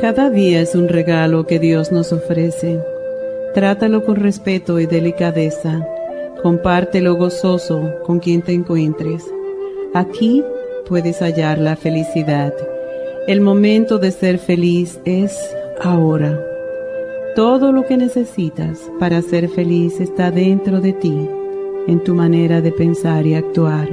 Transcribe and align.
Cada 0.00 0.30
día 0.30 0.62
es 0.62 0.74
un 0.74 0.88
regalo 0.88 1.46
que 1.46 1.58
Dios 1.58 1.92
nos 1.92 2.10
ofrece. 2.10 2.80
Trátalo 3.52 4.02
con 4.02 4.16
respeto 4.16 4.80
y 4.80 4.86
delicadeza. 4.86 5.86
Compártelo 6.42 7.16
gozoso 7.16 7.96
con 8.06 8.18
quien 8.18 8.40
te 8.40 8.52
encuentres. 8.52 9.22
Aquí 9.92 10.42
puedes 10.88 11.20
hallar 11.20 11.58
la 11.58 11.76
felicidad. 11.76 12.54
El 13.26 13.42
momento 13.42 13.98
de 13.98 14.10
ser 14.10 14.38
feliz 14.38 14.98
es 15.04 15.38
ahora. 15.82 16.42
Todo 17.36 17.70
lo 17.70 17.84
que 17.84 17.98
necesitas 17.98 18.80
para 18.98 19.20
ser 19.20 19.50
feliz 19.50 20.00
está 20.00 20.30
dentro 20.30 20.80
de 20.80 20.94
ti, 20.94 21.28
en 21.86 22.02
tu 22.02 22.14
manera 22.14 22.62
de 22.62 22.72
pensar 22.72 23.26
y 23.26 23.34
actuar. 23.34 23.86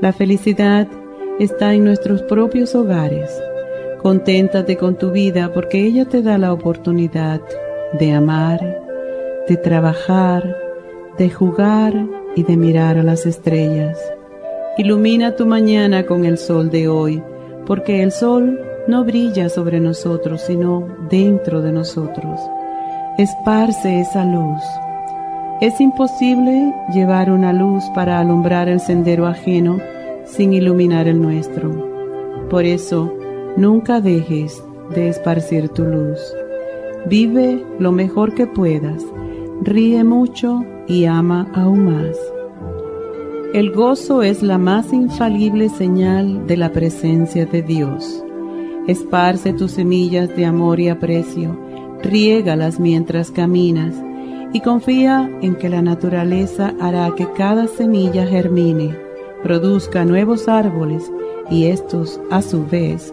La 0.00 0.14
felicidad 0.14 0.88
está 1.38 1.74
en 1.74 1.84
nuestros 1.84 2.22
propios 2.22 2.74
hogares 2.74 3.30
Conténtate 4.02 4.76
con 4.76 4.96
tu 4.96 5.12
vida 5.12 5.52
porque 5.54 5.86
ella 5.86 6.06
te 6.06 6.22
da 6.22 6.36
la 6.36 6.52
oportunidad 6.52 7.40
de 8.00 8.12
amar, 8.12 8.60
de 9.48 9.56
trabajar, 9.56 10.56
de 11.18 11.30
jugar 11.30 11.94
y 12.34 12.42
de 12.42 12.56
mirar 12.56 12.98
a 12.98 13.04
las 13.04 13.26
estrellas. 13.26 13.96
Ilumina 14.76 15.36
tu 15.36 15.46
mañana 15.46 16.04
con 16.04 16.24
el 16.24 16.36
sol 16.36 16.68
de 16.68 16.88
hoy, 16.88 17.22
porque 17.64 18.02
el 18.02 18.10
sol 18.10 18.58
no 18.88 19.04
brilla 19.04 19.48
sobre 19.48 19.78
nosotros, 19.78 20.40
sino 20.40 20.88
dentro 21.08 21.62
de 21.62 21.70
nosotros. 21.70 22.40
Esparce 23.18 24.00
esa 24.00 24.24
luz. 24.24 24.62
Es 25.60 25.80
imposible 25.80 26.74
llevar 26.92 27.30
una 27.30 27.52
luz 27.52 27.84
para 27.94 28.18
alumbrar 28.18 28.68
el 28.68 28.80
sendero 28.80 29.28
ajeno 29.28 29.78
sin 30.24 30.52
iluminar 30.54 31.06
el 31.06 31.22
nuestro. 31.22 31.70
Por 32.50 32.64
eso, 32.64 33.14
Nunca 33.56 34.00
dejes 34.00 34.64
de 34.94 35.08
esparcir 35.08 35.68
tu 35.68 35.84
luz. 35.84 36.18
Vive 37.06 37.62
lo 37.78 37.92
mejor 37.92 38.34
que 38.34 38.46
puedas, 38.46 39.04
ríe 39.60 40.04
mucho 40.04 40.64
y 40.88 41.04
ama 41.04 41.50
aún 41.54 41.84
más. 41.84 42.16
El 43.52 43.70
gozo 43.72 44.22
es 44.22 44.42
la 44.42 44.56
más 44.56 44.94
infalible 44.94 45.68
señal 45.68 46.46
de 46.46 46.56
la 46.56 46.72
presencia 46.72 47.44
de 47.44 47.60
Dios. 47.60 48.24
Esparce 48.86 49.52
tus 49.52 49.72
semillas 49.72 50.34
de 50.34 50.46
amor 50.46 50.80
y 50.80 50.88
aprecio, 50.88 51.54
riégalas 52.02 52.80
mientras 52.80 53.30
caminas 53.30 53.94
y 54.54 54.60
confía 54.60 55.30
en 55.42 55.56
que 55.56 55.68
la 55.68 55.82
naturaleza 55.82 56.74
hará 56.80 57.14
que 57.14 57.30
cada 57.32 57.66
semilla 57.66 58.26
germine, 58.26 58.96
produzca 59.42 60.06
nuevos 60.06 60.48
árboles 60.48 61.10
y 61.50 61.66
estos, 61.66 62.20
a 62.30 62.40
su 62.40 62.66
vez, 62.66 63.12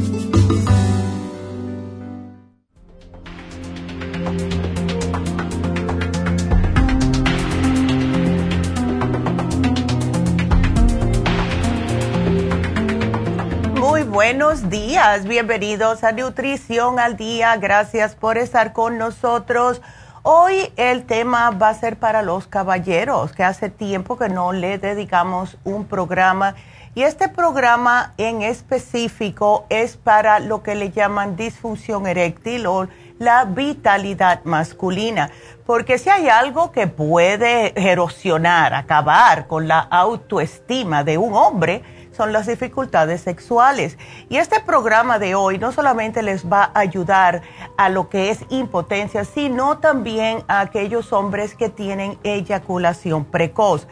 Buenos 14.31 14.69
días, 14.69 15.25
bienvenidos 15.25 16.05
a 16.05 16.13
Nutrición 16.13 16.99
al 16.99 17.17
Día, 17.17 17.57
gracias 17.57 18.15
por 18.15 18.37
estar 18.37 18.71
con 18.71 18.97
nosotros. 18.97 19.81
Hoy 20.23 20.71
el 20.77 21.03
tema 21.05 21.49
va 21.49 21.67
a 21.67 21.73
ser 21.73 21.97
para 21.97 22.21
los 22.21 22.47
caballeros, 22.47 23.33
que 23.33 23.43
hace 23.43 23.69
tiempo 23.69 24.17
que 24.17 24.29
no 24.29 24.53
le 24.53 24.77
dedicamos 24.77 25.57
un 25.65 25.83
programa. 25.83 26.55
Y 26.95 27.03
este 27.03 27.27
programa 27.27 28.13
en 28.17 28.41
específico 28.41 29.65
es 29.67 29.97
para 29.97 30.39
lo 30.39 30.63
que 30.63 30.75
le 30.75 30.91
llaman 30.91 31.35
disfunción 31.35 32.07
eréctil 32.07 32.67
o 32.67 32.87
la 33.19 33.43
vitalidad 33.43 34.45
masculina, 34.45 35.29
porque 35.65 35.97
si 35.97 36.09
hay 36.09 36.29
algo 36.29 36.71
que 36.71 36.87
puede 36.87 37.73
erosionar, 37.75 38.73
acabar 38.73 39.47
con 39.47 39.67
la 39.67 39.79
autoestima 39.79 41.03
de 41.03 41.17
un 41.17 41.33
hombre, 41.33 41.83
son 42.11 42.33
las 42.33 42.47
dificultades 42.47 43.21
sexuales. 43.21 43.97
Y 44.29 44.37
este 44.37 44.59
programa 44.59 45.19
de 45.19 45.35
hoy 45.35 45.57
no 45.57 45.71
solamente 45.71 46.21
les 46.21 46.51
va 46.51 46.71
a 46.73 46.79
ayudar 46.79 47.41
a 47.77 47.89
lo 47.89 48.09
que 48.09 48.29
es 48.29 48.45
impotencia, 48.49 49.25
sino 49.25 49.77
también 49.79 50.43
a 50.47 50.61
aquellos 50.61 51.13
hombres 51.13 51.55
que 51.55 51.69
tienen 51.69 52.17
eyaculación 52.23 53.25
precoz. 53.25 53.87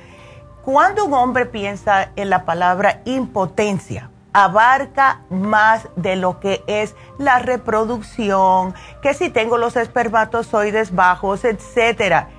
Cuando 0.64 1.06
un 1.06 1.14
hombre 1.14 1.46
piensa 1.46 2.12
en 2.16 2.30
la 2.30 2.46
palabra 2.46 3.02
impotencia, 3.06 4.10
abarca 4.34 5.22
más 5.30 5.88
de 5.96 6.16
lo 6.16 6.40
que 6.40 6.64
es 6.68 6.96
la 7.18 7.40
reproducción, 7.40 8.76
que 9.02 9.14
si 9.14 9.30
tengo 9.30 9.58
los 9.58 9.76
espermatozoides 9.76 10.94
bajos, 10.94 11.46
etcétera. 11.46 12.30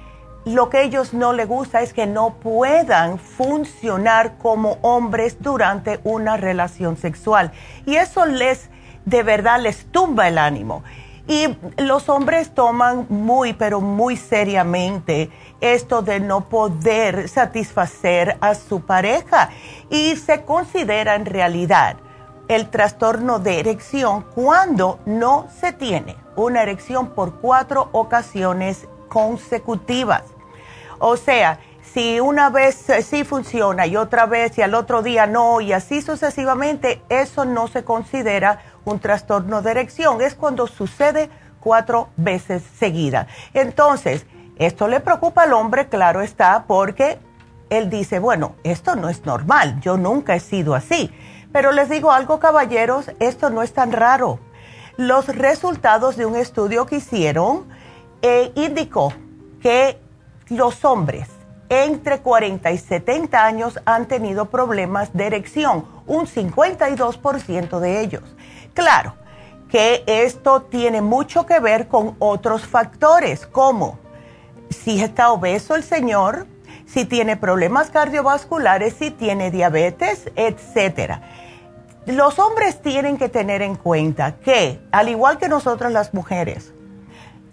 Lo 0.46 0.70
que 0.70 0.78
a 0.78 0.82
ellos 0.82 1.12
no 1.12 1.34
les 1.34 1.46
gusta 1.46 1.82
es 1.82 1.92
que 1.92 2.06
no 2.06 2.34
puedan 2.34 3.18
funcionar 3.18 4.38
como 4.38 4.78
hombres 4.80 5.36
durante 5.40 6.00
una 6.02 6.38
relación 6.38 6.96
sexual. 6.96 7.52
Y 7.84 7.96
eso 7.96 8.24
les, 8.24 8.70
de 9.04 9.22
verdad, 9.22 9.60
les 9.60 9.84
tumba 9.92 10.28
el 10.28 10.38
ánimo. 10.38 10.82
Y 11.28 11.46
los 11.76 12.08
hombres 12.08 12.54
toman 12.54 13.06
muy, 13.10 13.52
pero 13.52 13.82
muy 13.82 14.16
seriamente 14.16 15.30
esto 15.60 16.00
de 16.00 16.20
no 16.20 16.48
poder 16.48 17.28
satisfacer 17.28 18.38
a 18.40 18.54
su 18.54 18.80
pareja 18.80 19.50
y 19.90 20.16
se 20.16 20.42
considera 20.42 21.14
en 21.14 21.26
realidad 21.26 21.96
el 22.48 22.68
trastorno 22.68 23.38
de 23.38 23.60
erección 23.60 24.24
cuando 24.34 24.98
no 25.04 25.46
se 25.60 25.72
tiene 25.72 26.16
una 26.34 26.62
erección 26.62 27.10
por 27.10 27.34
cuatro 27.40 27.90
ocasiones 27.92 28.88
consecutivas. 29.10 30.22
O 30.98 31.18
sea, 31.18 31.58
si 31.92 32.20
una 32.20 32.48
vez 32.48 32.86
sí 33.02 33.24
funciona 33.24 33.86
y 33.86 33.96
otra 33.96 34.24
vez 34.24 34.56
y 34.56 34.62
al 34.62 34.74
otro 34.74 35.02
día 35.02 35.26
no 35.26 35.60
y 35.60 35.72
así 35.72 36.00
sucesivamente, 36.00 37.02
eso 37.08 37.44
no 37.44 37.66
se 37.66 37.84
considera 37.84 38.60
un 38.84 39.00
trastorno 39.00 39.60
de 39.60 39.72
erección. 39.72 40.22
Es 40.22 40.34
cuando 40.34 40.66
sucede 40.66 41.28
cuatro 41.58 42.08
veces 42.16 42.62
seguida. 42.78 43.26
Entonces, 43.52 44.24
esto 44.56 44.88
le 44.88 45.00
preocupa 45.00 45.42
al 45.42 45.52
hombre, 45.52 45.88
claro 45.88 46.22
está, 46.22 46.64
porque 46.66 47.18
él 47.70 47.90
dice, 47.90 48.18
bueno, 48.18 48.54
esto 48.62 48.94
no 48.94 49.08
es 49.08 49.26
normal, 49.26 49.80
yo 49.80 49.96
nunca 49.96 50.34
he 50.34 50.40
sido 50.40 50.74
así. 50.74 51.12
Pero 51.52 51.72
les 51.72 51.88
digo 51.88 52.12
algo, 52.12 52.38
caballeros, 52.38 53.10
esto 53.18 53.50
no 53.50 53.62
es 53.62 53.72
tan 53.72 53.90
raro. 53.90 54.38
Los 54.96 55.26
resultados 55.28 56.16
de 56.16 56.26
un 56.26 56.36
estudio 56.36 56.86
que 56.86 56.96
hicieron 56.96 57.68
eh, 58.22 58.52
indicó 58.54 59.12
que 59.60 59.98
los 60.48 60.84
hombres 60.84 61.28
entre 61.70 62.18
40 62.18 62.72
y 62.72 62.78
70 62.78 63.44
años 63.44 63.78
han 63.84 64.06
tenido 64.06 64.46
problemas 64.46 65.12
de 65.12 65.26
erección, 65.26 65.86
un 66.06 66.26
52% 66.26 67.78
de 67.78 68.00
ellos. 68.00 68.24
Claro 68.74 69.14
que 69.70 70.02
esto 70.06 70.62
tiene 70.62 71.00
mucho 71.00 71.46
que 71.46 71.60
ver 71.60 71.86
con 71.86 72.16
otros 72.18 72.66
factores, 72.66 73.46
como 73.46 73.98
si 74.68 75.00
está 75.00 75.30
obeso 75.30 75.76
el 75.76 75.84
señor, 75.84 76.46
si 76.86 77.04
tiene 77.04 77.36
problemas 77.36 77.90
cardiovasculares, 77.90 78.94
si 78.94 79.12
tiene 79.12 79.52
diabetes, 79.52 80.28
etcétera. 80.34 81.22
Los 82.06 82.40
hombres 82.40 82.82
tienen 82.82 83.16
que 83.16 83.28
tener 83.28 83.62
en 83.62 83.76
cuenta 83.76 84.36
que, 84.36 84.80
al 84.90 85.08
igual 85.08 85.38
que 85.38 85.48
nosotras 85.48 85.92
las 85.92 86.14
mujeres, 86.14 86.72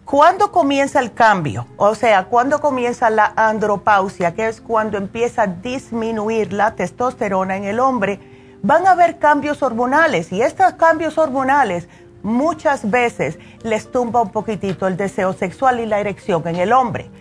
cuando 0.07 0.53
comienza 0.53 1.01
el 1.01 1.13
cambio, 1.13 1.67
o 1.75 1.93
sea, 1.93 2.27
cuando 2.27 2.61
comienza 2.61 3.09
la 3.09 3.33
andropausia, 3.35 4.33
que 4.33 4.47
es 4.47 4.61
cuando 4.61 4.97
empieza 4.97 5.41
a 5.41 5.47
disminuir 5.47 6.53
la 6.53 6.75
testosterona 6.75 7.57
en 7.57 7.65
el 7.65 7.81
hombre, 7.81 8.21
van 8.63 8.87
a 8.87 8.91
haber 8.91 9.19
cambios 9.19 9.61
hormonales 9.61 10.31
y 10.31 10.41
estos 10.41 10.75
cambios 10.75 11.17
hormonales 11.17 11.89
muchas 12.23 12.89
veces 12.89 13.37
les 13.63 13.91
tumba 13.91 14.21
un 14.21 14.31
poquitito 14.31 14.87
el 14.87 14.95
deseo 14.95 15.33
sexual 15.33 15.81
y 15.81 15.85
la 15.85 15.99
erección 15.99 16.41
en 16.47 16.55
el 16.55 16.71
hombre. 16.71 17.11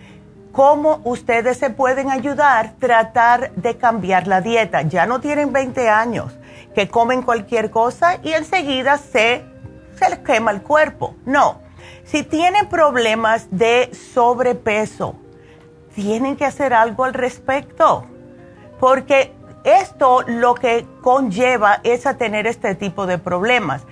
¿Cómo 0.53 1.01
ustedes 1.03 1.57
se 1.57 1.69
pueden 1.69 2.09
ayudar? 2.09 2.75
Tratar 2.79 3.51
de 3.55 3.75
cambiar 3.75 4.27
la 4.27 4.39
dieta. 4.39 4.83
Ya 4.83 5.05
no 5.05 5.19
tienen 5.19 5.51
20 5.51 5.89
años, 5.89 6.31
que 6.73 6.87
comen 6.87 7.21
cualquier 7.21 7.69
cosa 7.69 8.17
y 8.23 8.31
enseguida 8.31 8.97
se, 8.97 9.43
se 9.99 10.09
les 10.09 10.19
quema 10.19 10.51
el 10.51 10.61
cuerpo. 10.61 11.15
No. 11.25 11.66
Si 12.07 12.23
tienen 12.23 12.67
problemas 12.67 13.47
de 13.51 13.91
sobrepeso, 14.13 15.15
tienen 15.93 16.35
que 16.35 16.45
hacer 16.45 16.73
algo 16.73 17.03
al 17.03 17.13
respecto. 17.13 18.05
Porque 18.79 19.33
esto 19.63 20.23
lo 20.25 20.55
que 20.55 20.85
conlleva 21.01 21.79
es 21.83 22.05
a 22.05 22.17
tener 22.17 22.47
este 22.47 22.75
tipo 22.75 23.05
de 23.05 23.17
problemas 23.17 23.85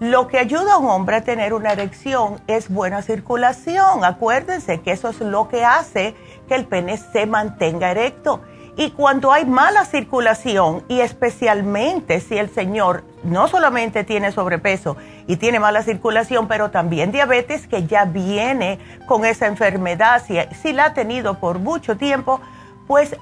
lo 0.00 0.28
que 0.28 0.38
ayuda 0.38 0.74
a 0.74 0.78
un 0.78 0.88
hombre 0.88 1.16
a 1.16 1.24
tener 1.24 1.52
una 1.52 1.72
erección 1.72 2.40
es 2.46 2.68
buena 2.68 3.02
circulación. 3.02 4.04
Acuérdense 4.04 4.80
que 4.80 4.92
eso 4.92 5.08
es 5.08 5.20
lo 5.20 5.48
que 5.48 5.64
hace 5.64 6.14
que 6.46 6.54
el 6.54 6.66
pene 6.66 6.96
se 6.98 7.26
mantenga 7.26 7.90
erecto. 7.90 8.40
Y 8.76 8.92
cuando 8.92 9.32
hay 9.32 9.44
mala 9.44 9.84
circulación, 9.84 10.84
y 10.86 11.00
especialmente 11.00 12.20
si 12.20 12.38
el 12.38 12.48
señor 12.48 13.02
no 13.22 13.48
solamente 13.48 14.04
tiene 14.04 14.32
sobrepeso 14.32 14.96
y 15.26 15.36
tiene 15.36 15.60
mala 15.60 15.82
circulación, 15.82 16.48
pero 16.48 16.70
también 16.70 17.12
diabetes, 17.12 17.66
que 17.66 17.86
ya 17.86 18.04
viene 18.04 18.78
con 19.06 19.24
esa 19.24 19.46
enfermedad, 19.46 20.22
si, 20.24 20.38
si 20.60 20.72
la 20.72 20.86
ha 20.86 20.94
tenido 20.94 21.38
por 21.38 21.58
mucho 21.58 21.96
tiempo, 21.96 22.40
pues 22.86 23.16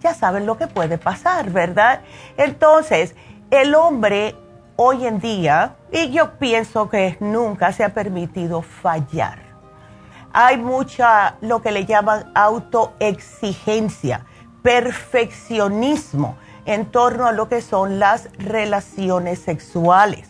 ya 0.00 0.14
saben 0.14 0.46
lo 0.46 0.58
que 0.58 0.66
puede 0.66 0.98
pasar, 0.98 1.50
¿verdad? 1.50 2.00
Entonces, 2.36 3.14
el 3.50 3.74
hombre 3.74 4.34
hoy 4.76 5.06
en 5.06 5.20
día, 5.20 5.76
y 5.92 6.10
yo 6.10 6.32
pienso 6.38 6.88
que 6.90 7.16
nunca 7.20 7.72
se 7.72 7.84
ha 7.84 7.94
permitido 7.94 8.62
fallar. 8.62 9.38
Hay 10.32 10.56
mucha, 10.56 11.36
lo 11.40 11.62
que 11.62 11.70
le 11.70 11.86
llaman 11.86 12.32
autoexigencia, 12.34 14.26
perfeccionismo 14.62 16.36
en 16.66 16.86
torno 16.86 17.26
a 17.26 17.32
lo 17.32 17.48
que 17.48 17.60
son 17.60 17.98
las 17.98 18.28
relaciones 18.38 19.38
sexuales. 19.38 20.28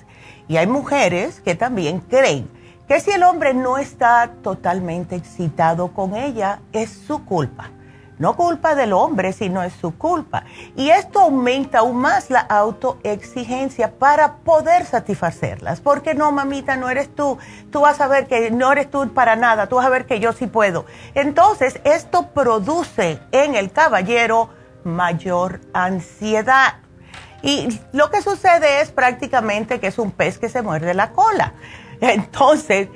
Y 0.49 0.57
hay 0.57 0.67
mujeres 0.67 1.41
que 1.41 1.55
también 1.55 2.01
creen 2.01 2.49
que 2.89 3.01
si 3.01 3.11
el 3.11 3.23
hombre 3.23 3.55
no 3.55 3.79
está 3.79 4.31
totalmente 4.43 5.17
excitado 5.17 5.89
con 5.89 6.15
ella, 6.15 6.61
es 6.73 6.91
su 6.91 7.25
culpa 7.25 7.71
no 8.19 8.37
culpa 8.37 8.75
del 8.75 8.93
hombre, 8.93 9.33
sino 9.33 9.63
es 9.63 9.73
su 9.73 9.97
culpa. 9.97 10.45
Y 10.77 10.91
esto 10.91 11.21
aumenta 11.21 11.81
aún 11.81 11.97
más 11.97 12.31
la 12.31 12.41
autoexigencia 12.41 13.93
para 13.93 14.37
poder 14.37 14.85
satisfacerlas. 14.85 15.81
Porque 15.81 16.15
no, 16.15 16.31
mamita, 16.33 16.77
no 16.77 16.89
eres 16.89 17.15
tú. 17.15 17.39
Tú 17.71 17.81
vas 17.81 18.01
a 18.01 18.09
ver 18.09 18.27
que 18.27 18.51
no 18.51 18.71
eres 18.73 18.91
tú 18.91 19.13
para 19.13 19.37
nada. 19.37 19.67
Tú 19.67 19.77
vas 19.77 19.87
a 19.87 19.91
ver 19.91 20.07
que 20.07 20.21
yo 20.21 20.33
sí 20.33 20.47
puedo. 20.47 20.87
Entonces, 21.15 21.81
esto 21.85 22.29
produce 22.29 23.21
en 23.33 23.55
el 23.55 23.73
caballero 23.73 24.51
mayor 24.85 25.61
ansiedad. 25.73 26.75
Y 27.43 27.81
lo 27.93 28.11
que 28.11 28.23
sucede 28.23 28.81
es 28.81 28.91
prácticamente 28.91 29.81
que 29.81 29.89
es 29.89 29.99
un 29.99 30.11
pez 30.11 30.39
que 30.39 30.49
se 30.49 30.63
muerde 30.63 30.95
la 30.95 31.13
cola. 31.13 31.53
Entonces, 32.01 32.89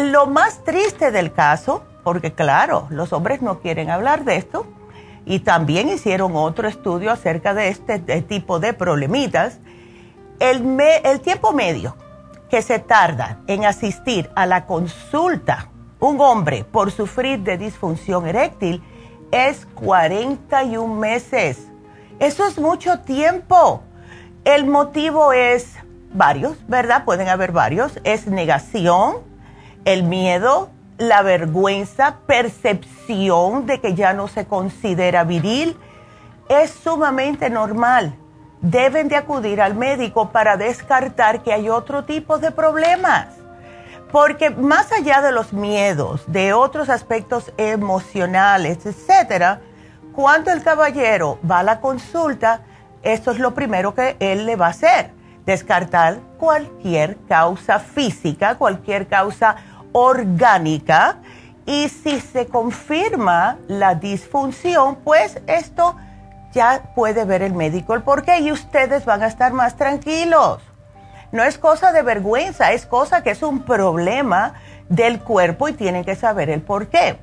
lo 0.00 0.26
más 0.26 0.64
triste 0.64 1.10
del 1.10 1.32
caso 1.32 1.84
porque 2.04 2.34
claro, 2.34 2.86
los 2.90 3.12
hombres 3.12 3.42
no 3.42 3.58
quieren 3.58 3.90
hablar 3.90 4.24
de 4.24 4.36
esto 4.36 4.66
y 5.24 5.40
también 5.40 5.88
hicieron 5.88 6.36
otro 6.36 6.68
estudio 6.68 7.10
acerca 7.10 7.54
de 7.54 7.68
este, 7.68 7.98
tipo 8.22 8.60
de 8.60 8.74
problemitas. 8.74 9.58
El, 10.38 10.78
el 11.02 11.20
tiempo 11.20 11.52
medio 11.52 11.96
que 12.50 12.60
se 12.60 12.78
tarda 12.78 13.40
en 13.46 13.64
asistir 13.64 14.30
a 14.36 14.46
la 14.46 14.66
consulta 14.66 15.70
un 15.98 16.20
hombre 16.20 16.64
por 16.64 16.92
sufrir 16.92 17.40
de 17.40 17.56
disfunción 17.56 18.26
eréctil 18.28 18.82
es 19.34 19.66
41 19.74 20.94
meses. 20.94 21.58
Eso 22.20 22.46
es 22.46 22.56
mucho 22.56 23.00
tiempo. 23.00 23.82
El 24.44 24.66
motivo 24.66 25.32
es 25.32 25.74
varios, 26.12 26.56
¿verdad? 26.68 27.04
Pueden 27.04 27.26
haber 27.28 27.50
varios. 27.50 27.98
Es 28.04 28.28
negación, 28.28 29.16
el 29.84 30.04
miedo, 30.04 30.70
la 30.98 31.22
vergüenza, 31.22 32.18
percepción 32.28 33.66
de 33.66 33.80
que 33.80 33.94
ya 33.94 34.12
no 34.12 34.28
se 34.28 34.46
considera 34.46 35.24
viril, 35.24 35.76
es 36.48 36.70
sumamente 36.70 37.50
normal. 37.50 38.14
Deben 38.60 39.08
de 39.08 39.16
acudir 39.16 39.60
al 39.60 39.74
médico 39.74 40.30
para 40.30 40.56
descartar 40.56 41.42
que 41.42 41.52
hay 41.52 41.68
otro 41.68 42.04
tipo 42.04 42.38
de 42.38 42.52
problemas. 42.52 43.43
Porque 44.14 44.50
más 44.50 44.92
allá 44.92 45.20
de 45.22 45.32
los 45.32 45.52
miedos, 45.52 46.22
de 46.28 46.52
otros 46.52 46.88
aspectos 46.88 47.52
emocionales, 47.56 48.86
etcétera, 48.86 49.60
cuando 50.12 50.52
el 50.52 50.62
caballero 50.62 51.40
va 51.50 51.58
a 51.58 51.62
la 51.64 51.80
consulta, 51.80 52.60
esto 53.02 53.32
es 53.32 53.40
lo 53.40 53.54
primero 53.54 53.92
que 53.92 54.16
él 54.20 54.46
le 54.46 54.54
va 54.54 54.66
a 54.66 54.70
hacer, 54.70 55.10
descartar 55.44 56.20
cualquier 56.38 57.16
causa 57.26 57.80
física, 57.80 58.54
cualquier 58.54 59.08
causa 59.08 59.56
orgánica 59.90 61.16
y 61.66 61.88
si 61.88 62.20
se 62.20 62.46
confirma 62.46 63.58
la 63.66 63.96
disfunción, 63.96 64.94
pues 65.02 65.42
esto 65.48 65.96
ya 66.52 66.92
puede 66.94 67.24
ver 67.24 67.42
el 67.42 67.54
médico 67.54 67.94
el 67.94 68.02
por 68.04 68.22
qué 68.22 68.38
y 68.38 68.52
ustedes 68.52 69.06
van 69.06 69.24
a 69.24 69.26
estar 69.26 69.52
más 69.52 69.74
tranquilos. 69.74 70.62
No 71.34 71.42
es 71.42 71.58
cosa 71.58 71.90
de 71.90 72.02
vergüenza, 72.02 72.70
es 72.70 72.86
cosa 72.86 73.24
que 73.24 73.30
es 73.30 73.42
un 73.42 73.64
problema 73.64 74.54
del 74.88 75.18
cuerpo 75.18 75.66
y 75.66 75.72
tienen 75.72 76.04
que 76.04 76.14
saber 76.14 76.48
el 76.48 76.62
por 76.62 76.86
qué. 76.86 77.18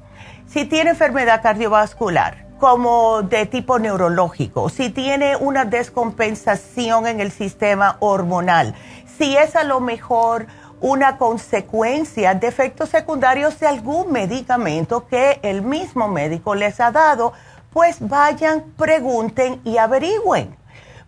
Si 0.48 0.66
tiene 0.66 0.90
enfermedad 0.90 1.42
cardiovascular, 1.42 2.46
como 2.60 3.22
de 3.22 3.46
tipo 3.46 3.80
neurológico, 3.80 4.68
si 4.68 4.90
tiene 4.90 5.38
una 5.38 5.64
descompensación 5.64 7.08
en 7.08 7.22
el 7.22 7.32
sistema 7.32 7.96
hormonal, 8.02 8.76
si 9.18 9.38
es 9.38 9.56
a 9.56 9.64
lo 9.64 9.80
mejor 9.80 10.46
una 10.82 11.18
consecuencia 11.18 12.34
de 12.34 12.48
efectos 12.48 12.90
secundarios 12.90 13.62
de 13.62 13.68
algún 13.68 14.12
medicamento 14.12 15.08
que 15.08 15.40
el 15.42 15.62
mismo 15.62 16.10
médico 16.10 16.54
les 16.54 16.82
ha 16.82 16.92
dado, 16.92 17.32
pues 17.72 18.06
vayan, 18.06 18.74
pregunten 18.76 19.62
y 19.64 19.78
averigüen. 19.78 20.60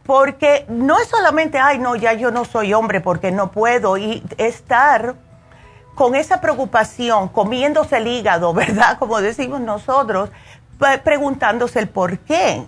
Porque 0.05 0.65
no 0.67 0.99
es 0.99 1.07
solamente, 1.07 1.59
ay, 1.59 1.79
no, 1.79 1.95
ya 1.95 2.13
yo 2.13 2.31
no 2.31 2.45
soy 2.45 2.73
hombre 2.73 2.99
porque 2.99 3.31
no 3.31 3.51
puedo, 3.51 3.97
y 3.97 4.23
estar 4.37 5.15
con 5.95 6.15
esa 6.15 6.41
preocupación, 6.41 7.29
comiéndose 7.29 7.97
el 7.97 8.07
hígado, 8.07 8.53
¿verdad? 8.53 8.97
Como 8.99 9.21
decimos 9.21 9.61
nosotros, 9.61 10.29
preguntándose 11.03 11.79
el 11.79 11.87
por 11.87 12.19
qué. 12.19 12.65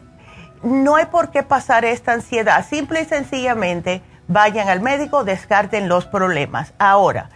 No 0.63 0.95
hay 0.95 1.05
por 1.05 1.29
qué 1.29 1.43
pasar 1.43 1.85
esta 1.85 2.13
ansiedad, 2.13 2.65
simple 2.65 3.01
y 3.01 3.05
sencillamente 3.05 4.01
vayan 4.27 4.69
al 4.69 4.81
médico, 4.81 5.23
descarten 5.23 5.87
los 5.87 6.05
problemas. 6.05 6.73
Ahora, 6.79 7.29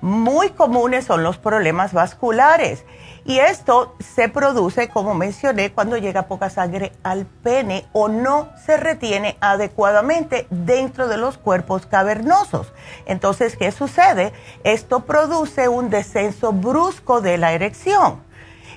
muy 0.00 0.50
comunes 0.50 1.06
son 1.06 1.22
los 1.22 1.38
problemas 1.38 1.94
vasculares 1.94 2.84
y 3.26 3.38
esto 3.38 3.94
se 4.00 4.28
produce, 4.28 4.88
como 4.88 5.14
mencioné, 5.14 5.72
cuando 5.72 5.96
llega 5.96 6.28
poca 6.28 6.50
sangre 6.50 6.92
al 7.02 7.24
pene 7.24 7.86
o 7.92 8.08
no 8.08 8.50
se 8.66 8.76
retiene 8.76 9.38
adecuadamente 9.40 10.46
dentro 10.50 11.08
de 11.08 11.16
los 11.16 11.38
cuerpos 11.38 11.86
cavernosos. 11.86 12.72
Entonces, 13.06 13.56
¿qué 13.56 13.72
sucede? 13.72 14.34
Esto 14.62 15.00
produce 15.00 15.68
un 15.68 15.88
descenso 15.88 16.52
brusco 16.52 17.22
de 17.22 17.38
la 17.38 17.52
erección. 17.52 18.22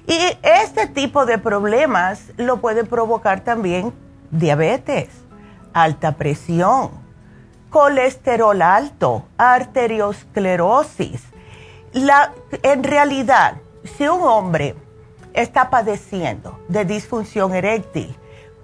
Y 0.08 0.38
este 0.42 0.88
tipo 0.88 1.26
de 1.26 1.38
problemas 1.38 2.22
lo 2.38 2.62
puede 2.62 2.86
provocar 2.86 3.42
también 3.42 3.94
diabetes, 4.32 5.10
alta 5.74 6.14
presión, 6.14 6.92
colesterol 7.70 8.62
alto, 8.62 9.26
arteriosclerosis. 9.38 11.22
En 12.64 12.84
realidad, 12.84 13.58
si 13.88 14.08
un 14.08 14.22
hombre 14.22 14.76
está 15.34 15.70
padeciendo 15.70 16.60
de 16.68 16.86
disfunción 16.86 17.54
eréctil, 17.56 18.16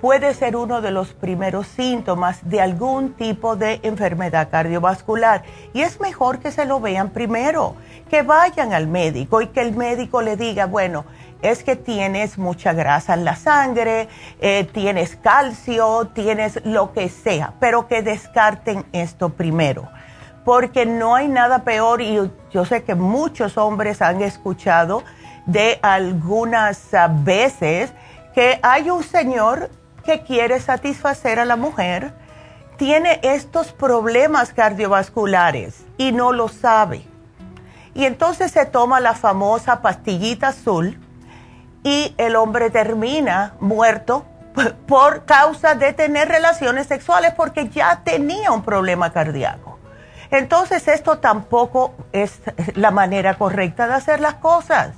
puede 0.04 0.34
ser 0.34 0.58
uno 0.58 0.82
de 0.82 0.92
los 0.92 1.14
primeros 1.14 1.66
síntomas 1.66 2.50
de 2.50 2.60
algún 2.60 3.14
tipo 3.14 3.56
de 3.56 3.80
enfermedad 3.84 4.50
cardiovascular. 4.52 5.44
Y 5.74 5.82
es 5.82 6.02
mejor 6.02 6.40
que 6.40 6.52
se 6.52 6.66
lo 6.66 6.82
vean 6.82 7.12
primero, 7.12 7.76
que 8.10 8.22
vayan 8.22 8.74
al 8.74 8.88
médico 8.88 9.42
y 9.42 9.48
que 9.48 9.62
el 9.62 9.74
médico 9.74 10.22
le 10.22 10.36
diga, 10.36 10.66
bueno, 10.66 11.06
es 11.42 11.64
que 11.64 11.76
tienes 11.76 12.38
mucha 12.38 12.74
grasa 12.74 13.14
en 13.14 13.24
la 13.24 13.36
sangre, 13.36 14.10
eh, 14.42 14.68
tienes 14.74 15.16
calcio, 15.16 16.10
tienes 16.14 16.60
lo 16.66 16.92
que 16.92 17.10
sea, 17.10 17.54
pero 17.60 17.88
que 17.88 18.02
descarten 18.02 18.86
esto 18.92 19.30
primero, 19.30 19.90
porque 20.46 20.86
no 20.86 21.16
hay 21.16 21.28
nada 21.28 21.64
peor 21.64 22.02
y 22.02 22.32
yo 22.52 22.66
sé 22.66 22.84
que 22.84 22.96
muchos 22.96 23.58
hombres 23.58 24.02
han 24.02 24.22
escuchado 24.22 25.04
de 25.46 25.80
algunas 25.82 26.90
veces 27.24 27.94
que 28.34 28.60
hay 28.62 28.90
un 28.90 29.04
señor 29.04 29.70
que 30.04 30.24
quiere 30.24 30.60
satisfacer 30.60 31.40
a 31.40 31.46
la 31.46 31.56
mujer, 31.56 32.14
tiene 32.78 33.20
estos 33.24 33.72
problemas 33.72 34.54
cardiovasculares 34.54 35.86
y 35.98 36.12
no 36.12 36.34
lo 36.34 36.50
sabe. 36.50 37.06
Y 37.94 38.06
entonces 38.06 38.52
se 38.52 38.66
toma 38.66 39.00
la 39.00 39.14
famosa 39.14 39.82
pastillita 39.82 40.50
azul 40.50 41.00
y 41.84 42.16
el 42.18 42.36
hombre 42.36 42.70
termina 42.70 43.54
muerto 43.60 44.26
por 44.88 45.26
causa 45.26 45.76
de 45.76 45.94
tener 45.94 46.28
relaciones 46.28 46.88
sexuales 46.88 47.34
porque 47.36 47.70
ya 47.70 48.02
tenía 48.04 48.52
un 48.52 48.64
problema 48.64 49.12
cardíaco. 49.14 49.73
Entonces 50.34 50.88
esto 50.90 51.20
tampoco 51.20 51.94
es 52.12 52.42
la 52.76 52.92
manera 52.92 53.38
correcta 53.38 53.88
de 53.88 53.94
hacer 53.94 54.20
las 54.20 54.36
cosas 54.36 54.96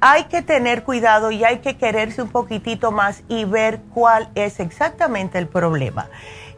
hay 0.00 0.24
que 0.24 0.42
tener 0.42 0.82
cuidado 0.82 1.30
y 1.30 1.44
hay 1.44 1.58
que 1.58 1.76
quererse 1.76 2.22
un 2.22 2.28
poquitito 2.28 2.92
más 2.92 3.22
y 3.28 3.44
ver 3.44 3.80
cuál 3.94 4.28
es 4.34 4.60
exactamente 4.60 5.38
el 5.38 5.48
problema. 5.48 6.08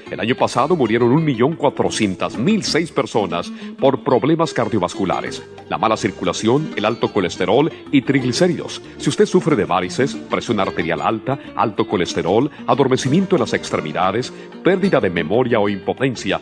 El 0.11 0.19
año 0.19 0.35
pasado 0.35 0.75
murieron 0.75 1.25
1.400.006 1.25 2.91
personas 2.91 3.49
por 3.79 4.03
problemas 4.03 4.53
cardiovasculares, 4.53 5.41
la 5.69 5.77
mala 5.77 5.95
circulación, 5.95 6.73
el 6.75 6.83
alto 6.83 7.13
colesterol 7.13 7.71
y 7.93 8.01
triglicéridos. 8.01 8.81
Si 8.97 9.07
usted 9.07 9.25
sufre 9.25 9.55
de 9.55 9.63
varices, 9.63 10.15
presión 10.15 10.59
arterial 10.59 10.99
alta, 10.99 11.39
alto 11.55 11.87
colesterol, 11.87 12.51
adormecimiento 12.67 13.37
en 13.37 13.39
las 13.39 13.53
extremidades, 13.53 14.33
pérdida 14.65 14.99
de 14.99 15.09
memoria 15.09 15.61
o 15.61 15.69
impotencia, 15.69 16.41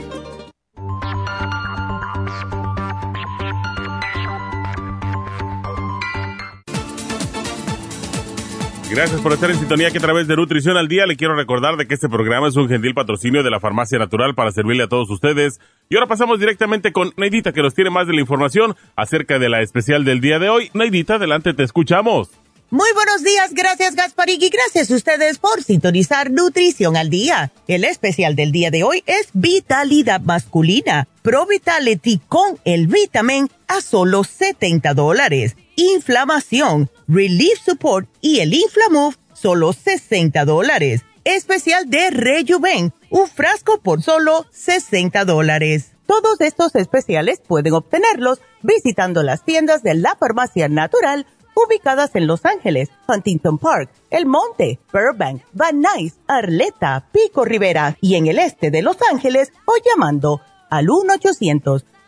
Gracias 8.91 9.21
por 9.21 9.31
estar 9.31 9.49
en 9.49 9.57
sintonía 9.57 9.89
que 9.89 9.99
a 9.99 10.01
través 10.01 10.27
de 10.27 10.35
Nutrición 10.35 10.75
al 10.75 10.89
Día 10.89 11.05
le 11.05 11.15
quiero 11.15 11.33
recordar 11.33 11.77
de 11.77 11.87
que 11.87 11.93
este 11.93 12.09
programa 12.09 12.49
es 12.49 12.57
un 12.57 12.67
gentil 12.67 12.93
patrocinio 12.93 13.41
de 13.41 13.49
la 13.49 13.61
Farmacia 13.61 13.97
Natural 13.97 14.35
para 14.35 14.51
servirle 14.51 14.83
a 14.83 14.89
todos 14.89 15.09
ustedes. 15.09 15.61
Y 15.89 15.95
ahora 15.95 16.07
pasamos 16.07 16.41
directamente 16.41 16.91
con 16.91 17.13
Neidita 17.15 17.53
que 17.53 17.61
nos 17.61 17.73
tiene 17.73 17.89
más 17.89 18.05
de 18.07 18.13
la 18.13 18.19
información 18.19 18.75
acerca 18.97 19.39
de 19.39 19.47
la 19.47 19.61
especial 19.61 20.03
del 20.03 20.19
día 20.19 20.39
de 20.39 20.49
hoy. 20.49 20.71
Neidita, 20.73 21.15
adelante, 21.15 21.53
te 21.53 21.63
escuchamos. 21.63 22.31
Muy 22.69 22.89
buenos 22.93 23.23
días, 23.23 23.53
gracias 23.53 23.95
Gasparín 23.95 24.41
y 24.41 24.49
gracias 24.49 24.91
a 24.91 24.95
ustedes 24.95 25.39
por 25.39 25.63
sintonizar 25.63 26.29
Nutrición 26.29 26.97
al 26.97 27.09
Día. 27.09 27.53
El 27.69 27.85
especial 27.85 28.35
del 28.35 28.51
día 28.51 28.71
de 28.71 28.83
hoy 28.83 29.03
es 29.05 29.29
Vitalidad 29.33 30.19
Masculina, 30.19 31.07
Pro 31.21 31.45
Vitality 31.45 32.19
con 32.27 32.59
el 32.65 32.87
Vitamin 32.87 33.47
a 33.69 33.79
solo 33.79 34.25
70 34.25 34.93
dólares 34.95 35.55
inflamación, 35.81 36.89
Relief 37.07 37.59
Support 37.65 38.07
y 38.21 38.39
el 38.39 38.53
Inflamove, 38.53 39.17
solo 39.33 39.73
60 39.73 40.45
dólares. 40.45 41.01
Especial 41.23 41.89
de 41.89 42.09
Rejuven, 42.09 42.93
un 43.09 43.27
frasco 43.27 43.79
por 43.81 44.01
solo 44.01 44.45
60 44.51 45.25
dólares. 45.25 45.91
Todos 46.05 46.41
estos 46.41 46.75
especiales 46.75 47.41
pueden 47.47 47.73
obtenerlos 47.73 48.39
visitando 48.61 49.23
las 49.23 49.43
tiendas 49.43 49.83
de 49.83 49.95
la 49.95 50.15
farmacia 50.15 50.67
natural 50.67 51.25
ubicadas 51.53 52.15
en 52.15 52.27
Los 52.27 52.45
Ángeles, 52.45 52.89
Huntington 53.07 53.57
Park, 53.57 53.91
El 54.09 54.25
Monte, 54.25 54.79
Burbank, 54.91 55.43
Van 55.53 55.81
Nuys, 55.81 56.19
Arleta, 56.27 57.07
Pico 57.11 57.45
Rivera 57.45 57.97
y 58.01 58.15
en 58.15 58.27
el 58.27 58.39
este 58.39 58.71
de 58.71 58.81
Los 58.81 58.97
Ángeles 59.11 59.51
o 59.65 59.73
llamando 59.85 60.41
al 60.69 60.89
1 60.89 61.13
800 61.15 61.85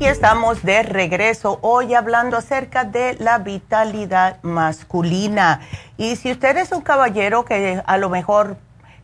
Estamos 0.00 0.62
de 0.62 0.82
regreso 0.82 1.58
hoy 1.62 1.94
hablando 1.94 2.36
acerca 2.36 2.84
de 2.84 3.16
la 3.20 3.38
vitalidad 3.38 4.42
masculina. 4.42 5.60
Y 5.96 6.16
si 6.16 6.32
usted 6.32 6.56
es 6.56 6.72
un 6.72 6.80
caballero 6.80 7.44
que 7.44 7.82
a 7.84 7.96
lo 7.98 8.10
mejor 8.10 8.56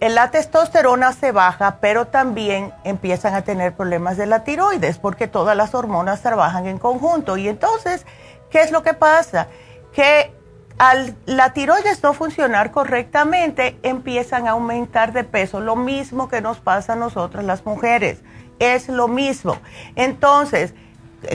la 0.00 0.30
testosterona 0.30 1.12
se 1.12 1.32
baja, 1.32 1.78
pero 1.80 2.06
también 2.06 2.72
empiezan 2.84 3.34
a 3.34 3.42
tener 3.42 3.74
problemas 3.74 4.16
de 4.16 4.26
la 4.26 4.44
tiroides 4.44 4.98
porque 4.98 5.26
todas 5.26 5.56
las 5.56 5.74
hormonas 5.74 6.22
trabajan 6.22 6.66
en 6.66 6.78
conjunto. 6.78 7.36
Y 7.36 7.48
entonces, 7.48 8.04
¿qué 8.50 8.60
es 8.60 8.70
lo 8.72 8.82
que 8.82 8.94
pasa? 8.94 9.48
Que 9.92 10.32
al 10.78 11.16
la 11.24 11.52
tiroides 11.54 12.02
no 12.02 12.12
funcionar 12.12 12.70
correctamente, 12.70 13.78
empiezan 13.82 14.46
a 14.46 14.50
aumentar 14.50 15.12
de 15.12 15.24
peso, 15.24 15.60
lo 15.60 15.76
mismo 15.76 16.28
que 16.28 16.42
nos 16.42 16.60
pasa 16.60 16.92
a 16.92 16.96
nosotras 16.96 17.44
las 17.44 17.64
mujeres, 17.64 18.18
es 18.58 18.88
lo 18.88 19.08
mismo. 19.08 19.58
Entonces, 19.94 20.74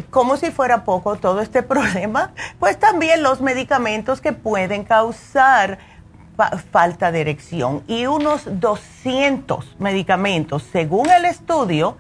como 0.10 0.38
si 0.38 0.52
fuera 0.52 0.84
poco 0.84 1.16
todo 1.16 1.42
este 1.42 1.64
problema, 1.64 2.34
pues 2.60 2.78
también 2.78 3.24
los 3.24 3.42
medicamentos 3.42 4.22
que 4.22 4.34
pueden 4.34 4.84
causar 4.84 5.80
falta 6.50 7.12
de 7.12 7.22
erección 7.22 7.84
y 7.88 8.06
unos 8.06 8.44
200 8.60 9.76
medicamentos, 9.80 10.64
según 10.72 11.10
el 11.10 11.26
estudio, 11.26 11.98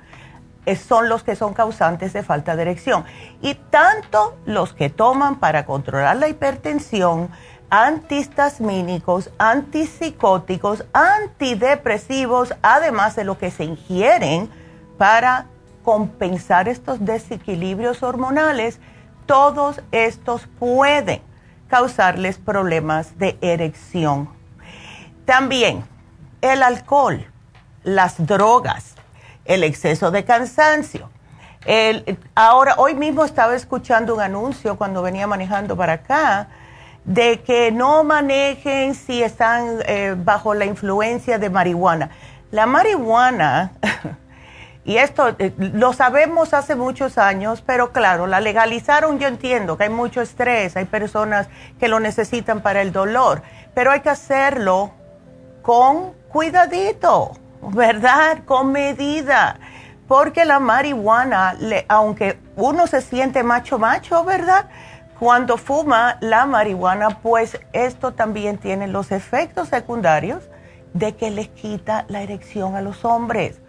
eh, 0.65 0.75
son 0.75 1.09
los 1.09 1.23
que 1.23 1.35
son 1.35 1.53
causantes 1.53 2.13
de 2.13 2.23
falta 2.23 2.55
de 2.55 2.63
erección. 2.63 3.03
Y 3.41 3.55
tanto 3.55 4.37
los 4.45 4.73
que 4.73 4.89
toman 4.89 5.39
para 5.39 5.65
controlar 5.65 6.17
la 6.17 6.27
hipertensión, 6.27 7.29
antihistamínicos, 7.69 9.31
antipsicóticos, 9.37 10.85
antidepresivos, 10.93 12.53
además 12.61 13.15
de 13.15 13.23
lo 13.23 13.37
que 13.37 13.49
se 13.49 13.63
ingieren 13.63 14.49
para 14.97 15.47
compensar 15.83 16.67
estos 16.67 17.03
desequilibrios 17.03 18.03
hormonales, 18.03 18.79
todos 19.25 19.81
estos 19.91 20.47
pueden 20.59 21.21
causarles 21.71 22.37
problemas 22.37 23.17
de 23.17 23.37
erección. 23.39 24.29
También 25.23 25.85
el 26.41 26.63
alcohol, 26.63 27.25
las 27.83 28.27
drogas, 28.27 28.95
el 29.45 29.63
exceso 29.63 30.11
de 30.11 30.25
cansancio. 30.25 31.09
ahora, 32.35 32.75
hoy 32.77 32.93
mismo 32.93 33.23
estaba 33.23 33.55
escuchando 33.55 34.13
un 34.13 34.19
anuncio 34.19 34.75
cuando 34.75 35.01
venía 35.01 35.27
manejando 35.27 35.77
para 35.77 35.93
acá 35.93 36.49
de 37.05 37.39
que 37.39 37.71
no 37.71 38.03
manejen 38.03 38.93
si 38.93 39.23
están 39.23 39.79
eh, 39.85 40.15
bajo 40.17 40.53
la 40.53 40.65
influencia 40.65 41.39
de 41.39 41.49
marihuana. 41.49 42.09
La 42.51 42.65
marihuana 42.65 43.71
Y 44.83 44.97
esto 44.97 45.35
eh, 45.37 45.53
lo 45.57 45.93
sabemos 45.93 46.53
hace 46.53 46.75
muchos 46.75 47.17
años, 47.17 47.63
pero 47.65 47.91
claro, 47.91 48.25
la 48.25 48.39
legalizaron, 48.39 49.19
yo 49.19 49.27
entiendo 49.27 49.77
que 49.77 49.83
hay 49.83 49.89
mucho 49.89 50.21
estrés, 50.21 50.75
hay 50.75 50.85
personas 50.85 51.47
que 51.79 51.87
lo 51.87 51.99
necesitan 51.99 52.61
para 52.61 52.81
el 52.81 52.91
dolor, 52.91 53.43
pero 53.75 53.91
hay 53.91 53.99
que 53.99 54.09
hacerlo 54.09 54.91
con 55.61 56.13
cuidadito, 56.29 57.33
¿verdad? 57.61 58.39
Con 58.45 58.71
medida. 58.71 59.59
Porque 60.07 60.45
la 60.45 60.59
marihuana, 60.59 61.55
aunque 61.87 62.39
uno 62.55 62.87
se 62.87 63.01
siente 63.01 63.43
macho 63.43 63.77
macho, 63.77 64.23
¿verdad? 64.23 64.67
Cuando 65.19 65.57
fuma 65.57 66.17
la 66.21 66.47
marihuana, 66.47 67.21
pues 67.21 67.59
esto 67.71 68.13
también 68.13 68.57
tiene 68.57 68.87
los 68.87 69.11
efectos 69.11 69.69
secundarios 69.69 70.49
de 70.93 71.15
que 71.15 71.29
les 71.29 71.49
quita 71.49 72.05
la 72.09 72.23
erección 72.23 72.75
a 72.75 72.81
los 72.81 73.05
hombres 73.05 73.61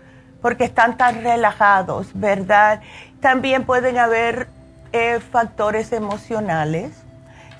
porque 0.42 0.64
están 0.64 0.96
tan 0.96 1.22
relajados, 1.22 2.08
¿verdad? 2.12 2.80
También 3.20 3.64
pueden 3.64 3.96
haber 3.96 4.48
eh, 4.92 5.20
factores 5.20 5.92
emocionales, 5.92 6.92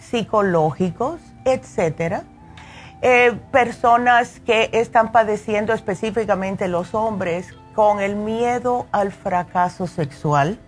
psicológicos, 0.01 1.21
etcétera. 1.45 2.25
Eh, 3.01 3.38
personas 3.51 4.40
que 4.40 4.68
están 4.73 5.12
padeciendo 5.12 5.73
específicamente 5.73 6.68
los 6.68 6.95
hombres 6.95 7.55
con 7.75 8.01
el 8.01 8.16
miedo 8.16 8.87
al 8.92 9.12
fracaso 9.12 9.87
sexual, 9.87 10.59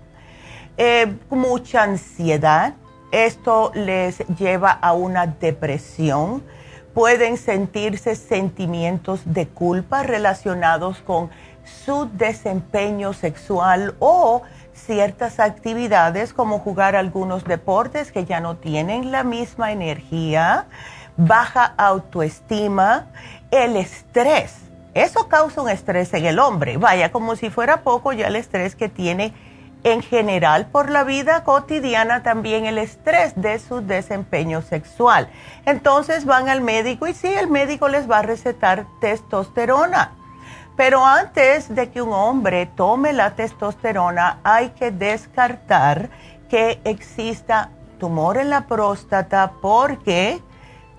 eh, 0.76 1.16
mucha 1.30 1.82
ansiedad, 1.82 2.74
esto 3.12 3.70
les 3.74 4.18
lleva 4.38 4.70
a 4.70 4.94
una 4.94 5.26
depresión, 5.26 6.42
pueden 6.94 7.36
sentirse 7.36 8.16
sentimientos 8.16 9.20
de 9.24 9.46
culpa 9.46 10.02
relacionados 10.02 11.00
con 11.02 11.30
su 11.64 12.08
desempeño 12.12 13.12
sexual 13.12 13.94
o 13.98 14.42
ciertas 14.74 15.40
actividades 15.40 16.32
como 16.32 16.58
jugar 16.58 16.96
algunos 16.96 17.44
deportes 17.44 18.12
que 18.12 18.24
ya 18.24 18.40
no 18.40 18.56
tienen 18.56 19.12
la 19.12 19.24
misma 19.24 19.72
energía, 19.72 20.66
baja 21.16 21.74
autoestima, 21.76 23.06
el 23.50 23.76
estrés. 23.76 24.56
Eso 24.94 25.28
causa 25.28 25.62
un 25.62 25.70
estrés 25.70 26.12
en 26.14 26.26
el 26.26 26.38
hombre. 26.38 26.76
Vaya, 26.76 27.10
como 27.10 27.36
si 27.36 27.50
fuera 27.50 27.82
poco 27.82 28.12
ya 28.12 28.28
el 28.28 28.36
estrés 28.36 28.76
que 28.76 28.88
tiene 28.88 29.32
en 29.82 30.02
general 30.02 30.66
por 30.66 30.90
la 30.90 31.04
vida 31.04 31.44
cotidiana, 31.44 32.22
también 32.22 32.64
el 32.64 32.78
estrés 32.78 33.34
de 33.36 33.58
su 33.58 33.80
desempeño 33.80 34.62
sexual. 34.62 35.28
Entonces 35.66 36.24
van 36.24 36.48
al 36.48 36.62
médico 36.62 37.06
y 37.06 37.14
sí, 37.14 37.28
el 37.28 37.48
médico 37.48 37.88
les 37.88 38.10
va 38.10 38.20
a 38.20 38.22
recetar 38.22 38.86
testosterona 39.00 40.12
pero 40.76 41.04
antes 41.04 41.72
de 41.74 41.90
que 41.90 42.02
un 42.02 42.12
hombre 42.12 42.66
tome 42.66 43.12
la 43.12 43.34
testosterona, 43.34 44.40
hay 44.42 44.70
que 44.70 44.90
descartar 44.90 46.10
que 46.48 46.80
exista 46.84 47.70
tumor 47.98 48.36
en 48.38 48.50
la 48.50 48.66
próstata 48.66 49.52
porque 49.62 50.42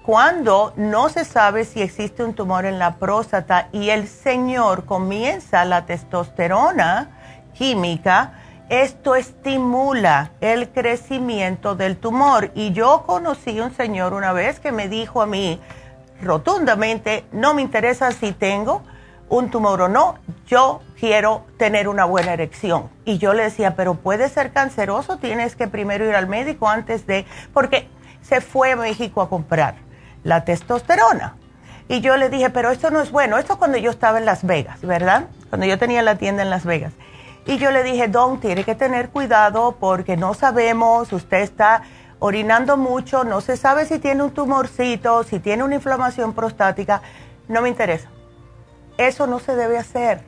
cuando 0.06 0.72
no 0.76 1.10
se 1.10 1.26
sabe 1.26 1.66
si 1.66 1.82
existe 1.82 2.24
un 2.24 2.34
tumor 2.34 2.66
en 2.66 2.80
la 2.80 2.96
próstata 2.96 3.70
y 3.72 3.90
el 3.90 4.08
señor 4.08 4.86
comienza 4.86 5.66
la 5.66 5.86
testosterona 5.86 7.10
química, 7.54 8.34
esto 8.70 9.16
estimula 9.16 10.32
el 10.42 10.70
crecimiento 10.70 11.76
del 11.76 11.98
tumor. 11.98 12.52
Y 12.56 12.72
yo 12.72 13.04
conocí 13.06 13.60
un 13.60 13.74
señor 13.74 14.14
una 14.14 14.32
vez 14.32 14.60
que 14.60 14.72
me 14.72 14.88
dijo 14.88 15.22
a 15.22 15.26
mí 15.26 15.60
rotundamente, 16.22 17.26
no 17.32 17.54
me 17.54 17.62
interesa 17.62 18.12
si 18.12 18.32
tengo 18.32 18.84
un 19.30 19.50
tumor 19.50 19.82
o 19.82 19.88
no, 19.88 20.16
yo 20.48 20.82
quiero 21.00 21.46
tener 21.58 21.88
una 21.88 22.06
buena 22.06 22.34
erección. 22.34 22.90
Y 23.06 23.18
yo 23.18 23.34
le 23.34 23.44
decía, 23.44 23.76
pero 23.76 23.96
puede 23.96 24.30
ser 24.30 24.52
canceroso, 24.52 25.18
tienes 25.18 25.56
que 25.56 25.68
primero 25.68 26.06
ir 26.06 26.16
al 26.16 26.28
médico 26.28 26.70
antes 26.70 27.08
de, 27.08 27.26
porque 27.54 27.88
se 28.22 28.42
fue 28.42 28.74
a 28.74 28.76
México 28.76 29.22
a 29.22 29.30
comprar 29.30 29.76
la 30.24 30.46
testosterona. 30.46 31.36
Y 31.88 32.02
yo 32.02 32.18
le 32.18 32.30
dije, 32.30 32.50
pero 32.50 32.72
esto 32.72 32.90
no 32.90 33.02
es 33.02 33.12
bueno, 33.12 33.38
esto 33.38 33.60
cuando 33.60 33.78
yo 33.78 33.92
estaba 33.92 34.18
en 34.18 34.26
Las 34.26 34.44
Vegas, 34.44 34.82
¿verdad? 34.82 35.26
Cuando 35.50 35.68
yo 35.68 35.78
tenía 35.78 36.02
la 36.02 36.18
tienda 36.18 36.42
en 36.42 36.50
Las 36.50 36.66
Vegas. 36.66 36.94
Y 37.46 37.58
yo 37.58 37.70
le 37.70 37.84
dije, 37.84 38.08
Don, 38.08 38.40
tiene 38.40 38.64
que 38.64 38.74
tener 38.74 39.10
cuidado 39.10 39.76
porque 39.80 40.18
no 40.18 40.34
sabemos, 40.34 41.14
usted 41.14 41.42
está 41.42 41.84
orinando 42.18 42.76
mucho, 42.76 43.24
no 43.24 43.40
se 43.42 43.56
sabe 43.56 43.86
si 43.86 44.00
tiene 44.00 44.24
un 44.24 44.32
tumorcito, 44.32 45.24
si 45.24 45.40
tiene 45.40 45.64
una 45.64 45.76
inflamación 45.76 46.34
prostática, 46.34 47.04
no 47.48 47.62
me 47.62 47.70
interesa 47.70 48.15
eso 48.98 49.28
no 49.28 49.40
se 49.40 49.56
debe 49.56 49.78
hacer. 49.78 50.22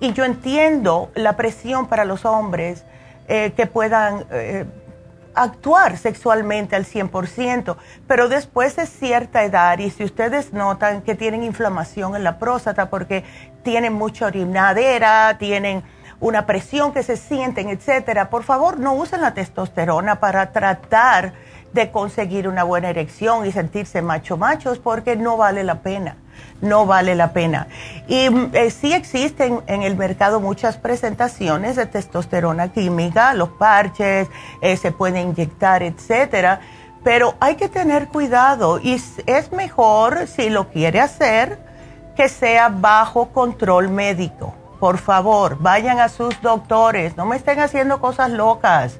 Y 0.00 0.12
yo 0.12 0.24
entiendo 0.24 1.10
la 1.14 1.36
presión 1.36 1.86
para 1.86 2.04
los 2.04 2.24
hombres 2.24 2.84
eh, 3.28 3.52
que 3.56 3.66
puedan 3.66 4.26
eh, 4.30 4.64
actuar 5.34 5.96
sexualmente 5.96 6.76
al 6.76 6.84
100%, 6.84 7.76
pero 8.06 8.28
después 8.28 8.76
de 8.76 8.86
cierta 8.86 9.44
edad, 9.44 9.78
y 9.78 9.90
si 9.90 10.04
ustedes 10.04 10.52
notan 10.52 11.02
que 11.02 11.14
tienen 11.14 11.42
inflamación 11.42 12.16
en 12.16 12.24
la 12.24 12.38
próstata 12.38 12.90
porque 12.90 13.24
tienen 13.62 13.92
mucha 13.92 14.26
orinadera, 14.26 15.36
tienen 15.38 15.82
una 16.20 16.46
presión 16.46 16.92
que 16.92 17.02
se 17.02 17.16
sienten, 17.16 17.68
etcétera, 17.68 18.30
por 18.30 18.44
favor 18.44 18.78
no 18.78 18.94
usen 18.94 19.20
la 19.20 19.34
testosterona 19.34 20.20
para 20.20 20.52
tratar 20.52 21.32
de 21.72 21.90
conseguir 21.90 22.46
una 22.46 22.62
buena 22.62 22.90
erección 22.90 23.46
y 23.46 23.52
sentirse 23.52 24.00
macho 24.00 24.36
machos 24.36 24.78
porque 24.78 25.16
no 25.16 25.36
vale 25.36 25.64
la 25.64 25.80
pena 25.80 26.16
no 26.60 26.86
vale 26.86 27.14
la 27.14 27.32
pena. 27.32 27.68
Y 28.08 28.30
mm, 28.30 28.50
eh, 28.52 28.70
sí 28.70 28.92
existen 28.92 29.60
en 29.66 29.82
el 29.82 29.96
mercado 29.96 30.40
muchas 30.40 30.76
presentaciones 30.76 31.76
de 31.76 31.86
testosterona 31.86 32.72
química, 32.72 33.34
los 33.34 33.50
parches, 33.50 34.28
eh, 34.60 34.76
se 34.76 34.92
puede 34.92 35.20
inyectar, 35.20 35.82
etcétera, 35.82 36.60
pero 37.02 37.34
hay 37.38 37.56
que 37.56 37.68
tener 37.68 38.08
cuidado 38.08 38.80
y 38.80 39.00
es 39.26 39.52
mejor 39.52 40.26
si 40.26 40.48
lo 40.48 40.68
quiere 40.70 41.00
hacer 41.00 41.58
que 42.16 42.28
sea 42.28 42.68
bajo 42.68 43.28
control 43.28 43.90
médico. 43.90 44.54
Por 44.80 44.98
favor, 44.98 45.58
vayan 45.60 46.00
a 46.00 46.08
sus 46.08 46.40
doctores, 46.42 47.16
no 47.16 47.26
me 47.26 47.36
estén 47.36 47.60
haciendo 47.60 48.00
cosas 48.00 48.30
locas, 48.30 48.98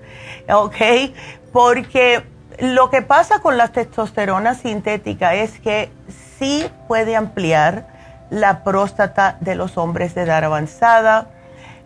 ¿ok? 0.49 1.13
Porque 1.53 2.25
lo 2.61 2.91
que 2.91 3.03
pasa 3.03 3.41
con 3.41 3.57
la 3.57 3.69
testosterona 3.69 4.55
sintética 4.55 5.35
es 5.35 5.59
que 5.61 5.91
sí 6.39 6.67
puede 6.89 7.17
ampliar 7.17 7.87
la 8.31 8.65
próstata 8.65 9.37
de 9.41 9.55
los 9.55 9.77
hombres 9.79 10.15
de 10.15 10.23
edad 10.23 10.45
avanzada. 10.45 11.29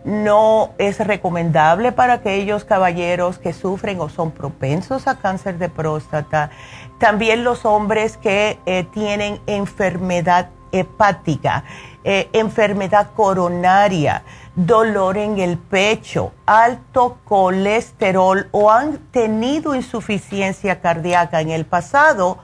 No 0.03 0.71
es 0.77 0.99
recomendable 1.05 1.91
para 1.91 2.13
aquellos 2.13 2.63
caballeros 2.63 3.37
que 3.37 3.53
sufren 3.53 3.99
o 3.99 4.09
son 4.09 4.31
propensos 4.31 5.07
a 5.07 5.15
cáncer 5.15 5.57
de 5.57 5.69
próstata. 5.69 6.51
También 6.99 7.43
los 7.43 7.65
hombres 7.65 8.17
que 8.17 8.59
eh, 8.65 8.85
tienen 8.93 9.41
enfermedad 9.45 10.49
hepática, 10.71 11.63
eh, 12.03 12.29
enfermedad 12.31 13.09
coronaria, 13.15 14.23
dolor 14.55 15.17
en 15.17 15.39
el 15.39 15.57
pecho, 15.57 16.31
alto 16.45 17.19
colesterol 17.25 18.47
o 18.51 18.71
han 18.71 18.97
tenido 19.11 19.75
insuficiencia 19.75 20.79
cardíaca 20.79 21.41
en 21.41 21.49
el 21.49 21.65
pasado, 21.65 22.37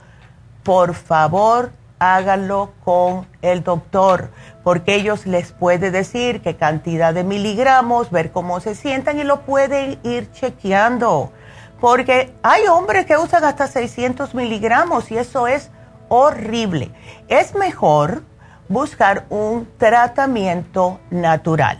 por 0.63 0.93
favor 0.93 1.71
háganlo 1.99 2.73
con 2.83 3.27
el 3.41 3.63
doctor, 3.63 4.31
porque 4.63 4.95
ellos 4.95 5.25
les 5.25 5.51
puede 5.51 5.91
decir 5.91 6.41
qué 6.41 6.55
cantidad 6.55 7.13
de 7.13 7.23
miligramos, 7.23 8.11
ver 8.11 8.31
cómo 8.31 8.59
se 8.59 8.75
sientan 8.75 9.19
y 9.19 9.23
lo 9.23 9.41
pueden 9.41 9.99
ir 10.03 10.31
chequeando. 10.31 11.31
Porque 11.79 12.33
hay 12.43 12.67
hombres 12.67 13.05
que 13.05 13.17
usan 13.17 13.43
hasta 13.43 13.67
600 13.67 14.33
miligramos 14.33 15.11
y 15.11 15.17
eso 15.17 15.47
es 15.47 15.71
horrible. 16.09 16.91
Es 17.27 17.55
mejor 17.55 18.23
buscar 18.69 19.25
un 19.29 19.67
tratamiento 19.77 20.99
natural. 21.09 21.79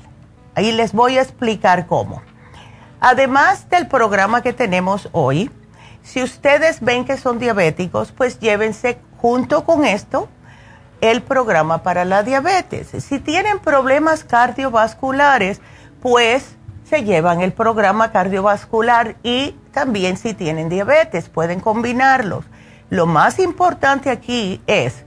Ahí 0.54 0.72
les 0.72 0.94
voy 0.94 1.18
a 1.18 1.22
explicar 1.22 1.88
cómo. 1.88 2.22
Además 3.00 3.70
del 3.70 3.88
programa 3.88 4.42
que 4.42 4.54
tenemos 4.54 5.10
hoy, 5.12 5.52
si 6.04 6.22
ustedes 6.22 6.82
ven 6.82 7.04
que 7.04 7.18
son 7.18 7.40
diabéticos, 7.40 8.12
pues 8.12 8.40
llévense 8.40 9.00
junto 9.26 9.66
con 9.66 9.86
esto 9.86 10.30
el 11.02 11.24
programa 11.24 11.82
para 11.82 12.06
la 12.06 12.22
diabetes. 12.22 12.90
Si 13.04 13.18
tienen 13.18 13.58
problemas 13.58 14.24
cardiovasculares, 14.24 15.62
pues 16.00 16.56
se 16.88 17.04
llevan 17.04 17.42
el 17.42 17.52
programa 17.52 18.12
cardiovascular 18.12 19.16
y 19.24 19.56
también 19.72 20.18
si 20.18 20.36
tienen 20.36 20.70
diabetes, 20.70 21.28
pueden 21.28 21.60
combinarlos. 21.60 22.46
Lo 22.92 23.08
más 23.08 23.40
importante 23.40 24.12
aquí 24.12 24.62
es 24.68 25.06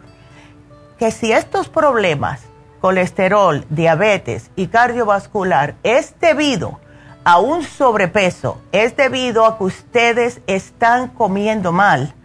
que 0.99 1.13
si 1.13 1.31
estos 1.31 1.69
problemas 1.69 2.41
colesterol, 2.81 3.65
diabetes 3.71 4.51
y 4.57 4.67
cardiovascular 4.67 5.77
es 5.85 6.19
debido 6.19 6.81
a 7.23 7.39
un 7.39 7.63
sobrepeso, 7.63 8.61
es 8.73 8.97
debido 8.97 9.47
a 9.47 9.59
que 9.59 9.63
ustedes 9.63 10.41
están 10.49 11.07
comiendo 11.07 11.71
mal, 11.71 12.17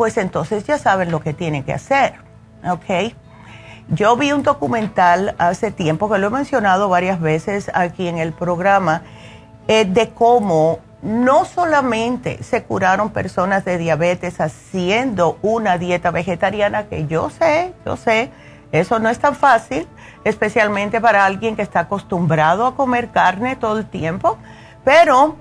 pues 0.00 0.16
entonces 0.16 0.64
ya 0.64 0.78
saben 0.78 1.10
lo 1.10 1.20
que 1.20 1.34
tienen 1.34 1.62
que 1.62 1.74
hacer, 1.74 2.14
¿ok? 2.66 3.12
Yo 3.88 4.16
vi 4.16 4.32
un 4.32 4.42
documental 4.42 5.34
hace 5.36 5.72
tiempo 5.72 6.10
que 6.10 6.16
lo 6.16 6.28
he 6.28 6.30
mencionado 6.30 6.88
varias 6.88 7.20
veces 7.20 7.70
aquí 7.74 8.08
en 8.08 8.16
el 8.16 8.32
programa 8.32 9.02
eh, 9.68 9.84
de 9.84 10.08
cómo 10.08 10.78
no 11.02 11.44
solamente 11.44 12.42
se 12.42 12.62
curaron 12.62 13.10
personas 13.10 13.66
de 13.66 13.76
diabetes 13.76 14.40
haciendo 14.40 15.38
una 15.42 15.76
dieta 15.76 16.10
vegetariana, 16.10 16.84
que 16.84 17.06
yo 17.06 17.28
sé, 17.28 17.74
yo 17.84 17.98
sé, 17.98 18.30
eso 18.72 19.00
no 19.00 19.10
es 19.10 19.18
tan 19.18 19.36
fácil, 19.36 19.86
especialmente 20.24 21.02
para 21.02 21.26
alguien 21.26 21.56
que 21.56 21.62
está 21.62 21.80
acostumbrado 21.80 22.64
a 22.64 22.74
comer 22.74 23.10
carne 23.10 23.54
todo 23.54 23.80
el 23.80 23.84
tiempo. 23.84 24.38
Pero 24.82 25.36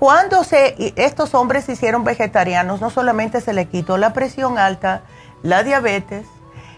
cuando 0.00 0.42
se, 0.42 0.94
estos 0.96 1.34
hombres 1.34 1.66
se 1.66 1.72
hicieron 1.72 2.02
vegetarianos, 2.02 2.80
no 2.80 2.90
solamente 2.90 3.40
se 3.40 3.52
le 3.52 3.66
quitó 3.66 3.98
la 3.98 4.12
presión 4.12 4.58
alta, 4.58 5.02
la 5.42 5.62
diabetes, 5.62 6.26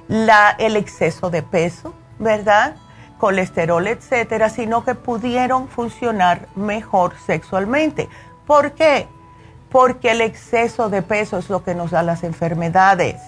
la, 0.09 0.51
el 0.59 0.77
exceso 0.77 1.31
de 1.31 1.43
peso, 1.43 1.95
¿verdad? 2.19 2.75
colesterol, 3.23 3.87
etcétera, 3.87 4.51
sino 4.51 4.85
que 4.85 4.97
pudieron 4.97 5.69
funcionar 5.69 6.49
mejor 6.57 7.15
sexualmente. 7.25 8.09
¿Por 8.49 8.73
qué? 8.73 9.07
Porque 9.71 10.11
el 10.11 10.21
exceso 10.21 10.91
de 10.91 11.03
peso 11.03 11.39
es 11.39 11.49
lo 11.49 11.63
que 11.63 11.77
nos 11.77 11.93
da 11.93 12.03
las 12.03 12.25
enfermedades. 12.25 13.23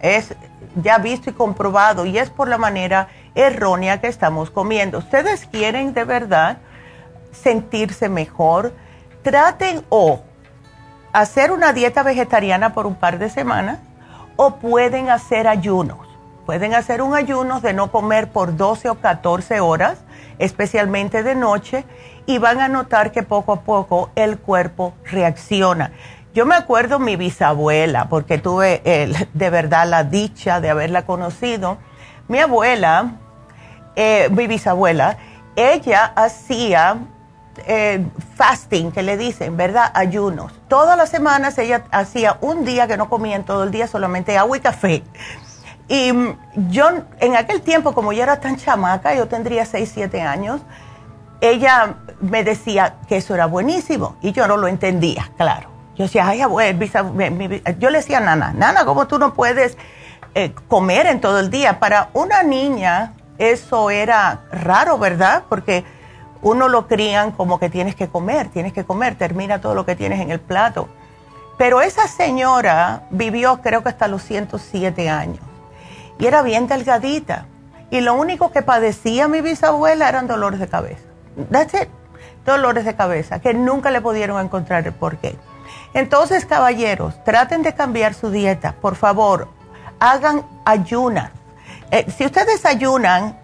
Es 0.00 0.34
ya 0.76 0.96
visto 0.96 1.28
y 1.28 1.34
comprobado 1.34 2.06
y 2.06 2.16
es 2.16 2.30
por 2.30 2.48
la 2.48 2.56
manera 2.56 3.08
errónea 3.34 4.00
que 4.00 4.06
estamos 4.06 4.50
comiendo. 4.50 4.96
Ustedes 4.96 5.44
quieren 5.44 5.92
de 5.92 6.04
verdad 6.04 6.56
sentirse 7.30 8.08
mejor, 8.08 8.72
traten 9.30 9.84
o 9.90 10.20
hacer 11.12 11.50
una 11.50 11.74
dieta 11.74 12.02
vegetariana 12.02 12.72
por 12.72 12.86
un 12.86 12.94
par 12.94 13.18
de 13.18 13.28
semanas 13.28 13.78
o 14.36 14.56
pueden 14.56 15.10
hacer 15.10 15.46
ayunos. 15.46 15.98
Pueden 16.46 16.72
hacer 16.72 17.02
un 17.02 17.14
ayuno 17.14 17.60
de 17.60 17.74
no 17.74 17.92
comer 17.92 18.30
por 18.30 18.56
12 18.56 18.88
o 18.88 18.94
14 18.94 19.60
horas, 19.60 19.98
especialmente 20.38 21.22
de 21.22 21.34
noche, 21.34 21.84
y 22.24 22.38
van 22.38 22.60
a 22.60 22.68
notar 22.68 23.12
que 23.12 23.22
poco 23.22 23.52
a 23.52 23.60
poco 23.60 24.08
el 24.14 24.38
cuerpo 24.38 24.94
reacciona. 25.04 25.92
Yo 26.32 26.46
me 26.46 26.54
acuerdo 26.54 26.98
mi 26.98 27.16
bisabuela, 27.16 28.08
porque 28.08 28.38
tuve 28.38 28.80
de 29.34 29.50
verdad 29.50 29.86
la 29.86 30.04
dicha 30.04 30.62
de 30.62 30.70
haberla 30.70 31.04
conocido. 31.04 31.76
Mi 32.28 32.38
abuela, 32.38 33.16
eh, 33.94 34.30
mi 34.30 34.46
bisabuela, 34.46 35.18
ella 35.54 36.12
hacía 36.16 36.96
eh, 37.66 38.04
fasting, 38.36 38.92
que 38.92 39.02
le 39.02 39.16
dicen, 39.16 39.56
¿verdad? 39.56 39.90
Ayunos. 39.94 40.52
Todas 40.68 40.96
las 40.96 41.10
semanas 41.10 41.58
ella 41.58 41.84
hacía 41.90 42.38
un 42.40 42.64
día 42.64 42.86
que 42.86 42.96
no 42.96 43.08
comía 43.08 43.36
en 43.36 43.44
todo 43.44 43.64
el 43.64 43.70
día, 43.70 43.86
solamente 43.86 44.36
agua 44.38 44.56
y 44.56 44.60
café. 44.60 45.02
Y 45.88 46.12
mm, 46.12 46.36
yo, 46.68 46.90
en 47.20 47.36
aquel 47.36 47.62
tiempo, 47.62 47.94
como 47.94 48.12
yo 48.12 48.22
era 48.22 48.40
tan 48.40 48.56
chamaca, 48.56 49.14
yo 49.14 49.28
tendría 49.28 49.64
6, 49.64 49.90
7 49.94 50.20
años, 50.22 50.60
ella 51.40 51.96
me 52.20 52.44
decía 52.44 52.96
que 53.08 53.18
eso 53.18 53.34
era 53.34 53.46
buenísimo 53.46 54.16
y 54.20 54.32
yo 54.32 54.46
no 54.48 54.56
lo 54.56 54.68
entendía, 54.68 55.30
claro. 55.36 55.70
Yo 55.96 56.04
decía, 56.04 56.28
ay, 56.28 56.42
abuela, 56.42 56.78
yo 57.78 57.90
le 57.90 57.98
decía, 57.98 58.20
nana, 58.20 58.52
nana, 58.52 58.84
¿cómo 58.84 59.08
tú 59.08 59.18
no 59.18 59.34
puedes 59.34 59.76
eh, 60.34 60.54
comer 60.68 61.06
en 61.06 61.20
todo 61.20 61.40
el 61.40 61.50
día? 61.50 61.80
Para 61.80 62.10
una 62.12 62.42
niña 62.44 63.14
eso 63.38 63.90
era 63.90 64.40
raro, 64.50 64.98
¿verdad? 64.98 65.44
Porque 65.48 65.84
uno 66.42 66.68
lo 66.68 66.86
crían 66.86 67.32
como 67.32 67.58
que 67.58 67.70
tienes 67.70 67.94
que 67.94 68.08
comer, 68.08 68.48
tienes 68.48 68.72
que 68.72 68.84
comer, 68.84 69.16
termina 69.16 69.60
todo 69.60 69.74
lo 69.74 69.84
que 69.84 69.96
tienes 69.96 70.20
en 70.20 70.30
el 70.30 70.40
plato. 70.40 70.88
Pero 71.56 71.80
esa 71.80 72.06
señora 72.06 73.08
vivió 73.10 73.60
creo 73.62 73.82
que 73.82 73.88
hasta 73.88 74.06
los 74.08 74.22
107 74.22 75.08
años 75.08 75.40
y 76.18 76.26
era 76.26 76.42
bien 76.42 76.66
delgadita. 76.66 77.46
Y 77.90 78.00
lo 78.00 78.14
único 78.14 78.50
que 78.50 78.62
padecía 78.62 79.28
mi 79.28 79.40
bisabuela 79.40 80.08
eran 80.08 80.26
dolores 80.26 80.60
de 80.60 80.68
cabeza. 80.68 81.02
That's 81.50 81.74
it. 81.74 81.88
Dolores 82.44 82.84
de 82.84 82.94
cabeza, 82.94 83.40
que 83.40 83.54
nunca 83.54 83.90
le 83.90 84.00
pudieron 84.00 84.44
encontrar 84.44 84.86
el 84.86 84.92
porqué. 84.92 85.36
Entonces, 85.94 86.44
caballeros, 86.44 87.22
traten 87.24 87.62
de 87.62 87.74
cambiar 87.74 88.14
su 88.14 88.30
dieta. 88.30 88.74
Por 88.80 88.96
favor, 88.96 89.48
hagan 90.00 90.44
ayunas. 90.64 91.30
Eh, 91.90 92.06
si 92.10 92.26
ustedes 92.26 92.64
ayunan, 92.66 93.38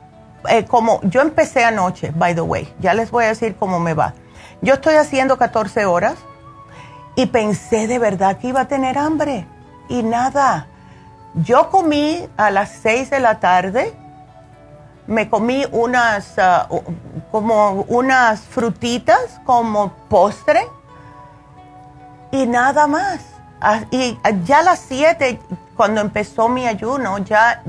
eh, 0.49 0.65
como 0.65 1.01
yo 1.03 1.21
empecé 1.21 1.65
anoche, 1.65 2.13
by 2.15 2.35
the 2.35 2.41
way, 2.41 2.73
ya 2.81 2.95
les 2.95 3.11
voy 3.11 3.25
a 3.25 3.29
decir 3.29 3.57
cómo 3.57 3.81
me 3.81 3.95
va. 3.95 4.15
Yo 4.61 4.75
estoy 4.75 4.95
haciendo 4.95 5.37
14 5.37 5.85
horas 5.87 6.15
y 7.17 7.27
pensé 7.27 7.87
de 7.87 7.99
verdad 7.99 8.39
que 8.39 8.49
iba 8.49 8.63
a 8.63 8.69
tener 8.69 8.99
hambre 8.99 9.47
y 9.89 10.03
nada. 10.03 10.67
Yo 11.35 11.71
comí 11.71 12.29
a 12.37 12.51
las 12.51 12.71
6 12.83 13.11
de 13.11 13.21
la 13.21 13.41
tarde, 13.41 13.95
me 15.07 15.29
comí 15.29 15.65
unas, 15.73 16.39
ah, 16.39 16.69
como 17.31 17.85
unas 17.89 18.41
frutitas 18.41 19.41
como 19.45 19.93
postre 20.09 20.67
y 22.31 22.47
nada 22.47 22.87
más. 22.87 23.21
Ah, 23.61 23.81
y 23.91 24.19
ya 24.45 24.61
a 24.61 24.63
las 24.63 24.79
7, 24.81 25.41
cuando 25.77 26.01
empezó 26.01 26.49
mi 26.49 26.67
ayuno, 26.67 27.19
ya 27.19 27.63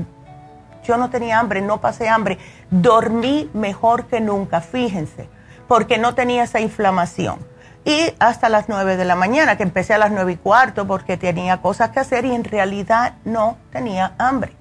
yo 0.86 0.96
no 0.96 1.10
tenía 1.10 1.38
hambre, 1.38 1.60
no 1.60 1.80
pasé 1.80 2.08
hambre. 2.08 2.38
Dormí 2.70 3.50
mejor 3.52 4.06
que 4.06 4.20
nunca, 4.20 4.60
fíjense, 4.60 5.28
porque 5.68 5.98
no 5.98 6.14
tenía 6.14 6.44
esa 6.44 6.60
inflamación. 6.60 7.38
Y 7.84 8.12
hasta 8.18 8.48
las 8.48 8.68
9 8.68 8.96
de 8.96 9.04
la 9.04 9.14
mañana, 9.14 9.56
que 9.56 9.62
empecé 9.62 9.94
a 9.94 9.98
las 9.98 10.10
nueve 10.10 10.32
y 10.32 10.36
cuarto 10.36 10.86
porque 10.86 11.16
tenía 11.16 11.62
cosas 11.62 11.90
que 11.90 12.00
hacer 12.00 12.24
y 12.24 12.34
en 12.34 12.42
realidad 12.42 13.14
no 13.24 13.58
tenía 13.70 14.14
hambre. 14.18 14.52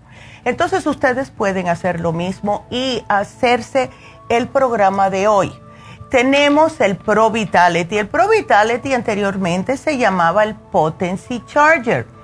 Entonces 0.43 0.85
ustedes 0.85 1.31
pueden 1.31 1.67
hacer 1.67 1.99
lo 1.99 2.13
mismo 2.13 2.67
y 2.69 3.03
hacerse 3.07 3.89
el 4.29 4.47
programa 4.47 5.09
de 5.09 5.27
hoy. 5.27 5.51
Tenemos 6.11 6.79
el 6.81 6.97
Pro 6.97 7.31
Vitality. 7.31 7.97
El 7.97 8.07
Pro 8.07 8.29
Vitality 8.29 8.93
anteriormente 8.93 9.75
se 9.75 9.97
llamaba 9.97 10.43
el 10.43 10.53
Potency 10.53 11.43
Charger 11.47 12.14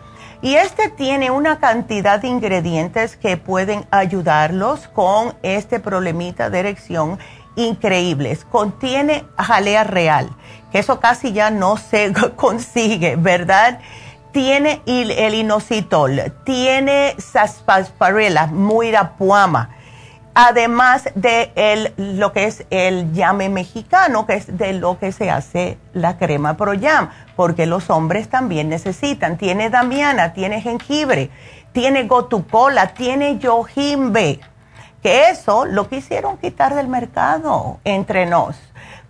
y 0.41 0.55
este 0.55 0.89
tiene 0.89 1.29
una 1.29 1.59
cantidad 1.59 2.19
de 2.19 2.27
ingredientes 2.27 3.15
que 3.15 3.37
pueden 3.37 3.85
ayudarlos 3.91 4.87
con 4.87 5.35
este 5.43 5.79
problemita 5.79 6.49
de 6.49 6.59
erección 6.59 7.19
increíbles. 7.55 8.45
Contiene 8.45 9.25
jalea 9.37 9.83
real, 9.83 10.29
que 10.71 10.79
eso 10.79 10.99
casi 10.99 11.31
ya 11.31 11.51
no 11.51 11.77
se 11.77 12.13
consigue, 12.35 13.15
¿verdad? 13.15 13.79
Tiene 14.31 14.81
el 14.85 15.35
inositol, 15.35 16.33
tiene 16.45 17.15
sarsaparilla, 17.19 18.47
muirapuama 18.47 19.80
además 20.33 21.09
de 21.15 21.51
el, 21.55 21.93
lo 21.97 22.31
que 22.31 22.45
es 22.45 22.65
el 22.69 23.13
llame 23.13 23.49
mexicano, 23.49 24.25
que 24.25 24.35
es 24.35 24.57
de 24.57 24.73
lo 24.73 24.97
que 24.99 25.11
se 25.11 25.29
hace 25.29 25.77
la 25.93 26.17
crema 26.17 26.57
Pro 26.57 26.73
Jam, 26.79 27.09
porque 27.35 27.65
los 27.65 27.89
hombres 27.89 28.29
también 28.29 28.69
necesitan. 28.69 29.37
Tiene 29.37 29.69
damiana, 29.69 30.33
tiene 30.33 30.61
jengibre, 30.61 31.29
tiene 31.71 32.03
gotucola, 32.03 32.93
tiene 32.93 33.37
yojimbe, 33.39 34.39
que 35.01 35.29
eso 35.29 35.65
lo 35.65 35.89
quisieron 35.89 36.37
quitar 36.37 36.75
del 36.75 36.87
mercado 36.87 37.79
entre 37.83 38.25
nos, 38.25 38.55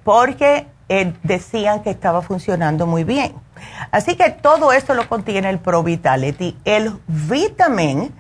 porque 0.04 0.68
eh, 0.90 1.14
decían 1.24 1.84
que 1.84 1.90
estaba 1.90 2.22
funcionando 2.22 2.88
muy 2.88 3.04
bien. 3.04 3.34
Así 3.92 4.16
que 4.16 4.30
todo 4.32 4.72
esto 4.72 4.94
lo 4.94 5.08
contiene 5.08 5.50
el 5.50 5.60
Pro 5.60 5.84
Vitality. 5.84 6.58
El 6.66 7.00
vitamin 7.08 8.12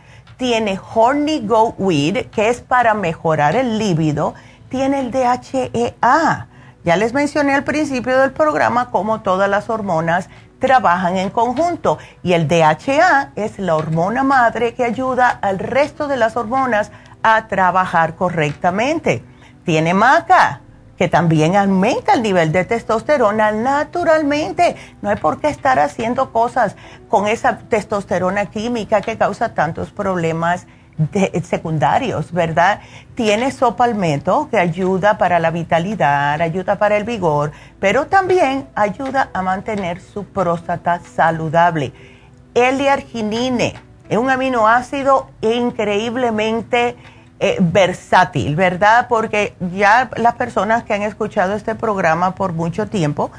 tiene 0.41 0.79
Horny 0.95 1.45
Goat 1.45 1.75
Weed, 1.77 2.25
que 2.31 2.49
es 2.49 2.61
para 2.61 2.95
mejorar 2.95 3.55
el 3.55 3.77
líbido, 3.77 4.33
tiene 4.69 4.99
el 4.99 5.11
DHEA. 5.11 6.47
Ya 6.83 6.95
les 6.95 7.13
mencioné 7.13 7.53
al 7.53 7.63
principio 7.63 8.17
del 8.17 8.31
programa 8.31 8.89
cómo 8.89 9.21
todas 9.21 9.47
las 9.47 9.69
hormonas 9.69 10.29
trabajan 10.57 11.17
en 11.17 11.29
conjunto 11.29 11.99
y 12.23 12.33
el 12.33 12.47
DHEA 12.47 13.33
es 13.35 13.59
la 13.59 13.75
hormona 13.75 14.23
madre 14.23 14.73
que 14.73 14.83
ayuda 14.83 15.29
al 15.29 15.59
resto 15.59 16.07
de 16.07 16.17
las 16.17 16.35
hormonas 16.35 16.89
a 17.21 17.47
trabajar 17.47 18.15
correctamente. 18.15 19.23
Tiene 19.63 19.93
maca, 19.93 20.61
que 21.01 21.07
también 21.07 21.55
aumenta 21.55 22.13
el 22.13 22.21
nivel 22.21 22.51
de 22.51 22.63
testosterona 22.63 23.51
naturalmente. 23.51 24.75
No 25.01 25.09
hay 25.09 25.15
por 25.15 25.41
qué 25.41 25.47
estar 25.47 25.79
haciendo 25.79 26.31
cosas 26.31 26.75
con 27.09 27.25
esa 27.25 27.57
testosterona 27.57 28.51
química 28.51 29.01
que 29.01 29.17
causa 29.17 29.55
tantos 29.55 29.89
problemas 29.89 30.67
secundarios, 31.41 32.31
¿verdad? 32.31 32.81
Tiene 33.15 33.49
sopalmeto 33.49 34.47
que 34.51 34.59
ayuda 34.59 35.17
para 35.17 35.39
la 35.39 35.49
vitalidad, 35.49 36.39
ayuda 36.39 36.77
para 36.77 36.97
el 36.97 37.03
vigor, 37.03 37.51
pero 37.79 38.05
también 38.05 38.67
ayuda 38.75 39.31
a 39.33 39.41
mantener 39.41 40.01
su 40.01 40.25
próstata 40.25 40.99
saludable. 40.99 41.93
L-arginine 42.53 43.73
es 44.07 44.19
un 44.19 44.29
aminoácido 44.29 45.31
increíblemente 45.41 46.95
eh, 47.43 47.57
versátil, 47.59 48.55
¿verdad? 48.55 49.07
Porque 49.09 49.55
ya 49.73 50.11
las 50.15 50.35
personas 50.35 50.83
que 50.83 50.93
han 50.93 51.01
escuchado 51.01 51.55
este 51.55 51.73
programa 51.73 52.35
por 52.35 52.53
mucho 52.53 52.85
tiempo 52.85 53.31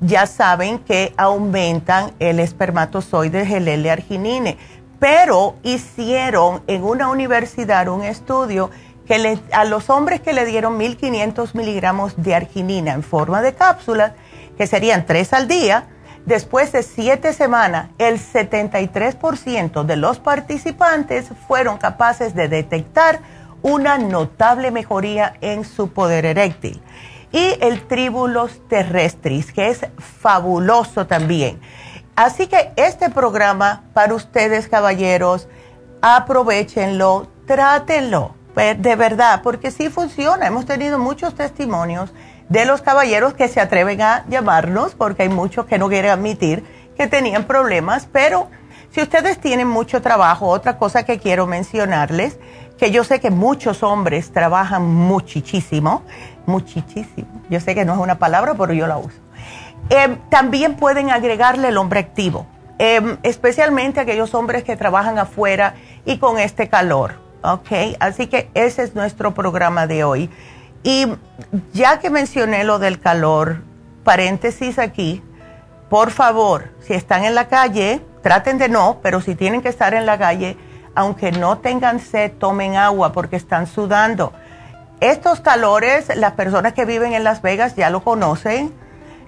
ya 0.00 0.26
saben 0.26 0.80
que 0.80 1.14
aumentan 1.16 2.10
el 2.18 2.40
espermatozoide 2.40 3.42
l 3.42 3.90
arginine, 3.92 4.58
pero 4.98 5.54
hicieron 5.62 6.64
en 6.66 6.82
una 6.82 7.06
universidad 7.08 7.86
un 7.86 8.02
estudio 8.02 8.72
que 9.06 9.38
a 9.52 9.64
los 9.64 9.88
hombres 9.88 10.20
que 10.20 10.32
le 10.32 10.46
dieron 10.46 10.76
1500 10.76 11.54
miligramos 11.54 12.20
de 12.20 12.34
arginina 12.34 12.92
en 12.92 13.04
forma 13.04 13.40
de 13.40 13.54
cápsulas, 13.54 14.14
que 14.58 14.66
serían 14.66 15.06
tres 15.06 15.32
al 15.32 15.46
día, 15.46 15.84
después 16.26 16.72
de 16.72 16.82
siete 16.82 17.32
semanas, 17.32 17.90
el 17.98 18.18
73% 18.18 19.84
de 19.84 19.96
los 19.96 20.18
participantes 20.18 21.28
fueron 21.46 21.78
capaces 21.78 22.34
de 22.34 22.48
detectar 22.48 23.20
una 23.64 23.96
notable 23.96 24.70
mejoría 24.70 25.38
en 25.40 25.64
su 25.64 25.88
poder 25.88 26.26
eréctil. 26.26 26.82
Y 27.32 27.56
el 27.62 27.86
tríbulos 27.86 28.60
terrestris, 28.68 29.52
que 29.52 29.70
es 29.70 29.86
fabuloso 29.98 31.06
también. 31.06 31.58
Así 32.14 32.46
que 32.46 32.72
este 32.76 33.08
programa 33.08 33.84
para 33.94 34.14
ustedes, 34.14 34.68
caballeros, 34.68 35.48
aprovechenlo, 36.02 37.26
trátenlo, 37.46 38.34
de 38.54 38.96
verdad, 38.96 39.40
porque 39.42 39.70
sí 39.70 39.88
funciona. 39.88 40.46
Hemos 40.46 40.66
tenido 40.66 40.98
muchos 40.98 41.34
testimonios 41.34 42.12
de 42.50 42.66
los 42.66 42.82
caballeros 42.82 43.32
que 43.32 43.48
se 43.48 43.62
atreven 43.62 44.02
a 44.02 44.26
llamarnos, 44.28 44.94
porque 44.94 45.22
hay 45.22 45.30
muchos 45.30 45.64
que 45.64 45.78
no 45.78 45.88
quieren 45.88 46.10
admitir 46.10 46.64
que 46.98 47.06
tenían 47.06 47.44
problemas, 47.44 48.06
pero 48.12 48.50
si 48.90 49.00
ustedes 49.00 49.40
tienen 49.40 49.66
mucho 49.66 50.02
trabajo, 50.02 50.46
otra 50.46 50.76
cosa 50.76 51.02
que 51.04 51.18
quiero 51.18 51.46
mencionarles, 51.46 52.38
que 52.84 52.90
yo 52.90 53.02
sé 53.02 53.18
que 53.18 53.30
muchos 53.30 53.82
hombres 53.82 54.30
trabajan 54.30 54.84
muchísimo, 54.84 56.02
muchísimo. 56.44 57.40
Yo 57.48 57.58
sé 57.58 57.74
que 57.74 57.86
no 57.86 57.94
es 57.94 57.98
una 57.98 58.18
palabra, 58.18 58.52
pero 58.58 58.74
yo 58.74 58.86
la 58.86 58.98
uso. 58.98 59.16
Eh, 59.88 60.18
también 60.28 60.76
pueden 60.76 61.10
agregarle 61.10 61.68
el 61.68 61.78
hombre 61.78 62.00
activo. 62.00 62.46
em, 62.76 63.16
especialmente 63.22 64.00
aquellos 64.00 64.34
hombres 64.34 64.64
que 64.64 64.76
trabajan 64.76 65.16
afuera 65.18 65.76
y 66.04 66.18
con 66.18 66.38
este 66.38 66.68
calor. 66.68 67.14
¿Ok? 67.42 67.96
Así 68.00 68.26
que 68.26 68.50
ese 68.52 68.82
es 68.82 68.94
nuestro 68.94 69.32
programa 69.32 69.86
de 69.86 70.04
hoy. 70.04 70.28
Y 70.82 71.06
ya 71.72 72.00
que 72.00 72.10
mencioné 72.10 72.64
lo 72.64 72.78
del 72.78 73.00
calor, 73.00 73.62
paréntesis 74.02 74.78
aquí, 74.78 75.22
por 75.88 76.10
favor, 76.10 76.72
si 76.80 76.92
están 76.92 77.24
en 77.24 77.34
la 77.34 77.48
calle, 77.48 78.02
traten 78.22 78.58
de 78.58 78.68
no, 78.68 78.98
pero 79.02 79.22
si 79.22 79.34
tienen 79.36 79.62
que 79.62 79.70
estar 79.70 79.94
en 79.94 80.04
la 80.04 80.18
calle, 80.18 80.58
aunque 80.94 81.32
no 81.32 81.58
tengan 81.58 82.00
sed, 82.00 82.32
tomen 82.38 82.76
agua 82.76 83.12
porque 83.12 83.36
están 83.36 83.66
sudando. 83.66 84.32
Estos 85.00 85.40
calores, 85.40 86.14
las 86.16 86.32
personas 86.32 86.72
que 86.72 86.84
viven 86.84 87.12
en 87.12 87.24
Las 87.24 87.42
Vegas 87.42 87.76
ya 87.76 87.90
lo 87.90 88.02
conocen, 88.02 88.72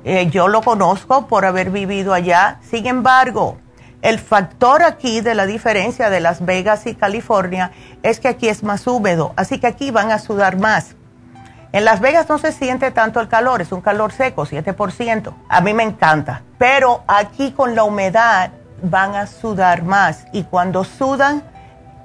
eh, 0.05 0.29
yo 0.31 0.49
lo 0.49 0.63
conozco 0.63 1.27
por 1.27 1.45
haber 1.45 1.71
vivido 1.71 2.15
allá. 2.15 2.59
Sin 2.63 2.87
embargo, 2.87 3.59
el 4.03 4.19
factor 4.19 4.83
aquí 4.83 5.21
de 5.21 5.35
la 5.35 5.47
diferencia 5.47 6.11
de 6.11 6.21
Las 6.21 6.45
Vegas 6.45 6.87
y 6.87 6.95
California 6.95 7.73
es 8.03 8.21
que 8.21 8.29
aquí 8.29 8.49
es 8.49 8.63
más 8.63 8.87
húmedo, 8.87 9.33
así 9.37 9.59
que 9.59 9.67
aquí 9.67 9.91
van 9.91 10.13
a 10.13 10.19
sudar 10.19 10.59
más. 10.59 10.95
En 11.73 11.85
Las 11.85 12.01
Vegas 12.01 12.29
no 12.29 12.39
se 12.39 12.53
siente 12.53 12.91
tanto 12.93 13.21
el 13.21 13.29
calor, 13.29 13.61
es 13.61 13.73
un 13.73 13.81
calor 13.81 14.13
seco, 14.13 14.47
7%. 14.47 15.35
A 15.49 15.61
mí 15.61 15.75
me 15.75 15.83
encanta, 15.83 16.43
pero 16.57 17.03
aquí 17.09 17.51
con 17.51 17.75
la 17.75 17.83
humedad 17.83 18.53
van 18.83 19.15
a 19.15 19.27
sudar 19.27 19.83
más 19.83 20.27
y 20.33 20.45
cuando 20.45 20.85
sudan 20.85 21.43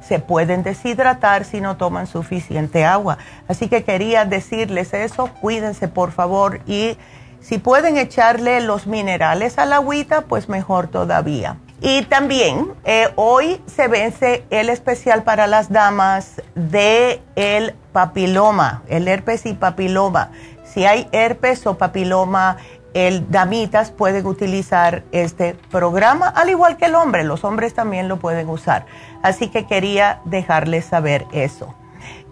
se 0.01 0.19
pueden 0.19 0.63
deshidratar 0.63 1.45
si 1.45 1.61
no 1.61 1.77
toman 1.77 2.07
suficiente 2.07 2.85
agua. 2.85 3.17
Así 3.47 3.69
que 3.69 3.83
quería 3.83 4.25
decirles 4.25 4.93
eso, 4.93 5.29
cuídense 5.41 5.87
por 5.87 6.11
favor 6.11 6.61
y 6.65 6.97
si 7.41 7.57
pueden 7.57 7.97
echarle 7.97 8.61
los 8.61 8.85
minerales 8.85 9.57
a 9.57 9.65
la 9.65 9.77
agüita, 9.77 10.21
pues 10.21 10.47
mejor 10.47 10.87
todavía. 10.87 11.57
Y 11.81 12.03
también 12.03 12.73
eh, 12.85 13.09
hoy 13.15 13.59
se 13.65 13.87
vence 13.87 14.45
el 14.51 14.69
especial 14.69 15.23
para 15.23 15.47
las 15.47 15.71
damas 15.71 16.39
de 16.53 17.19
el 17.35 17.73
papiloma, 17.91 18.83
el 18.87 19.07
herpes 19.07 19.47
y 19.47 19.53
papiloma. 19.53 20.29
Si 20.63 20.85
hay 20.85 21.09
herpes 21.11 21.65
o 21.65 21.79
papiloma, 21.79 22.57
el 22.93 23.31
damitas 23.31 23.91
pueden 23.91 24.25
utilizar 24.25 25.03
este 25.11 25.55
programa, 25.69 26.27
al 26.27 26.49
igual 26.49 26.77
que 26.77 26.85
el 26.85 26.95
hombre, 26.95 27.23
los 27.23 27.43
hombres 27.43 27.73
también 27.73 28.07
lo 28.07 28.17
pueden 28.17 28.49
usar. 28.49 28.85
Así 29.23 29.49
que 29.49 29.65
quería 29.65 30.19
dejarles 30.25 30.85
saber 30.85 31.25
eso. 31.31 31.73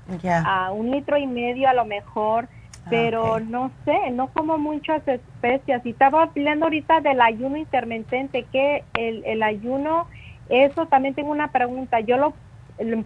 a 0.47 0.73
un 0.73 0.93
litro 0.93 1.19
y 1.19 1.27
medio 1.27 1.69
a 1.69 1.75
lo 1.75 1.85
mejor, 1.85 2.49
ah, 2.49 2.87
pero 2.89 3.39
no 3.39 3.71
sé, 3.85 4.11
no 4.11 4.29
como 4.29 4.57
muchas 4.57 5.07
especias. 5.07 5.85
Y 5.85 5.91
estaba 5.91 6.23
hablando 6.23 6.65
ahorita 6.65 7.03
del 7.03 7.21
ayuno 7.21 7.59
intermitente, 7.59 8.47
que 8.51 8.83
el, 8.95 9.23
el 9.27 9.43
ayuno 9.43 10.07
eso 10.49 10.87
también 10.87 11.15
tengo 11.15 11.31
una 11.31 11.49
pregunta. 11.49 12.01
Yo 12.01 12.17
lo, 12.17 12.33
lo, 12.79 13.05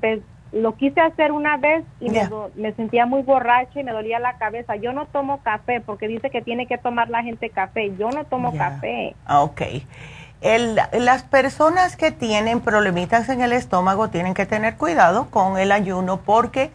quise 0.79 1.01
hacer 1.01 1.33
una 1.33 1.57
vez 1.57 1.85
y 2.01 2.11
me, 2.11 2.73
sentía 2.73 3.07
muy 3.07 3.23
borracha 3.23 3.81
y 3.81 3.85
me 3.85 3.93
dolía 3.93 4.19
la 4.19 4.39
cabeza. 4.39 4.77
Yo 4.77 4.93
no 4.93 5.07
tomo 5.07 5.41
café 5.43 5.81
porque 5.81 6.09
dice 6.09 6.31
que 6.31 6.43
tiene 6.43 6.67
que 6.67 6.79
tomar 6.79 7.11
la 7.11 7.23
gente 7.23 7.51
café. 7.51 7.93
Yo 7.99 8.11
no 8.11 8.25
tomo 8.25 8.57
café. 8.57 9.15
Ah, 9.27 9.43
ok. 9.43 9.63
El, 10.41 10.77
las 10.93 11.25
personas 11.25 11.97
que 11.97 12.13
tienen 12.13 12.61
problemitas 12.61 13.29
en 13.29 13.41
el 13.41 13.53
estómago 13.53 14.09
tienen 14.09 14.35
que 14.35 14.47
tener 14.47 14.77
cuidado 14.77 15.29
con 15.31 15.59
el 15.59 15.73
ayuno 15.73 16.19
porque 16.19 16.71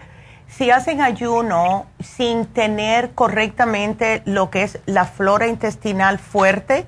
si 0.48 0.70
hacen 0.70 1.02
ayuno 1.02 1.86
sin 2.00 2.46
tener 2.46 3.12
correctamente 3.12 4.22
lo 4.26 4.50
que 4.50 4.64
es 4.64 4.80
la 4.86 5.06
flora 5.06 5.48
intestinal 5.48 6.20
fuerte, 6.20 6.86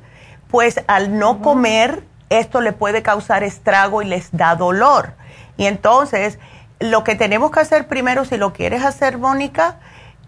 pues 0.49 0.83
al 0.87 1.17
no 1.17 1.41
comer 1.41 2.03
esto 2.29 2.61
le 2.61 2.73
puede 2.73 3.01
causar 3.01 3.43
estrago 3.43 4.01
y 4.01 4.05
les 4.05 4.31
da 4.31 4.55
dolor. 4.55 5.13
Y 5.57 5.65
entonces, 5.65 6.39
lo 6.79 7.03
que 7.03 7.15
tenemos 7.15 7.51
que 7.51 7.59
hacer 7.59 7.87
primero, 7.87 8.25
si 8.25 8.37
lo 8.37 8.53
quieres 8.53 8.83
hacer, 8.83 9.17
Mónica, 9.17 9.77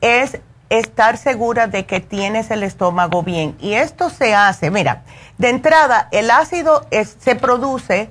es 0.01 0.39
estar 0.69 1.17
segura 1.17 1.67
de 1.67 1.86
que 1.86 1.99
tienes 1.99 2.51
el 2.51 2.63
estómago 2.63 3.23
bien. 3.23 3.55
Y 3.60 3.73
esto 3.73 4.10
se 4.10 4.36
hace, 4.36 4.71
mira, 4.71 5.03
de 5.38 5.49
entrada, 5.49 6.07
el 6.12 6.29
ácido 6.31 6.86
se 7.19 7.36
produce 7.36 8.10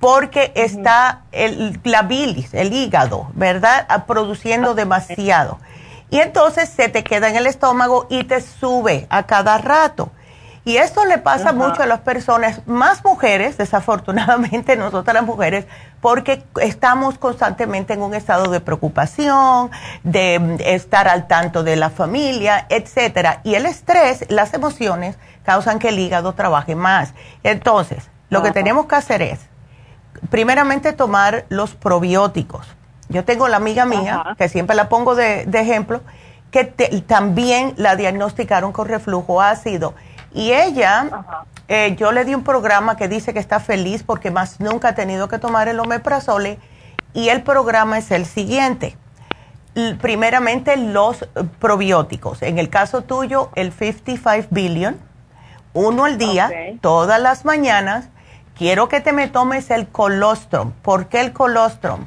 porque 0.00 0.52
está 0.54 1.22
el, 1.32 1.80
la 1.84 2.02
bilis, 2.02 2.52
el 2.54 2.72
hígado, 2.72 3.28
¿verdad? 3.32 3.86
Ah, 3.88 4.04
produciendo 4.04 4.74
demasiado. 4.74 5.58
Y 6.10 6.20
entonces 6.20 6.68
se 6.68 6.88
te 6.88 7.02
queda 7.02 7.28
en 7.28 7.36
el 7.36 7.46
estómago 7.46 8.06
y 8.10 8.24
te 8.24 8.40
sube 8.40 9.06
a 9.10 9.24
cada 9.24 9.58
rato. 9.58 10.10
Y 10.66 10.78
esto 10.78 11.04
le 11.04 11.18
pasa 11.18 11.52
mucho 11.52 11.84
a 11.84 11.86
las 11.86 12.00
personas, 12.00 12.66
más 12.66 13.04
mujeres, 13.04 13.56
desafortunadamente 13.56 14.76
nosotras 14.76 15.14
las 15.14 15.24
mujeres, 15.24 15.64
porque 16.00 16.42
estamos 16.60 17.18
constantemente 17.18 17.92
en 17.92 18.02
un 18.02 18.14
estado 18.14 18.50
de 18.50 18.58
preocupación, 18.58 19.70
de 20.02 20.56
estar 20.58 21.06
al 21.06 21.28
tanto 21.28 21.62
de 21.62 21.76
la 21.76 21.88
familia, 21.88 22.66
etcétera. 22.68 23.42
Y 23.44 23.54
el 23.54 23.64
estrés, 23.64 24.24
las 24.28 24.54
emociones 24.54 25.16
causan 25.44 25.78
que 25.78 25.90
el 25.90 26.00
hígado 26.00 26.32
trabaje 26.32 26.74
más. 26.74 27.14
Entonces, 27.44 28.10
lo 28.28 28.42
que 28.42 28.50
tenemos 28.50 28.86
que 28.86 28.96
hacer 28.96 29.22
es, 29.22 29.38
primeramente, 30.30 30.92
tomar 30.92 31.44
los 31.48 31.76
probióticos. 31.76 32.66
Yo 33.08 33.24
tengo 33.24 33.46
la 33.46 33.58
amiga 33.58 33.84
mía, 33.84 34.34
que 34.36 34.48
siempre 34.48 34.74
la 34.74 34.88
pongo 34.88 35.14
de, 35.14 35.46
ejemplo, 35.52 36.00
que 36.50 36.64
también 37.06 37.72
la 37.76 37.94
diagnosticaron 37.94 38.72
con 38.72 38.88
reflujo 38.88 39.40
ácido 39.40 39.94
y 40.36 40.52
ella, 40.52 41.24
eh, 41.66 41.96
yo 41.96 42.12
le 42.12 42.26
di 42.26 42.34
un 42.34 42.44
programa 42.44 42.96
que 42.98 43.08
dice 43.08 43.32
que 43.32 43.38
está 43.38 43.58
feliz 43.58 44.02
porque 44.02 44.30
más 44.30 44.60
nunca 44.60 44.88
ha 44.88 44.94
tenido 44.94 45.28
que 45.28 45.38
tomar 45.38 45.66
el 45.68 45.80
omeprazole 45.80 46.58
y 47.14 47.30
el 47.30 47.42
programa 47.42 47.96
es 47.98 48.10
el 48.10 48.26
siguiente. 48.26 48.96
primeramente 50.00 50.76
los 50.76 51.26
probióticos. 51.58 52.42
En 52.42 52.58
el 52.58 52.68
caso 52.68 53.02
tuyo, 53.02 53.50
el 53.54 53.72
55 53.72 54.48
billion, 54.50 54.98
uno 55.72 56.04
al 56.04 56.18
día, 56.18 56.50
todas 56.82 57.20
las 57.20 57.44
mañanas. 57.44 58.08
Quiero 58.56 58.88
que 58.88 59.00
te 59.00 59.12
me 59.12 59.28
tomes 59.28 59.70
el 59.70 59.88
colostrum. 59.88 60.72
¿Por 60.82 61.08
qué 61.08 61.20
el 61.20 61.32
colostrum? 61.32 62.06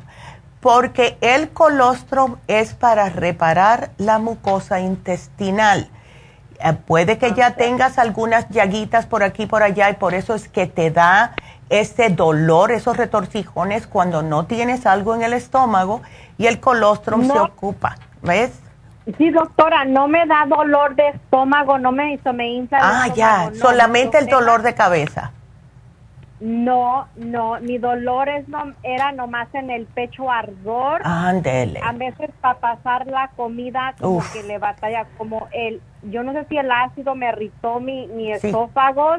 Porque 0.62 1.18
el 1.22 1.50
colostrum 1.50 2.38
es 2.48 2.74
para 2.76 3.10
reparar 3.10 3.92
la 3.98 4.20
mucosa 4.20 4.80
intestinal. 4.80 5.90
Eh, 6.62 6.74
puede 6.74 7.18
que 7.18 7.34
ya 7.34 7.52
tengas 7.52 7.98
algunas 7.98 8.50
llaguitas 8.50 9.06
por 9.06 9.24
aquí 9.24 9.44
y 9.44 9.46
por 9.46 9.64
allá 9.64 9.90
y 9.90 9.94
por 9.94 10.14
eso 10.14 10.36
es 10.36 10.50
que 10.50 10.68
te 10.68 10.92
da 10.92 11.34
ese 11.70 12.10
dolor, 12.10 12.72
esos 12.72 12.98
retorcijones 12.98 13.88
cuando 13.88 14.24
no 14.24 14.46
tienes 14.46 14.86
algo 14.86 15.16
en 15.16 15.22
el 15.22 15.34
estómago 15.34 16.02
y 16.38 16.48
el 16.48 16.60
colostrum 16.60 17.26
se 17.26 17.40
ocupa, 17.40 17.96
¿ves? 18.22 18.60
Sí, 19.18 19.30
doctora, 19.30 19.86
no 19.86 20.08
me 20.08 20.26
da 20.26 20.46
dolor 20.48 20.96
de 20.96 21.10
estómago, 21.10 21.78
no 21.80 21.92
me 21.92 22.14
hizo, 22.14 22.34
me 22.34 22.50
infla. 22.50 22.80
ah, 22.82 23.08
ya, 23.16 23.52
solamente 23.60 24.18
el 24.18 24.28
dolor 24.28 24.62
de 24.62 24.76
cabeza. 24.76 25.32
No, 26.40 27.08
no, 27.18 27.60
mi 27.60 27.78
dolor 27.78 28.30
es 28.30 28.48
no, 28.48 28.74
era 28.84 29.12
nomás 29.12 29.54
en 29.54 29.70
el 29.70 29.86
pecho 29.88 30.32
ardor. 30.32 31.02
Ándele. 31.04 31.82
A 31.84 31.92
veces 31.92 32.30
para 32.40 32.60
pasar 32.60 33.08
la 33.08 33.30
comida 33.36 33.94
como 34.00 34.22
que 34.32 34.44
le 34.44 34.58
batalla, 34.58 35.06
como 35.18 35.50
el, 35.52 35.82
yo 36.04 36.24
no 36.24 36.32
sé 36.32 36.46
si 36.46 36.58
el 36.58 36.72
ácido 36.72 37.14
me 37.16 37.28
irritó 37.28 37.82
mi, 37.82 38.08
mi 38.08 38.32
esófago, 38.32 39.18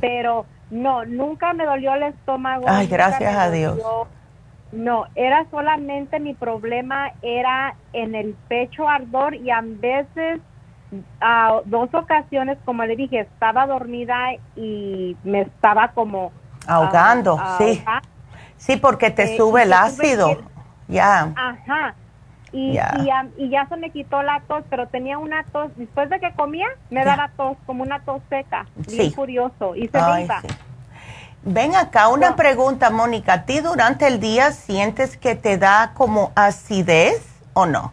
pero 0.00 0.46
no, 0.70 1.04
nunca 1.04 1.52
me 1.52 1.66
dolió 1.66 1.94
el 1.94 2.04
estómago. 2.04 2.64
Ay, 2.66 2.86
gracias 2.86 3.36
a 3.36 3.50
Dios. 3.50 3.78
No, 4.72 5.06
era 5.14 5.46
solamente 5.50 6.18
mi 6.20 6.34
problema, 6.34 7.12
era 7.22 7.76
en 7.92 8.14
el 8.14 8.34
pecho 8.48 8.88
ardor 8.88 9.34
y 9.34 9.50
a 9.50 9.60
veces, 9.62 10.40
a 11.20 11.60
dos 11.66 11.88
ocasiones, 11.94 12.58
como 12.64 12.84
le 12.84 12.96
dije, 12.96 13.20
estaba 13.20 13.66
dormida 13.66 14.32
y 14.56 15.16
me 15.22 15.42
estaba 15.42 15.88
como... 15.88 16.32
Ahogando, 16.66 17.40
sí. 17.58 17.84
Sí, 18.56 18.76
porque 18.76 19.10
te 19.10 19.34
eh, 19.34 19.36
sube 19.36 19.62
el 19.62 19.72
ácido. 19.72 20.38
Ya. 20.88 21.32
Ajá. 21.36 21.94
Y, 22.52 22.72
ya. 22.72 23.26
Y, 23.36 23.50
ya 23.50 23.66
se 23.68 23.76
me 23.76 23.90
quitó 23.90 24.22
la 24.22 24.40
tos, 24.48 24.64
pero 24.70 24.86
tenía 24.88 25.18
una 25.18 25.44
tos, 25.44 25.70
después 25.76 26.08
de 26.08 26.20
que 26.20 26.32
comía, 26.32 26.66
me 26.90 27.04
daba 27.04 27.30
tos, 27.36 27.56
como 27.66 27.82
una 27.82 28.00
tos 28.00 28.22
seca, 28.30 28.66
bien 28.88 29.12
curioso, 29.12 29.74
y 29.74 29.88
se 29.88 29.98
iba. 29.98 30.42
Ven 31.42 31.76
acá, 31.76 32.08
una 32.08 32.34
pregunta, 32.34 32.90
Mónica. 32.90 33.34
¿A 33.34 33.42
ti 33.44 33.60
durante 33.60 34.08
el 34.08 34.18
día 34.18 34.50
sientes 34.50 35.16
que 35.16 35.36
te 35.36 35.58
da 35.58 35.92
como 35.94 36.32
acidez 36.34 37.24
o 37.52 37.66
no? 37.66 37.92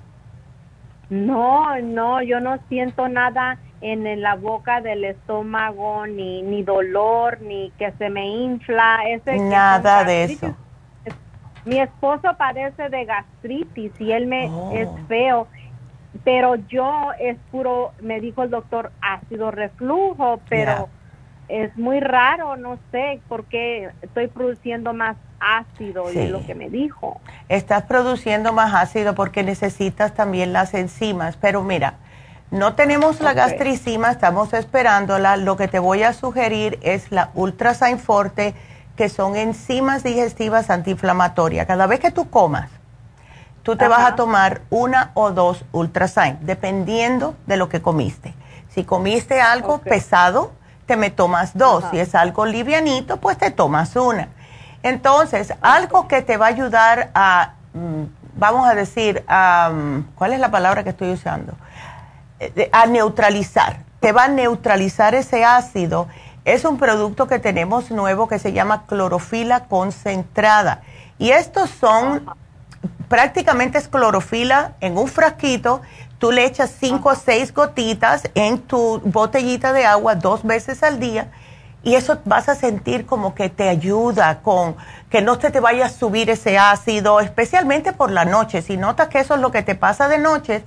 No, 1.10 1.80
no, 1.80 2.24
yo 2.24 2.40
no 2.40 2.58
siento 2.70 3.08
nada 3.08 3.60
en, 3.84 4.22
la 4.22 4.36
boca 4.36 4.82
del 4.82 5.04
estómago, 5.04 6.08
ni, 6.08 6.42
ni 6.42 6.64
dolor, 6.64 7.42
ni 7.42 7.72
que 7.78 7.92
se 7.94 8.10
me 8.10 8.26
infla. 8.28 9.02
Ese 9.08 9.38
nada 9.38 10.04
de 10.04 10.24
eso. 10.24 10.56
Mi 11.66 11.80
esposo 11.80 12.36
padece 12.38 12.90
de 12.90 13.06
gastritis 13.06 13.92
y 14.00 14.12
él 14.12 14.28
me 14.28 14.50
oh. 14.50 14.72
es 14.74 14.90
feo, 15.08 15.48
pero 16.24 16.56
yo 16.56 17.12
es 17.20 17.38
puro, 17.52 17.94
me 18.02 18.20
dijo 18.20 18.44
el 18.44 18.50
doctor, 18.50 18.92
ácido 19.02 19.52
reflujo, 19.52 20.42
pero 20.50 20.90
es 21.48 21.76
muy 21.78 22.00
raro, 22.00 22.58
no 22.58 22.80
sé 22.92 23.22
por 23.28 23.46
qué 23.46 23.92
estoy 24.02 24.28
produciendo 24.28 24.94
más 24.94 25.16
ácido 25.40 26.12
y 26.12 26.28
lo 26.28 26.46
que 26.46 26.56
me 26.56 26.70
dijo. 26.70 27.22
Estás 27.50 27.84
produciendo 27.84 28.54
más 28.54 28.74
ácido 28.74 29.14
porque 29.16 29.44
necesitas 29.44 30.14
también 30.14 30.54
las 30.54 30.74
enzimas, 30.74 31.38
pero 31.38 31.64
mira, 31.64 31.96
no 32.54 32.76
tenemos 32.76 33.20
la 33.20 33.34
gastricima, 33.34 34.12
estamos 34.12 34.54
esperándola. 34.54 35.38
Lo 35.38 35.58
que 35.58 35.68
te 35.68 35.80
voy 35.80 36.04
a 36.04 36.14
sugerir 36.14 36.78
es 36.84 37.12
la 37.12 37.32
Ultrasign 37.34 37.98
Forte, 37.98 38.54
que 38.96 39.10
son 39.10 39.36
enzimas 39.36 40.04
digestivas 40.04 40.70
antiinflamatorias. 40.70 41.66
Cada 41.66 41.88
vez 41.88 42.00
que 42.00 42.12
tú 42.12 42.30
comas, 42.30 42.70
tú 43.64 43.76
te 43.76 43.88
vas 43.88 44.06
a 44.06 44.16
tomar 44.16 44.62
una 44.70 45.10
o 45.16 45.32
dos 45.32 45.66
Ultrasign, 45.72 46.38
dependiendo 46.42 47.36
de 47.48 47.58
lo 47.58 47.70
que 47.70 47.82
comiste. 47.82 48.36
Si 48.70 48.84
comiste 48.84 49.42
algo 49.42 49.80
pesado, 49.80 50.52
te 50.86 50.96
me 50.96 51.10
tomas 51.10 51.58
dos. 51.58 51.84
Si 51.90 51.98
es 51.98 52.14
algo 52.14 52.46
livianito, 52.46 53.18
pues 53.18 53.36
te 53.36 53.50
tomas 53.50 53.96
una. 53.96 54.28
Entonces, 54.84 55.56
algo 55.62 56.08
que 56.08 56.22
te 56.22 56.38
va 56.38 56.46
a 56.46 56.50
ayudar 56.50 57.10
a, 57.16 57.54
mm, 57.74 58.04
vamos 58.36 58.68
a 58.68 58.76
decir, 58.76 59.26
¿cuál 59.26 60.34
es 60.34 60.40
la 60.40 60.52
palabra 60.52 60.84
que 60.84 60.92
estoy 60.92 61.14
usando? 61.14 61.54
A 62.72 62.86
neutralizar. 62.86 63.80
Te 64.00 64.12
va 64.12 64.26
a 64.26 64.28
neutralizar 64.28 65.16
ese 65.16 65.46
ácido. 65.46 66.08
Es 66.46 66.66
un 66.66 66.78
producto 66.78 67.28
que 67.28 67.40
tenemos 67.40 67.92
nuevo 67.92 68.28
que 68.28 68.40
se 68.40 68.52
llama 68.52 68.86
clorofila 68.86 69.66
concentrada. 69.66 70.82
Y 71.18 71.32
estos 71.32 71.70
son, 71.70 72.26
prácticamente 73.08 73.78
es 73.78 73.88
clorofila 73.88 74.74
en 74.82 74.98
un 74.98 75.08
frasquito 75.08 75.82
Tú 76.24 76.32
le 76.32 76.46
echas 76.46 76.72
cinco 76.80 77.10
o 77.10 77.16
seis 77.16 77.54
gotitas 77.54 78.24
en 78.34 78.60
tu 78.60 79.02
botellita 79.04 79.74
de 79.74 79.86
agua 79.86 80.16
dos 80.16 80.44
veces 80.44 80.82
al 80.82 80.98
día 80.98 81.28
y 81.84 81.96
eso 81.96 82.18
vas 82.24 82.48
a 82.48 82.56
sentir 82.56 83.06
como 83.06 83.36
que 83.36 83.50
te 83.50 83.68
ayuda 83.68 84.40
con 84.40 84.78
que 85.10 85.22
no 85.22 85.38
te 85.38 85.60
vaya 85.60 85.88
a 85.88 85.90
subir 85.90 86.30
ese 86.30 86.58
ácido, 86.58 87.20
especialmente 87.20 87.92
por 87.92 88.10
la 88.10 88.24
noche. 88.24 88.62
Si 88.62 88.78
notas 88.78 89.10
que 89.10 89.20
eso 89.20 89.36
es 89.36 89.42
lo 89.42 89.52
que 89.52 89.64
te 89.64 89.76
pasa 89.76 90.08
de 90.08 90.18
noche, 90.18 90.64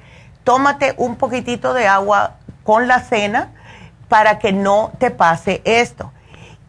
tómate 0.46 0.94
un 0.96 1.16
poquitito 1.16 1.74
de 1.74 1.88
agua 1.88 2.36
con 2.62 2.86
la 2.86 3.00
cena 3.00 3.50
para 4.08 4.38
que 4.38 4.52
no 4.52 4.92
te 4.98 5.10
pase 5.10 5.60
esto. 5.64 6.12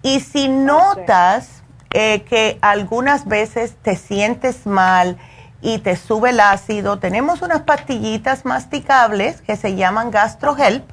Y 0.02 0.20
si 0.22 0.50
notas 0.50 1.62
eh, 1.92 2.24
que 2.24 2.58
algunas 2.62 3.28
veces 3.28 3.76
te 3.84 3.96
sientes 3.96 4.66
mal, 4.66 5.18
y 5.62 5.80
te 5.80 5.96
sube 5.96 6.30
el 6.30 6.40
ácido. 6.40 7.00
Tenemos 7.00 7.42
unas 7.42 7.62
pastillitas 7.62 8.46
masticables 8.46 9.42
que 9.42 9.56
se 9.56 9.76
llaman 9.76 10.12
GastroHelp. 10.12 10.90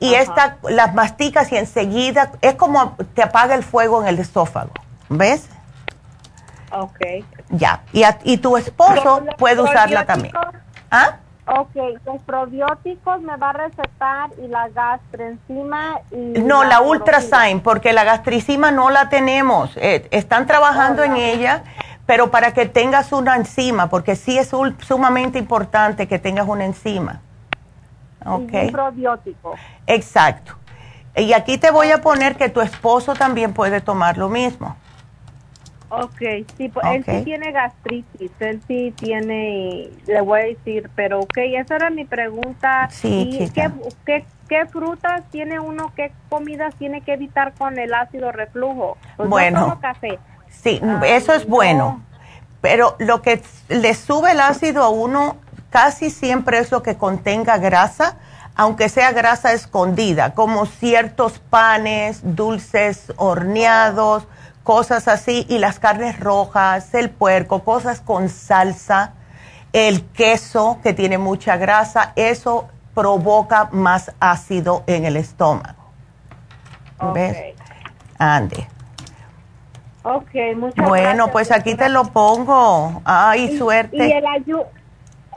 Y 0.00 0.14
esta, 0.14 0.58
las 0.68 0.94
masticas 0.94 1.50
y 1.50 1.56
enseguida 1.56 2.32
es 2.40 2.54
como 2.54 2.96
te 3.14 3.22
apaga 3.22 3.54
el 3.54 3.64
fuego 3.64 4.02
en 4.02 4.08
el 4.08 4.18
esófago. 4.18 4.70
¿Ves? 5.08 5.48
Ok. 6.70 7.00
Ya. 7.48 7.82
Y, 7.92 8.02
y 8.24 8.36
tu 8.36 8.56
esposo 8.56 9.24
puede 9.38 9.62
usarla 9.62 10.04
también. 10.04 10.34
¿Ah? 10.90 11.16
Ok, 11.56 11.76
los 12.04 12.22
probióticos 12.22 13.22
me 13.22 13.36
va 13.36 13.50
a 13.50 13.52
recetar 13.54 14.30
y 14.42 14.48
la 14.48 14.68
gastroenzima 14.68 16.00
y... 16.10 16.40
No, 16.40 16.64
la, 16.64 16.82
Ultrasign, 16.82 17.60
porque 17.60 17.92
la 17.92 18.04
gastricima 18.04 18.70
no 18.70 18.90
la 18.90 19.08
tenemos. 19.08 19.76
Eh, 19.78 20.06
están 20.10 20.46
trabajando 20.46 21.02
oh, 21.02 21.06
en 21.06 21.16
ella 21.16 21.62
pero 22.08 22.30
para 22.30 22.54
que 22.54 22.64
tengas 22.64 23.12
una 23.12 23.36
enzima, 23.36 23.90
porque 23.90 24.16
sí 24.16 24.38
es 24.38 24.50
sumamente 24.78 25.38
importante 25.38 26.08
que 26.08 26.18
tengas 26.18 26.48
una 26.48 26.64
enzima. 26.64 27.20
Okay. 28.24 28.68
Un 28.68 28.72
probiótico. 28.72 29.54
Exacto. 29.86 30.54
Y 31.14 31.34
aquí 31.34 31.58
te 31.58 31.70
voy 31.70 31.90
a 31.90 32.00
poner 32.00 32.36
que 32.36 32.48
tu 32.48 32.62
esposo 32.62 33.12
también 33.12 33.52
puede 33.52 33.82
tomar 33.82 34.16
lo 34.16 34.30
mismo. 34.30 34.74
Ok, 35.90 36.20
sí, 36.56 36.68
pues 36.68 36.86
él 36.92 37.04
sí 37.04 37.24
tiene 37.24 37.50
gastritis, 37.50 38.30
él 38.40 38.60
sí 38.68 38.92
tiene, 38.96 39.88
le 40.06 40.20
voy 40.20 40.40
a 40.40 40.44
decir, 40.44 40.90
pero 40.94 41.20
ok, 41.20 41.38
esa 41.38 41.76
era 41.76 41.88
mi 41.88 42.04
pregunta. 42.04 42.88
Sí, 42.90 43.50
¿qué, 43.54 43.70
qué, 44.04 44.24
qué, 44.48 44.66
frutas 44.66 45.22
tiene 45.30 45.58
uno, 45.58 45.92
qué 45.96 46.12
comidas 46.28 46.74
tiene 46.74 47.00
que 47.00 47.14
evitar 47.14 47.54
con 47.54 47.78
el 47.78 47.94
ácido 47.94 48.32
reflujo? 48.32 48.98
Pues 49.16 49.30
bueno. 49.30 49.78
café. 49.80 50.18
Sí, 50.50 50.80
eso 51.04 51.32
es 51.32 51.46
bueno. 51.46 52.02
Pero 52.60 52.96
lo 52.98 53.22
que 53.22 53.40
le 53.68 53.94
sube 53.94 54.32
el 54.32 54.40
ácido 54.40 54.82
a 54.82 54.90
uno 54.90 55.36
casi 55.70 56.10
siempre 56.10 56.58
es 56.58 56.70
lo 56.70 56.82
que 56.82 56.96
contenga 56.96 57.56
grasa, 57.56 58.16
aunque 58.56 58.88
sea 58.88 59.12
grasa 59.12 59.52
escondida, 59.52 60.34
como 60.34 60.66
ciertos 60.66 61.38
panes, 61.38 62.20
dulces 62.22 63.12
horneados, 63.16 64.26
cosas 64.62 65.08
así, 65.08 65.46
y 65.48 65.58
las 65.58 65.78
carnes 65.78 66.20
rojas, 66.20 66.94
el 66.94 67.10
puerco, 67.10 67.64
cosas 67.64 68.00
con 68.00 68.28
salsa, 68.28 69.14
el 69.72 70.04
queso 70.06 70.78
que 70.82 70.92
tiene 70.92 71.18
mucha 71.18 71.56
grasa, 71.56 72.12
eso 72.16 72.68
provoca 72.94 73.68
más 73.72 74.12
ácido 74.20 74.82
en 74.86 75.04
el 75.04 75.16
estómago. 75.16 75.92
¿Ves? 77.14 77.54
Ande. 78.18 78.66
Ok, 80.02 80.30
muchas 80.56 80.88
Bueno, 80.88 81.30
pues 81.30 81.52
aquí 81.52 81.74
te 81.74 81.88
lo 81.88 82.04
pongo. 82.04 83.02
Ay, 83.04 83.58
suerte. 83.58 83.96
Y 83.96 84.12
el, 84.12 84.24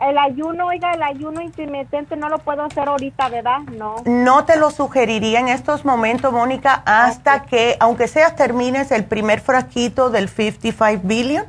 el 0.01 0.17
ayuno, 0.17 0.67
oiga, 0.67 0.93
el 0.93 1.03
ayuno 1.03 1.41
intermitente 1.41 2.15
no 2.15 2.29
lo 2.29 2.39
puedo 2.39 2.63
hacer 2.63 2.87
ahorita, 2.87 3.29
¿verdad? 3.29 3.59
No. 3.77 3.95
No 4.05 4.45
te 4.45 4.57
lo 4.57 4.71
sugeriría 4.71 5.39
en 5.39 5.47
estos 5.47 5.85
momentos, 5.85 6.33
Mónica, 6.33 6.81
hasta 6.85 7.43
que, 7.43 7.77
aunque 7.79 8.07
sea, 8.07 8.35
termines 8.35 8.91
el 8.91 9.05
primer 9.05 9.41
frasquito 9.41 10.09
del 10.09 10.29
55 10.29 11.01
billion 11.03 11.45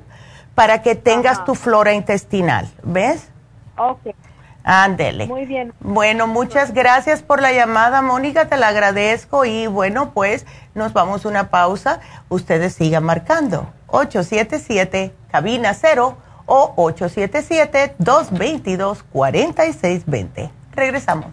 para 0.55 0.83
que 0.83 0.95
tengas 0.95 1.45
tu 1.45 1.55
flora 1.55 1.95
intestinal, 1.95 2.69
¿ves? 2.83 3.31
Ok. 3.77 4.15
Ándele. 4.65 5.27
Muy 5.27 5.45
bien. 5.45 5.73
Bueno, 5.81 6.27
muchas 6.27 6.73
gracias 6.73 7.23
por 7.23 7.43
la 7.43 7.53
llamada, 7.53 8.01
Mónica, 8.01 8.49
te 8.49 8.57
la 8.57 8.69
agradezco 8.69 9.45
y 9.45 9.67
bueno, 9.67 10.13
pues 10.13 10.47
nos 10.75 10.93
vamos 10.93 11.25
a 11.25 11.29
una 11.29 11.49
pausa. 11.49 12.01
Ustedes 12.29 12.75
sigan 12.75 13.03
marcando 13.03 13.73
877 13.89 15.15
cabina 15.31 15.75
0 15.75 16.17
o 16.53 16.75
877 16.77 17.95
222 17.99 19.03
4620. 19.11 20.51
Regresamos. 20.77 21.33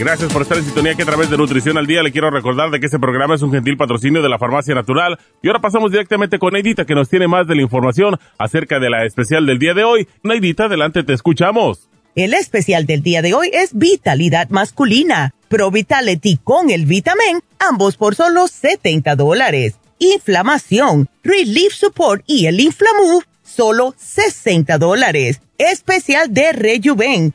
Gracias 0.00 0.32
por 0.32 0.40
estar 0.40 0.56
en 0.56 0.64
sintonía 0.64 0.94
que 0.94 1.02
a 1.02 1.04
través 1.04 1.28
de 1.28 1.36
Nutrición 1.36 1.76
al 1.76 1.86
Día 1.86 2.02
le 2.02 2.10
quiero 2.10 2.30
recordar 2.30 2.70
de 2.70 2.80
que 2.80 2.86
este 2.86 2.98
programa 2.98 3.34
es 3.34 3.42
un 3.42 3.52
gentil 3.52 3.76
patrocinio 3.76 4.22
de 4.22 4.30
la 4.30 4.38
Farmacia 4.38 4.74
Natural. 4.74 5.18
Y 5.42 5.48
ahora 5.48 5.60
pasamos 5.60 5.92
directamente 5.92 6.38
con 6.38 6.54
Neidita 6.54 6.86
que 6.86 6.94
nos 6.94 7.10
tiene 7.10 7.28
más 7.28 7.46
de 7.46 7.54
la 7.54 7.60
información 7.60 8.16
acerca 8.38 8.80
de 8.80 8.88
la 8.88 9.04
especial 9.04 9.44
del 9.44 9.58
día 9.58 9.74
de 9.74 9.84
hoy. 9.84 10.08
Neidita, 10.22 10.64
adelante, 10.64 11.02
te 11.02 11.12
escuchamos. 11.12 11.90
El 12.14 12.32
especial 12.32 12.86
del 12.86 13.02
día 13.02 13.20
de 13.20 13.34
hoy 13.34 13.50
es 13.52 13.76
Vitalidad 13.76 14.48
Masculina, 14.48 15.34
Pro 15.48 15.70
Vitality 15.70 16.38
con 16.42 16.70
el 16.70 16.86
Vitamin, 16.86 17.42
ambos 17.58 17.98
por 17.98 18.14
solo 18.14 18.48
70 18.48 19.16
dólares. 19.16 19.74
Inflamación, 19.98 21.10
Relief 21.22 21.74
Support 21.74 22.24
y 22.26 22.46
el 22.46 22.58
Inflamove, 22.58 23.26
solo 23.42 23.94
60 23.98 24.78
dólares. 24.78 25.42
Especial 25.58 26.32
de 26.32 26.54
Rejuven 26.54 27.34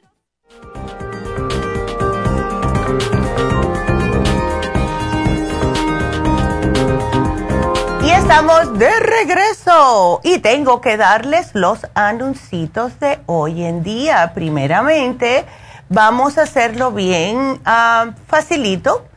Estamos 8.21 8.77
de 8.77 8.91
regreso 8.99 10.21
y 10.23 10.37
tengo 10.39 10.79
que 10.79 10.95
darles 10.95 11.55
los 11.55 11.79
anuncios 11.95 12.99
de 12.99 13.19
hoy 13.25 13.63
en 13.63 13.81
día. 13.81 14.31
Primeramente, 14.35 15.45
vamos 15.89 16.37
a 16.37 16.43
hacerlo 16.43 16.91
bien 16.91 17.59
ah, 17.65 18.11
facilito, 18.27 19.07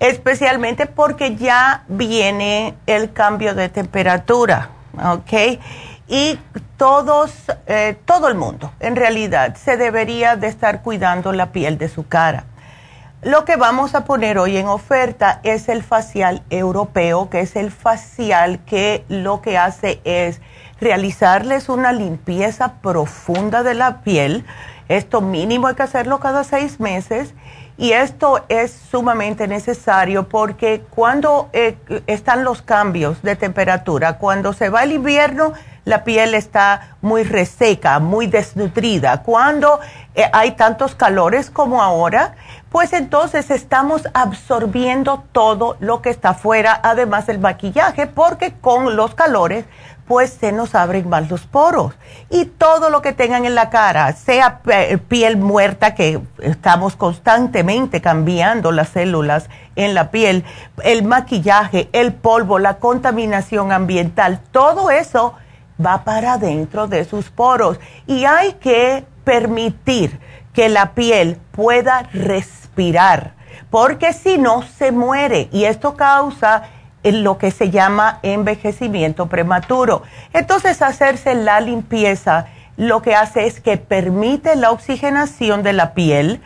especialmente 0.00 0.86
porque 0.86 1.36
ya 1.36 1.84
viene 1.86 2.74
el 2.86 3.12
cambio 3.12 3.54
de 3.54 3.68
temperatura, 3.68 4.70
¿ok? 5.04 5.60
Y 6.08 6.38
todos, 6.76 7.32
eh, 7.68 7.96
todo 8.04 8.26
el 8.26 8.34
mundo, 8.34 8.72
en 8.80 8.96
realidad, 8.96 9.56
se 9.56 9.76
debería 9.76 10.34
de 10.34 10.48
estar 10.48 10.82
cuidando 10.82 11.32
la 11.32 11.52
piel 11.52 11.78
de 11.78 11.88
su 11.88 12.08
cara. 12.08 12.44
Lo 13.22 13.44
que 13.44 13.56
vamos 13.56 13.96
a 13.96 14.04
poner 14.04 14.38
hoy 14.38 14.58
en 14.58 14.68
oferta 14.68 15.40
es 15.42 15.68
el 15.68 15.82
facial 15.82 16.44
europeo, 16.50 17.28
que 17.28 17.40
es 17.40 17.56
el 17.56 17.72
facial 17.72 18.60
que 18.64 19.04
lo 19.08 19.42
que 19.42 19.58
hace 19.58 20.00
es 20.04 20.40
realizarles 20.80 21.68
una 21.68 21.92
limpieza 21.92 22.74
profunda 22.74 23.64
de 23.64 23.74
la 23.74 24.02
piel. 24.02 24.46
Esto 24.86 25.20
mínimo 25.20 25.66
hay 25.66 25.74
que 25.74 25.82
hacerlo 25.82 26.20
cada 26.20 26.44
seis 26.44 26.78
meses 26.78 27.34
y 27.78 27.92
esto 27.92 28.44
es 28.48 28.72
sumamente 28.90 29.46
necesario 29.46 30.28
porque 30.28 30.82
cuando 30.90 31.48
eh, 31.52 31.76
están 32.08 32.42
los 32.42 32.60
cambios 32.60 33.22
de 33.22 33.36
temperatura, 33.36 34.18
cuando 34.18 34.52
se 34.52 34.68
va 34.68 34.82
el 34.82 34.90
invierno, 34.90 35.52
la 35.84 36.02
piel 36.02 36.34
está 36.34 36.96
muy 37.00 37.22
reseca, 37.22 38.00
muy 38.00 38.26
desnutrida. 38.26 39.22
Cuando 39.22 39.78
eh, 40.16 40.24
hay 40.32 40.50
tantos 40.50 40.96
calores 40.96 41.50
como 41.50 41.80
ahora, 41.80 42.34
pues 42.68 42.92
entonces 42.92 43.50
estamos 43.50 44.02
absorbiendo 44.12 45.24
todo 45.30 45.76
lo 45.78 46.02
que 46.02 46.10
está 46.10 46.30
afuera, 46.30 46.78
además 46.82 47.26
del 47.26 47.38
maquillaje, 47.38 48.08
porque 48.08 48.54
con 48.60 48.96
los 48.96 49.14
calores 49.14 49.64
pues 50.08 50.30
se 50.30 50.50
nos 50.52 50.74
abren 50.74 51.08
más 51.08 51.30
los 51.30 51.46
poros. 51.46 51.92
Y 52.30 52.46
todo 52.46 52.88
lo 52.88 53.02
que 53.02 53.12
tengan 53.12 53.44
en 53.44 53.54
la 53.54 53.68
cara, 53.68 54.12
sea 54.14 54.60
piel 55.06 55.36
muerta, 55.36 55.94
que 55.94 56.20
estamos 56.40 56.96
constantemente 56.96 58.00
cambiando 58.00 58.72
las 58.72 58.88
células 58.88 59.48
en 59.76 59.94
la 59.94 60.10
piel, 60.10 60.44
el 60.82 61.04
maquillaje, 61.04 61.90
el 61.92 62.14
polvo, 62.14 62.58
la 62.58 62.78
contaminación 62.78 63.70
ambiental, 63.70 64.40
todo 64.50 64.90
eso 64.90 65.34
va 65.84 66.04
para 66.04 66.32
adentro 66.32 66.88
de 66.88 67.04
sus 67.04 67.28
poros. 67.28 67.78
Y 68.06 68.24
hay 68.24 68.54
que 68.54 69.04
permitir 69.24 70.18
que 70.54 70.70
la 70.70 70.94
piel 70.94 71.38
pueda 71.52 72.08
respirar, 72.14 73.34
porque 73.70 74.14
si 74.14 74.38
no 74.38 74.62
se 74.62 74.90
muere 74.90 75.48
y 75.52 75.64
esto 75.64 75.94
causa 75.94 76.62
lo 77.12 77.38
que 77.38 77.50
se 77.50 77.70
llama 77.70 78.18
envejecimiento 78.22 79.26
prematuro. 79.26 80.02
Entonces, 80.32 80.82
hacerse 80.82 81.34
la 81.34 81.60
limpieza 81.60 82.46
lo 82.78 83.02
que 83.02 83.14
hace 83.14 83.46
es 83.46 83.60
que 83.60 83.76
permite 83.76 84.54
la 84.54 84.70
oxigenación 84.70 85.62
de 85.64 85.72
la 85.72 85.94
piel, 85.94 86.40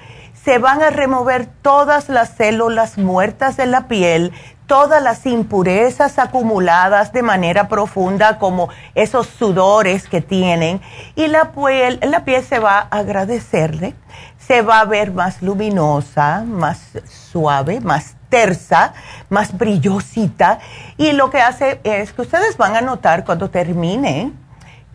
se 0.44 0.58
van 0.58 0.82
a 0.82 0.90
remover 0.90 1.46
todas 1.46 2.08
las 2.08 2.30
células 2.30 2.98
muertas 2.98 3.56
de 3.56 3.66
la 3.66 3.86
piel, 3.86 4.32
todas 4.66 5.02
las 5.02 5.26
impurezas 5.26 6.18
acumuladas 6.18 7.12
de 7.12 7.22
manera 7.22 7.68
profunda, 7.68 8.38
como 8.38 8.70
esos 8.94 9.26
sudores 9.26 10.08
que 10.08 10.22
tienen, 10.22 10.80
y 11.14 11.26
la 11.28 11.52
piel, 11.52 12.00
la 12.02 12.24
piel 12.24 12.42
se 12.42 12.58
va 12.58 12.78
a 12.78 12.98
agradecerle, 12.98 13.94
se 14.38 14.62
va 14.62 14.80
a 14.80 14.84
ver 14.86 15.12
más 15.12 15.42
luminosa, 15.42 16.42
más 16.46 16.80
suave, 17.04 17.80
más 17.80 18.16
tersa, 18.33 18.95
más 19.28 19.59
brillosita, 19.59 20.59
y 20.97 21.12
lo 21.12 21.28
que 21.28 21.43
hace 21.43 21.80
es 21.85 22.14
que 22.14 22.22
ustedes 22.22 22.57
van 22.57 22.76
a 22.76 22.80
notar 22.80 23.26
cuando 23.26 23.51
termine 23.51 24.33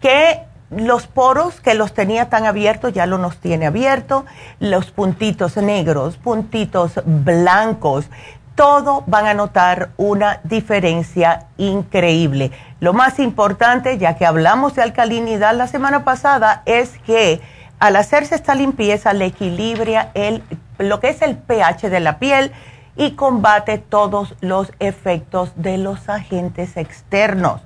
que 0.02 0.40
los 0.72 1.06
poros 1.06 1.62
que 1.62 1.76
los 1.76 1.94
tenía 1.94 2.30
tan 2.30 2.48
abiertos 2.48 2.94
ya 2.94 3.06
lo 3.06 3.20
nos 3.20 3.38
tiene 3.38 3.68
abierto, 3.68 4.26
los 4.60 4.90
puntitos 4.90 5.56
negros, 5.58 6.18
puntitos 6.18 6.94
blancos, 7.06 8.10
todo 8.56 9.04
van 9.06 9.28
a 9.28 9.36
notar 9.36 9.90
una 9.98 10.40
diferencia 10.44 11.46
increíble. 11.58 12.52
Lo 12.80 12.94
más 12.94 13.20
importante, 13.20 14.00
ya 14.00 14.16
que 14.16 14.26
hablamos 14.26 14.74
de 14.74 14.82
alcalinidad 14.82 15.54
la 15.54 15.68
semana 15.68 16.04
pasada, 16.04 16.64
es 16.66 16.98
que 17.06 17.40
al 17.78 17.98
hacerse 17.98 18.34
esta 18.34 18.56
limpieza 18.56 19.14
le 19.14 19.26
equilibra 19.28 20.10
el, 20.16 20.42
lo 20.80 21.00
que 21.00 21.10
es 21.10 21.22
el 21.22 21.38
pH 21.38 21.92
de 21.92 22.00
la 22.00 22.18
piel 22.18 22.52
y 22.98 23.12
combate 23.12 23.78
todos 23.78 24.36
los 24.41 24.74
efectos 24.80 25.52
de 25.56 25.78
los 25.78 26.10
agentes 26.10 26.76
externos. 26.78 27.62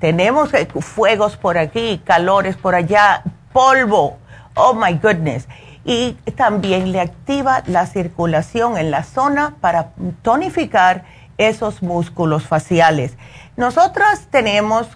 Tenemos 0.00 0.52
eh, 0.54 0.66
fuegos 0.80 1.36
por 1.36 1.56
aquí, 1.56 2.02
calores 2.04 2.56
por 2.56 2.74
allá, 2.74 3.22
polvo. 3.52 4.18
Oh 4.54 4.74
my 4.74 4.94
goodness. 4.94 5.46
Y 5.84 6.12
también 6.36 6.92
le 6.92 7.00
activa 7.00 7.62
la 7.66 7.86
circulación 7.86 8.76
en 8.76 8.90
la 8.90 9.04
zona 9.04 9.54
para 9.60 9.92
tonificar 10.22 11.04
esos 11.38 11.82
músculos 11.82 12.44
faciales. 12.44 13.16
Nosotras 13.54 14.28
tenemos, 14.30 14.88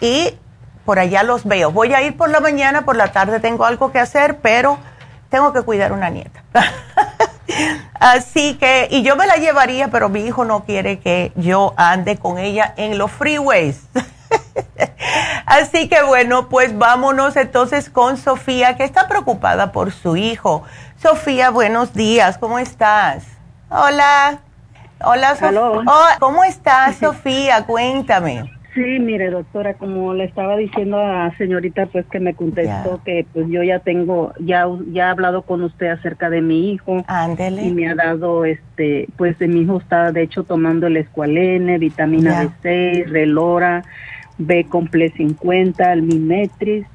Y 0.01 0.37
por 0.85 0.99
allá 0.99 1.23
los 1.23 1.45
veo. 1.45 1.71
Voy 1.71 1.93
a 1.93 2.01
ir 2.01 2.17
por 2.17 2.29
la 2.29 2.39
mañana, 2.39 2.85
por 2.85 2.95
la 2.95 3.11
tarde 3.11 3.39
tengo 3.39 3.65
algo 3.65 3.91
que 3.91 3.99
hacer, 3.99 4.37
pero 4.37 4.77
tengo 5.29 5.53
que 5.53 5.61
cuidar 5.61 5.91
una 5.91 6.09
nieta. 6.09 6.43
Así 7.99 8.55
que, 8.55 8.87
y 8.91 9.03
yo 9.03 9.15
me 9.15 9.27
la 9.27 9.35
llevaría, 9.35 9.89
pero 9.89 10.09
mi 10.09 10.21
hijo 10.21 10.45
no 10.45 10.65
quiere 10.65 10.99
que 10.99 11.31
yo 11.35 11.73
ande 11.77 12.17
con 12.17 12.37
ella 12.37 12.73
en 12.77 12.97
los 12.97 13.11
freeways. 13.11 13.81
Así 15.45 15.87
que 15.87 16.03
bueno, 16.03 16.49
pues 16.49 16.77
vámonos 16.77 17.35
entonces 17.35 17.89
con 17.89 18.17
Sofía, 18.17 18.75
que 18.75 18.83
está 18.83 19.07
preocupada 19.07 19.71
por 19.71 19.91
su 19.91 20.17
hijo. 20.17 20.63
Sofía, 21.01 21.49
buenos 21.49 21.93
días, 21.93 22.37
¿cómo 22.37 22.59
estás? 22.59 23.23
Hola. 23.69 24.39
Hola, 25.01 25.35
Sofía. 25.35 25.61
Oh, 25.61 26.07
¿Cómo 26.19 26.43
estás, 26.43 26.95
Sofía? 26.99 27.65
Cuéntame. 27.65 28.51
Sí, 28.73 28.99
mire, 28.99 29.29
doctora, 29.29 29.75
como 29.75 30.13
le 30.13 30.23
estaba 30.23 30.57
diciendo 30.57 30.99
a 30.99 31.35
señorita, 31.37 31.85
pues 31.87 32.05
que 32.07 32.19
me 32.19 32.33
contestó 32.33 33.01
que 33.03 33.25
pues 33.31 33.47
yo 33.49 33.61
ya 33.61 33.79
tengo, 33.79 34.33
ya, 34.39 34.65
ya 34.91 35.07
he 35.07 35.09
hablado 35.09 35.43
con 35.43 35.61
usted 35.61 35.87
acerca 35.87 36.31
de 36.31 36.41
mi 36.41 36.71
hijo. 36.71 37.03
Ándele. 37.07 37.65
Y 37.65 37.71
me 37.71 37.87
ha 37.87 37.95
dado, 37.95 38.45
este, 38.45 39.07
pues 39.15 39.37
de 39.37 39.47
mi 39.47 39.61
hijo 39.61 39.77
está 39.77 40.11
de 40.11 40.23
hecho 40.23 40.43
tomando 40.43 40.87
el 40.87 40.97
escualene, 40.97 41.77
vitamina 41.77 42.43
B6, 42.63 43.07
relora, 43.09 43.83
B 44.39 44.65
comple 44.67 45.11
50, 45.11 45.93
el 45.93 46.01
mimetris. 46.01 46.87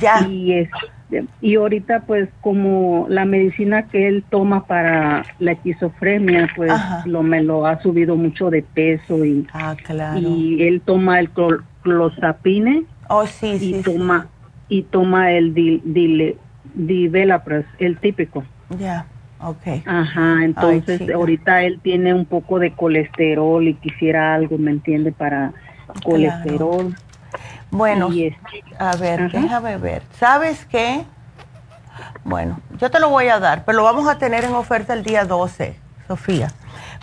Ya. 0.00 0.26
Y 0.26 0.54
este 0.54 0.99
y 1.40 1.54
ahorita 1.56 2.00
pues 2.06 2.28
como 2.40 3.06
la 3.08 3.24
medicina 3.24 3.88
que 3.88 4.08
él 4.08 4.24
toma 4.30 4.66
para 4.66 5.24
la 5.38 5.52
esquizofrenia 5.52 6.48
pues 6.56 6.72
lo 7.04 7.22
me 7.22 7.42
lo 7.42 7.66
ha 7.66 7.80
subido 7.82 8.16
mucho 8.16 8.50
de 8.50 8.62
peso 8.62 9.24
y 9.24 9.46
ah, 9.52 9.76
claro. 9.82 10.18
y 10.20 10.62
él 10.62 10.80
toma 10.84 11.18
el 11.20 11.30
clozapine 11.82 12.84
oh 13.08 13.26
sí 13.26 13.58
y 13.60 13.82
toma 13.82 14.28
y 14.68 14.82
toma 14.82 15.32
el 15.32 15.54
dile 15.54 16.36
el 17.78 17.98
típico. 17.98 18.44
Ya 18.78 19.06
okay 19.42 19.82
ajá 19.86 20.44
entonces 20.44 21.02
ahorita 21.10 21.62
él 21.64 21.80
tiene 21.82 22.14
un 22.14 22.26
poco 22.26 22.58
de 22.58 22.72
colesterol 22.72 23.66
y 23.66 23.74
quisiera 23.74 24.34
algo 24.34 24.58
me 24.58 24.70
entiende 24.70 25.12
para 25.12 25.52
colesterol 26.04 26.94
bueno, 27.70 28.10
a 28.78 28.96
ver, 28.96 29.30
déjame 29.30 29.76
ver. 29.76 30.02
¿Sabes 30.18 30.66
qué? 30.66 31.04
Bueno, 32.24 32.60
yo 32.78 32.90
te 32.90 32.98
lo 32.98 33.08
voy 33.08 33.28
a 33.28 33.38
dar, 33.38 33.64
pero 33.64 33.78
lo 33.78 33.84
vamos 33.84 34.08
a 34.08 34.18
tener 34.18 34.44
en 34.44 34.54
oferta 34.54 34.92
el 34.92 35.02
día 35.02 35.24
12, 35.24 35.76
Sofía, 36.06 36.52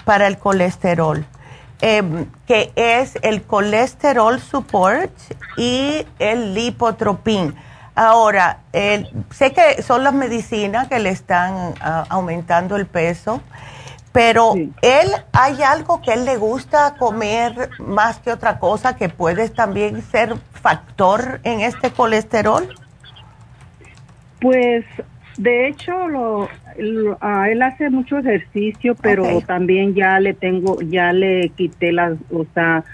para 0.05 0.28
el 0.28 0.38
colesterol, 0.38 1.26
em, 1.82 2.26
que 2.45 2.72
es 2.76 3.18
el 3.22 3.43
colesterol 3.43 4.39
support 4.39 5.11
y 5.57 6.05
el 6.20 6.53
lipotropin. 6.53 7.55
Ahora, 7.95 8.59
sé 9.32 9.53
que 9.53 9.82
son 9.82 10.03
las 10.03 10.13
medicinas 10.13 10.88
que 10.88 10.99
le 10.99 11.09
están 11.09 11.74
ah, 11.82 12.05
aumentando 12.09 12.76
el 12.76 12.86
peso. 12.86 13.41
Pero 14.18 14.55
él, 14.55 15.09
¿hay 15.32 15.61
algo 15.61 16.01
que 16.01 16.11
él 16.11 16.26
le 16.26 16.38
gusta 16.38 16.95
comer 16.97 17.70
más 17.78 18.18
que 18.18 18.32
otra 18.32 18.57
cosa 18.57 18.95
que 18.95 19.09
puede 19.09 19.47
también 19.47 20.01
ser 20.01 20.34
factor 20.53 21.39
en 21.43 21.59
este 21.61 21.91
colesterol? 21.91 22.68
Pues 24.41 24.86
de 25.38 25.68
hecho 25.68 26.07
lo, 26.07 26.49
ah, 27.22 27.47
él 27.47 27.61
hace 27.61 27.91
mucho 27.91 28.18
ejercicio, 28.18 28.95
pero 28.99 29.39
también 29.41 29.93
ya 29.93 30.20
le 30.20 30.34
tengo, 30.34 30.82
ya 30.82 31.13
le 31.13 31.49
quité 31.49 31.91
las, 31.91 32.13
o 32.32 32.43
sea, 32.55 32.86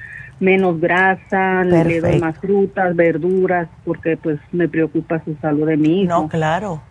menos 0.41 0.81
grasa, 0.81 1.63
le 1.63 2.01
doy 2.01 2.19
más 2.19 2.37
frutas, 2.37 2.93
verduras, 2.97 3.69
porque 3.85 4.17
pues 4.17 4.41
me 4.51 4.67
preocupa 4.67 5.23
su 5.23 5.37
salud 5.41 5.67
de 5.67 5.77
mi 5.77 6.01
hijo. 6.01 6.23
No, 6.23 6.27
claro. 6.27 6.81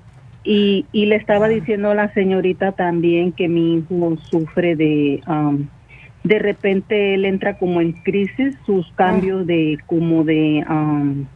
Y, 0.44 0.86
y 0.92 1.06
le 1.06 1.16
estaba 1.16 1.48
diciendo 1.48 1.90
a 1.90 1.94
la 1.94 2.12
señorita 2.14 2.72
también 2.72 3.32
que 3.32 3.48
mi 3.48 3.76
hijo 3.76 4.16
sufre 4.30 4.74
de, 4.74 5.20
um, 5.28 5.66
de 6.24 6.38
repente 6.38 7.14
él 7.14 7.24
entra 7.24 7.58
como 7.58 7.80
en 7.80 7.92
crisis, 7.92 8.56
sus 8.66 8.90
cambios 8.92 9.46
de, 9.46 9.78
como 9.86 10.24
de, 10.24 10.64
um, 10.68 11.26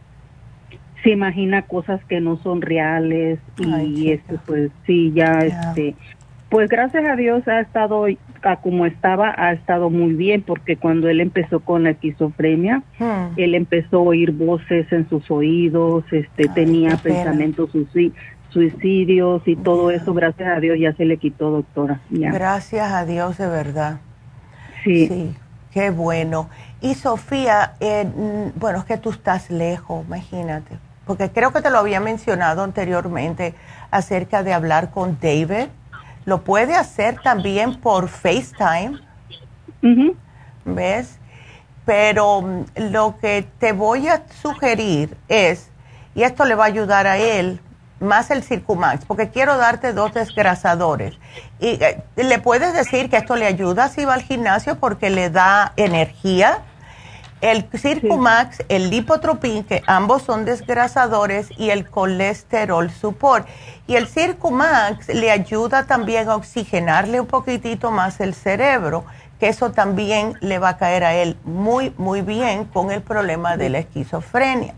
se 1.03 1.11
imagina 1.11 1.61
cosas 1.61 2.03
que 2.05 2.19
no 2.19 2.37
son 2.37 2.61
reales 2.61 3.39
y 3.85 4.11
esto 4.11 4.39
pues 4.45 4.71
sí, 4.85 5.11
ya 5.13 5.39
este, 5.39 5.95
pues 6.49 6.69
gracias 6.69 7.05
a 7.05 7.15
Dios 7.15 7.47
ha 7.47 7.59
estado 7.61 8.07
a 8.43 8.55
como 8.57 8.85
estaba 8.85 9.33
ha 9.37 9.51
estado 9.53 9.89
muy 9.89 10.13
bien 10.13 10.41
porque 10.41 10.77
cuando 10.77 11.09
él 11.09 11.21
empezó 11.21 11.59
con 11.59 11.83
la 11.83 11.91
esquizofrenia, 11.91 12.83
Hmm. 12.99 13.33
él 13.37 13.55
empezó 13.55 13.97
a 13.97 14.01
oír 14.01 14.31
voces 14.31 14.91
en 14.91 15.07
sus 15.09 15.29
oídos, 15.29 16.03
este 16.11 16.47
tenía 16.49 16.97
pensamientos 16.97 17.75
suicidios 18.49 19.41
y 19.45 19.55
todo 19.55 19.91
eso, 19.91 20.13
gracias 20.13 20.49
a 20.49 20.59
Dios 20.59 20.77
ya 20.79 20.93
se 20.93 21.05
le 21.05 21.17
quitó, 21.17 21.51
doctora. 21.51 22.01
Ya. 22.09 22.31
Gracias 22.31 22.91
a 22.91 23.05
Dios, 23.05 23.37
de 23.37 23.47
verdad. 23.47 23.99
Sí. 24.83 25.35
qué 25.71 25.89
bueno. 25.89 26.49
Y 26.81 26.93
Sofía, 26.95 27.73
eh, 27.79 28.05
mm, 28.05 28.59
bueno, 28.59 28.79
es 28.79 28.85
que 28.85 28.97
tú 28.97 29.09
estás 29.09 29.49
lejos, 29.49 30.05
imagínate. 30.05 30.77
Porque 31.05 31.29
creo 31.31 31.51
que 31.51 31.61
te 31.61 31.69
lo 31.69 31.79
había 31.79 31.99
mencionado 31.99 32.63
anteriormente 32.63 33.53
acerca 33.91 34.43
de 34.43 34.53
hablar 34.53 34.91
con 34.91 35.17
David. 35.21 35.67
Lo 36.25 36.43
puede 36.43 36.75
hacer 36.75 37.19
también 37.21 37.79
por 37.79 38.09
FaceTime. 38.09 38.99
¿Ves? 40.65 41.19
Pero 41.85 42.41
mm, 42.41 42.65
lo 42.91 43.17
que 43.19 43.45
te 43.59 43.71
voy 43.71 44.07
a 44.07 44.23
sugerir 44.41 45.15
es, 45.29 45.71
y 46.13 46.23
esto 46.23 46.45
le 46.45 46.55
va 46.55 46.65
a 46.65 46.67
ayudar 46.67 47.07
a 47.07 47.17
él, 47.17 47.59
más 47.99 48.31
el 48.31 48.43
Circumax, 48.43 49.05
porque 49.05 49.29
quiero 49.29 49.57
darte 49.57 49.93
dos 49.93 50.13
desgrasadores. 50.13 51.17
Y 51.59 51.83
eh, 51.83 52.03
le 52.15 52.39
puedes 52.39 52.73
decir 52.73 53.09
que 53.09 53.17
esto 53.17 53.35
le 53.35 53.45
ayuda 53.45 53.89
si 53.89 54.05
va 54.05 54.13
al 54.13 54.21
gimnasio 54.21 54.79
porque 54.79 55.09
le 55.09 55.29
da 55.29 55.73
energía. 55.75 56.59
El 57.39 57.67
Circumax, 57.71 58.63
el 58.67 58.89
Lipotropin, 58.89 59.63
que 59.63 59.83
ambos 59.85 60.23
son 60.23 60.43
desgrasadores, 60.43 61.49
y 61.57 61.69
el 61.69 61.87
colesterol 61.87 62.89
support. 62.89 63.47
Y 63.85 63.95
el 63.95 64.07
Circumax 64.07 65.09
le 65.09 65.29
ayuda 65.29 65.85
también 65.85 66.29
a 66.29 66.35
oxigenarle 66.35 67.21
un 67.21 67.27
poquitito 67.27 67.91
más 67.91 68.19
el 68.21 68.33
cerebro, 68.33 69.05
que 69.39 69.49
eso 69.49 69.71
también 69.71 70.33
le 70.41 70.57
va 70.57 70.69
a 70.69 70.77
caer 70.77 71.03
a 71.03 71.13
él 71.13 71.37
muy, 71.43 71.93
muy 71.97 72.21
bien 72.21 72.65
con 72.65 72.91
el 72.91 73.03
problema 73.03 73.55
de 73.55 73.69
la 73.69 73.79
esquizofrenia. 73.79 74.73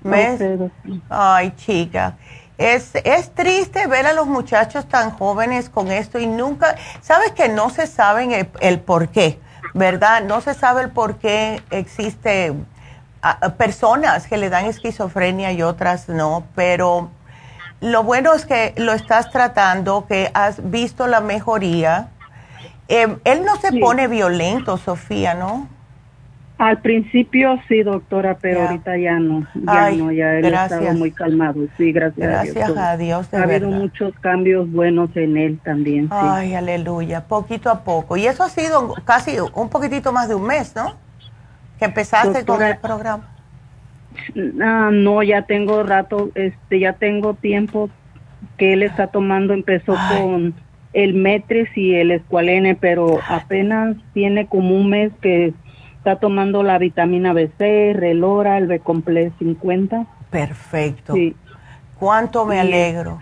¿Ves? 0.00 0.40
Ay, 1.08 1.52
chica. 1.56 2.16
Es, 2.58 2.90
es 3.04 3.32
triste 3.34 3.86
ver 3.86 4.06
a 4.06 4.12
los 4.12 4.26
muchachos 4.26 4.88
tan 4.88 5.12
jóvenes 5.12 5.70
con 5.70 5.92
esto 5.92 6.18
y 6.18 6.26
nunca, 6.26 6.74
sabes 7.00 7.30
que 7.30 7.48
no 7.48 7.70
se 7.70 7.86
saben 7.86 8.32
el, 8.32 8.50
el 8.60 8.80
por 8.80 9.10
qué, 9.10 9.38
¿verdad? 9.74 10.24
No 10.24 10.40
se 10.40 10.54
sabe 10.54 10.82
el 10.82 10.90
por 10.90 11.18
qué 11.18 11.62
existe 11.70 12.52
ah, 13.22 13.38
ah, 13.40 13.48
personas 13.50 14.26
que 14.26 14.36
le 14.36 14.50
dan 14.50 14.66
esquizofrenia 14.66 15.52
y 15.52 15.62
otras 15.62 16.08
no, 16.08 16.48
pero 16.56 17.10
lo 17.80 18.02
bueno 18.02 18.34
es 18.34 18.44
que 18.44 18.74
lo 18.76 18.92
estás 18.92 19.30
tratando, 19.30 20.06
que 20.08 20.32
has 20.34 20.68
visto 20.68 21.06
la 21.06 21.20
mejoría. 21.20 22.08
Eh, 22.88 23.18
él 23.24 23.44
no 23.44 23.54
se 23.56 23.78
pone 23.78 24.08
violento, 24.08 24.78
Sofía, 24.78 25.34
¿no? 25.34 25.68
Al 26.58 26.80
principio 26.80 27.56
sí, 27.68 27.84
doctora, 27.84 28.36
pero 28.40 28.62
ahorita 28.62 28.96
ya 28.96 29.20
no, 29.20 29.46
ya 29.54 29.84
Ay, 29.84 29.96
no, 29.96 30.10
ya 30.10 30.34
él 30.34 30.46
ha 30.46 30.48
gracias. 30.48 30.80
estado 30.80 30.98
muy 30.98 31.12
calmado. 31.12 31.60
Sí, 31.76 31.92
gracias, 31.92 32.28
Gracias 32.28 32.76
a 32.76 32.90
a 32.90 32.96
Dios, 32.96 33.32
ha 33.32 33.44
habido 33.44 33.68
verdad. 33.68 33.78
muchos 33.78 34.12
cambios 34.18 34.70
buenos 34.72 35.16
en 35.16 35.36
él 35.36 35.60
también. 35.62 36.06
Sí. 36.06 36.14
Ay, 36.20 36.54
aleluya, 36.54 37.24
poquito 37.24 37.70
a 37.70 37.84
poco. 37.84 38.16
Y 38.16 38.26
eso 38.26 38.42
ha 38.42 38.48
sido 38.48 38.92
casi 39.04 39.36
un 39.54 39.68
poquitito 39.68 40.12
más 40.12 40.28
de 40.28 40.34
un 40.34 40.46
mes, 40.48 40.74
¿no? 40.74 40.94
Que 41.78 41.84
empezaste 41.84 42.44
con 42.44 42.58
Doctora, 42.58 42.70
el 42.70 42.78
programa. 42.78 43.28
Ah, 44.60 44.90
no, 44.92 45.22
ya 45.22 45.42
tengo 45.42 45.84
rato, 45.84 46.30
este, 46.34 46.80
ya 46.80 46.94
tengo 46.94 47.34
tiempo 47.34 47.88
que 48.56 48.72
él 48.72 48.82
está 48.82 49.06
tomando, 49.06 49.54
empezó 49.54 49.94
con 50.18 50.54
el 50.92 51.14
Metris 51.14 51.68
y 51.76 51.94
el 51.94 52.10
Escualene, 52.10 52.74
pero 52.74 53.20
apenas 53.28 53.96
tiene 54.12 54.46
como 54.46 54.74
un 54.74 54.90
mes 54.90 55.12
que 55.20 55.54
está 55.98 56.16
tomando 56.16 56.62
la 56.62 56.78
vitamina 56.78 57.32
B6, 57.32 57.94
Relora, 57.94 58.58
el 58.58 58.66
B-Complex 58.66 59.32
50. 59.38 60.06
Perfecto. 60.30 61.14
Sí. 61.14 61.36
Cuánto 61.98 62.44
me 62.46 62.54
Sí. 62.54 62.60
alegro. 62.60 63.18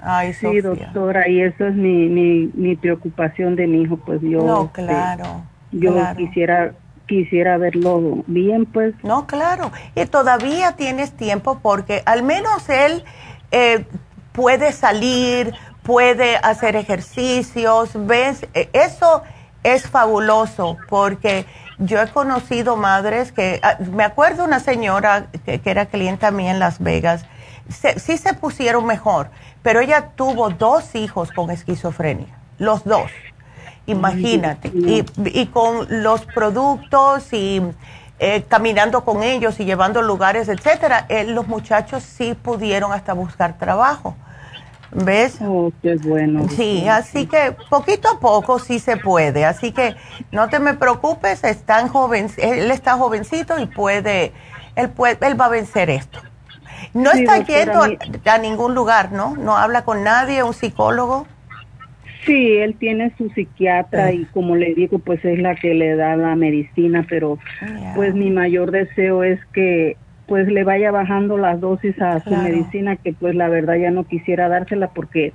Ay, 0.00 0.32
Sí, 0.34 0.60
Sofía. 0.60 0.86
doctora, 0.86 1.28
y 1.28 1.40
eso 1.42 1.66
es 1.66 1.74
mi, 1.74 2.08
mi, 2.08 2.50
mi 2.54 2.74
preocupación 2.76 3.54
de 3.54 3.66
mi 3.68 3.82
hijo, 3.82 3.96
pues 3.98 4.20
yo, 4.20 4.42
No, 4.42 4.64
este, 4.64 4.84
claro, 4.84 5.42
yo 5.70 5.92
claro. 5.92 6.16
quisiera 6.16 6.72
quisiera 7.06 7.58
verlo 7.58 8.24
bien, 8.26 8.64
pues. 8.64 8.94
No, 9.02 9.26
claro. 9.26 9.70
Y 9.94 10.06
todavía 10.06 10.72
tienes 10.76 11.12
tiempo 11.12 11.58
porque 11.60 12.00
al 12.06 12.22
menos 12.22 12.68
él 12.70 13.04
eh, 13.50 13.84
puede 14.32 14.72
salir, 14.72 15.52
puede 15.82 16.36
hacer 16.38 16.74
ejercicios, 16.74 17.90
¿ves? 18.06 18.46
Eh, 18.54 18.70
Eso 18.72 19.22
es 19.62 19.86
fabuloso 19.90 20.78
porque 20.88 21.44
yo 21.84 22.00
he 22.00 22.08
conocido 22.08 22.76
madres 22.76 23.32
que, 23.32 23.60
ah, 23.62 23.76
me 23.92 24.04
acuerdo 24.04 24.44
una 24.44 24.60
señora 24.60 25.26
que, 25.44 25.60
que 25.60 25.70
era 25.70 25.86
clienta 25.86 26.30
mía 26.30 26.50
en 26.50 26.58
Las 26.58 26.78
Vegas, 26.80 27.24
se- 27.68 27.98
sí 27.98 28.16
se 28.18 28.34
pusieron 28.34 28.86
mejor, 28.86 29.30
pero 29.62 29.80
ella 29.80 30.10
tuvo 30.16 30.50
dos 30.50 30.94
hijos 30.94 31.30
con 31.32 31.50
esquizofrenia, 31.50 32.28
los 32.58 32.84
dos. 32.84 33.10
Imagínate. 33.86 34.68
Y, 34.68 35.04
y 35.40 35.46
con 35.46 35.86
los 36.02 36.24
productos 36.26 37.32
y 37.32 37.60
eh, 38.20 38.44
caminando 38.48 39.04
con 39.04 39.22
ellos 39.24 39.58
y 39.58 39.64
llevando 39.64 40.02
lugares, 40.02 40.48
etcétera, 40.48 41.06
eh, 41.08 41.24
los 41.24 41.48
muchachos 41.48 42.04
sí 42.04 42.34
pudieron 42.34 42.92
hasta 42.92 43.12
buscar 43.12 43.58
trabajo. 43.58 44.14
¿Ves? 44.94 45.38
Oh, 45.40 45.72
qué 45.82 45.96
bueno. 45.96 46.48
Sí, 46.48 46.86
así 46.88 47.26
que 47.26 47.56
poquito 47.70 48.10
a 48.10 48.20
poco 48.20 48.58
sí 48.58 48.78
se 48.78 48.96
puede. 48.96 49.44
Así 49.44 49.72
que 49.72 49.94
no 50.30 50.48
te 50.48 50.58
me 50.58 50.74
preocupes, 50.74 51.44
están 51.44 51.88
joven, 51.88 52.28
él 52.38 52.70
está 52.70 52.94
jovencito 52.94 53.58
y 53.58 53.66
puede, 53.66 54.32
él 54.76 54.90
puede, 54.90 55.16
él 55.26 55.40
va 55.40 55.46
a 55.46 55.50
vencer 55.50 55.88
esto. 55.88 56.18
No 56.92 57.12
Sí, 57.12 57.20
está 57.20 57.38
yendo 57.38 57.82
a, 57.82 58.34
a 58.34 58.38
ningún 58.38 58.74
lugar, 58.74 59.12
¿no? 59.12 59.34
No 59.36 59.56
habla 59.56 59.84
con 59.84 60.04
nadie, 60.04 60.42
un 60.42 60.52
psicólogo. 60.52 61.26
Sí, 62.26 62.58
él 62.58 62.76
tiene 62.76 63.12
su 63.18 63.30
psiquiatra 63.30 64.12
y 64.12 64.24
como 64.26 64.54
le 64.54 64.74
digo, 64.74 64.98
pues 65.00 65.24
es 65.24 65.38
la 65.40 65.56
que 65.56 65.74
le 65.74 65.96
da 65.96 66.14
la 66.16 66.36
medicina, 66.36 67.04
pero 67.08 67.38
pues 67.96 68.14
mi 68.14 68.30
mayor 68.30 68.70
deseo 68.70 69.24
es 69.24 69.40
que 69.52 69.96
pues 70.26 70.46
le 70.48 70.64
vaya 70.64 70.90
bajando 70.90 71.36
las 71.36 71.60
dosis 71.60 72.00
a 72.00 72.20
su 72.20 72.30
Claro. 72.30 72.44
medicina, 72.44 72.96
que 72.96 73.12
pues 73.12 73.34
la 73.34 73.48
verdad 73.48 73.74
ya 73.76 73.90
no 73.90 74.04
quisiera 74.04 74.48
dársela 74.48 74.88
porque 74.88 75.32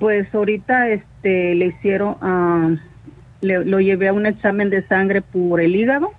pues 0.00 0.32
ahorita 0.34 0.88
este 0.88 1.54
le 1.54 1.66
hicieron, 1.66 2.16
ah, 2.20 2.70
le- 3.40 3.64
lo 3.64 3.80
llevé 3.80 4.08
a 4.08 4.12
un 4.12 4.26
examen 4.26 4.70
de 4.70 4.82
sangre 4.86 5.22
por 5.22 5.60
el 5.60 5.74
hígado, 5.76 6.10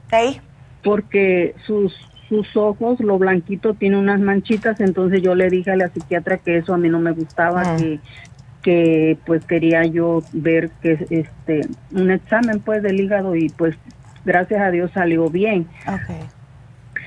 porque 0.84 1.56
sus 1.66 1.94
sus 2.30 2.56
ojos, 2.58 3.00
lo 3.00 3.20
blanquito 3.20 3.74
tiene 3.76 3.98
unas 3.98 4.20
manchitas, 4.20 4.80
entonces 4.80 5.22
yo 5.22 5.36
le 5.36 5.50
dije 5.52 5.70
a 5.72 5.76
la 5.76 5.90
psiquiatra 5.90 6.38
que 6.38 6.58
eso 6.58 6.74
a 6.74 6.78
mí 6.78 6.90
no 6.90 7.00
me 7.00 7.12
gustaba, 7.12 7.62
Ah. 7.66 7.76
que 7.78 8.00
que 8.64 9.18
pues 9.26 9.44
quería 9.46 9.84
yo 9.86 10.24
ver 10.32 10.70
que 10.82 11.06
este 11.10 11.68
un 11.92 12.10
examen 12.12 12.62
pues 12.62 12.82
del 12.82 13.00
hígado 13.02 13.36
y 13.36 13.50
pues 13.50 13.76
gracias 14.26 14.62
a 14.62 14.72
Dios 14.72 14.90
salió 14.94 15.30
bien. 15.30 15.68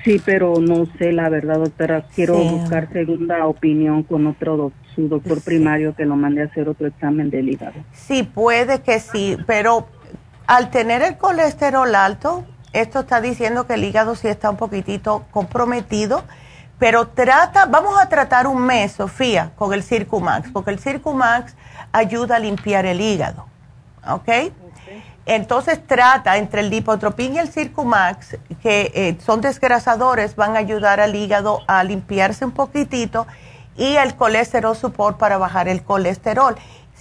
Sí, 0.07 0.23
pero 0.25 0.61
no 0.61 0.87
sé 0.99 1.11
la 1.13 1.29
verdad, 1.29 1.59
doctora. 1.59 2.05
Quiero 2.15 2.35
Sí. 2.41 2.49
buscar 2.49 2.89
segunda 2.93 3.45
opinión 3.47 4.05
con 4.05 4.29
otro 4.29 4.57
doc- 4.57 4.73
su 4.95 5.09
doctor 5.09 5.43
primario 5.43 5.97
que 5.97 6.05
lo 6.07 6.15
mande 6.15 6.43
a 6.43 6.45
hacer 6.45 6.69
otro 6.69 6.87
examen 6.87 7.29
del 7.29 7.49
hígado. 7.49 7.75
Sí, 7.93 8.23
puede 8.23 8.83
que 8.83 9.01
sí, 9.01 9.37
pero 9.49 9.89
al 10.47 10.71
tener 10.71 11.03
el 11.03 11.17
colesterol 11.19 11.93
alto, 11.97 12.45
esto 12.73 13.01
está 13.01 13.21
diciendo 13.21 13.67
que 13.67 13.75
el 13.75 13.83
hígado 13.83 14.15
sí 14.15 14.29
está 14.29 14.49
un 14.49 14.57
poquitito 14.57 15.25
comprometido, 15.33 16.23
pero 16.79 17.09
trata, 17.09 17.67
vamos 17.67 18.01
a 18.01 18.09
tratar 18.09 18.47
un 18.47 18.63
mes, 18.65 18.93
Sofía, 18.93 19.51
con 19.57 19.73
el 19.75 19.83
Circumax, 19.83 20.53
porque 20.53 20.71
el 20.71 20.79
Circumax 20.79 21.57
ayuda 21.91 22.37
a 22.37 22.39
limpiar 22.39 22.87
el 22.87 23.01
hígado, 23.01 23.47
¿ok? 24.09 24.29
Entonces 25.27 25.85
trata 25.85 26.37
entre 26.37 26.61
el 26.61 26.71
lipotropín 26.71 27.35
y 27.35 27.39
el 27.39 27.49
Circumax, 27.49 28.39
que 28.63 28.93
eh, 28.95 29.19
son 29.25 29.41
desgrasadores, 29.41 30.37
van 30.37 30.55
a 30.55 30.61
ayudar 30.61 31.01
al 31.01 31.17
hígado 31.17 31.61
a 31.67 31.83
limpiarse 31.83 32.45
un 32.45 32.53
poquitito 32.53 33.27
y 33.77 33.97
el 33.97 34.15
colesterol 34.15 34.77
support 34.77 35.19
para 35.19 35.37
bajar 35.37 35.67
el 35.69 35.83
colesterol. 35.83 36.55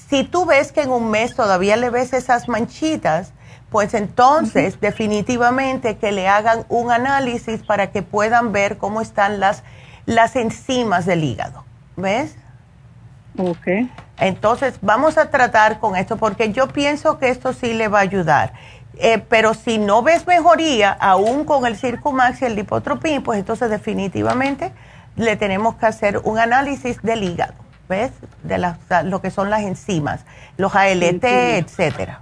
Si 0.10 0.24
tú 0.24 0.46
ves 0.46 0.72
que 0.72 0.82
en 0.82 0.92
un 0.92 1.12
mes 1.12 1.36
todavía 1.36 1.78
le 1.78 1.92
ves 1.92 2.14
esas 2.14 2.50
manchitas, 2.50 3.32
pues 3.70 3.94
entonces 3.94 4.80
definitivamente 4.80 5.98
que 5.98 6.12
le 6.12 6.28
hagan 6.28 6.66
un 6.70 6.92
análisis 6.92 7.62
para 7.62 7.92
que 7.92 8.02
puedan 8.02 8.52
ver 8.52 8.78
cómo 8.78 9.02
están 9.02 9.40
las, 9.40 9.64
las 10.06 10.36
enzimas 10.36 11.06
del 11.06 11.24
hígado. 11.24 11.64
¿Ves? 11.96 12.36
Ok. 13.38 13.68
Entonces, 14.20 14.78
vamos 14.82 15.18
a 15.18 15.30
tratar 15.30 15.80
con 15.80 15.96
esto 15.96 16.18
porque 16.18 16.52
yo 16.52 16.68
pienso 16.68 17.20
que 17.20 17.30
esto 17.30 17.54
sí 17.54 17.74
le 17.74 17.88
va 17.88 18.00
a 18.00 18.02
ayudar. 18.02 18.54
Eh, 18.98 19.22
pero 19.28 19.54
si 19.54 19.78
no 19.78 20.04
ves 20.04 20.26
mejoría, 20.26 20.92
aún 20.92 21.44
con 21.44 21.66
el 21.66 21.76
Circumax 21.76 22.42
y 22.42 22.46
el 22.46 22.56
Lipotropin, 22.56 23.22
pues 23.24 23.40
entonces 23.40 23.70
definitivamente 23.70 24.72
le 25.18 25.36
tenemos 25.36 25.76
que 25.76 25.86
hacer 25.86 26.20
un 26.24 26.40
análisis 26.40 27.02
del 27.02 27.24
hígado, 27.24 27.54
¿ves? 27.90 28.12
De 28.44 28.58
las, 28.58 28.78
lo 29.04 29.22
que 29.22 29.32
son 29.32 29.50
las 29.50 29.64
enzimas, 29.64 30.26
los 30.58 30.76
ALT, 30.76 31.24
etcétera. 31.24 32.22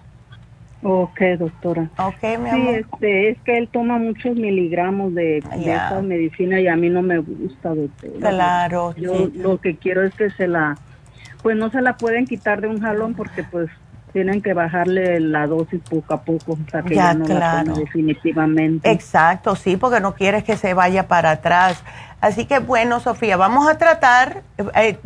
Ok, 0.86 1.22
doctora. 1.40 1.90
Ok, 1.98 2.24
mi 2.40 2.50
sí, 2.50 2.56
amor. 2.56 2.76
Este, 2.76 3.30
es 3.30 3.38
que 3.46 3.58
él 3.58 3.70
toma 3.72 4.00
muchos 4.00 4.36
miligramos 4.36 5.14
de, 5.16 5.42
de 5.56 5.74
esa 5.74 6.02
medicina 6.02 6.60
y 6.60 6.68
a 6.68 6.76
mí 6.76 6.90
no 6.90 7.02
me 7.02 7.20
gusta, 7.20 7.70
doctora. 7.70 8.30
Claro, 8.30 8.94
Yo 8.98 9.16
sí. 9.16 9.32
lo 9.36 9.62
que 9.62 9.78
quiero 9.78 10.04
es 10.04 10.14
que 10.14 10.30
se 10.32 10.48
la, 10.48 10.76
pues 11.44 11.56
no 11.58 11.70
se 11.70 11.82
la 11.82 11.98
pueden 11.98 12.26
quitar 12.26 12.62
de 12.62 12.68
un 12.70 12.82
jalón 12.82 13.14
porque 13.14 13.44
pues 13.44 13.70
tienen 14.14 14.42
que 14.42 14.54
bajarle 14.54 15.20
la 15.20 15.46
dosis 15.48 15.82
poco 15.90 16.14
a 16.14 16.22
poco 16.22 16.58
hasta 16.66 16.84
que 16.84 16.96
Ya, 16.96 17.08
ya, 17.08 17.14
no 17.16 17.26
la 17.28 17.36
claro. 17.36 17.74
tome 17.74 17.80
definitivamente. 17.86 18.90
Exacto, 18.92 19.56
sí, 19.56 19.76
porque 19.76 20.00
no 20.00 20.14
quieres 20.16 20.44
que 20.44 20.56
se 20.56 20.74
vaya 20.74 21.08
para 21.08 21.32
atrás. 21.32 21.84
Así 22.22 22.46
que 22.46 22.60
bueno, 22.60 23.00
Sofía, 23.00 23.36
vamos 23.38 23.68
a 23.68 23.78
tratar, 23.78 24.44
eh, 24.76 24.98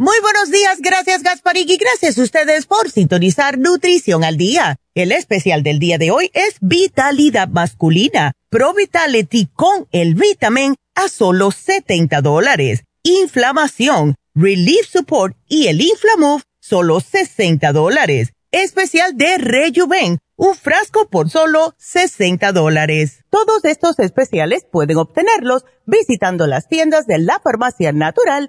Muy 0.00 0.14
buenos 0.22 0.52
días, 0.52 0.78
gracias 0.80 1.24
Gasparig 1.24 1.68
y 1.68 1.76
gracias 1.76 2.16
a 2.16 2.22
ustedes 2.22 2.66
por 2.66 2.88
sintonizar 2.88 3.58
Nutrición 3.58 4.22
al 4.22 4.36
Día. 4.36 4.76
El 4.94 5.10
especial 5.10 5.64
del 5.64 5.80
día 5.80 5.98
de 5.98 6.12
hoy 6.12 6.30
es 6.34 6.54
Vitalidad 6.60 7.48
Masculina, 7.48 8.34
Pro 8.48 8.74
Vitality 8.74 9.48
con 9.52 9.88
el 9.90 10.14
Vitamin 10.14 10.76
a 10.94 11.08
solo 11.08 11.50
70 11.50 12.20
dólares. 12.20 12.84
Inflamación, 13.02 14.14
Relief 14.36 14.86
Support 14.88 15.36
y 15.48 15.66
el 15.66 15.80
Inflamove, 15.80 16.44
solo 16.60 17.00
60 17.00 17.72
dólares. 17.72 18.34
Especial 18.52 19.16
de 19.16 19.36
Rejuven, 19.38 20.18
un 20.36 20.54
frasco 20.54 21.08
por 21.08 21.28
solo 21.28 21.74
60 21.76 22.52
dólares. 22.52 23.24
Todos 23.30 23.64
estos 23.64 23.98
especiales 23.98 24.64
pueden 24.70 24.98
obtenerlos 24.98 25.64
visitando 25.86 26.46
las 26.46 26.68
tiendas 26.68 27.08
de 27.08 27.18
la 27.18 27.40
Farmacia 27.40 27.90
Natural 27.90 28.48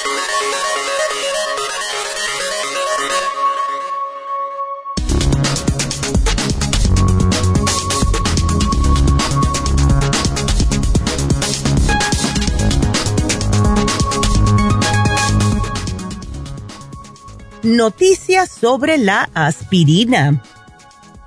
Noticias 17.63 18.49
sobre 18.49 18.97
la 18.97 19.29
aspirina. 19.35 20.41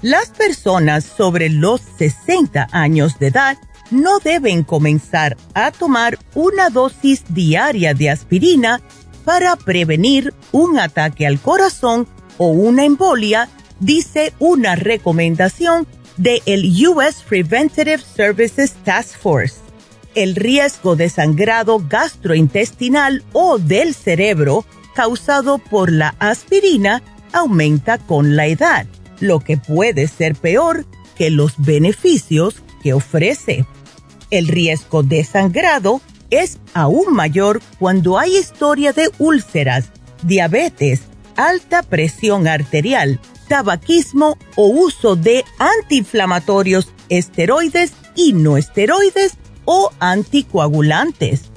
Las 0.03 0.31
personas 0.31 1.05
sobre 1.05 1.49
los 1.49 1.81
60 1.97 2.71
años 2.73 3.21
de 3.21 3.29
edad 3.29 3.57
no 3.93 4.19
deben 4.19 4.65
comenzar 4.65 5.37
a 5.55 5.71
tomar 5.71 6.19
una 6.35 6.71
dosis 6.71 7.23
diaria 7.29 7.95
de 7.95 8.11
aspirina 8.11 8.81
para 9.25 9.55
prevenir 9.55 10.35
un 10.51 10.77
ataque 10.81 11.25
al 11.25 11.39
corazón 11.39 12.09
o 12.37 12.49
una 12.49 12.85
embolia, 12.85 13.49
dice 13.79 14.33
una 14.41 14.75
recomendación 14.75 15.87
de 16.17 16.43
el 16.47 16.65
US 16.89 17.23
Preventative 17.29 18.03
Services 18.03 18.73
Task 18.83 19.17
Force. 19.19 19.59
El 20.17 20.35
riesgo 20.35 20.97
de 20.97 21.09
sangrado 21.11 21.81
gastrointestinal 21.89 23.23
o 23.33 23.59
del 23.59 23.95
cerebro 23.95 24.65
causado 24.95 25.59
por 25.59 25.93
la 25.93 26.15
aspirina 26.19 27.03
aumenta 27.33 27.99
con 27.99 28.37
la 28.37 28.47
edad, 28.47 28.87
lo 29.21 29.41
que 29.41 29.57
puede 29.57 30.09
ser 30.09 30.35
peor 30.35 30.87
que 31.17 31.31
los 31.31 31.55
beneficios 31.59 32.63
que 32.83 32.93
ofrece. 32.93 33.67
El 34.31 34.49
riesgo 34.49 35.03
de 35.03 35.25
sangrado 35.25 36.01
es 36.31 36.59
aún 36.73 37.13
mayor 37.13 37.61
cuando 37.79 38.19
hay 38.19 38.37
historia 38.37 38.93
de 38.93 39.11
úlceras, 39.19 39.87
diabetes, 40.23 41.03
alta 41.37 41.83
presión 41.83 42.49
arterial, 42.49 43.21
tabaquismo 43.49 44.39
o 44.57 44.67
uso 44.67 45.17
de 45.17 45.45
antiinflamatorios, 45.59 46.89
esteroides 47.09 47.93
y 48.17 48.33
no 48.33 48.57
esteroides 48.57 49.35
o 49.65 49.91
anticoagulantes. 50.01 51.54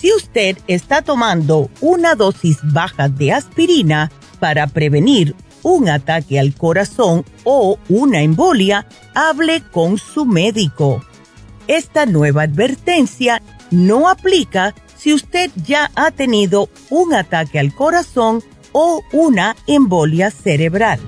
Si 0.00 0.10
usted 0.14 0.56
está 0.66 1.02
tomando 1.02 1.68
una 1.82 2.14
dosis 2.14 2.58
baja 2.62 3.10
de 3.10 3.32
aspirina 3.32 4.10
para 4.38 4.66
prevenir 4.66 5.36
un 5.62 5.90
ataque 5.90 6.40
al 6.40 6.54
corazón 6.54 7.22
o 7.44 7.78
una 7.90 8.22
embolia, 8.22 8.86
hable 9.14 9.62
con 9.70 9.98
su 9.98 10.24
médico. 10.24 11.04
Esta 11.66 12.06
nueva 12.06 12.44
advertencia 12.44 13.42
no 13.70 14.08
aplica 14.08 14.74
si 14.96 15.12
usted 15.12 15.50
ya 15.66 15.90
ha 15.94 16.10
tenido 16.10 16.70
un 16.88 17.12
ataque 17.12 17.58
al 17.58 17.74
corazón 17.74 18.42
o 18.72 19.02
una 19.12 19.54
embolia 19.66 20.30
cerebral. 20.30 20.98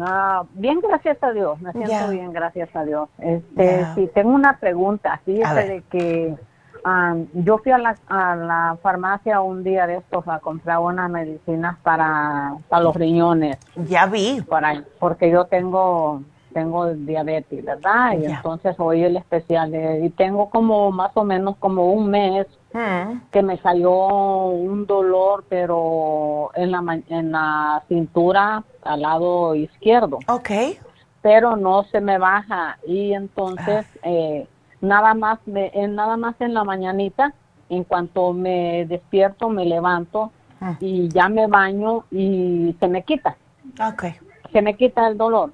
Ah, 0.00 0.44
bien, 0.54 0.80
gracias 0.80 1.22
a 1.22 1.32
Dios. 1.32 1.60
Me 1.60 1.72
siento 1.72 2.10
bien, 2.10 2.32
gracias 2.32 2.74
a 2.74 2.84
Dios. 2.84 3.08
Este, 3.18 3.86
sí, 3.94 4.10
tengo 4.14 4.30
una 4.30 4.58
pregunta. 4.58 5.20
Fíjate 5.24 5.68
de 5.68 5.82
que 5.90 6.34
yo 7.34 7.58
fui 7.58 7.70
a 7.70 7.78
la, 7.78 7.96
a 8.08 8.34
la 8.34 8.76
farmacia 8.82 9.40
un 9.40 9.62
día 9.62 9.86
de 9.86 9.96
estos 9.96 10.26
a 10.26 10.40
comprar 10.40 10.80
unas 10.80 11.08
medicinas 11.10 11.78
para, 11.82 12.54
para 12.68 12.82
los 12.82 12.96
riñones. 12.96 13.58
Ya 13.88 14.06
vi. 14.06 14.42
Para, 14.42 14.82
porque 14.98 15.30
yo 15.30 15.44
tengo 15.44 16.22
tengo 16.52 16.92
diabetes, 16.94 17.64
¿verdad? 17.64 18.18
Y 18.18 18.26
entonces 18.26 18.74
hoy 18.78 19.02
el 19.02 19.16
especial 19.16 19.74
y 20.02 20.10
tengo 20.10 20.50
como 20.50 20.90
más 20.90 21.10
o 21.14 21.24
menos 21.24 21.56
como 21.58 21.92
un 21.92 22.10
mes 22.10 22.46
mm. 22.72 23.30
que 23.30 23.42
me 23.42 23.56
salió 23.58 23.90
un 23.90 24.86
dolor, 24.86 25.44
pero 25.48 26.50
en 26.54 26.70
la 26.70 27.00
en 27.08 27.32
la 27.32 27.82
cintura 27.88 28.64
al 28.82 29.02
lado 29.02 29.54
izquierdo. 29.54 30.18
Ok. 30.28 30.50
Pero 31.20 31.56
no 31.56 31.84
se 31.84 32.00
me 32.00 32.18
baja 32.18 32.78
y 32.86 33.12
entonces 33.12 33.86
ah. 33.96 34.08
eh, 34.08 34.46
nada 34.80 35.14
más 35.14 35.38
me, 35.46 35.70
nada 35.88 36.16
más 36.16 36.34
en 36.40 36.54
la 36.54 36.64
mañanita, 36.64 37.32
en 37.68 37.84
cuanto 37.84 38.32
me 38.32 38.86
despierto 38.86 39.48
me 39.48 39.64
levanto 39.64 40.32
ah. 40.60 40.76
y 40.80 41.08
ya 41.08 41.28
me 41.28 41.46
baño 41.46 42.04
y 42.10 42.76
se 42.80 42.88
me 42.88 43.02
quita. 43.02 43.36
Okay. 43.92 44.14
Se 44.52 44.60
me 44.60 44.76
quita 44.76 45.08
el 45.08 45.16
dolor 45.16 45.52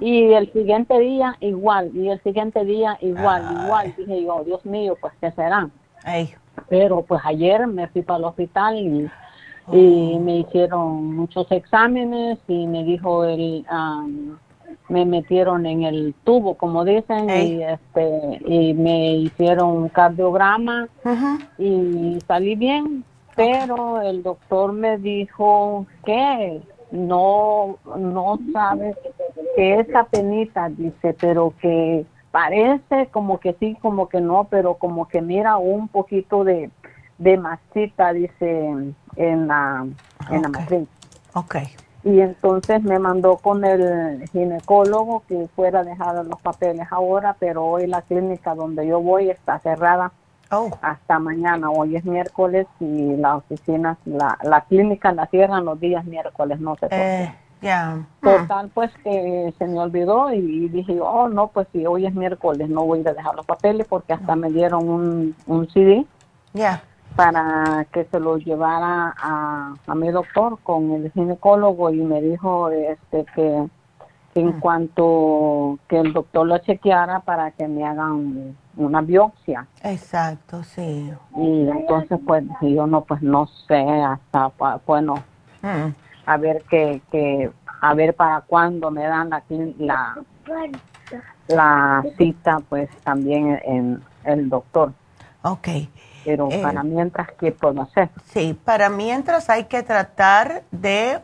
y 0.00 0.32
el 0.32 0.52
siguiente 0.52 0.98
día 0.98 1.36
igual, 1.40 1.90
y 1.94 2.08
el 2.08 2.22
siguiente 2.22 2.64
día 2.64 2.96
igual, 3.00 3.64
igual. 3.64 3.94
Dije 3.96 4.22
yo, 4.24 4.42
Dios 4.44 4.64
mío, 4.64 4.96
pues 5.00 5.12
¿qué 5.20 5.30
será? 5.32 5.68
Pero 6.68 7.02
pues 7.02 7.20
ayer 7.24 7.66
me 7.66 7.88
fui 7.88 8.02
para 8.02 8.18
el 8.18 8.24
hospital 8.24 8.76
y, 8.76 9.10
oh. 9.66 10.20
me 10.20 10.38
hicieron 10.38 11.16
muchos 11.16 11.50
exámenes 11.52 12.38
y 12.48 12.66
me 12.66 12.84
dijo 12.84 13.24
el... 13.24 13.64
me 14.88 15.04
metieron 15.04 15.66
en 15.66 15.82
el 15.82 16.14
tubo, 16.24 16.54
como 16.54 16.84
dicen, 16.84 17.28
y 17.28 17.62
este 17.62 18.40
y 18.46 18.74
me 18.74 19.16
hicieron 19.16 19.68
un 19.68 19.88
cardiograma 19.88 20.88
y 21.58 22.18
salí 22.26 22.54
bien, 22.56 23.04
pero 23.36 24.00
el 24.00 24.22
doctor 24.22 24.72
me 24.72 24.98
dijo 24.98 25.86
que 26.04 26.60
no, 26.90 27.78
no 27.96 28.38
sabe 28.52 28.96
que 29.56 29.80
esa 29.80 30.04
penita, 30.04 30.68
dice, 30.68 31.14
pero 31.20 31.52
que 31.60 32.06
parece 32.30 33.08
como 33.10 33.38
que 33.38 33.54
sí, 33.54 33.76
como 33.80 34.08
que 34.08 34.20
no, 34.20 34.44
pero 34.44 34.74
como 34.74 35.08
que 35.08 35.20
mira 35.20 35.56
un 35.56 35.88
poquito 35.88 36.44
de, 36.44 36.70
de 37.18 37.36
masita, 37.36 38.12
dice, 38.12 38.94
en 39.16 39.48
la, 39.48 39.86
en 40.30 40.42
la 40.42 40.48
matriz. 40.48 40.88
Ok. 41.34 41.56
Y 42.04 42.20
entonces 42.20 42.82
me 42.84 42.98
mandó 42.98 43.36
con 43.36 43.64
el 43.64 44.26
ginecólogo 44.30 45.24
que 45.28 45.48
fuera 45.54 45.80
a 45.80 45.84
dejar 45.84 46.24
los 46.24 46.40
papeles 46.40 46.86
ahora, 46.90 47.36
pero 47.38 47.64
hoy 47.64 47.86
la 47.86 48.02
clínica 48.02 48.54
donde 48.54 48.86
yo 48.86 49.00
voy 49.00 49.30
está 49.30 49.58
cerrada 49.58 50.12
Oh. 50.50 50.70
Hasta 50.80 51.18
mañana, 51.18 51.70
hoy 51.70 51.96
es 51.96 52.04
miércoles 52.04 52.66
y 52.80 53.16
la 53.16 53.36
oficina, 53.36 53.98
la, 54.06 54.38
la 54.42 54.62
clínica 54.62 55.12
la 55.12 55.26
cierran 55.26 55.64
los 55.64 55.78
días 55.78 56.04
miércoles, 56.06 56.58
no 56.58 56.74
sé 56.76 56.88
por 56.88 56.98
eh, 56.98 57.34
Total, 58.22 58.70
pues 58.72 58.90
que 59.02 59.52
se 59.58 59.66
me 59.66 59.78
olvidó 59.78 60.32
y 60.32 60.68
dije, 60.68 60.98
oh, 61.00 61.28
no, 61.28 61.48
pues 61.48 61.66
si 61.72 61.84
hoy 61.86 62.06
es 62.06 62.14
miércoles 62.14 62.68
no 62.68 62.84
voy 62.84 63.00
a 63.06 63.12
dejar 63.12 63.34
los 63.34 63.44
papeles 63.46 63.86
porque 63.88 64.12
hasta 64.12 64.36
me 64.36 64.50
dieron 64.50 64.88
un, 64.88 65.36
un 65.46 65.68
CD 65.70 66.06
ya. 66.54 66.82
para 67.16 67.86
que 67.92 68.04
se 68.04 68.20
lo 68.20 68.38
llevara 68.38 69.14
a, 69.20 69.74
a 69.86 69.94
mi 69.94 70.10
doctor 70.10 70.58
con 70.62 70.92
el 70.92 71.10
ginecólogo 71.12 71.90
y 71.90 71.98
me 71.98 72.22
dijo 72.22 72.70
este 72.70 73.26
que 73.34 73.68
en 74.40 74.56
mm. 74.56 74.60
cuanto 74.60 75.78
que 75.88 75.98
el 75.98 76.12
doctor 76.12 76.46
lo 76.46 76.58
chequeara 76.58 77.20
para 77.20 77.50
que 77.52 77.68
me 77.68 77.84
hagan 77.84 78.56
una 78.76 79.00
biopsia. 79.00 79.66
Exacto, 79.82 80.62
sí. 80.62 81.12
Y 81.36 81.68
entonces 81.68 82.18
pues 82.26 82.44
yo 82.60 82.86
no 82.86 83.04
pues 83.04 83.22
no 83.22 83.46
sé 83.66 83.84
hasta 84.02 84.52
bueno 84.86 85.14
mm. 85.62 85.88
a 86.26 86.36
ver 86.36 86.62
que, 86.64 87.02
que 87.10 87.50
a 87.80 87.94
ver 87.94 88.14
para 88.14 88.40
cuándo 88.42 88.90
me 88.90 89.04
dan 89.04 89.30
la 89.30 89.42
la, 89.78 90.16
la 91.48 92.04
cita 92.16 92.58
pues 92.68 92.88
también 93.04 93.60
en 93.64 94.02
el 94.24 94.48
doctor. 94.48 94.92
Ok. 95.42 95.68
Pero 96.24 96.48
eh, 96.50 96.60
para 96.62 96.82
mientras, 96.82 97.28
¿qué 97.38 97.52
puedo 97.52 97.82
hacer? 97.82 98.10
Sí, 98.26 98.58
para 98.64 98.90
mientras 98.90 99.48
hay 99.48 99.64
que 99.64 99.82
tratar 99.82 100.64
de 100.70 101.20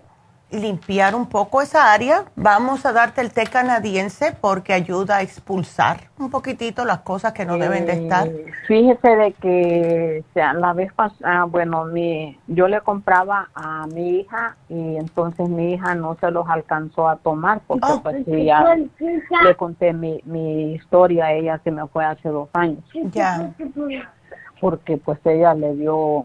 limpiar 0.55 1.14
un 1.14 1.28
poco 1.28 1.62
esa 1.62 1.92
área. 1.92 2.24
Vamos 2.36 2.86
a 2.86 2.92
darte 2.92 3.20
el 3.20 3.32
té 3.32 3.44
canadiense 3.46 4.36
porque 4.40 4.72
ayuda 4.72 5.16
a 5.16 5.22
expulsar 5.22 6.09
un 6.18 6.30
poquitito 6.30 6.84
las 6.84 7.00
cosas 7.00 7.32
que 7.32 7.44
no 7.44 7.59
deben 7.59 7.86
de 7.86 7.92
eh, 7.92 8.02
estar. 8.02 8.28
Fíjese 8.66 9.09
de 9.09 9.32
que 9.32 10.24
sea, 10.32 10.55
la 10.55 10.72
vez 10.72 10.92
pasada, 10.92 11.44
bueno, 11.44 11.84
mi, 11.84 12.38
yo 12.46 12.68
le 12.68 12.80
compraba 12.80 13.48
a 13.55 13.86
mi 13.88 14.20
hija 14.20 14.57
y 14.68 14.96
entonces 14.96 15.48
mi 15.48 15.74
hija 15.74 15.94
no 15.94 16.16
se 16.20 16.30
los 16.30 16.48
alcanzó 16.48 17.09
a 17.09 17.16
tomar 17.16 17.61
porque 17.66 17.88
oh. 17.90 18.02
pues 18.02 18.24
ya 18.26 18.76
le 18.76 19.55
conté 19.57 19.92
mi, 19.92 20.20
mi 20.24 20.74
historia 20.74 21.26
a 21.26 21.32
ella 21.32 21.59
que 21.59 21.70
me 21.70 21.86
fue 21.88 22.05
hace 22.05 22.28
dos 22.28 22.48
años. 22.52 22.84
Ya. 23.12 23.52
Porque 24.61 24.96
pues 24.96 25.18
ella 25.24 25.52
le 25.55 25.74
dio, 25.74 26.24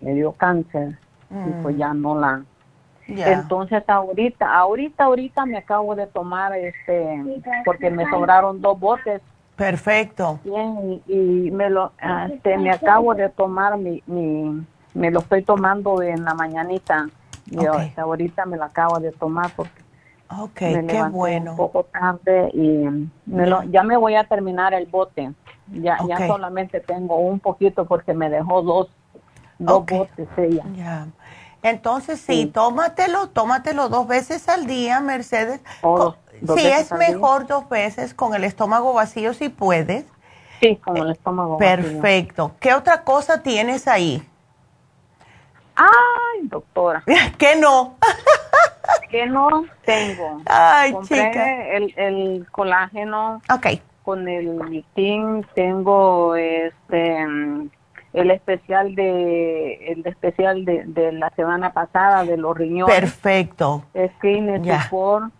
le 0.00 0.14
dio 0.14 0.32
cáncer 0.32 0.98
y 1.30 1.62
pues 1.62 1.74
mm. 1.74 1.78
ya 1.78 1.94
no 1.94 2.18
la 2.18 2.42
entonces 3.08 3.82
ahorita, 3.86 4.52
ahorita, 4.52 5.04
ahorita 5.04 5.46
me 5.46 5.58
acabo 5.58 5.94
de 5.94 6.06
tomar 6.06 6.56
este, 6.56 7.42
porque 7.64 7.90
me 7.90 8.08
sobraron 8.10 8.60
dos 8.60 8.78
botes. 8.78 9.22
Perfecto. 9.54 10.38
Bien, 10.44 11.02
y, 11.06 11.50
me 11.50 11.70
lo, 11.70 11.92
este, 12.30 12.58
me 12.58 12.70
acabo 12.70 13.14
de 13.14 13.28
tomar 13.28 13.78
mi, 13.78 14.02
mi, 14.06 14.64
me 14.94 15.10
lo 15.10 15.20
estoy 15.20 15.42
tomando 15.42 16.02
en 16.02 16.24
la 16.24 16.34
mañanita. 16.34 17.08
Y 17.48 17.64
ahorita 17.96 18.44
me 18.44 18.56
lo 18.56 18.64
acabo 18.64 18.98
de 18.98 19.12
tomar 19.12 19.50
porque 19.54 19.86
Ok, 20.38 20.58
qué 20.58 21.04
bueno. 21.10 21.52
Un 21.52 21.56
poco 21.56 21.84
tarde 21.84 22.50
y 22.52 23.08
me 23.26 23.46
lo, 23.46 23.62
ya 23.64 23.82
me 23.82 23.96
voy 23.96 24.16
a 24.16 24.24
terminar 24.24 24.74
el 24.74 24.86
bote. 24.86 25.32
Ya, 25.68 25.98
ya 26.08 26.26
solamente 26.26 26.80
tengo 26.80 27.16
un 27.16 27.40
poquito 27.40 27.86
porque 27.86 28.14
me 28.14 28.28
dejó 28.28 28.62
dos, 28.62 28.88
dos 29.58 29.86
botes 29.86 30.28
ella. 30.36 30.64
Ya. 30.74 31.06
Entonces, 31.66 32.20
sí, 32.20 32.46
tómatelo, 32.46 33.28
tómatelo 33.30 33.88
dos 33.88 34.06
veces 34.06 34.48
al 34.48 34.66
día, 34.66 35.00
Mercedes. 35.00 35.60
Oh, 35.82 36.14
sí, 36.54 36.64
es 36.64 36.92
mejor 36.92 37.48
dos 37.48 37.68
veces 37.68 38.14
con 38.14 38.34
el 38.34 38.44
estómago 38.44 38.92
vacío 38.92 39.34
si 39.34 39.48
puedes. 39.48 40.04
Sí, 40.60 40.76
con 40.76 40.96
el 40.96 41.10
estómago 41.10 41.58
Perfecto. 41.58 42.52
¿Qué 42.60 42.72
otra 42.72 43.02
cosa 43.02 43.42
tienes 43.42 43.88
ahí? 43.88 44.24
doctora. 46.42 47.02
¿Qué 47.38 47.56
no? 47.56 47.96
¿Qué 49.10 49.26
no 49.26 49.64
tengo? 49.84 50.42
Ay, 50.46 50.92
Compré 50.92 51.26
chica. 51.26 51.68
El, 51.68 51.94
el 51.96 52.46
colágeno. 52.52 53.42
Ok. 53.52 53.80
Con 54.04 54.28
el 54.28 54.58
lictin 54.70 55.44
tengo 55.54 56.36
este 56.36 57.26
el 58.16 58.30
especial 58.30 58.94
de 58.94 59.92
el 59.92 60.06
especial 60.06 60.64
de, 60.64 60.84
de 60.86 61.12
la 61.12 61.30
semana 61.36 61.72
pasada 61.72 62.24
de 62.24 62.36
los 62.36 62.56
riñones. 62.56 62.94
Perfecto. 62.94 63.84
Skin 64.16 64.62
Ya. 64.62 64.82
Support, 64.82 65.32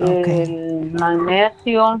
el 0.00 0.92
magnesio. 0.92 2.00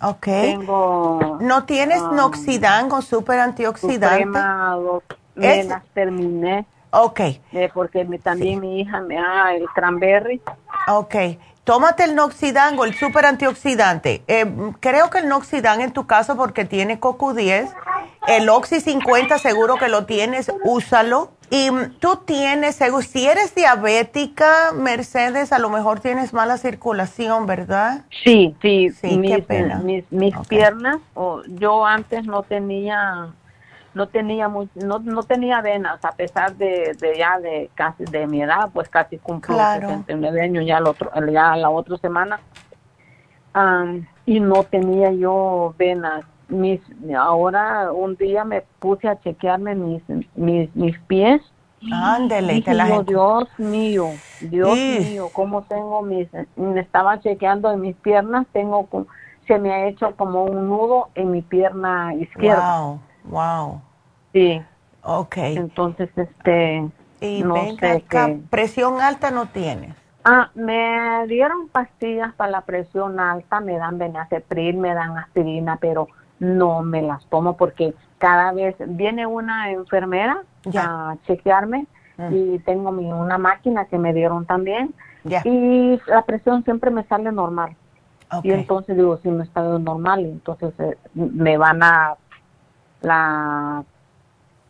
Ok. 0.00 0.24
Tengo 0.26 1.38
¿No 1.40 1.64
tienes 1.64 2.00
ah, 2.02 2.12
Noxidan 2.14 2.90
o 2.92 3.02
super 3.02 3.40
antioxidante? 3.40 4.24
Suprema, 4.24 4.76
dos- 4.76 5.02
me 5.34 5.64
las 5.64 5.84
terminé. 5.94 6.66
Ok. 6.90 7.20
eh, 7.20 7.68
porque 7.74 8.04
mi- 8.04 8.18
también 8.18 8.60
mi 8.60 8.80
hija 8.80 9.00
me 9.00 9.16
da 9.16 9.54
el 9.54 9.66
cranberry. 9.74 10.40
Ok. 10.88 11.14
Tómate 11.68 12.04
el 12.04 12.14
Noxidan 12.14 12.78
o 12.78 12.86
el 12.86 12.94
super 12.94 13.26
antioxidante. 13.26 14.22
Eh, 14.26 14.46
creo 14.80 15.10
que 15.10 15.18
el 15.18 15.28
Noxidan 15.28 15.82
en 15.82 15.92
tu 15.92 16.06
caso 16.06 16.34
porque 16.34 16.64
tiene 16.64 16.98
CoQ10. 16.98 17.70
El 18.26 18.48
Oxy 18.48 18.80
50 18.80 19.36
seguro 19.36 19.76
que 19.76 19.88
lo 19.88 20.06
tienes, 20.06 20.50
úsalo. 20.64 21.30
Y 21.50 21.70
mm, 21.70 21.98
tú 21.98 22.22
tienes, 22.24 22.80
si 23.10 23.26
eres 23.26 23.54
diabética, 23.54 24.72
Mercedes, 24.74 25.52
a 25.52 25.58
lo 25.58 25.68
mejor 25.68 26.00
tienes 26.00 26.32
mala 26.32 26.56
circulación, 26.56 27.44
¿verdad? 27.44 28.06
Sí, 28.24 28.56
sí, 28.62 28.88
Sí, 28.90 29.18
mis, 29.18 29.36
qué 29.36 29.42
pena. 29.42 29.76
mis, 29.76 30.10
mis 30.10 30.34
piernas, 30.48 30.96
o 31.12 31.42
yo 31.48 31.84
antes 31.84 32.24
no 32.24 32.44
tenía, 32.44 33.34
no 33.94 34.06
tenía 34.08 34.48
mu- 34.48 34.68
no, 34.74 34.98
no 35.00 35.22
tenía 35.22 35.60
venas, 35.60 36.04
a 36.04 36.12
pesar 36.12 36.54
de, 36.56 36.96
de 37.00 37.18
ya 37.18 37.38
de 37.40 37.70
casi 37.74 38.04
de 38.04 38.26
mi 38.26 38.42
edad, 38.42 38.70
pues 38.72 38.88
casi 38.88 39.18
cumplo 39.18 39.54
Claro. 39.56 39.88
69 39.88 40.40
años 40.42 40.64
ya, 40.66 40.78
el 40.78 40.86
otro, 40.86 41.10
ya 41.32 41.56
la 41.56 41.70
otra 41.70 41.96
semana, 41.98 42.38
y 44.26 44.40
no 44.40 44.62
tenía 44.64 45.10
yo 45.12 45.74
venas. 45.78 46.24
Mis, 46.48 46.80
ahora 47.14 47.92
un 47.92 48.16
día 48.16 48.42
me 48.44 48.62
puse 48.78 49.06
a 49.06 49.20
chequearme 49.20 49.74
mis, 49.74 50.02
mis, 50.34 50.74
mis 50.74 50.98
pies. 51.00 51.42
Ándele, 51.92 52.54
te 52.62 52.72
encu- 53.00 53.04
Dios 53.04 53.48
mío, 53.58 54.06
Dios 54.40 54.74
mío, 54.78 55.28
cómo 55.32 55.62
tengo 55.62 56.02
mis, 56.02 56.26
me 56.56 56.80
estaba 56.80 57.20
chequeando 57.20 57.70
en 57.70 57.80
mis 57.82 57.94
piernas, 57.96 58.46
tengo, 58.52 58.88
se 59.46 59.58
me 59.58 59.72
ha 59.72 59.86
hecho 59.88 60.16
como 60.16 60.44
un 60.44 60.68
nudo 60.68 61.08
en 61.14 61.30
mi 61.32 61.42
pierna 61.42 62.14
izquierda. 62.14 62.80
Wow, 62.80 63.00
wow. 63.28 63.80
Sí. 64.32 64.60
Ok. 65.02 65.36
Entonces, 65.38 66.10
este, 66.16 66.88
Y 67.20 67.42
no 67.42 67.54
venga 67.54 67.78
sé 67.80 67.90
acá, 67.98 68.26
qué. 68.26 68.40
presión 68.50 69.00
alta 69.00 69.30
no 69.30 69.46
tienes. 69.46 69.94
Ah, 70.24 70.50
me 70.54 71.26
dieron 71.26 71.68
pastillas 71.68 72.34
para 72.34 72.50
la 72.50 72.60
presión 72.62 73.18
alta, 73.18 73.60
me 73.60 73.78
dan 73.78 73.98
benacepril, 73.98 74.76
me 74.76 74.92
dan 74.92 75.16
aspirina, 75.16 75.76
pero 75.80 76.08
no 76.38 76.82
me 76.82 77.02
las 77.02 77.24
tomo 77.26 77.56
porque 77.56 77.94
cada 78.18 78.52
vez 78.52 78.76
viene 78.86 79.26
una 79.26 79.70
enfermera 79.70 80.42
a 80.76 81.16
chequearme 81.26 81.86
Mm. 82.18 82.34
y 82.34 82.58
tengo 82.58 82.90
mi, 82.90 83.04
una 83.12 83.38
máquina 83.38 83.84
que 83.84 83.96
me 83.96 84.12
dieron 84.12 84.44
también 84.44 84.92
Ya. 85.22 85.40
y 85.44 86.00
la 86.08 86.22
presión 86.22 86.64
siempre 86.64 86.90
me 86.90 87.04
sale 87.04 87.30
normal. 87.30 87.76
Y 88.42 88.50
entonces 88.50 88.96
digo, 88.96 89.18
si 89.22 89.28
me 89.28 89.44
está 89.44 89.62
normal, 89.62 90.24
entonces 90.24 90.74
eh, 90.80 90.98
me 91.14 91.56
van 91.56 91.80
a, 91.84 92.16
la, 93.02 93.84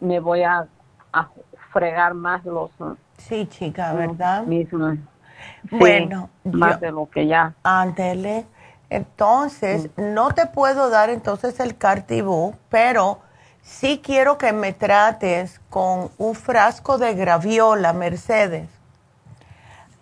me 0.00 0.20
voy 0.20 0.42
a, 0.42 0.66
a 1.12 1.28
fregar 1.72 2.14
más 2.14 2.44
los... 2.44 2.70
Sí, 3.18 3.46
chica, 3.46 3.92
¿verdad? 3.94 4.44
Mis, 4.46 4.68
sí, 4.68 5.70
Bueno, 5.70 6.30
más 6.52 6.80
yo- 6.80 6.80
de 6.80 6.92
lo 6.92 7.08
que 7.10 7.26
ya. 7.26 7.54
Ándele. 7.62 8.46
Entonces, 8.90 9.90
no 9.96 10.30
te 10.30 10.46
puedo 10.46 10.88
dar 10.88 11.10
entonces 11.10 11.60
el 11.60 11.76
Cartibú, 11.76 12.54
pero 12.70 13.18
sí 13.62 14.00
quiero 14.02 14.38
que 14.38 14.52
me 14.52 14.72
trates 14.72 15.60
con 15.68 16.10
un 16.16 16.34
frasco 16.34 16.96
de 16.96 17.14
graviola, 17.14 17.92
Mercedes. 17.92 18.68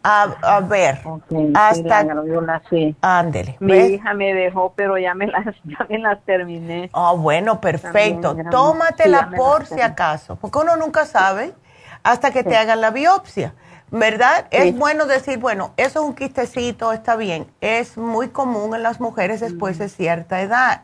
A, 0.08 0.22
a 0.56 0.60
ver, 0.60 1.00
Sí, 1.28 1.52
hasta... 1.54 2.06
sí. 2.70 2.96
Ándele. 3.02 3.56
Mi 3.58 3.72
¿ves? 3.72 3.90
hija 3.92 4.14
me 4.14 4.32
dejó, 4.34 4.72
pero 4.76 4.96
ya 4.98 5.14
me 5.14 5.26
las, 5.26 5.44
ya 5.64 5.86
me 5.88 5.98
las 5.98 6.22
terminé. 6.24 6.90
Ah, 6.92 7.12
bueno, 7.16 7.60
perfecto. 7.60 8.34
También, 8.34 8.50
Tómatela 8.50 9.28
sí, 9.30 9.36
por 9.36 9.66
si 9.66 9.80
acaso, 9.80 10.36
porque 10.36 10.58
uno 10.58 10.76
nunca 10.76 11.04
sabe 11.06 11.54
hasta 12.04 12.30
que 12.30 12.44
te 12.44 12.56
hagan 12.56 12.80
la 12.80 12.90
biopsia, 12.90 13.54
¿verdad? 13.90 14.46
Sí. 14.52 14.56
Es 14.58 14.78
bueno 14.78 15.06
decir, 15.06 15.38
bueno, 15.38 15.72
eso 15.76 16.00
es 16.00 16.06
un 16.06 16.14
quistecito, 16.14 16.92
está 16.92 17.16
bien. 17.16 17.48
Es 17.60 17.98
muy 17.98 18.28
común 18.28 18.76
en 18.76 18.84
las 18.84 19.00
mujeres 19.00 19.40
después 19.40 19.78
de 19.78 19.88
cierta 19.88 20.40
edad, 20.40 20.82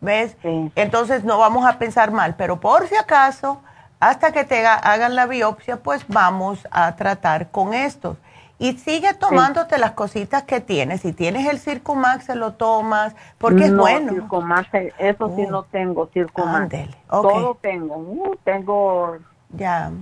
¿ves? 0.00 0.36
Entonces 0.74 1.24
no 1.24 1.38
vamos 1.38 1.64
a 1.66 1.78
pensar 1.78 2.10
mal, 2.10 2.34
pero 2.36 2.60
por 2.60 2.88
si 2.88 2.96
acaso, 2.96 3.60
hasta 4.00 4.32
que 4.32 4.44
te 4.44 4.58
haga- 4.58 4.74
hagan 4.76 5.14
la 5.14 5.26
biopsia, 5.26 5.76
pues 5.76 6.04
vamos 6.08 6.66
a 6.70 6.94
tratar 6.96 7.50
con 7.50 7.74
estos. 7.74 8.16
Y 8.60 8.72
sigue 8.72 9.14
tomándote 9.14 9.78
las 9.78 9.92
cositas 9.92 10.42
que 10.42 10.60
tienes. 10.60 11.02
Si 11.02 11.12
tienes 11.12 11.46
el 11.48 11.58
Circumax, 11.60 12.24
se 12.24 12.34
lo 12.34 12.54
tomas, 12.54 13.14
porque 13.38 13.66
es 13.66 13.70
No, 13.72 13.82
bueno. 13.82 14.12
Circumax, 14.12 14.68
eso 14.98 15.32
sí 15.36 15.44
Oh. 15.46 15.50
no 15.50 15.62
tengo, 15.62 16.08
Circumax. 16.12 16.56
Ándele, 16.62 16.94
ok. 17.08 17.22
Todo 17.22 17.54
tengo. 17.60 17.96
Uh, 17.96 18.36
tengo. 18.42 19.16
Ya. 19.50 19.92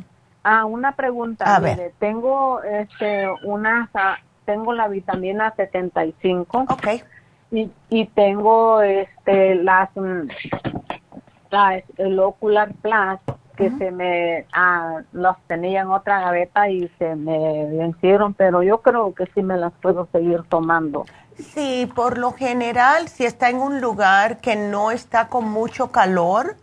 Ah, 0.43 0.65
una 0.65 0.93
pregunta. 0.93 1.55
A 1.55 1.59
mire, 1.61 1.77
ver. 1.77 1.93
Tengo 1.99 2.63
este, 2.63 3.29
una, 3.45 3.91
tengo 4.47 4.73
la 4.73 4.89
vitamina 4.89 5.53
75. 5.55 6.65
Ok. 6.71 6.87
Y, 7.51 7.71
y 7.91 8.07
tengo 8.07 8.81
este, 8.81 9.55
las, 9.57 9.91
mm, 9.95 10.29
las- 11.51 11.83
el 11.99 12.19
Ocular 12.19 12.73
Plus 12.81 13.21
que 13.57 13.71
se 13.79 13.91
me 13.91 14.47
ah, 14.53 15.01
los 15.13 15.37
tenía 15.47 15.81
en 15.83 15.91
otra 15.91 16.21
gaveta 16.21 16.69
y 16.69 16.89
se 16.99 17.15
me 17.17 17.65
vencieron, 17.67 18.35
pero 18.35 18.63
yo 18.63 18.83
creo 18.83 19.15
que 19.15 19.27
sí 19.35 19.43
me 19.43 19.57
las 19.57 19.73
puedo 19.81 20.09
seguir 20.13 20.43
tomando. 20.49 21.07
Sí, 21.55 21.91
por 21.95 22.19
lo 22.19 22.33
general, 22.33 23.09
si 23.09 23.25
está 23.25 23.49
en 23.51 23.59
un 23.59 23.81
lugar 23.81 24.39
que 24.39 24.57
no 24.57 24.91
está 24.91 25.29
con 25.29 25.49
mucho 25.51 25.91
calor, 25.91 26.57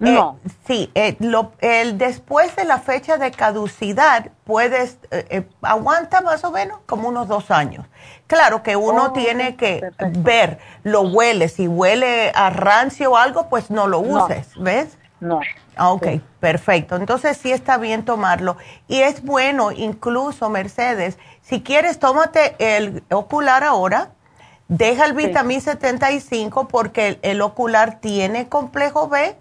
eh, 0.00 0.12
No. 0.12 0.38
sí, 0.66 0.90
eh, 0.94 1.16
lo- 1.20 1.52
el, 1.60 1.98
después 1.98 2.54
de 2.56 2.64
la 2.64 2.78
fecha 2.78 3.16
de 3.16 3.30
caducidad, 3.30 4.30
puedes, 4.44 4.98
eh, 5.10 5.26
eh, 5.30 5.48
aguanta 5.62 6.20
más 6.20 6.44
o 6.44 6.50
menos 6.50 6.78
como 6.86 7.08
unos 7.08 7.28
dos 7.28 7.50
años. 7.50 7.86
Claro 8.26 8.62
que 8.62 8.74
uno 8.76 9.06
Oh, 9.06 9.12
tiene 9.12 9.54
que 9.56 9.88
ver, 10.18 10.58
lo 10.82 11.02
huele, 11.02 11.48
si 11.48 11.68
huele 11.68 12.32
a 12.34 12.50
rancio 12.50 13.12
o 13.12 13.16
algo, 13.16 13.48
pues 13.48 13.70
no 13.70 13.86
lo 13.86 14.02
No. 14.02 14.24
uses, 14.24 14.48
¿ves? 14.56 14.98
No. 15.20 15.40
Ah, 15.76 15.92
Ok, 15.92 16.06
perfecto. 16.40 16.96
Entonces 16.96 17.36
sí 17.36 17.52
está 17.52 17.78
bien 17.78 18.04
tomarlo. 18.04 18.56
Y 18.88 19.00
es 19.00 19.22
bueno, 19.24 19.72
incluso 19.72 20.48
Mercedes, 20.50 21.18
si 21.42 21.62
quieres, 21.62 21.98
tómate 21.98 22.54
el 22.58 23.02
ocular 23.10 23.64
ahora, 23.64 24.10
deja 24.68 25.04
el 25.04 25.12
vitamín 25.14 25.60
75 25.60 26.68
porque 26.68 27.08
el, 27.08 27.18
el 27.22 27.42
ocular 27.42 28.00
tiene 28.00 28.48
complejo 28.48 29.08
B 29.08 29.36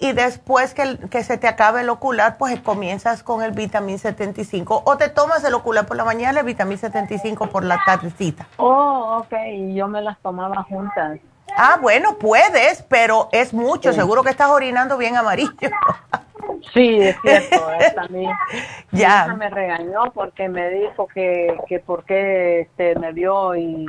y 0.00 0.12
después 0.12 0.74
que, 0.74 0.82
el- 0.82 1.08
que 1.08 1.24
se 1.24 1.38
te 1.38 1.48
acabe 1.48 1.80
el 1.80 1.88
ocular, 1.88 2.36
pues 2.38 2.60
comienzas 2.60 3.22
con 3.22 3.42
el 3.42 3.50
vitamín 3.52 3.98
75 3.98 4.82
o 4.84 4.96
te 4.96 5.08
tomas 5.08 5.42
el 5.44 5.54
ocular 5.54 5.86
por 5.86 5.96
la 5.96 6.04
mañana 6.04 6.38
y 6.38 6.40
el 6.40 6.46
vitamín 6.46 6.78
75 6.78 7.48
por 7.48 7.64
la 7.64 7.80
tardecita. 7.84 8.46
Oh, 8.58 9.18
ok, 9.24 9.32
y 9.54 9.74
yo 9.74 9.88
me 9.88 10.00
las 10.02 10.18
tomaba 10.20 10.62
juntas. 10.64 11.18
Ah, 11.58 11.76
bueno, 11.82 12.16
puedes, 12.18 12.82
pero 12.88 13.28
es 13.32 13.52
mucho. 13.52 13.92
Sí. 13.92 13.98
Seguro 13.98 14.22
que 14.22 14.30
estás 14.30 14.48
orinando 14.50 14.96
bien 14.96 15.16
amarillo. 15.16 15.50
Sí, 16.72 16.98
es 17.00 17.16
cierto, 17.20 17.70
es 17.78 17.94
también. 17.94 18.32
Mi 18.90 19.00
Ya. 19.00 19.24
hija 19.26 19.34
me 19.36 19.50
regañó 19.50 20.10
porque 20.12 20.48
me 20.48 20.70
dijo 20.70 21.06
que, 21.06 21.56
que 21.68 21.78
por 21.78 22.04
qué 22.04 22.60
este, 22.62 22.98
me 22.98 23.12
vio 23.12 23.54
y 23.54 23.86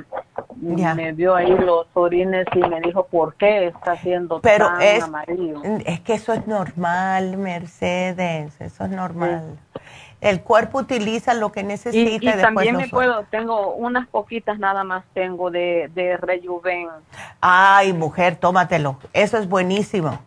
Ya. 0.61 0.93
me 0.93 1.13
vio 1.13 1.35
ahí 1.35 1.49
los 1.49 1.87
orines 1.93 2.45
y 2.53 2.59
me 2.59 2.81
dijo 2.81 3.05
por 3.07 3.35
qué 3.35 3.67
está 3.67 3.93
haciendo 3.93 4.41
Pero 4.41 4.67
tan 4.67 4.81
es, 4.81 5.03
amarillo. 5.03 5.61
es 5.85 6.01
que 6.01 6.13
eso 6.15 6.33
es 6.33 6.45
normal, 6.47 7.37
Mercedes, 7.37 8.59
eso 8.59 8.83
es 8.83 8.89
normal. 8.91 9.57
El 10.21 10.41
cuerpo 10.41 10.79
utiliza 10.79 11.33
lo 11.33 11.51
que 11.51 11.63
necesita 11.63 12.09
Y, 12.09 12.15
y, 12.15 12.19
después 12.19 12.41
también 12.41 12.75
me 12.75 12.89
puedo, 12.89 13.23
tengo 13.29 13.73
unas 13.73 14.07
poquitas 14.07 14.59
nada 14.59 14.83
más 14.83 15.05
tengo 15.13 15.49
de, 15.49 15.89
de 15.93 16.17
Rejuven. 16.17 16.89
Ay, 17.39 17.93
mujer, 17.93 18.35
tómatelo. 18.35 18.97
Eso 19.13 19.37
es 19.37 19.47
buenísimo. 19.47 20.19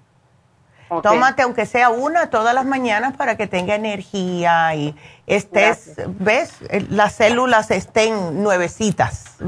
Tómate 1.01 1.43
aunque 1.43 1.65
sea 1.65 1.89
una 1.89 2.29
todas 2.29 2.55
las 2.55 2.67
mañanas 2.67 3.17
para 3.17 3.37
que 3.37 3.47
tenga 3.47 3.75
energía 3.75 4.75
y 4.75 4.95
estés, 5.27 5.95
¿ves? 6.07 6.59
Las 6.91 7.15
células 7.15 7.71
estén 7.71 8.43
nuevecitas. 8.43 9.39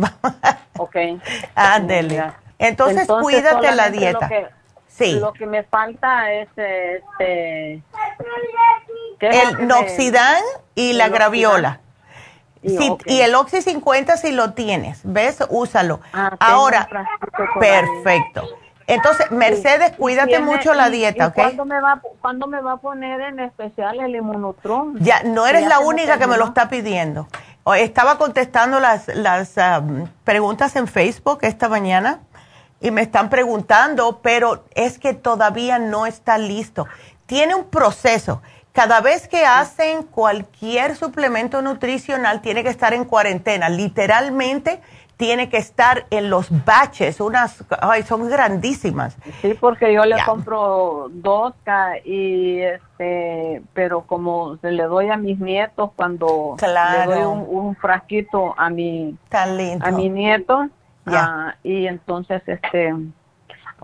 Ok. 0.76 0.96
Ándele. 1.54 2.32
Entonces, 2.58 3.06
cuídate 3.06 3.72
la 3.76 3.90
dieta. 3.90 4.22
Lo 4.22 4.28
que, 4.28 4.48
Sí. 4.88 5.18
Lo 5.18 5.32
que 5.32 5.46
me 5.46 5.64
falta 5.64 6.32
es 6.32 6.48
este. 6.56 7.82
¿Qué 9.18 9.28
es 9.28 9.44
lo 9.44 9.56
que 9.56 9.62
El 9.62 9.68
Noxidan 9.68 10.42
y 10.74 10.92
la 10.94 11.08
graviola. 11.08 11.80
Y, 12.62 13.20
el 13.20 13.34
Oxy 13.34 13.60
50 13.60 14.16
si 14.16 14.32
lo 14.32 14.54
tienes, 14.54 15.00
¿ves? 15.04 15.44
Úsalo. 15.50 16.00
Ah, 16.14 16.34
Ahora, 16.40 16.88
perfecto. 17.60 18.48
Entonces, 18.86 19.30
Mercedes, 19.30 19.92
cuídate 19.96 20.40
mucho 20.40 20.74
la 20.74 20.90
dieta, 20.90 21.28
¿ok? 21.28 21.34
¿cuándo 21.34 21.64
me, 21.64 21.80
va, 21.80 22.00
¿Cuándo 22.20 22.46
me 22.46 22.60
va 22.60 22.72
a 22.72 22.76
poner 22.76 23.20
en 23.20 23.40
especial 23.40 24.00
el 24.00 24.14
inmunotron? 24.14 24.98
Ya, 25.00 25.22
no 25.22 25.46
eres 25.46 25.66
la 25.66 25.78
única 25.80 26.18
que 26.18 26.26
me 26.26 26.36
lo 26.36 26.46
está 26.46 26.68
pidiendo. 26.68 27.26
Estaba 27.76 28.18
contestando 28.18 28.78
las, 28.80 29.08
las 29.08 29.54
um, 29.56 30.06
preguntas 30.22 30.76
en 30.76 30.86
Facebook 30.86 31.38
esta 31.42 31.68
mañana 31.68 32.20
y 32.80 32.90
me 32.90 33.00
están 33.00 33.30
preguntando, 33.30 34.20
pero 34.22 34.64
es 34.74 34.98
que 34.98 35.14
todavía 35.14 35.78
no 35.78 36.04
está 36.04 36.36
listo. 36.36 36.86
Tiene 37.24 37.54
un 37.54 37.64
proceso. 37.64 38.42
Cada 38.74 39.00
vez 39.00 39.28
que 39.28 39.46
hacen 39.46 40.02
cualquier 40.02 40.96
suplemento 40.96 41.62
nutricional, 41.62 42.42
tiene 42.42 42.64
que 42.64 42.70
estar 42.70 42.92
en 42.92 43.04
cuarentena. 43.04 43.68
Literalmente 43.68 44.80
tiene 45.16 45.48
que 45.48 45.58
estar 45.58 46.06
en 46.10 46.28
los 46.28 46.48
baches, 46.64 47.20
unas, 47.20 47.62
ay, 47.80 48.02
son 48.02 48.28
grandísimas. 48.28 49.16
Sí, 49.42 49.54
porque 49.54 49.94
yo 49.94 50.04
le 50.04 50.16
compro 50.24 51.08
dos 51.12 51.54
y 52.04 52.62
este, 52.62 53.62
pero 53.74 54.02
como 54.02 54.56
se 54.56 54.72
le 54.72 54.82
doy 54.82 55.08
a 55.08 55.16
mis 55.16 55.38
nietos 55.38 55.90
cuando 55.94 56.56
le 56.60 57.14
doy 57.14 57.22
un, 57.22 57.76
frasquito 57.76 58.54
a 58.58 58.70
mi, 58.70 59.16
a 59.30 59.90
mi 59.92 60.08
nieto, 60.08 60.68
ah, 61.06 61.54
y 61.62 61.86
entonces 61.86 62.42
este 62.46 62.92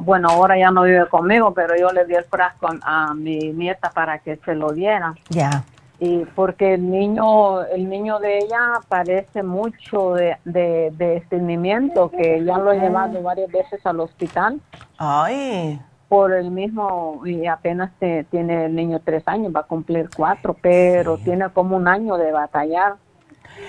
bueno, 0.00 0.28
ahora 0.30 0.58
ya 0.58 0.70
no 0.70 0.82
vive 0.82 1.06
conmigo, 1.06 1.52
pero 1.52 1.76
yo 1.76 1.90
le 1.90 2.06
di 2.06 2.14
el 2.14 2.24
frasco 2.24 2.68
a, 2.82 3.14
mi 3.14 3.52
nieta 3.52 3.90
para 3.90 4.18
que 4.18 4.36
se 4.36 4.54
lo 4.54 4.72
diera. 4.72 5.14
Ya. 5.28 5.64
Y 5.98 6.24
porque 6.34 6.74
el 6.74 6.90
niño, 6.90 7.62
el 7.64 7.88
niño 7.88 8.18
de 8.18 8.38
ella 8.38 8.80
parece 8.88 9.42
mucho 9.42 10.14
de, 10.14 10.38
de, 10.46 10.90
de 10.96 11.18
estreñimiento, 11.18 12.10
que 12.10 12.42
ya 12.42 12.56
lo 12.56 12.72
he 12.72 12.80
llevado 12.80 13.22
varias 13.22 13.50
veces 13.52 13.84
al 13.84 14.00
hospital. 14.00 14.60
Ay. 14.96 15.78
Por 16.08 16.32
el 16.32 16.50
mismo, 16.50 17.20
y 17.24 17.46
apenas 17.46 17.92
tiene 17.98 18.64
el 18.64 18.74
niño 18.74 19.00
tres 19.04 19.22
años, 19.26 19.52
va 19.54 19.60
a 19.60 19.64
cumplir 19.64 20.08
cuatro, 20.16 20.56
pero 20.60 21.18
tiene 21.18 21.50
como 21.50 21.76
un 21.76 21.86
año 21.86 22.16
de 22.16 22.32
batallar 22.32 22.94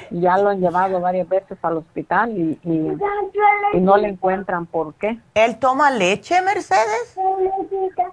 ya 0.10 0.38
lo 0.38 0.50
han 0.50 0.60
llevado 0.60 1.00
varias 1.00 1.28
veces 1.28 1.58
al 1.62 1.78
hospital 1.78 2.32
y, 2.38 2.60
y, 2.64 3.80
no 3.80 3.98
le 3.98 4.10
encuentran 4.10 4.66
por 4.66 4.94
qué. 4.96 5.20
¿Él 5.34 5.58
toma 5.58 5.92
leche, 5.92 6.42
Mercedes? 6.42 7.18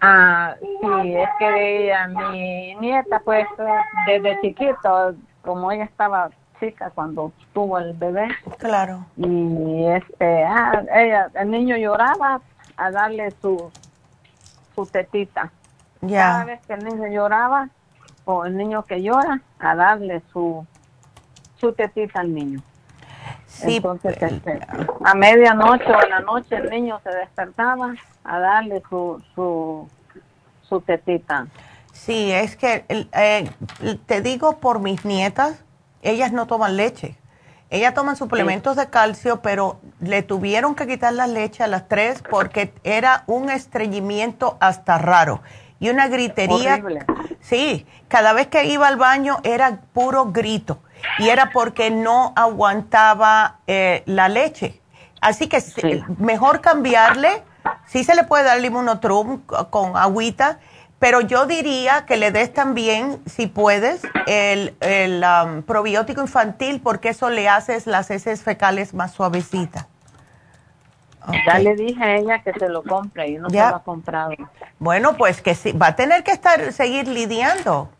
Ah, 0.01 0.55
sí, 0.61 1.15
es 1.15 1.29
que 1.39 1.87
ella, 1.87 2.09
mi 2.09 2.75
nieta, 2.77 3.21
pues 3.25 3.47
desde 4.07 4.41
chiquito, 4.41 5.15
como 5.43 5.73
ella 5.73 5.85
estaba 5.85 6.31
chica 6.61 6.91
cuando 6.95 7.33
tuvo 7.53 7.79
el 7.79 7.93
bebé. 7.95 8.29
Claro. 8.59 9.07
Y 9.17 9.85
este, 9.87 10.45
ah, 10.45 10.83
ella, 10.95 11.31
el 11.35 11.51
niño 11.51 11.77
lloraba 11.77 12.41
a 12.77 12.91
darle 12.91 13.31
su, 13.43 13.71
su 14.75 14.87
tetita. 14.87 15.51
Ya. 16.01 16.23
Cada 16.23 16.45
vez 16.45 16.61
que 16.67 16.75
el 16.75 16.85
niño 16.85 17.09
lloraba, 17.09 17.69
o 18.25 18.45
el 18.45 18.57
niño 18.57 18.85
que 18.85 19.03
llora, 19.03 19.41
a 19.59 19.75
darle 19.75 20.23
su 20.33 20.67
su 21.59 21.73
tetita 21.73 22.21
al 22.21 22.35
niño. 22.35 22.61
Sí, 23.47 23.77
Entonces, 23.77 24.17
pues, 24.19 24.33
este, 24.33 24.61
a 25.05 25.15
medianoche 25.15 25.91
o 25.91 26.03
en 26.03 26.11
la 26.11 26.21
noche 26.21 26.57
el 26.57 26.71
niño 26.71 27.01
se 27.03 27.11
despertaba 27.11 27.95
a 28.25 28.39
darle 28.39 28.83
su, 28.89 29.23
su, 29.35 29.89
su 30.69 30.81
tetita. 30.81 31.47
Sí, 31.93 32.31
es 32.31 32.57
que 32.57 32.85
eh, 32.89 33.51
te 34.07 34.21
digo 34.21 34.59
por 34.59 34.79
mis 34.81 35.05
nietas, 35.05 35.65
ellas 36.03 36.33
no 36.33 36.47
toman 36.47 36.77
leche. 36.77 37.17
Ellas 37.71 37.93
toman 37.93 38.17
suplementos 38.17 38.77
de 38.77 38.89
calcio, 38.89 39.43
pero 39.43 39.79
le 40.01 40.23
tuvieron 40.23 40.75
que 40.75 40.87
quitar 40.87 41.13
la 41.13 41.27
leche 41.27 41.63
a 41.63 41.67
las 41.67 41.87
tres 41.87 42.23
porque 42.31 42.73
era 42.83 43.25
un 43.27 43.51
estreñimiento 43.51 44.57
hasta 44.61 44.97
raro 44.97 45.43
y 45.79 45.91
una 45.91 46.09
gritería. 46.09 46.83
Sí, 47.41 47.87
cada 48.09 48.33
vez 48.33 48.47
que 48.47 48.65
iba 48.65 48.89
al 48.89 48.97
baño 48.97 49.39
era 49.43 49.81
puro 49.93 50.27
grito 50.33 50.79
y 51.19 51.29
era 51.29 51.51
porque 51.51 51.91
no 51.91 52.33
aguantaba 52.37 53.57
eh, 53.67 54.03
la 54.07 54.29
leche. 54.29 54.81
Así 55.21 55.49
que 55.49 55.63
mejor 56.19 56.61
cambiarle, 56.61 57.43
sí 57.87 58.05
se 58.05 58.15
le 58.15 58.25
puede 58.25 58.45
dar 58.45 58.61
limonotrum 58.61 59.43
con 59.71 59.97
agüita, 59.97 60.59
pero 60.99 61.21
yo 61.21 61.47
diría 61.47 62.07
que 62.07 62.17
le 62.17 62.33
des 62.33 62.53
también, 62.53 63.21
si 63.27 63.47
puedes, 63.47 64.03
el, 64.27 64.77
el 64.81 65.25
um, 65.25 65.63
probiótico 65.63 66.21
infantil 66.21 66.81
porque 66.81 67.11
eso 67.11 67.31
le 67.31 67.49
haces 67.49 67.87
las 67.87 68.11
heces 68.11 68.43
fecales 68.43 68.95
más 68.95 69.13
suavecitas. 69.13 69.87
Ya 71.47 71.59
le 71.59 71.75
dije 71.75 72.03
a 72.03 72.17
ella 72.17 72.43
que 72.43 72.53
se 72.55 72.69
lo 72.69 72.83
compre 72.83 73.29
y 73.29 73.39
no 73.39 73.51
se 73.51 73.57
lo 73.57 73.77
ha 73.77 73.83
comprado. 73.83 74.31
Bueno, 74.79 75.17
pues 75.17 75.43
que 75.43 75.55
sí, 75.55 75.73
va 75.73 75.89
a 75.89 75.97
tener 75.97 76.25
que 76.25 76.33
estar 76.33 76.73
seguir 76.73 77.07
lidiando. 77.07 77.91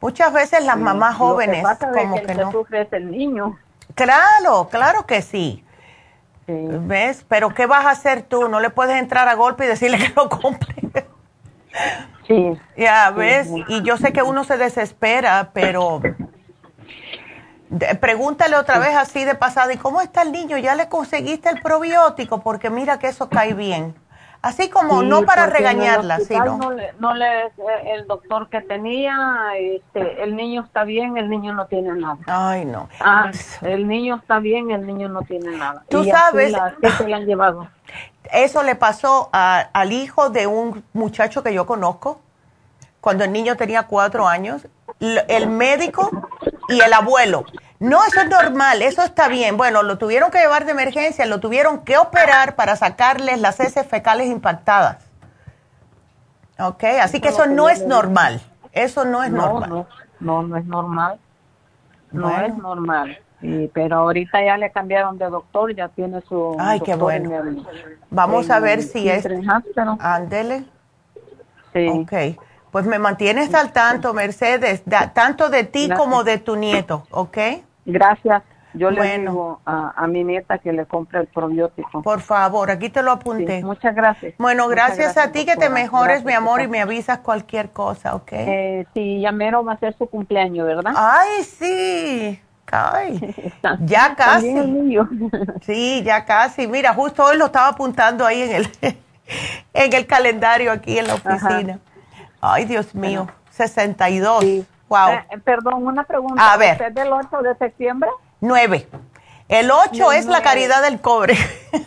Muchas 0.00 0.32
veces 0.32 0.64
las 0.64 0.78
mamás 0.78 1.16
jóvenes 1.16 1.64
como 1.78 2.22
que, 2.22 2.34
no. 2.34 2.52
sufre 2.52 2.86
el 2.92 3.10
niño. 3.10 3.58
Claro, 3.94 4.68
claro 4.70 5.06
que 5.06 5.22
sí. 5.22 5.64
¿Ves? 6.46 7.24
Pero 7.28 7.54
¿qué 7.54 7.66
vas 7.66 7.86
a 7.86 7.90
hacer 7.90 8.22
tú? 8.22 8.48
No 8.48 8.60
le 8.60 8.70
puedes 8.70 8.96
entrar 8.96 9.26
a 9.28 9.34
golpe 9.34 9.64
y 9.64 9.68
decirle 9.68 9.98
que 9.98 10.12
lo 10.14 10.28
compre. 10.28 10.76
Sí. 12.26 12.58
Ya, 12.76 13.10
¿ves? 13.10 13.48
Y 13.68 13.82
yo 13.82 13.96
sé 13.96 14.12
que 14.12 14.22
uno 14.22 14.44
se 14.44 14.56
desespera, 14.56 15.50
pero 15.52 16.00
pregúntale 18.00 18.56
otra 18.56 18.78
vez 18.78 18.96
así 18.96 19.24
de 19.24 19.34
pasada, 19.34 19.72
¿y 19.72 19.76
cómo 19.76 20.00
está 20.00 20.22
el 20.22 20.32
niño? 20.32 20.56
¿Ya 20.58 20.74
le 20.74 20.88
conseguiste 20.88 21.48
el 21.48 21.60
probiótico? 21.62 22.40
Porque 22.40 22.70
mira 22.70 22.98
que 22.98 23.08
eso 23.08 23.28
cae 23.28 23.54
bien. 23.54 23.94
Así 24.46 24.70
como 24.70 25.02
no 25.02 25.22
para 25.22 25.46
regañarla, 25.46 26.20
sino. 26.20 26.56
No 26.56 26.70
le, 26.70 26.92
no 27.00 27.14
le, 27.14 27.52
el 27.86 28.06
doctor 28.06 28.48
que 28.48 28.60
tenía, 28.60 29.16
este, 29.58 30.22
el 30.22 30.36
niño 30.36 30.62
está 30.62 30.84
bien, 30.84 31.16
el 31.18 31.28
niño 31.28 31.52
no 31.52 31.66
tiene 31.66 31.92
nada. 31.94 32.18
Ay, 32.26 32.64
no. 32.64 32.88
Ah, 33.00 33.32
el 33.62 33.88
niño 33.88 34.14
está 34.14 34.38
bien, 34.38 34.70
el 34.70 34.86
niño 34.86 35.08
no 35.08 35.22
tiene 35.22 35.56
nada. 35.56 35.82
Tú 35.88 36.04
sabes. 36.04 36.54
¿Qué 36.80 36.90
se 36.90 37.08
le 37.08 37.14
han 37.14 37.26
llevado? 37.26 37.66
Eso 38.32 38.62
le 38.62 38.76
pasó 38.76 39.30
al 39.32 39.92
hijo 39.92 40.30
de 40.30 40.46
un 40.46 40.84
muchacho 40.92 41.42
que 41.42 41.52
yo 41.52 41.66
conozco, 41.66 42.20
cuando 43.00 43.24
el 43.24 43.32
niño 43.32 43.56
tenía 43.56 43.88
cuatro 43.88 44.28
años. 44.28 44.68
El 45.00 45.48
médico 45.48 46.08
y 46.68 46.80
el 46.80 46.92
abuelo 46.92 47.44
no, 47.78 48.04
eso 48.04 48.20
es 48.20 48.28
normal, 48.28 48.82
eso 48.82 49.02
está 49.02 49.28
bien. 49.28 49.56
Bueno, 49.56 49.82
lo 49.82 49.98
tuvieron 49.98 50.30
que 50.30 50.38
llevar 50.38 50.64
de 50.64 50.72
emergencia, 50.72 51.26
lo 51.26 51.40
tuvieron 51.40 51.80
que 51.84 51.98
operar 51.98 52.56
para 52.56 52.76
sacarles 52.76 53.40
las 53.40 53.60
heces 53.60 53.86
fecales 53.86 54.28
impactadas. 54.28 55.04
¿Ok? 56.58 56.84
Así 57.02 57.20
que 57.20 57.28
eso 57.28 57.46
no 57.46 57.68
es 57.68 57.86
normal. 57.86 58.40
Eso 58.72 59.04
no 59.04 59.22
es 59.22 59.30
normal. 59.30 59.68
No, 59.68 59.86
no, 60.20 60.42
no 60.42 60.56
es 60.56 60.64
normal. 60.64 61.18
No 62.12 62.40
es 62.40 62.56
normal. 62.56 63.18
pero 63.74 63.96
ahorita 63.96 64.42
ya 64.42 64.56
le 64.56 64.70
cambiaron 64.70 65.18
de 65.18 65.28
doctor, 65.28 65.74
ya 65.74 65.88
tiene 65.88 66.22
su. 66.22 66.56
Ay, 66.58 66.80
qué 66.80 66.94
bueno. 66.94 67.30
Vamos 68.10 68.48
a 68.48 68.60
ver 68.60 68.82
si 68.82 69.08
es. 69.08 69.26
Ándele. 69.98 70.64
Sí. 71.74 71.88
Ok. 71.88 72.12
Pues 72.76 72.84
me 72.84 72.98
mantienes 72.98 73.54
al 73.54 73.72
tanto, 73.72 74.12
Mercedes, 74.12 74.82
tanto 75.14 75.48
de 75.48 75.64
ti 75.64 75.88
como 75.96 76.24
de 76.24 76.36
tu 76.36 76.56
nieto, 76.56 77.06
¿ok? 77.10 77.38
Gracias. 77.86 78.42
Yo 78.74 78.90
le 78.90 79.18
digo 79.18 79.62
a, 79.64 80.06
mi 80.06 80.24
nieta 80.24 80.58
que 80.58 80.74
le 80.74 80.84
compre 80.84 81.20
el 81.20 81.26
probiótico. 81.26 82.02
Por 82.02 82.20
favor, 82.20 82.70
aquí 82.70 82.90
te 82.90 83.02
lo 83.02 83.12
apunté. 83.12 83.64
muchas 83.64 83.94
gracias. 83.94 84.34
Bueno, 84.36 84.68
gracias, 84.68 85.16
a 85.16 85.32
ti 85.32 85.46
que 85.46 85.56
te 85.56 85.70
mejores, 85.70 86.22
mi 86.22 86.34
amor, 86.34 86.60
y 86.60 86.68
me 86.68 86.82
avisas 86.82 87.20
cualquier 87.20 87.70
cosa, 87.70 88.14
¿ok? 88.14 88.32
Eh, 88.32 88.86
sí, 88.92 89.22
ya 89.22 89.32
mero 89.32 89.64
va 89.64 89.72
a 89.72 89.78
ser 89.78 89.96
su 89.96 90.06
cumpleaños, 90.06 90.66
¿verdad? 90.66 90.92
Ay, 90.94 91.44
sí. 91.44 92.38
Ay, 92.70 93.34
ya 93.86 94.14
casi. 94.14 94.54
Sí, 95.64 96.02
ya 96.04 96.26
casi. 96.26 96.66
Mira, 96.66 96.92
justo 96.92 97.24
hoy 97.24 97.38
lo 97.38 97.46
estaba 97.46 97.68
apuntando 97.68 98.26
ahí 98.26 98.42
en 98.42 98.54
el, 98.54 98.68
en 99.72 99.92
el 99.94 100.06
calendario 100.06 100.70
aquí 100.70 100.98
en 100.98 101.06
la 101.06 101.14
oficina. 101.14 101.80
Ay, 102.40 102.64
Dios 102.64 102.94
mío, 102.94 103.28
62. 103.50 104.44
Wow. 104.88 105.08
Eh, 105.08 105.26
eh, 105.30 105.38
perdón, 105.38 105.86
una 105.86 106.04
pregunta. 106.04 106.52
A 106.52 106.56
ver. 106.56 106.72
¿Usted 106.72 106.88
es 106.88 106.94
del 106.94 107.12
8 107.12 107.42
de 107.42 107.56
septiembre? 107.56 108.10
9. 108.40 108.88
El 109.48 109.70
8 109.70 110.12
es 110.12 110.26
la 110.26 110.42
caridad 110.42 110.82
del 110.82 111.00
cobre. 111.00 111.36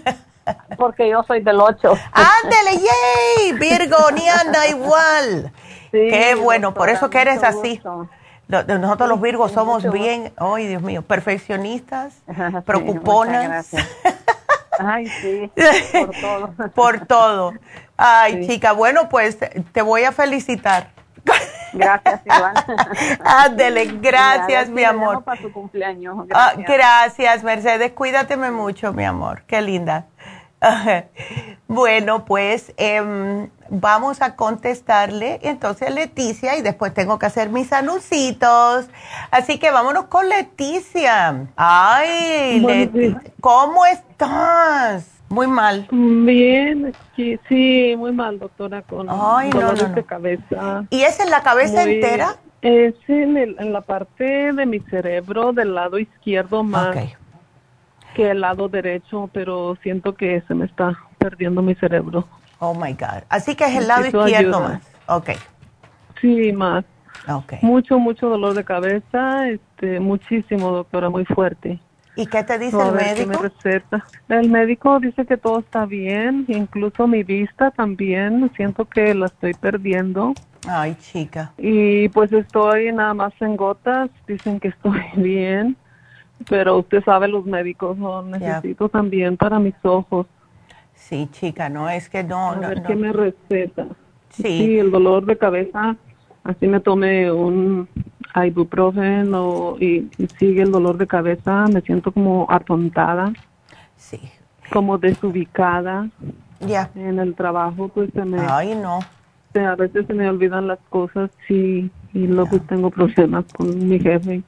Porque 0.78 1.10
yo 1.10 1.24
soy 1.24 1.42
del 1.42 1.60
8. 1.60 1.94
Ándele, 2.12 2.78
yay, 2.78 3.54
Virgo, 3.60 3.98
ni 4.14 4.28
anda 4.28 4.68
igual. 4.68 5.52
Sí, 5.92 6.08
Qué 6.10 6.36
bueno, 6.36 6.74
por 6.74 6.90
eso 6.90 7.10
que 7.10 7.22
eres 7.22 7.44
así. 7.44 7.82
Nosotros 8.48 9.10
los 9.10 9.22
Virgos 9.22 9.52
somos 9.52 9.90
bien, 9.92 10.34
ay 10.38 10.66
Dios 10.66 10.82
mío, 10.82 11.04
perfeccionistas, 11.04 12.16
preocuponas. 12.66 13.68
Sí, 13.68 13.78
Ay, 14.80 15.08
sí, 15.08 15.52
por 15.92 16.12
todo. 16.22 16.54
por 16.74 17.06
todo. 17.06 17.54
Ay, 18.02 18.48
chica, 18.48 18.72
bueno, 18.72 19.10
pues 19.10 19.38
te 19.74 19.82
voy 19.82 20.06
a 20.06 20.14
felicitar. 20.14 20.92
Gracias, 21.74 22.22
Iván. 22.26 22.56
Ándele, 23.26 23.86
gracias, 24.02 24.70
mi 24.70 24.86
amor. 24.86 25.24
Para 25.26 25.42
tu 25.42 25.52
cumpleaños. 25.52 26.18
Ah, 26.34 26.54
gracias. 26.56 26.78
gracias, 26.78 27.44
Mercedes. 27.44 27.92
Cuídateme 27.92 28.52
mucho, 28.52 28.94
mi 28.94 29.04
amor. 29.04 29.44
Qué 29.46 29.62
linda. 29.62 30.06
bueno, 31.68 32.24
pues 32.24 32.74
em, 32.78 33.50
vamos 33.70 34.22
a 34.22 34.36
contestarle 34.38 35.40
entonces 35.44 35.94
Leticia 35.94 36.58
y 36.58 36.62
después 36.62 36.94
tengo 36.94 37.20
que 37.20 37.26
hacer 37.26 37.50
mis 37.50 37.74
anuncios. 37.74 38.88
Así 39.30 39.60
que 39.60 39.72
vámonos 39.72 40.06
con 40.06 40.30
Leticia. 40.30 41.48
Ay, 41.58 42.62
Leticia, 42.62 43.22
¿cómo 43.42 43.86
estás? 43.86 45.19
Muy 45.30 45.48
mal. 45.48 45.88
Bien, 45.92 46.94
sí, 47.16 47.96
muy 47.98 48.12
mal, 48.12 48.40
doctora, 48.40 48.82
con 48.82 49.08
Ay, 49.10 49.52
dolores 49.52 49.94
de 49.94 50.04
cabeza. 50.04 50.86
¿Y 50.90 51.02
es 51.02 51.20
en 51.20 51.30
la 51.30 51.42
cabeza 51.42 51.84
entera? 51.84 52.38
Es 52.62 52.96
en, 53.08 53.38
en, 53.38 53.72
la 53.72 53.82
parte 53.82 54.52
de 54.52 54.66
mi 54.66 54.80
cerebro 54.82 55.54
del 55.54 55.76
lado 55.76 55.98
izquierdo 55.98 56.64
más 56.64 56.98
que 58.14 58.32
el 58.32 58.42
lado 58.42 58.68
derecho, 58.68 59.30
pero 59.32 59.78
siento 59.82 60.16
que 60.16 60.42
se 60.48 60.54
me 60.54 60.66
está 60.66 60.98
perdiendo 61.18 61.62
mi 61.62 61.76
cerebro. 61.76 62.28
Oh 62.60 62.74
my 62.74 62.94
God. 62.94 63.24
Así 63.30 63.56
que 63.56 63.66
es 63.66 63.76
el 63.78 63.88
lado 63.88 64.08
izquierdo 64.08 64.60
más. 64.60 64.82
Ok. 65.08 65.30
Sí, 66.20 66.52
más. 66.52 66.84
Okay. 67.28 67.60
Mucho, 67.62 68.00
mucho 68.00 68.28
dolor 68.28 68.56
de 68.56 68.64
cabeza, 68.64 69.48
este, 69.48 70.00
muchísimo, 70.00 70.72
doctora, 70.72 71.10
muy 71.10 71.26
fuerte. 71.26 71.80
¿Y 72.20 72.28
qué 72.28 72.44
te 72.44 72.60
dice 72.60 72.78
el 72.78 72.94
médico? 72.94 73.42
receta. 73.42 74.06
El 74.28 74.50
médico 74.50 75.00
dice 75.00 75.26
que 75.26 75.38
todo 75.38 75.60
está 75.60 75.86
bien, 75.86 76.44
incluso 76.50 77.08
mi 77.08 77.24
vista 77.24 77.72
también, 77.72 78.52
siento 78.58 78.84
que 78.84 79.14
la 79.14 79.28
estoy 79.28 79.54
perdiendo. 79.54 80.34
Ay, 80.68 80.98
chica. 81.00 81.54
Y 81.58 82.10
pues 82.10 82.34
estoy 82.34 82.92
nada 82.92 83.14
más 83.14 83.32
en 83.40 83.56
gotas, 83.56 84.10
dicen 84.28 84.60
que 84.60 84.68
estoy 84.68 85.00
bien, 85.16 85.78
pero 86.50 86.80
usted 86.80 87.02
sabe, 87.06 87.30
los 87.30 87.46
médicos 87.46 87.98
lo 87.98 88.22
necesito 88.22 88.90
también 88.90 89.38
para 89.38 89.58
mis 89.58 89.76
ojos. 89.84 90.28
Sí, 90.94 91.30
chica, 91.32 91.70
no, 91.70 91.90
es 91.90 92.10
que 92.10 92.22
no. 92.26 92.52
A 92.52 92.56
ver 92.58 92.84
qué 92.84 92.98
me 92.98 93.14
receta. 93.14 93.88
Sí. 94.32 94.44
sí, 94.44 94.80
el 94.80 94.92
dolor 94.92 95.26
de 95.26 95.38
cabeza, 95.38 95.96
así 96.44 96.68
me 96.68 96.82
tomé 96.82 97.32
un 97.32 97.88
ibuprofeno 98.36 99.76
y, 99.80 100.10
y, 100.18 100.28
sigue 100.38 100.62
el 100.62 100.72
dolor 100.72 100.98
de 100.98 101.08
cabeza, 101.08 101.66
me 101.68 101.82
siento 101.82 102.12
como 102.12 102.46
atontada. 102.50 103.34
Sí. 103.98 104.20
Como 104.72 104.98
desubicada. 104.98 106.10
Ya. 106.60 106.90
En 106.96 107.20
el 107.20 107.36
trabajo, 107.36 107.88
pues 107.90 108.12
se 108.14 108.26
me. 108.26 108.40
Ay, 108.48 108.76
no. 108.76 109.00
A 109.56 109.76
veces 109.76 110.06
se 110.06 110.14
me 110.14 110.30
olvidan 110.30 110.68
las 110.68 110.80
cosas 110.90 111.32
sí, 111.48 111.90
y 112.14 112.28
luego 112.28 112.60
tengo 112.60 112.92
problemas 112.92 113.46
con 113.52 113.88
mi 113.88 114.00
jefe. 114.00 114.44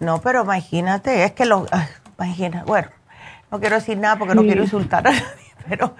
No, 0.00 0.20
pero 0.20 0.42
imagínate, 0.42 1.24
es 1.24 1.32
que 1.32 1.44
lo. 1.44 1.66
Imagina, 2.18 2.64
bueno, 2.66 2.88
no 3.50 3.60
quiero 3.60 3.76
decir 3.76 3.98
nada 3.98 4.16
porque 4.18 4.34
no 4.34 4.42
quiero 4.42 4.62
insultar 4.62 5.06
a 5.06 5.12
nadie, 5.12 5.26
pero 5.68 5.94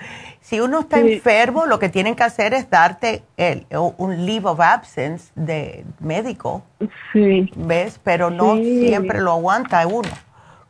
si 0.48 0.60
uno 0.60 0.80
está 0.80 1.00
enfermo, 1.00 1.66
lo 1.66 1.78
que 1.78 1.90
tienen 1.90 2.14
que 2.14 2.22
hacer 2.22 2.54
es 2.54 2.70
darte 2.70 3.22
el, 3.36 3.66
un 3.98 4.24
leave 4.24 4.48
of 4.48 4.60
absence 4.60 5.30
de 5.34 5.84
médico. 6.00 6.62
Sí. 7.12 7.50
¿Ves? 7.54 8.00
Pero 8.02 8.30
no 8.30 8.56
siempre 8.56 9.20
lo 9.20 9.32
aguanta 9.32 9.86
uno. 9.86 10.08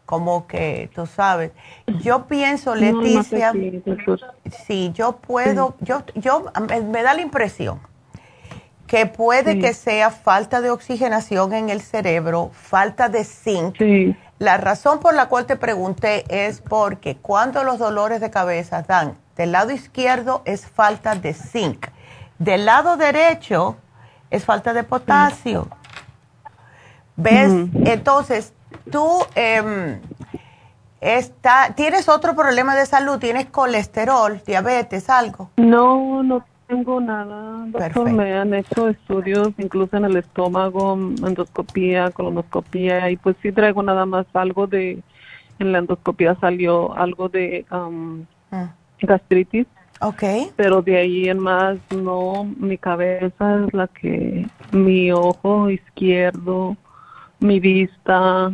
Como 0.04 0.48
que, 0.48 0.90
tú 0.96 1.06
sabes. 1.06 1.52
Yo 2.02 2.26
pienso, 2.26 2.74
Leticia, 2.74 3.52
sí, 4.66 4.90
yo 4.94 5.12
puedo, 5.18 5.76
yo, 5.78 6.02
yo, 6.16 6.50
me 6.90 7.02
da 7.04 7.14
la 7.14 7.20
impresión 7.20 7.78
que 8.88 9.06
puede 9.06 9.60
que 9.60 9.74
sea 9.74 10.10
falta 10.10 10.60
de 10.60 10.70
oxigenación 10.70 11.52
en 11.52 11.68
el 11.68 11.82
cerebro, 11.82 12.50
falta 12.52 13.08
de 13.08 13.22
zinc. 13.22 13.76
La 14.40 14.56
razón 14.56 14.98
por 14.98 15.14
la 15.14 15.28
cual 15.28 15.46
te 15.46 15.54
pregunté 15.54 16.24
es 16.28 16.62
porque 16.62 17.16
cuando 17.16 17.62
los 17.62 17.78
dolores 17.78 18.20
de 18.20 18.30
cabeza 18.30 18.82
dan 18.82 19.18
del 19.38 19.52
lado 19.52 19.70
izquierdo 19.70 20.42
es 20.44 20.66
falta 20.66 21.14
de 21.14 21.32
zinc. 21.32 21.86
Del 22.38 22.66
lado 22.66 22.96
derecho 22.96 23.76
es 24.30 24.44
falta 24.44 24.74
de 24.74 24.82
potasio. 24.82 25.68
¿Ves? 27.16 27.52
Entonces, 27.84 28.52
tú 28.90 29.08
em, 29.36 30.00
está, 31.00 31.72
tienes 31.74 32.08
otro 32.08 32.34
problema 32.34 32.74
de 32.74 32.84
salud, 32.84 33.18
tienes 33.18 33.46
colesterol, 33.46 34.42
diabetes, 34.44 35.08
algo. 35.08 35.50
No, 35.56 36.22
no 36.22 36.44
tengo 36.66 37.00
nada. 37.00 37.64
Doctor, 37.68 38.10
me 38.10 38.34
han 38.34 38.54
hecho 38.54 38.88
estudios 38.88 39.52
incluso 39.58 39.96
en 39.96 40.04
el 40.04 40.16
estómago, 40.16 40.94
endoscopía, 40.94 42.10
colonoscopía, 42.10 43.08
y 43.10 43.16
pues 43.16 43.36
sí 43.40 43.52
traigo 43.52 43.84
nada 43.84 44.04
más 44.04 44.26
algo 44.34 44.66
de, 44.66 45.00
en 45.60 45.72
la 45.72 45.78
endoscopía 45.78 46.36
salió 46.40 46.94
algo 46.96 47.28
de 47.28 47.66
um, 47.70 48.26
gastritis. 49.06 49.66
Ok. 50.00 50.22
Pero 50.56 50.82
de 50.82 50.96
ahí 50.96 51.28
en 51.28 51.38
más, 51.38 51.76
no, 51.90 52.44
mi 52.58 52.78
cabeza 52.78 53.64
es 53.64 53.74
la 53.74 53.88
que, 53.88 54.46
mi 54.72 55.10
ojo 55.10 55.70
izquierdo, 55.70 56.76
mi 57.40 57.60
vista. 57.60 58.52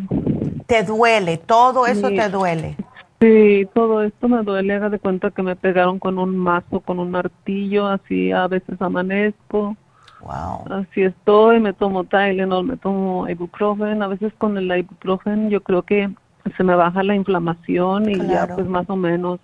¿Te 0.66 0.82
duele? 0.82 1.36
¿Todo 1.38 1.86
eso 1.86 2.08
te 2.08 2.28
duele? 2.28 2.76
Sí, 3.20 3.66
todo 3.74 4.02
esto 4.02 4.28
me 4.28 4.42
duele. 4.42 4.74
Haga 4.74 4.88
de 4.88 4.98
cuenta 4.98 5.30
que 5.30 5.42
me 5.42 5.56
pegaron 5.56 5.98
con 5.98 6.18
un 6.18 6.36
mazo, 6.36 6.80
con 6.80 6.98
un 6.98 7.10
martillo, 7.10 7.86
así 7.86 8.32
a 8.32 8.46
veces 8.46 8.80
amanezco. 8.80 9.76
Wow. 10.20 10.64
Así 10.70 11.02
estoy, 11.02 11.60
me 11.60 11.74
tomo 11.74 12.04
Tylenol, 12.04 12.64
me 12.64 12.76
tomo 12.76 13.28
ibuprofen. 13.28 14.02
A 14.02 14.08
veces 14.08 14.32
con 14.38 14.56
el 14.56 14.78
ibuprofen 14.78 15.50
yo 15.50 15.62
creo 15.62 15.82
que 15.82 16.10
se 16.56 16.64
me 16.64 16.74
baja 16.74 17.02
la 17.02 17.14
inflamación 17.14 18.10
y 18.10 18.16
ya 18.28 18.46
pues 18.54 18.66
más 18.66 18.88
o 18.88 18.96
menos 18.96 19.40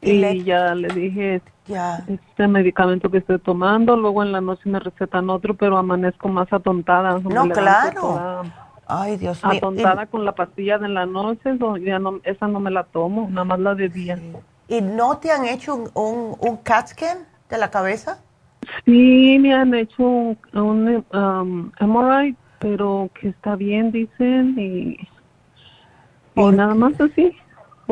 y, 0.00 0.44
ya 0.44 0.74
le 0.74 0.88
dije 0.88 1.42
ya. 1.66 2.04
este 2.06 2.46
medicamento 2.46 3.10
que 3.10 3.18
estoy 3.18 3.38
tomando, 3.38 3.96
luego 3.96 4.22
en 4.22 4.32
la 4.32 4.40
noche 4.40 4.62
me 4.66 4.78
recetan 4.78 5.28
otro, 5.28 5.54
pero 5.54 5.76
amanezco 5.76 6.28
más 6.28 6.52
atontada. 6.52 7.18
No, 7.18 7.48
claro. 7.48 8.44
Ay, 8.86 9.16
Dios 9.16 9.44
mío. 9.44 9.58
Atontada 9.58 10.06
con 10.06 10.24
la 10.24 10.32
pastilla 10.32 10.78
de 10.78 10.88
la 10.88 11.04
noche, 11.04 11.58
ya 11.84 11.98
no, 11.98 12.20
esa 12.22 12.46
no 12.46 12.60
me 12.60 12.70
la 12.70 12.84
tomo, 12.84 13.28
nada 13.28 13.44
más 13.44 13.58
la 13.58 13.74
de 13.74 13.88
día. 13.88 14.18
¿Y 14.68 14.80
no 14.80 15.18
te 15.18 15.30
han 15.30 15.44
hecho 15.44 15.74
un, 15.74 15.90
un, 15.94 16.36
un 16.40 16.56
CAT 16.58 16.88
scan 16.88 17.18
de 17.50 17.58
la 17.58 17.70
cabeza? 17.70 18.22
Sí, 18.84 19.38
me 19.40 19.52
han 19.52 19.74
hecho 19.74 20.02
un, 20.02 20.38
un 20.54 21.04
um, 21.12 21.70
MRI, 21.80 22.36
pero 22.60 23.10
que 23.18 23.28
está 23.28 23.56
bien, 23.56 23.90
dicen, 23.92 24.54
y, 24.58 25.08
y 26.34 26.46
nada 26.52 26.74
más 26.74 26.98
así 27.00 27.34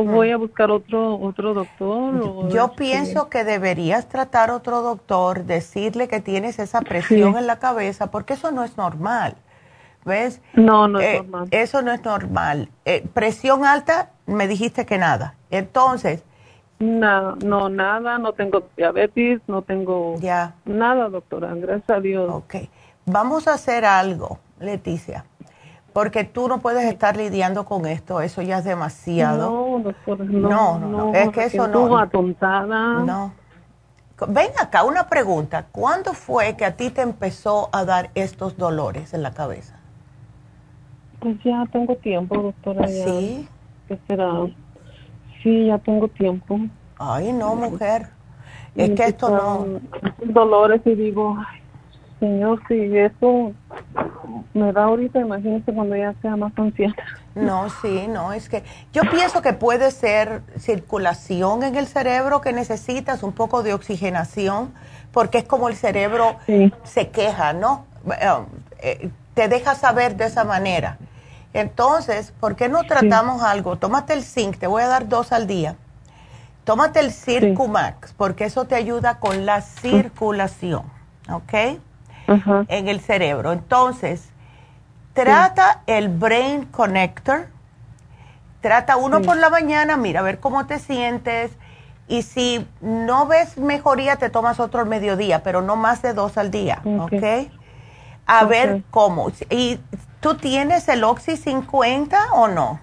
voy 0.05 0.31
a 0.31 0.37
buscar 0.37 0.71
otro 0.71 1.19
otro 1.19 1.55
doctor? 1.55 2.49
Yo 2.51 2.73
pienso 2.73 3.29
que 3.29 3.45
deberías 3.45 4.09
tratar 4.09 4.51
otro 4.51 4.83
doctor, 4.83 5.45
decirle 5.45 6.09
que 6.09 6.21
tienes 6.21 6.59
esa 6.59 6.81
presión 6.81 7.37
en 7.37 7.47
la 7.47 7.59
cabeza, 7.59 8.11
porque 8.11 8.35
eso 8.35 8.51
no 8.51 8.65
es 8.65 8.77
normal. 8.77 9.37
¿Ves? 10.05 10.41
No, 10.55 10.87
no 10.87 11.01
es 11.01 11.07
eh, 11.07 11.17
normal. 11.17 11.49
Eso 11.51 11.83
no 11.83 11.93
es 11.93 12.05
normal. 12.05 12.69
Eh, 12.85 13.05
presión 13.13 13.65
alta, 13.65 14.11
me 14.27 14.47
dijiste 14.47 14.87
que 14.87 14.99
nada. 14.99 15.35
Entonces... 15.51 16.23
No, 16.79 17.35
no, 17.37 17.71
nada, 17.71 18.19
no 18.19 18.35
tengo 18.35 18.69
diabetes, 18.77 19.41
no 19.49 19.63
tengo 19.63 20.17
ya. 20.21 20.55
nada, 20.67 21.09
doctora, 21.09 21.55
gracias 21.55 21.89
a 21.89 22.01
Dios. 22.01 22.31
Ok, 22.31 22.57
vamos 23.07 23.49
a 23.49 23.55
hacer 23.55 23.87
algo, 23.87 24.39
Leticia 24.61 25.25
porque 25.97 26.25
tú 26.25 26.47
no 26.47 26.59
puedes 26.59 26.85
estar 26.85 27.17
lidiando 27.17 27.65
con 27.65 27.87
esto, 27.87 28.21
eso 28.21 28.43
ya 28.43 28.59
es 28.59 28.65
demasiado. 28.65 29.51
No, 29.51 29.66
doctor, 29.83 30.21
no, 30.21 30.79
no, 30.79 30.89
no, 30.89 31.15
es 31.15 31.31
que 31.31 31.45
eso 31.45 31.67
no. 31.69 31.99
atontada. 31.99 33.01
No. 33.01 33.33
Ven 34.29 34.51
acá, 34.61 34.85
una 34.85 35.09
pregunta. 35.09 35.67
¿Cuándo 35.71 36.15
fue 36.15 36.57
que 36.57 36.65
a 36.65 36.77
ti 36.77 36.91
te 36.91 37.03
empezó 37.03 37.69
a 37.73 37.85
dar 37.85 38.11
estos 38.15 38.57
dolores 38.57 39.13
en 39.13 39.23
la 39.23 39.33
cabeza? 39.33 39.79
Pues 41.21 41.37
ya 41.45 41.67
tengo 41.71 41.97
tiempo, 41.97 42.37
doctora. 42.37 42.89
¿Sí? 42.89 43.47
¿Qué 43.89 43.99
será? 44.07 44.47
Sí, 45.43 45.67
ya 45.67 45.79
tengo 45.79 46.09
tiempo. 46.09 46.59
Ay, 46.99 47.33
no, 47.33 47.55
mujer. 47.55 48.09
Es 48.75 48.91
que 48.91 49.05
esto 49.05 49.31
no... 49.31 49.81
Dolores 50.25 50.81
y 50.85 50.95
digo, 50.95 51.37
ay, 51.39 51.61
Señor, 52.19 52.61
si 52.67 52.97
eso 52.97 53.53
me 54.55 54.73
da 54.73 54.85
ahorita, 54.85 55.21
imagínese 55.21 55.73
cuando 55.73 55.97
ya 55.97 56.15
sea 56.23 56.37
más 56.37 56.53
anciana. 56.57 56.95
No, 57.35 57.69
sí, 57.83 58.07
no, 58.09 58.33
es 58.33 58.49
que 58.49 58.63
yo 58.93 59.03
pienso 59.11 59.43
que 59.43 59.53
puede 59.53 59.91
ser 59.91 60.41
circulación 60.59 61.63
en 61.63 61.77
el 61.77 61.87
cerebro 61.87 62.41
que 62.41 62.55
necesitas, 62.55 63.23
un 63.23 63.33
poco 63.33 63.63
de 63.63 63.75
oxigenación, 63.75 64.73
porque 65.13 65.39
es 65.39 65.45
como 65.45 65.69
el 65.69 65.77
cerebro 65.77 66.37
se 66.85 67.09
queja, 67.11 67.53
¿no? 67.53 67.85
Um, 68.05 68.47
eh, 68.79 69.11
te 69.35 69.49
deja 69.49 69.75
saber 69.75 70.17
de 70.17 70.27
esa 70.27 70.45
manera. 70.45 70.97
Entonces, 71.53 72.33
¿por 72.41 72.57
qué 72.57 72.69
no 72.69 72.85
tratamos 72.85 73.43
algo? 73.43 73.77
Tómate 73.77 74.15
el 74.15 74.23
zinc, 74.23 74.59
te 74.59 74.67
voy 74.67 74.83
a 74.83 74.89
dar 74.89 75.09
dos 75.09 75.33
al 75.33 75.47
día. 75.47 75.77
Tómate 76.65 77.01
el 77.01 77.13
Circumax, 77.13 78.13
porque 78.15 78.45
eso 78.45 78.65
te 78.65 78.75
ayuda 78.75 79.21
con 79.21 79.47
la 79.47 79.61
circulación, 79.61 80.83
¿ok? 81.31 81.79
En 82.27 82.89
el 82.89 83.01
cerebro. 83.01 83.53
Entonces, 83.53 84.31
trata 85.13 85.83
el 85.87 86.09
Brain 86.09 86.67
Connector. 86.67 87.47
Trata 88.61 88.97
uno 88.97 89.23
por 89.23 89.37
la 89.37 89.51
mañana, 89.51 89.97
mira 89.97 90.21
a 90.21 90.23
ver 90.23 90.41
cómo 90.41 90.67
te 90.67 90.79
sientes. 90.79 91.53
Y 92.09 92.23
si 92.23 92.67
no 92.81 93.27
ves 93.27 93.59
mejoría, 93.59 94.17
te 94.17 94.31
tomas 94.31 94.61
otro 94.61 94.81
al 94.81 94.87
mediodía, 94.87 95.43
pero 95.43 95.63
no 95.63 95.77
más 95.77 96.03
de 96.03 96.15
dos 96.15 96.39
al 96.39 96.51
día, 96.51 96.81
¿ok? 96.85 97.51
A 98.27 98.45
ver 98.45 98.83
cómo. 98.91 99.31
¿Y 99.51 99.79
tú 100.21 100.35
tienes 100.35 100.89
el 100.89 101.05
Oxy 101.05 101.37
50 101.37 102.33
o 102.35 102.49
no? 102.49 102.81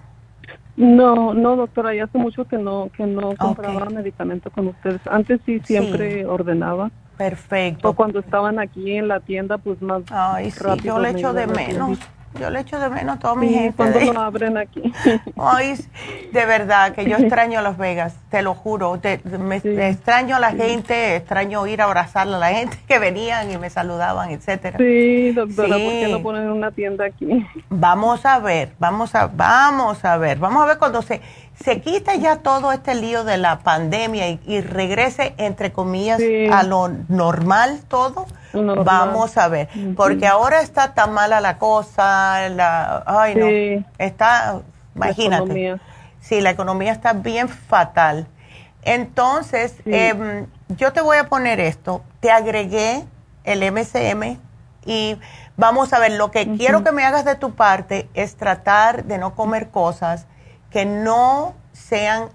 No, 0.76 1.34
no, 1.34 1.56
doctora, 1.56 1.94
ya 1.94 2.04
hace 2.04 2.18
mucho 2.18 2.46
que 2.46 2.58
no 2.58 2.90
que 2.96 3.06
no 3.06 3.36
compraba 3.36 3.86
medicamento 3.86 4.50
con 4.50 4.68
ustedes. 4.68 5.00
Antes 5.06 5.40
sí 5.46 5.60
siempre 5.64 6.26
ordenaba. 6.26 6.90
Perfecto. 7.16 7.90
O 7.90 7.92
cuando 7.94 8.20
estaban 8.20 8.58
aquí 8.58 8.96
en 8.96 9.08
la 9.08 9.20
tienda, 9.20 9.58
pues 9.58 9.80
más 9.80 10.02
Ay, 10.10 10.50
sí, 10.50 10.64
yo 10.82 10.98
le 10.98 11.10
echo 11.10 11.32
de 11.32 11.46
menos. 11.46 11.98
Yo 12.38 12.50
le 12.50 12.60
echo 12.60 12.80
de 12.80 12.90
menos 12.90 13.16
a 13.16 13.18
toda 13.20 13.36
mi 13.36 13.48
gente. 13.48 13.76
Cuando 13.76 14.12
lo 14.12 14.20
abren 14.20 14.56
aquí. 14.56 14.92
Ay, 15.36 15.74
de 16.32 16.46
verdad 16.46 16.92
que 16.92 17.08
yo 17.08 17.16
extraño 17.16 17.60
Las 17.62 17.78
Vegas, 17.78 18.16
te 18.28 18.42
lo 18.42 18.54
juro. 18.54 19.00
me, 19.38 19.56
extraño 19.56 20.34
a 20.34 20.40
la 20.40 20.50
gente, 20.50 21.14
extraño 21.14 21.64
ir 21.68 21.80
a 21.80 21.84
abrazar 21.84 22.26
a 22.26 22.38
la 22.38 22.48
gente 22.48 22.76
que 22.88 22.98
venían 22.98 23.52
y 23.52 23.58
me 23.58 23.70
saludaban, 23.70 24.30
etcétera. 24.30 24.78
Sí, 24.78 25.30
doctora, 25.30 25.76
¿por 25.76 25.92
qué 25.92 26.08
no 26.10 26.22
poner 26.22 26.50
una 26.50 26.72
tienda 26.72 27.04
aquí? 27.04 27.46
Vamos 27.70 28.26
a 28.26 28.40
ver, 28.40 28.72
vamos 28.80 29.14
a, 29.14 29.28
vamos 29.28 30.04
a 30.04 30.16
ver, 30.16 30.38
vamos 30.38 30.64
a 30.64 30.66
ver 30.66 30.78
cuando 30.78 31.02
se 31.02 31.20
se 31.62 31.80
quita 31.80 32.14
ya 32.16 32.36
todo 32.36 32.72
este 32.72 32.94
lío 32.94 33.24
de 33.24 33.36
la 33.36 33.60
pandemia 33.60 34.28
y, 34.28 34.60
regrese, 34.60 35.34
entre 35.38 35.72
comillas, 35.72 36.20
a 36.50 36.62
lo 36.64 36.88
normal 37.08 37.80
todo, 37.88 38.26
vamos 38.52 39.36
a 39.38 39.48
ver. 39.48 39.68
Porque 39.96 40.26
ahora 40.26 40.60
está 40.60 40.94
tan 40.94 41.12
mala 41.12 41.40
la 41.40 41.58
cosa, 41.58 42.48
la, 42.48 43.04
ay 43.06 43.34
no, 43.34 43.84
está, 43.98 44.62
imagínate. 44.94 45.78
Sí, 46.20 46.40
la 46.40 46.50
economía 46.50 46.92
está 46.92 47.12
bien 47.12 47.48
fatal. 47.48 48.26
Entonces, 48.82 49.76
em, 49.86 50.46
yo 50.68 50.92
te 50.92 51.00
voy 51.00 51.18
a 51.18 51.28
poner 51.28 51.60
esto, 51.60 52.02
te 52.20 52.30
agregué 52.30 53.04
el 53.44 53.62
MCM 53.62 54.38
y 54.84 55.18
vamos 55.56 55.92
a 55.92 55.98
ver, 55.98 56.12
lo 56.12 56.30
que 56.30 56.56
quiero 56.56 56.82
que 56.82 56.92
me 56.92 57.04
hagas 57.04 57.24
de 57.24 57.36
tu 57.36 57.54
parte 57.54 58.08
es 58.14 58.36
tratar 58.36 59.04
de 59.04 59.18
no 59.18 59.34
comer 59.34 59.68
cosas 59.68 60.26
que 60.74 60.86
no 60.86 61.54
sean 61.72 62.30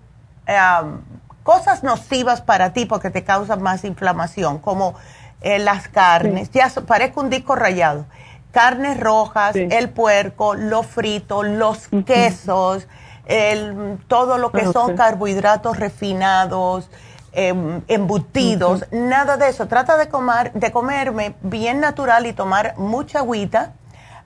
cosas 1.43 1.83
nocivas 1.83 2.39
para 2.39 2.71
ti 2.71 2.85
porque 2.85 3.09
te 3.09 3.25
causan 3.25 3.61
más 3.61 3.83
inflamación, 3.83 4.59
como 4.59 4.95
eh, 5.41 5.59
las 5.59 5.89
carnes, 5.89 6.49
ya 6.51 6.71
parezco 6.87 7.19
un 7.19 7.29
disco 7.29 7.57
rayado, 7.57 8.05
carnes 8.53 8.97
rojas, 8.97 9.57
el 9.57 9.89
puerco, 9.89 10.55
lo 10.55 10.83
frito, 10.83 11.43
los 11.43 11.89
quesos, 12.05 12.87
el, 13.25 13.97
todo 14.07 14.37
lo 14.37 14.53
que 14.53 14.63
son 14.71 14.95
carbohidratos 14.95 15.77
refinados, 15.77 16.89
em, 17.33 17.81
embutidos, 17.89 18.85
nada 18.91 19.35
de 19.35 19.49
eso. 19.49 19.67
Trata 19.67 19.97
de, 19.97 20.07
comer, 20.07 20.53
de 20.53 20.71
comerme 20.71 21.35
bien 21.41 21.81
natural 21.81 22.25
y 22.25 22.31
tomar 22.31 22.77
mucha 22.77 23.19
agüita 23.19 23.73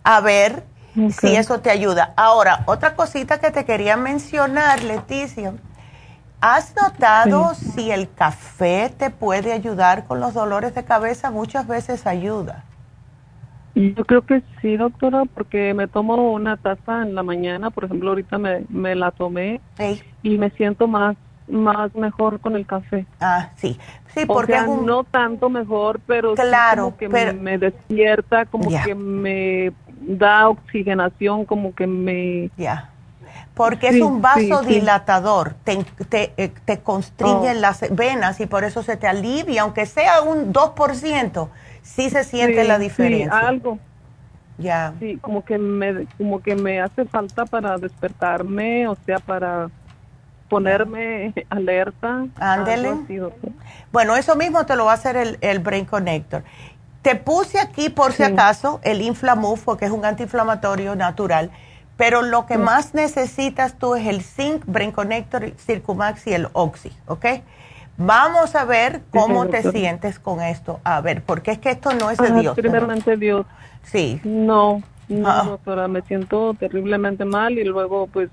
a 0.04 0.22
ver 0.22 0.64
si 1.10 1.36
eso 1.36 1.60
te 1.60 1.70
ayuda. 1.70 2.14
Ahora, 2.16 2.64
otra 2.66 2.96
cosita 2.96 3.40
que 3.40 3.52
te 3.52 3.66
quería 3.66 3.98
mencionar, 3.98 4.84
Leticia. 4.84 5.54
¿Has 6.42 6.76
notado 6.76 7.54
si 7.56 7.92
el 7.92 8.12
café 8.12 8.94
te 8.98 9.10
puede 9.10 9.54
ayudar 9.54 10.06
con 10.06 10.20
los 10.20 10.34
dolores 10.34 10.76
de 10.76 10.84
cabeza? 10.84 11.32
Muchas 11.32 11.68
veces 11.68 12.06
ayuda. 12.06 12.66
Yo 13.76 14.04
creo 14.06 14.24
que 14.26 14.44
sí, 14.62 14.76
doctora, 14.76 15.24
porque 15.34 15.74
me 15.74 15.88
tomo 15.88 16.34
una 16.34 16.58
taza 16.58 17.02
en 17.02 17.16
la 17.16 17.24
mañana, 17.24 17.72
por 17.72 17.86
ejemplo, 17.86 18.10
ahorita 18.10 18.38
me, 18.38 18.66
me 18.70 18.94
la 18.94 19.12
tomé 19.12 19.62
y 20.22 20.38
me 20.38 20.50
siento 20.52 20.88
más 20.88 21.16
más 21.48 21.94
mejor 21.96 22.40
con 22.40 22.56
el 22.56 22.66
café. 22.66 23.06
Ah, 23.20 23.50
sí. 23.56 23.78
Sí, 24.14 24.26
porque 24.26 24.60
no 24.62 25.04
tanto 25.04 25.50
mejor, 25.50 26.00
pero 26.06 26.36
claro, 26.36 26.96
que 26.98 27.10
me, 27.10 27.58
despierta, 27.58 28.46
como 28.46 28.70
que 28.84 28.96
me 28.96 29.74
da 30.06 30.50
oxigenación, 30.50 31.46
como 31.46 31.74
que 31.74 31.88
me... 31.88 32.50
Ya. 32.58 32.90
Porque 33.54 33.90
es 33.90 34.02
un 34.02 34.22
vasodilatador, 34.22 35.54
te, 35.64 35.84
te, 36.10 36.34
eh, 36.38 36.52
te, 36.66 36.82
oh. 36.86 37.02
las 37.56 37.86
venas 37.96 38.40
y 38.40 38.48
por 38.48 38.64
eso 38.64 38.82
se 38.82 38.98
te 38.98 39.08
alivia, 39.08 39.62
aunque 39.62 39.86
sea 39.86 40.22
un 40.22 40.52
2%, 40.52 41.50
sí 41.84 42.10
se 42.10 42.24
siente 42.24 42.64
la 42.64 42.80
diferencia. 42.80 43.38
algo. 43.38 43.78
Ya. 44.58 44.94
Sí, 45.00 45.18
como 45.18 45.44
que 45.44 45.58
me 45.58 46.06
como 46.18 46.42
que 46.42 46.56
me 46.56 46.80
hace 46.80 47.06
falta 47.06 47.46
para 47.46 47.78
despertarme, 47.78 48.88
o 48.88 48.96
sea, 49.06 49.20
para 49.20 49.70
ponerme 50.50 51.34
alerta. 51.50 52.26
Ándele. 52.40 52.96
Bueno, 53.92 54.16
eso 54.16 54.36
mismo 54.36 54.66
te 54.66 54.76
lo 54.76 54.86
va 54.86 54.92
a 54.92 54.96
hacer 54.96 55.16
el, 55.16 55.38
el 55.42 55.60
Brain 55.60 55.86
Connector. 55.86 56.44
Te 57.04 57.16
puse 57.16 57.60
aquí, 57.60 57.90
por 57.90 58.14
si 58.14 58.24
acaso, 58.24 58.80
el 58.82 59.02
Inflamuf, 59.02 59.64
porque 59.66 59.86
es 59.86 59.92
un 59.92 60.06
antiinflamatorio 60.06 60.96
natural, 60.96 61.52
pero 61.98 62.22
lo 62.22 62.46
que 62.46 62.58
más 62.58 62.94
necesitas 62.94 63.78
tú 63.78 63.96
es 63.96 64.08
el 64.08 64.24
Zinc, 64.24 64.64
Brain 64.66 64.92
Connector, 64.92 65.52
Circumax 65.58 66.26
y 66.28 66.34
el 66.34 66.48
Oxy, 66.54 66.92
¿ok? 67.08 67.26
Vamos 67.98 68.56
a 68.56 68.64
ver 68.64 69.02
cómo 69.12 69.48
te 69.48 69.70
sientes 69.70 70.18
con 70.18 70.42
esto. 70.42 70.80
A 70.86 71.02
ver, 71.02 71.22
porque 71.24 71.52
es 71.52 71.60
que 71.60 71.72
esto 71.72 71.92
no 71.94 72.10
es 72.10 72.18
de 72.18 72.32
Dios. 72.32 72.56
Primeramente 72.56 73.18
Dios. 73.18 73.46
Sí. 73.84 74.20
No, 74.24 74.82
no, 75.10 75.30
ah. 75.30 75.44
doctora, 75.46 75.88
me 75.88 76.02
siento 76.04 76.56
terriblemente 76.56 77.26
mal 77.26 77.60
y 77.60 77.66
luego 77.66 78.08
pues 78.08 78.30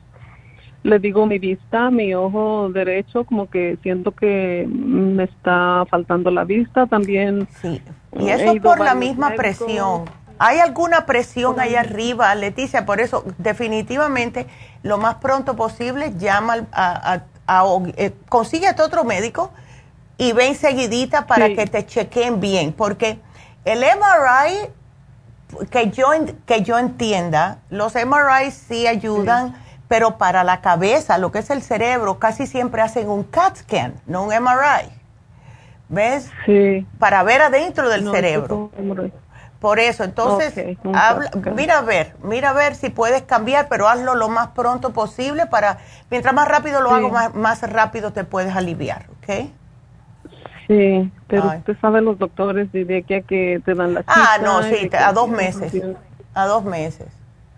le 0.82 0.98
digo 0.98 1.26
mi 1.26 1.38
vista, 1.38 1.90
mi 1.90 2.14
ojo 2.14 2.70
derecho, 2.70 3.24
como 3.24 3.50
que 3.50 3.78
siento 3.82 4.12
que 4.12 4.66
me 4.68 5.24
está 5.24 5.84
faltando 5.90 6.30
la 6.30 6.44
vista 6.44 6.86
también. 6.86 7.46
Sí, 7.60 7.82
y 8.18 8.28
eso 8.28 8.52
es 8.52 8.62
por 8.62 8.80
la 8.80 8.94
misma 8.94 9.30
presión. 9.30 10.04
¿Hay 10.38 10.58
alguna 10.58 11.04
presión 11.04 11.60
ahí 11.60 11.74
arriba, 11.74 12.34
Leticia? 12.34 12.86
Por 12.86 13.00
eso, 13.00 13.24
definitivamente, 13.36 14.46
lo 14.82 14.96
más 14.96 15.16
pronto 15.16 15.54
posible, 15.54 16.14
llama 16.16 16.66
a, 16.72 17.20
a, 17.46 17.64
eh, 17.98 18.12
consíguete 18.30 18.80
otro 18.80 19.04
médico 19.04 19.50
y 20.16 20.32
ven 20.32 20.54
seguidita 20.54 21.26
para 21.26 21.48
que 21.48 21.66
te 21.66 21.84
chequen 21.84 22.40
bien, 22.40 22.72
porque 22.72 23.18
el 23.66 23.80
MRI, 23.80 25.66
que 25.68 25.90
yo, 25.90 26.06
que 26.46 26.62
yo 26.62 26.78
entienda, 26.78 27.58
los 27.68 27.94
MRI 27.94 28.50
sí 28.50 28.86
ayudan 28.86 29.54
pero 29.90 30.18
para 30.18 30.44
la 30.44 30.60
cabeza, 30.60 31.18
lo 31.18 31.32
que 31.32 31.40
es 31.40 31.50
el 31.50 31.62
cerebro, 31.62 32.20
casi 32.20 32.46
siempre 32.46 32.80
hacen 32.80 33.08
un 33.08 33.24
CAT 33.24 33.56
scan, 33.56 33.94
no 34.06 34.22
un 34.22 34.28
MRI. 34.28 34.88
¿Ves? 35.88 36.30
Sí. 36.46 36.86
Para 37.00 37.24
ver 37.24 37.42
adentro 37.42 37.88
del 37.88 38.08
cerebro. 38.08 38.70
Por 39.58 39.80
eso, 39.80 40.04
entonces, 40.04 40.54
mira 41.56 41.78
a 41.78 41.82
ver, 41.82 42.14
mira 42.22 42.50
a 42.50 42.52
ver 42.52 42.76
si 42.76 42.90
puedes 42.90 43.22
cambiar, 43.22 43.66
pero 43.68 43.88
hazlo 43.88 44.14
lo 44.14 44.28
más 44.28 44.50
pronto 44.50 44.92
posible 44.92 45.46
para, 45.46 45.78
mientras 46.08 46.32
más 46.34 46.46
rápido 46.46 46.80
lo 46.80 46.92
hago, 46.92 47.10
más, 47.34 47.60
rápido 47.68 48.12
te 48.12 48.22
puedes 48.22 48.54
aliviar, 48.54 49.06
¿ok? 49.18 49.48
Sí, 50.68 51.12
pero 51.26 51.48
usted 51.48 51.76
sabe 51.80 52.00
los 52.00 52.16
doctores 52.16 52.70
de 52.70 52.98
aquí 52.98 53.14
a 53.14 53.22
que 53.22 53.60
te 53.64 53.74
dan 53.74 53.94
la 53.94 54.04
Ah, 54.06 54.38
no, 54.40 54.62
sí, 54.62 54.88
a 54.96 55.12
dos 55.12 55.28
meses, 55.28 55.82
a 56.32 56.46
dos 56.46 56.62
meses. 56.62 57.08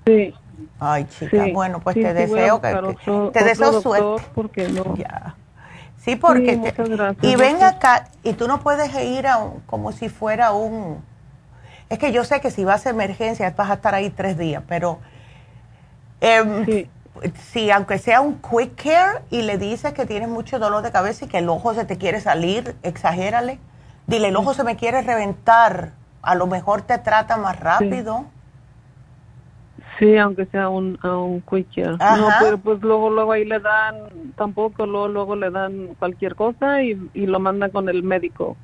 Sí. 0.06 0.34
Ay, 0.80 1.06
chica, 1.06 1.46
bueno, 1.52 1.80
pues 1.80 1.94
te 1.94 2.14
deseo 2.14 2.60
que, 2.60 2.96
te 3.32 3.44
deseo 3.44 3.80
suerte. 3.80 4.22
Porque 4.34 4.68
no. 4.68 4.96
Ya. 4.96 5.34
Sí, 5.98 6.16
porque 6.16 6.74
y 7.22 7.36
ven 7.36 7.62
acá 7.62 8.08
y 8.24 8.32
tú 8.32 8.48
no 8.48 8.60
puedes 8.60 8.92
ir 9.04 9.28
a 9.28 9.38
como 9.66 9.92
si 9.92 10.08
fuera 10.08 10.50
un 10.52 11.00
es 11.88 11.98
que 11.98 12.10
yo 12.10 12.24
sé 12.24 12.40
que 12.40 12.50
si 12.50 12.64
vas 12.64 12.86
a 12.86 12.90
emergencia 12.90 13.52
vas 13.56 13.70
a 13.70 13.74
estar 13.74 13.94
ahí 13.94 14.10
tres 14.10 14.36
días, 14.36 14.64
pero 14.66 14.98
eh, 16.20 16.88
si 17.50 17.70
aunque 17.70 17.98
sea 17.98 18.20
un 18.20 18.40
quick 18.40 18.82
care 18.82 19.22
y 19.30 19.42
le 19.42 19.58
dices 19.58 19.92
que 19.92 20.06
tienes 20.06 20.28
mucho 20.28 20.58
dolor 20.58 20.82
de 20.82 20.90
cabeza 20.90 21.26
y 21.26 21.28
que 21.28 21.38
el 21.38 21.48
ojo 21.48 21.74
se 21.74 21.84
te 21.84 21.98
quiere 21.98 22.20
salir, 22.20 22.74
exagérale. 22.82 23.58
Dile, 24.06 24.28
el 24.28 24.36
ojo 24.36 24.54
se 24.54 24.64
me 24.64 24.76
quiere 24.76 25.02
reventar, 25.02 25.92
a 26.22 26.34
lo 26.34 26.46
mejor 26.46 26.82
te 26.82 26.98
trata 26.98 27.36
más 27.36 27.60
rápido. 27.60 28.24
Sí, 29.98 30.16
aunque 30.16 30.46
sea 30.46 30.68
un, 30.68 30.98
a 31.02 31.16
un 31.16 31.42
No, 31.46 32.28
pero 32.40 32.58
pues 32.58 32.80
luego, 32.82 33.10
luego 33.10 33.32
ahí 33.32 33.44
le 33.44 33.60
dan, 33.60 33.96
tampoco, 34.36 34.86
luego, 34.86 35.08
luego 35.08 35.36
le 35.36 35.50
dan 35.50 35.88
cualquier 35.98 36.34
cosa 36.34 36.82
y, 36.82 37.10
y 37.14 37.26
lo 37.26 37.38
mandan 37.38 37.70
con 37.70 37.88
el 37.88 38.02
médico 38.02 38.56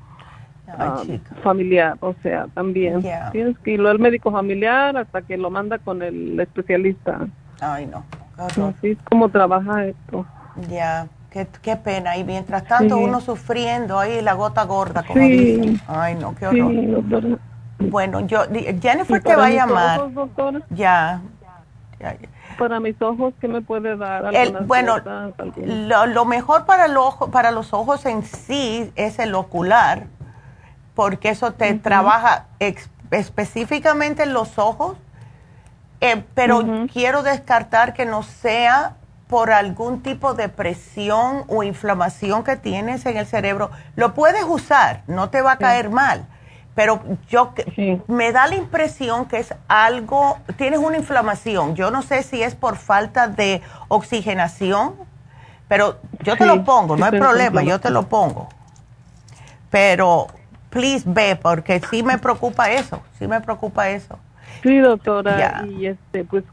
ah, 0.67 1.03
familiar, 1.43 1.97
o 2.01 2.15
sea, 2.23 2.47
también. 2.53 3.03
Tienes 3.31 3.57
que 3.59 3.71
irlo 3.71 3.89
al 3.89 3.99
médico 3.99 4.31
familiar 4.31 4.97
hasta 4.97 5.21
que 5.21 5.37
lo 5.37 5.49
manda 5.49 5.77
con 5.77 6.01
el 6.01 6.39
especialista. 6.39 7.27
Ay, 7.61 7.85
no. 7.85 8.03
Así 8.37 8.91
es 8.91 8.97
como 9.09 9.29
trabaja 9.29 9.85
esto. 9.85 10.25
Ya, 10.69 11.07
qué, 11.29 11.47
qué 11.61 11.75
pena. 11.75 12.17
Y 12.17 12.23
mientras 12.23 12.65
tanto 12.65 12.97
uno 12.97 13.21
sufriendo 13.21 13.99
ahí 13.99 14.21
la 14.21 14.33
gota 14.33 14.63
gorda, 14.63 15.03
como 15.03 15.19
sí. 15.19 15.79
Ay, 15.87 16.15
no, 16.15 16.33
qué 16.35 16.47
horror. 16.47 17.39
Bueno, 17.79 18.19
yo 18.21 18.43
Jennifer 18.81 19.23
te 19.23 19.35
va 19.35 19.45
a 19.45 19.49
llamar. 19.49 20.01
ya, 20.69 21.21
Para 22.57 22.79
mis 22.79 23.01
ojos, 23.01 23.33
¿qué 23.39 23.47
me 23.47 23.61
puede 23.61 23.95
dar? 23.95 24.31
bueno, 24.65 24.97
lo, 26.07 26.25
mejor 26.25 26.65
para, 26.65 26.85
el 26.85 26.97
ojo, 26.97 27.31
para 27.31 27.51
los 27.51 27.73
ojos 27.73 28.05
en 28.05 28.23
sí 28.23 28.91
es 28.95 29.17
el 29.19 29.33
ocular, 29.33 30.07
porque 30.93 31.29
eso 31.29 31.53
te 31.53 31.73
trabaja 31.75 32.47
específicamente 33.11 34.23
en 34.23 34.33
los 34.33 34.59
ojos, 34.59 34.97
eh, 36.01 36.23
pero 36.33 36.63
quiero 36.91 37.23
descartar 37.23 37.93
que 37.93 38.05
no 38.05 38.23
sea 38.23 38.95
por 39.27 39.51
algún 39.51 40.01
tipo 40.01 40.33
de 40.33 40.49
presión 40.49 41.43
o 41.47 41.63
inflamación 41.63 42.43
que 42.43 42.57
tienes 42.57 43.05
en 43.05 43.15
el 43.15 43.25
cerebro. 43.25 43.71
Lo 43.95 44.13
puedes 44.13 44.43
usar, 44.43 45.03
no 45.07 45.29
te 45.29 45.41
va 45.41 45.53
a 45.53 45.57
caer 45.57 45.89
mal 45.89 46.25
pero 46.79 47.01
yo 47.27 47.53
me 48.07 48.31
da 48.31 48.47
la 48.47 48.55
impresión 48.55 49.25
que 49.25 49.39
es 49.39 49.53
algo, 49.67 50.37
tienes 50.55 50.79
una 50.79 50.95
inflamación. 50.95 51.75
Yo 51.75 51.91
no 51.91 52.01
sé 52.01 52.23
si 52.23 52.41
es 52.41 52.55
por 52.55 52.77
falta 52.77 53.27
de 53.27 53.61
oxigenación, 53.89 54.93
pero 55.67 55.97
yo 56.23 56.37
te 56.37 56.45
lo 56.45 56.63
pongo, 56.63 56.95
no 56.95 57.03
hay 57.03 57.11
problema, 57.11 57.63
yo 57.63 57.81
te 57.81 57.89
lo 57.89 58.03
pongo. 58.03 58.47
Pero, 59.69 60.27
please 60.69 61.03
ve, 61.05 61.35
porque 61.35 61.81
sí 61.81 62.01
me 62.01 62.17
preocupa 62.17 62.71
eso, 62.71 63.01
sí 63.17 63.27
me 63.27 63.41
preocupa 63.41 63.89
eso. 63.89 64.17
Sí, 64.63 64.77
doctora, 64.77 65.65
y 65.67 65.85
este, 65.85 66.23
pues 66.23 66.45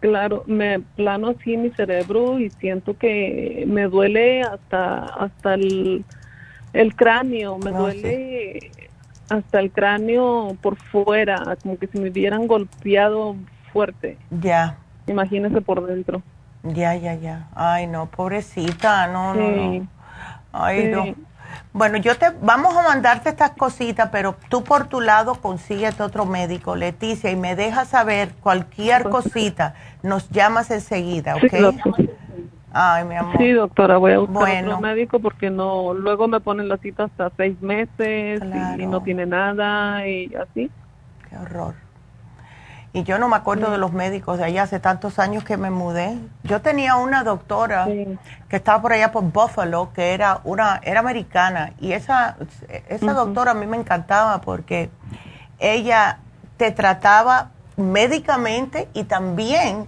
claro, 0.00 0.42
me 0.48 0.80
plano 0.80 1.28
así 1.28 1.56
mi 1.56 1.70
cerebro 1.70 2.40
y 2.40 2.50
siento 2.50 2.98
que 2.98 3.62
me 3.68 3.84
duele 3.84 4.42
hasta 4.42 5.04
hasta 5.04 5.54
el, 5.54 6.04
el 6.72 6.96
cráneo, 6.96 7.56
me 7.58 7.70
duele 7.70 8.72
hasta 9.30 9.60
el 9.60 9.70
cráneo 9.70 10.56
por 10.60 10.76
fuera, 10.76 11.56
como 11.62 11.78
que 11.78 11.86
si 11.86 11.98
me 11.98 12.10
hubieran 12.10 12.46
golpeado 12.46 13.36
fuerte. 13.72 14.18
Ya. 14.30 14.76
Imagínese 15.06 15.60
por 15.60 15.86
dentro. 15.86 16.22
Ya, 16.62 16.94
ya, 16.96 17.14
ya. 17.14 17.48
Ay, 17.54 17.86
no, 17.86 18.06
pobrecita, 18.06 19.06
no, 19.06 19.34
no, 19.34 19.50
no. 19.50 19.86
Ay, 20.52 20.88
no. 20.88 21.14
Bueno, 21.72 21.96
yo 21.98 22.16
te 22.16 22.26
vamos 22.42 22.76
a 22.76 22.82
mandarte 22.82 23.28
estas 23.28 23.52
cositas, 23.52 24.10
pero 24.10 24.36
tú 24.48 24.62
por 24.62 24.88
tu 24.88 25.00
lado 25.00 25.36
consíguete 25.36 26.02
otro 26.02 26.26
médico, 26.26 26.76
Leticia, 26.76 27.30
y 27.30 27.36
me 27.36 27.56
dejas 27.56 27.88
saber 27.88 28.32
cualquier 28.40 29.08
cosita. 29.08 29.74
Nos 30.02 30.28
llamas 30.30 30.70
enseguida, 30.70 31.36
¿ok? 31.36 31.54
Ay, 32.72 33.04
mi 33.04 33.16
amor. 33.16 33.36
Sí, 33.38 33.52
doctora, 33.52 33.96
voy 33.96 34.12
a 34.12 34.18
buscar 34.20 34.64
otro 34.64 34.80
médico 34.80 35.18
porque 35.20 35.50
no, 35.50 35.92
luego 35.92 36.28
me 36.28 36.40
ponen 36.40 36.68
la 36.68 36.76
cita 36.76 37.04
hasta 37.04 37.30
seis 37.36 37.60
meses 37.60 38.42
y, 38.78 38.86
no 38.86 39.02
tiene 39.02 39.26
nada 39.26 40.06
y 40.06 40.32
así. 40.34 40.70
Qué 41.28 41.36
horror. 41.36 41.74
Y 42.92 43.04
yo 43.04 43.18
no 43.18 43.28
me 43.28 43.36
acuerdo 43.36 43.70
de 43.70 43.78
los 43.78 43.92
médicos 43.92 44.38
de 44.38 44.44
allá, 44.44 44.64
hace 44.64 44.80
tantos 44.80 45.20
años 45.20 45.44
que 45.44 45.56
me 45.56 45.70
mudé. 45.70 46.18
Yo 46.42 46.60
tenía 46.60 46.96
una 46.96 47.22
doctora 47.22 47.86
que 47.86 48.56
estaba 48.56 48.82
por 48.82 48.92
allá 48.92 49.12
por 49.12 49.22
Buffalo, 49.22 49.92
que 49.94 50.12
era 50.12 50.40
una, 50.42 50.80
era 50.82 50.98
americana, 50.98 51.72
y 51.80 51.92
esa, 51.92 52.36
esa 52.88 53.12
doctora 53.12 53.52
a 53.52 53.54
mí 53.54 53.66
me 53.66 53.76
encantaba 53.76 54.40
porque 54.40 54.90
ella 55.60 56.18
te 56.56 56.72
trataba 56.72 57.50
médicamente 57.76 58.88
y 58.92 59.04
también 59.04 59.86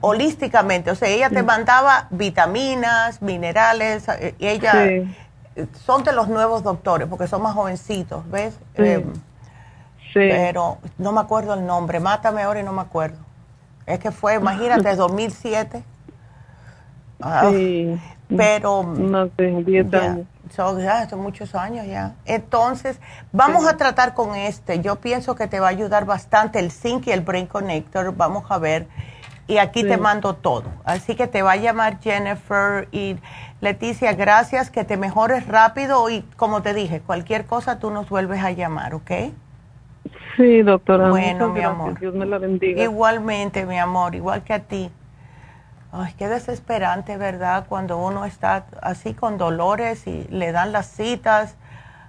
holísticamente. 0.00 0.90
O 0.90 0.94
sea, 0.94 1.08
ella 1.08 1.30
te 1.30 1.42
mandaba 1.42 2.08
vitaminas, 2.10 3.22
minerales, 3.22 4.08
eh, 4.08 4.34
y 4.38 4.46
ella 4.46 5.06
son 5.84 6.04
de 6.04 6.12
los 6.12 6.28
nuevos 6.28 6.62
doctores 6.62 7.08
porque 7.08 7.26
son 7.26 7.42
más 7.42 7.54
jovencitos, 7.54 8.28
¿ves? 8.30 8.58
Eh, 8.74 9.04
sí. 10.12 10.14
Pero 10.14 10.78
no 10.98 11.12
me 11.12 11.20
acuerdo 11.20 11.54
el 11.54 11.66
nombre, 11.66 12.00
mátame 12.00 12.42
ahora 12.42 12.60
y 12.60 12.62
no 12.62 12.72
me 12.72 12.82
acuerdo. 12.82 13.16
Es 13.86 13.98
que 13.98 14.10
fue, 14.10 14.34
imagínate, 14.34 14.94
2007. 14.96 15.82
Ah, 17.20 17.48
sí. 17.50 17.98
Pero... 18.36 18.82
No 18.82 19.28
sé, 19.36 19.62
10 19.64 19.94
años. 19.94 20.26
Son, 20.54 20.80
ya, 20.80 21.08
son 21.08 21.20
muchos 21.20 21.54
años 21.54 21.86
ya. 21.86 22.14
Entonces, 22.24 23.00
vamos 23.32 23.66
a 23.66 23.76
tratar 23.76 24.14
con 24.14 24.36
este. 24.36 24.80
Yo 24.80 24.96
pienso 24.96 25.34
que 25.34 25.48
te 25.48 25.58
va 25.58 25.66
a 25.66 25.70
ayudar 25.70 26.04
bastante 26.04 26.60
el 26.60 26.70
Zinc 26.70 27.08
y 27.08 27.10
el 27.10 27.22
Brain 27.22 27.46
Connector. 27.46 28.14
Vamos 28.16 28.44
a 28.48 28.58
ver 28.58 28.86
y 29.48 29.58
aquí 29.58 29.84
te 29.84 29.96
mando 29.96 30.34
todo. 30.34 30.64
Así 30.84 31.14
que 31.14 31.26
te 31.26 31.42
va 31.42 31.52
a 31.52 31.56
llamar 31.56 32.00
Jennifer 32.00 32.88
y 32.90 33.16
Leticia, 33.60 34.12
gracias, 34.12 34.70
que 34.70 34.84
te 34.84 34.96
mejores 34.96 35.46
rápido 35.46 36.10
y 36.10 36.22
como 36.36 36.62
te 36.62 36.74
dije, 36.74 37.00
cualquier 37.00 37.46
cosa 37.46 37.78
tú 37.78 37.90
nos 37.90 38.08
vuelves 38.08 38.42
a 38.42 38.50
llamar, 38.50 38.94
¿ok? 38.94 39.10
Sí, 40.36 40.62
doctora. 40.62 41.08
Bueno, 41.08 41.48
mi 41.48 41.62
amor. 41.62 41.98
Dios 41.98 42.14
me 42.14 42.26
la 42.26 42.38
bendiga. 42.38 42.82
Igualmente, 42.82 43.64
mi 43.64 43.78
amor, 43.78 44.14
igual 44.14 44.42
que 44.42 44.52
a 44.52 44.60
ti. 44.60 44.90
Ay, 45.92 46.12
qué 46.18 46.28
desesperante, 46.28 47.16
¿verdad? 47.16 47.66
Cuando 47.68 47.96
uno 47.96 48.26
está 48.26 48.66
así 48.82 49.14
con 49.14 49.38
dolores 49.38 50.06
y 50.06 50.24
le 50.28 50.52
dan 50.52 50.72
las 50.72 50.86
citas 50.86 51.56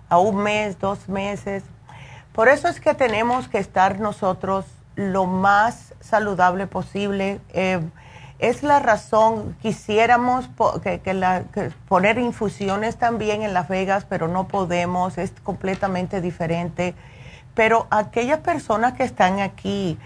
a 0.09 0.19
un 0.19 0.37
mes, 0.43 0.79
dos 0.79 1.07
meses. 1.07 1.63
Por 2.33 2.49
eso 2.49 2.67
es 2.67 2.81
que 2.81 2.93
tenemos 2.93 3.47
que 3.47 3.59
estar 3.59 3.99
nosotros 3.99 4.65
lo 4.97 5.27
más 5.27 5.93
saludable 6.01 6.67
posible. 6.67 7.39
Eh, 7.53 7.79
es 8.39 8.61
la 8.63 8.79
razón, 8.79 9.55
quisiéramos 9.61 10.49
que, 10.83 11.71
poner 11.87 12.17
infusiones 12.17 12.97
también 12.97 13.41
en 13.43 13.53
Las 13.53 13.67
Vegas, 13.67 14.05
pero 14.07 14.27
no 14.27 14.47
podemos, 14.47 15.17
es 15.17 15.31
completamente 15.43 16.19
diferente. 16.19 16.93
Pero 17.53 17.87
aquellas 17.89 18.39
personas 18.39 18.93
que 18.93 19.03
están 19.03 19.39
aquí, 19.39 19.97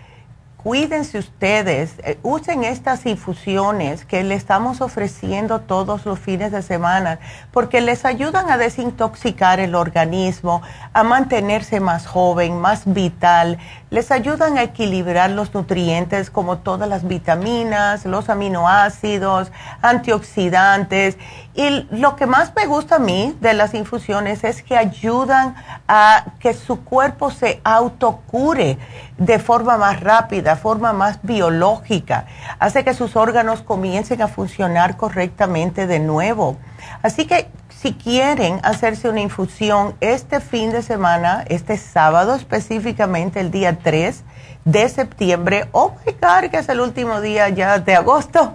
cuídense 0.55 1.17
ustedes, 1.17 1.95
eh, 2.03 2.19
usen 2.23 2.63
estas 2.63 3.05
infusiones 3.05 4.05
que 4.05 4.23
le 4.23 4.35
estamos 4.35 4.79
ofreciendo 4.79 5.59
todos 5.61 6.05
los 6.05 6.19
fines 6.19 6.51
de 6.51 6.61
semana, 6.61 7.19
porque 7.51 7.81
les 7.81 8.05
ayudan 8.05 8.49
a 8.49 8.57
desintoxicar 8.57 9.59
el 9.59 9.75
organismo, 9.75 10.61
a 10.93 11.03
mantenerse 11.03 11.79
más 11.81 12.07
joven, 12.07 12.61
más 12.61 12.83
vital, 12.85 13.57
les 13.91 14.09
ayudan 14.09 14.57
a 14.57 14.63
equilibrar 14.63 15.29
los 15.31 15.53
nutrientes 15.53 16.31
como 16.31 16.59
todas 16.59 16.87
las 16.87 17.05
vitaminas, 17.05 18.05
los 18.05 18.29
aminoácidos, 18.29 19.51
antioxidantes. 19.81 21.17
Y 21.53 21.85
lo 21.91 22.15
que 22.15 22.25
más 22.25 22.53
me 22.55 22.67
gusta 22.67 22.95
a 22.95 22.99
mí 22.99 23.35
de 23.41 23.53
las 23.53 23.73
infusiones 23.73 24.45
es 24.45 24.63
que 24.63 24.77
ayudan 24.77 25.55
a 25.89 26.23
que 26.39 26.53
su 26.53 26.85
cuerpo 26.85 27.31
se 27.31 27.59
autocure 27.65 28.77
de 29.17 29.39
forma 29.39 29.77
más 29.77 29.99
rápida, 29.99 30.55
forma 30.55 30.93
más 30.93 31.19
biológica, 31.21 32.27
hace 32.59 32.85
que 32.85 32.93
sus 32.93 33.17
órganos 33.17 33.61
comiencen 33.61 34.21
a 34.21 34.29
funcionar 34.29 34.95
correctamente 34.95 35.85
de 35.85 35.99
nuevo. 35.99 36.55
Así 37.03 37.25
que 37.25 37.49
si 37.81 37.93
quieren 37.93 38.59
hacerse 38.61 39.09
una 39.09 39.21
infusión 39.21 39.95
este 40.01 40.39
fin 40.39 40.71
de 40.71 40.83
semana, 40.83 41.43
este 41.47 41.77
sábado 41.77 42.35
específicamente, 42.35 43.39
el 43.39 43.49
día 43.49 43.79
3 43.79 44.23
de 44.65 44.87
septiembre, 44.87 45.67
o 45.71 45.95
my 46.05 46.13
que 46.49 46.57
es 46.57 46.69
el 46.69 46.79
último 46.79 47.21
día 47.21 47.49
ya 47.49 47.79
de 47.79 47.95
agosto, 47.95 48.53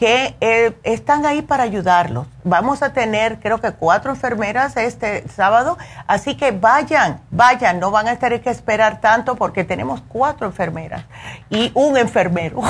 que 0.01 0.35
eh, 0.40 0.72
están 0.82 1.27
ahí 1.27 1.43
para 1.43 1.62
ayudarlos. 1.62 2.27
Vamos 2.43 2.82
a 2.82 2.94
tener, 2.94 3.39
creo 3.39 3.60
que 3.60 3.72
cuatro 3.72 4.10
enfermeras 4.10 4.78
este 4.78 5.28
sábado, 5.28 5.77
así 6.06 6.39
que 6.39 6.52
vayan, 6.52 7.20
vayan, 7.31 7.78
no 7.81 7.90
van 7.90 8.09
a 8.09 8.18
tener 8.18 8.40
que 8.40 8.48
esperar 8.48 9.02
tanto 9.02 9.36
porque 9.36 9.62
tenemos 9.62 10.01
cuatro 10.09 10.47
enfermeras 10.47 11.05
y 11.51 11.70
un 11.74 11.98
enfermero. 11.98 12.62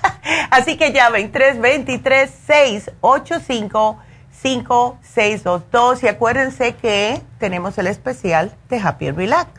así 0.50 0.78
que 0.78 0.90
llamen 0.90 1.30
323 1.30 2.30
685 2.46 3.98
5622 4.32 6.02
y 6.04 6.08
acuérdense 6.08 6.74
que 6.74 7.20
tenemos 7.38 7.76
el 7.76 7.88
especial 7.88 8.56
de 8.70 8.80
Happy 8.80 9.10
Relax. 9.10 9.50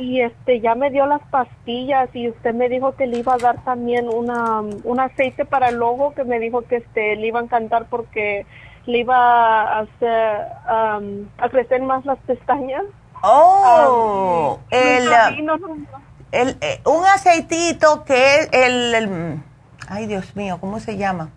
y 0.00 0.22
este 0.22 0.60
ya 0.60 0.74
me 0.74 0.90
dio 0.90 1.06
las 1.06 1.20
pastillas 1.30 2.08
y 2.14 2.28
usted 2.28 2.54
me 2.54 2.68
dijo 2.68 2.96
que 2.96 3.06
le 3.06 3.18
iba 3.18 3.34
a 3.34 3.38
dar 3.38 3.62
también 3.64 4.08
una 4.08 4.60
un 4.60 5.00
aceite 5.00 5.44
para 5.44 5.68
el 5.68 5.82
ojo 5.82 6.14
que 6.14 6.24
me 6.24 6.40
dijo 6.40 6.62
que 6.62 6.76
este 6.76 7.16
le 7.16 7.26
iba 7.26 7.40
a 7.40 7.42
encantar 7.42 7.86
porque 7.90 8.46
le 8.86 8.98
iba 8.98 9.16
a 9.16 9.80
hacer 9.80 10.46
a 10.66 11.48
crecer 11.50 11.82
más 11.82 12.04
las 12.04 12.18
pestañas. 12.20 12.82
Oh, 13.22 14.58
el, 14.70 15.08
el, 16.32 16.56
eh, 16.60 16.80
un 16.86 17.04
aceitito 17.04 18.04
que 18.04 18.36
es 18.36 18.48
el, 18.52 18.94
el, 18.94 19.42
ay 19.88 20.06
Dios 20.06 20.34
mío, 20.36 20.58
¿cómo 20.58 20.80
se 20.80 20.96
llama? 20.96 21.30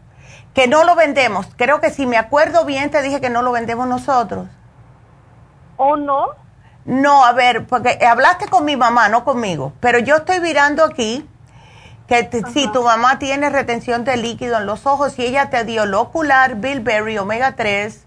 Que 0.53 0.67
no 0.67 0.83
lo 0.85 0.95
vendemos. 0.95 1.47
Creo 1.57 1.81
que 1.81 1.89
si 1.89 2.05
me 2.05 2.17
acuerdo 2.17 2.63
bien 2.63 2.89
te 2.89 3.01
dije 3.01 3.19
que 3.19 3.29
no 3.29 3.41
lo 3.41 3.51
vendemos 3.51 3.87
nosotros. 3.87 4.47
¿O 5.77 5.97
no? 5.97 6.27
No, 6.85 7.25
a 7.25 7.33
ver, 7.33 7.65
porque 7.65 7.97
hablaste 8.05 8.47
con 8.47 8.65
mi 8.65 8.75
mamá, 8.75 9.09
no 9.09 9.23
conmigo, 9.23 9.73
pero 9.79 9.99
yo 9.99 10.17
estoy 10.17 10.41
mirando 10.41 10.83
aquí 10.83 11.27
que 12.07 12.29
si 12.53 12.71
tu 12.71 12.83
mamá 12.83 13.17
tiene 13.19 13.49
retención 13.49 14.03
de 14.03 14.17
líquido 14.17 14.57
en 14.57 14.65
los 14.65 14.85
ojos 14.85 15.17
y 15.17 15.25
ella 15.25 15.49
te 15.49 15.63
dio 15.63 15.83
el 15.83 15.93
ocular, 15.93 16.55
Bilberry, 16.55 17.17
omega 17.17 17.55
3 17.55 18.05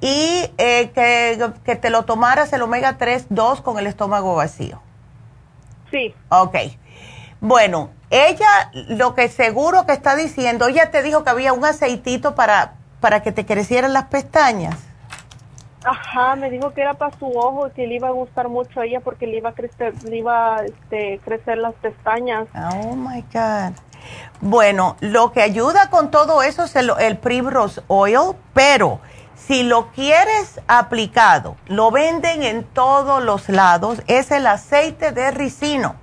y 0.00 0.50
eh, 0.58 0.90
que, 0.94 1.52
que, 1.64 1.76
te 1.76 1.90
lo 1.90 2.04
tomaras 2.04 2.52
el 2.52 2.62
omega 2.62 2.98
3 2.98 3.26
2 3.28 3.60
con 3.60 3.78
el 3.78 3.86
estómago 3.86 4.34
vacío. 4.34 4.80
Sí. 5.90 6.14
Ok. 6.28 6.56
Bueno, 7.40 7.90
ella 8.10 8.70
lo 8.72 9.14
que 9.14 9.28
seguro 9.28 9.86
que 9.86 9.92
está 9.92 10.16
diciendo, 10.16 10.66
ella 10.68 10.90
te 10.90 11.02
dijo 11.02 11.24
que 11.24 11.30
había 11.30 11.52
un 11.52 11.64
aceitito 11.64 12.34
para, 12.34 12.74
para 13.00 13.22
que 13.22 13.32
te 13.32 13.44
crecieran 13.44 13.92
las 13.92 14.04
pestañas. 14.04 14.76
Ajá, 15.84 16.34
me 16.36 16.50
dijo 16.50 16.72
que 16.72 16.80
era 16.80 16.94
para 16.94 17.16
su 17.18 17.26
ojo 17.26 17.68
y 17.68 17.70
que 17.70 17.86
le 17.86 17.94
iba 17.94 18.08
a 18.08 18.12
gustar 18.12 18.48
mucho 18.48 18.80
a 18.80 18.86
ella 18.86 19.00
porque 19.00 19.26
le 19.26 19.36
iba 19.36 19.50
a 19.50 19.54
crecer, 19.54 19.94
le 20.04 20.16
iba 20.16 20.56
a 20.56 20.64
este, 20.64 21.20
crecer 21.24 21.58
las 21.58 21.74
pestañas. 21.74 22.48
Oh 22.54 22.96
my 22.96 23.22
God. 23.32 23.74
Bueno, 24.40 24.96
lo 25.00 25.32
que 25.32 25.42
ayuda 25.42 25.90
con 25.90 26.10
todo 26.10 26.42
eso 26.42 26.64
es 26.64 26.74
el, 26.76 26.90
el 26.98 27.18
Primrose 27.18 27.82
Oil, 27.88 28.34
pero 28.54 29.00
si 29.48 29.62
lo 29.62 29.92
quieres 29.92 30.60
aplicado, 30.66 31.56
lo 31.66 31.90
venden 31.90 32.42
en 32.42 32.64
todos 32.64 33.22
los 33.22 33.48
lados, 33.48 34.02
es 34.06 34.30
el 34.30 34.46
aceite 34.46 35.12
de 35.12 35.30
ricino, 35.30 35.94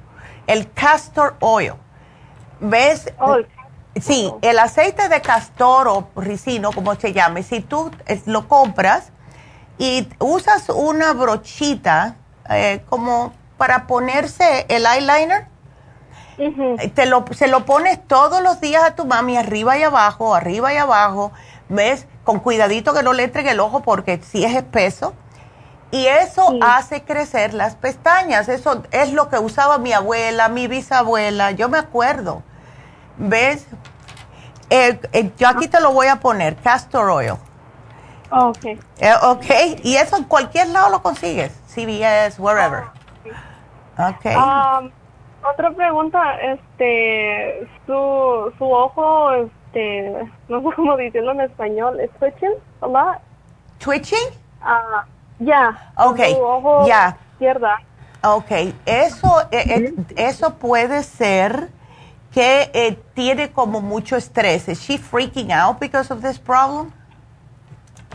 el 0.48 0.72
castor 0.72 1.36
oil. 1.42 1.74
¿Ves? 2.60 3.14
Oh, 3.20 3.38
sí, 4.00 4.34
el 4.42 4.58
aceite 4.58 5.10
de 5.10 5.22
castor 5.22 5.88
o 5.88 6.08
ricino, 6.16 6.72
como 6.72 6.96
se 6.96 7.14
llame, 7.14 7.44
si 7.44 7.60
tú 7.60 7.92
lo 8.26 8.48
compras, 8.48 9.12
y 9.78 10.08
usas 10.20 10.70
una 10.70 11.14
brochita 11.14 12.16
eh, 12.50 12.84
como 12.90 13.34
para 13.58 13.88
ponerse 13.88 14.66
el 14.70 14.86
eyeliner. 14.86 15.48
Te 16.94 17.06
lo, 17.06 17.26
se 17.32 17.48
lo 17.48 17.66
pones 17.66 18.06
todos 18.08 18.42
los 18.42 18.60
días 18.60 18.84
a 18.84 18.96
tu 18.96 19.06
mami, 19.06 19.38
arriba 19.38 19.78
y 19.78 19.84
abajo, 19.84 20.36
arriba 20.36 20.74
y 20.74 20.78
abajo, 20.78 21.32
¿ves? 21.70 22.08
Con 22.26 22.40
cuidadito 22.40 22.94
que 22.94 23.04
no 23.04 23.14
le 23.14 23.24
entre 23.24 23.50
el 23.50 23.60
ojo 23.60 23.82
porque 23.82 24.22
si 24.22 24.44
es 24.44 24.54
espeso. 24.54 25.14
Y 25.92 26.08
eso 26.08 26.58
hace 26.62 27.04
crecer 27.04 27.54
las 27.54 27.76
pestañas. 27.76 28.50
Eso 28.50 28.84
es 28.92 29.14
lo 29.14 29.30
que 29.30 29.40
usaba 29.40 29.78
mi 29.78 29.94
abuela, 29.94 30.50
mi 30.50 30.68
bisabuela, 30.68 31.52
yo 31.52 31.70
me 31.70 31.78
acuerdo. 31.78 32.44
¿Ves? 33.18 33.66
Eh, 34.70 35.00
eh, 35.14 35.32
yo 35.38 35.48
aquí 35.48 35.70
te 35.70 35.80
lo 35.80 35.94
voy 35.94 36.08
a 36.08 36.18
poner, 36.18 36.58
castor 36.58 37.10
oil. 37.10 37.36
Oh, 38.32 38.50
ok. 38.50 38.66
Eh, 38.66 39.14
ok, 39.22 39.46
y 39.84 39.96
eso 39.96 40.18
en 40.18 40.24
cualquier 40.24 40.70
lado 40.70 40.90
lo 40.90 41.02
consigues, 41.02 41.52
CVS, 41.68 42.40
wherever. 42.40 42.86
Ok. 43.98 44.26
Um, 44.26 44.92
otra 45.44 45.72
pregunta, 45.72 46.36
este, 46.42 47.68
su, 47.86 48.52
su 48.58 48.72
ojo, 48.72 49.32
este, 49.32 50.28
no 50.50 50.62
sé 50.62 50.76
cómo 50.76 50.98
decirlo 50.98 51.32
en 51.32 51.42
español, 51.42 52.00
¿es 52.00 52.12
twitching 52.20 52.56
a 52.82 52.88
lot? 52.88 53.18
¿Twitching? 53.78 54.30
Ah, 54.62 55.06
ya. 55.40 55.94
Okay. 55.96 56.34
Su 56.34 56.42
ojo 56.42 56.88
ya. 56.88 57.18
izquierda. 57.34 57.80
Ok, 58.24 58.52
eso, 58.86 59.42
eh, 59.52 59.66
eh, 59.68 59.94
eso 60.16 60.56
puede 60.56 61.04
ser 61.04 61.70
que 62.34 63.00
tiene 63.14 63.52
como 63.52 63.82
mucho 63.82 64.16
estrés. 64.16 64.68
¿Is 64.68 64.80
she 64.82 64.98
freaking 64.98 65.52
out 65.52 65.80
because 65.80 66.12
of 66.12 66.22
this 66.22 66.40
problem? 66.40 66.92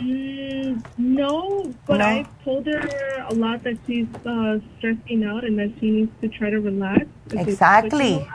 Mm, 0.01 0.83
no, 0.99 1.73
but 1.87 1.99
no. 1.99 2.05
I 2.05 2.27
told 2.45 2.67
her 2.67 3.27
a 3.29 3.35
lot 3.35 3.63
that 3.65 3.77
she's 3.87 4.09
uh, 4.27 4.59
stressing 4.79 5.25
out 5.25 5.45
and 5.45 5.59
that 5.59 5.71
she 5.79 5.91
needs 5.91 6.13
to 6.21 6.29
try 6.29 6.51
to 6.51 6.61
relax. 6.61 7.07
Exactly. 7.33 8.27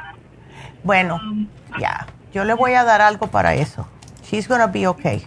Bueno, 0.84 1.16
um, 1.16 1.48
ya, 1.80 2.06
yo 2.32 2.44
le 2.44 2.54
voy 2.54 2.74
a 2.74 2.84
dar 2.84 3.02
algo 3.02 3.28
para 3.28 3.56
eso. 3.56 3.88
She's 4.24 4.48
gonna 4.48 4.68
be 4.68 4.88
okay. 4.88 5.26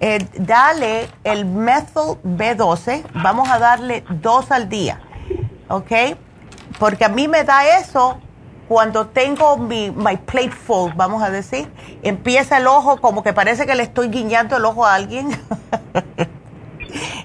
Eh, 0.00 0.18
dale 0.38 1.08
el 1.22 1.44
methyl 1.44 2.18
B12, 2.24 3.04
vamos 3.22 3.48
a 3.48 3.58
darle 3.58 4.04
dos 4.20 4.50
al 4.50 4.68
día, 4.68 5.00
¿ok? 5.68 6.16
Porque 6.78 7.04
a 7.04 7.08
mí 7.08 7.28
me 7.28 7.44
da 7.44 7.78
eso 7.78 8.20
cuando 8.68 9.06
tengo 9.06 9.56
mi 9.56 9.90
my 9.90 10.16
plate 10.16 10.50
full, 10.50 10.92
vamos 10.94 11.22
a 11.22 11.30
decir, 11.30 11.70
empieza 12.02 12.58
el 12.58 12.66
ojo 12.66 13.00
como 13.00 13.22
que 13.22 13.32
parece 13.32 13.66
que 13.66 13.74
le 13.74 13.82
estoy 13.82 14.08
guiñando 14.08 14.56
el 14.56 14.64
ojo 14.64 14.86
a 14.86 14.94
alguien. 14.94 15.28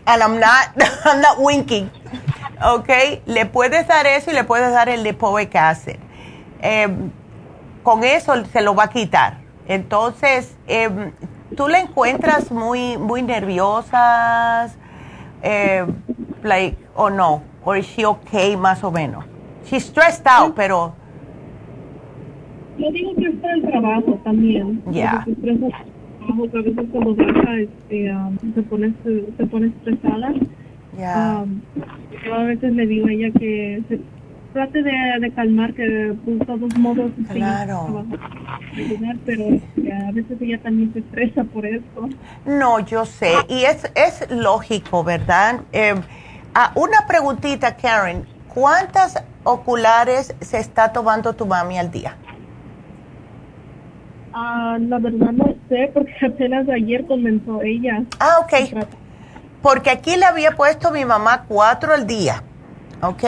And 0.06 0.22
I'm 0.22 0.40
not, 0.40 0.76
I'm 1.06 1.22
not 1.22 1.38
winking. 1.38 1.92
¿Ok? 2.66 2.90
Le 3.26 3.46
puedes 3.46 3.88
dar 3.88 4.06
eso 4.08 4.32
y 4.32 4.34
le 4.34 4.44
puedes 4.44 4.72
dar 4.72 4.90
el 4.90 5.04
lipoic 5.04 5.56
acid. 5.56 5.98
Em, 6.62 7.12
con 7.84 8.04
eso 8.04 8.34
se 8.46 8.62
lo 8.62 8.76
va 8.76 8.86
a 8.86 8.90
quitar. 8.90 9.38
Entonces, 9.68 10.56
eh, 10.68 11.12
tú 11.56 11.68
le 11.68 11.80
encuentras 11.80 12.52
muy, 12.52 12.98
muy 12.98 13.22
nerviosas, 13.22 14.76
eh, 15.42 15.86
like, 16.44 16.78
o 16.96 17.10
no, 17.10 17.44
o 17.64 17.76
is 17.76 17.86
she 17.86 18.06
okay 18.06 18.58
más 18.58 18.84
o 18.84 18.92
menos. 18.92 19.24
She's 19.66 19.86
stressed 19.86 20.28
out, 20.28 20.56
pero 20.56 20.94
yo 22.80 22.92
digo 22.92 23.16
que 23.16 23.28
está 23.28 23.54
el 23.54 23.62
trabajo 23.64 24.20
también. 24.24 24.82
Ya. 24.88 24.92
Yeah. 24.92 25.26
A 26.32 26.62
veces 26.62 26.88
cuando 26.92 27.16
baja 27.16 27.60
este, 27.60 28.14
um, 28.14 28.38
se, 28.54 28.62
pone, 28.64 28.94
se, 29.04 29.46
pone 29.48 29.68
estresada. 29.68 30.34
Yeah. 30.98 31.44
Um, 31.44 31.62
yo 32.26 32.34
a 32.36 32.44
veces 32.44 32.74
le 32.74 32.86
digo 32.86 33.08
a 33.08 33.12
ella 33.12 33.32
que 33.32 33.82
se, 33.90 34.00
trate 34.54 34.84
de, 34.84 35.32
calmar, 35.36 35.74
que 35.74 35.84
de 35.84 36.46
todos 36.46 36.76
modos 36.78 37.12
claro. 37.32 38.06
pero 39.26 39.44
a 39.48 40.12
veces 40.12 40.42
ella 40.42 40.60
también 40.62 40.92
se 40.94 41.00
estresa 41.00 41.44
por 41.44 41.66
eso. 41.66 42.10
No, 42.46 42.80
yo 42.80 43.06
sé, 43.06 43.34
y 43.48 43.64
es, 43.64 43.92
es 43.96 44.30
lógico, 44.32 45.04
¿verdad? 45.04 45.62
Eh, 45.72 45.96
ah, 46.56 46.72
una 46.76 47.06
preguntita, 47.08 47.76
Karen, 47.76 48.26
¿cuántas 48.54 49.24
oculares 49.44 50.36
se 50.42 50.58
está 50.58 50.92
tomando 50.92 51.34
tu 51.34 51.46
mami 51.46 51.78
al 51.78 51.92
día? 51.92 52.16
Ah, 54.42 54.78
la 54.80 55.00
verdad 55.00 55.32
no 55.34 55.54
sé, 55.68 55.92
porque 55.94 56.14
apenas 56.26 56.68
ayer 56.70 57.06
comenzó 57.06 57.62
ella. 57.62 58.04
Ah, 58.20 58.38
ok. 58.42 58.86
Porque 59.62 59.90
aquí 59.90 60.16
le 60.16 60.26
había 60.26 60.56
puesto 60.56 60.92
mi 60.92 61.04
mamá 61.04 61.44
cuatro 61.48 61.94
al 61.94 62.08
día, 62.08 62.42
¿ok? 63.02 63.24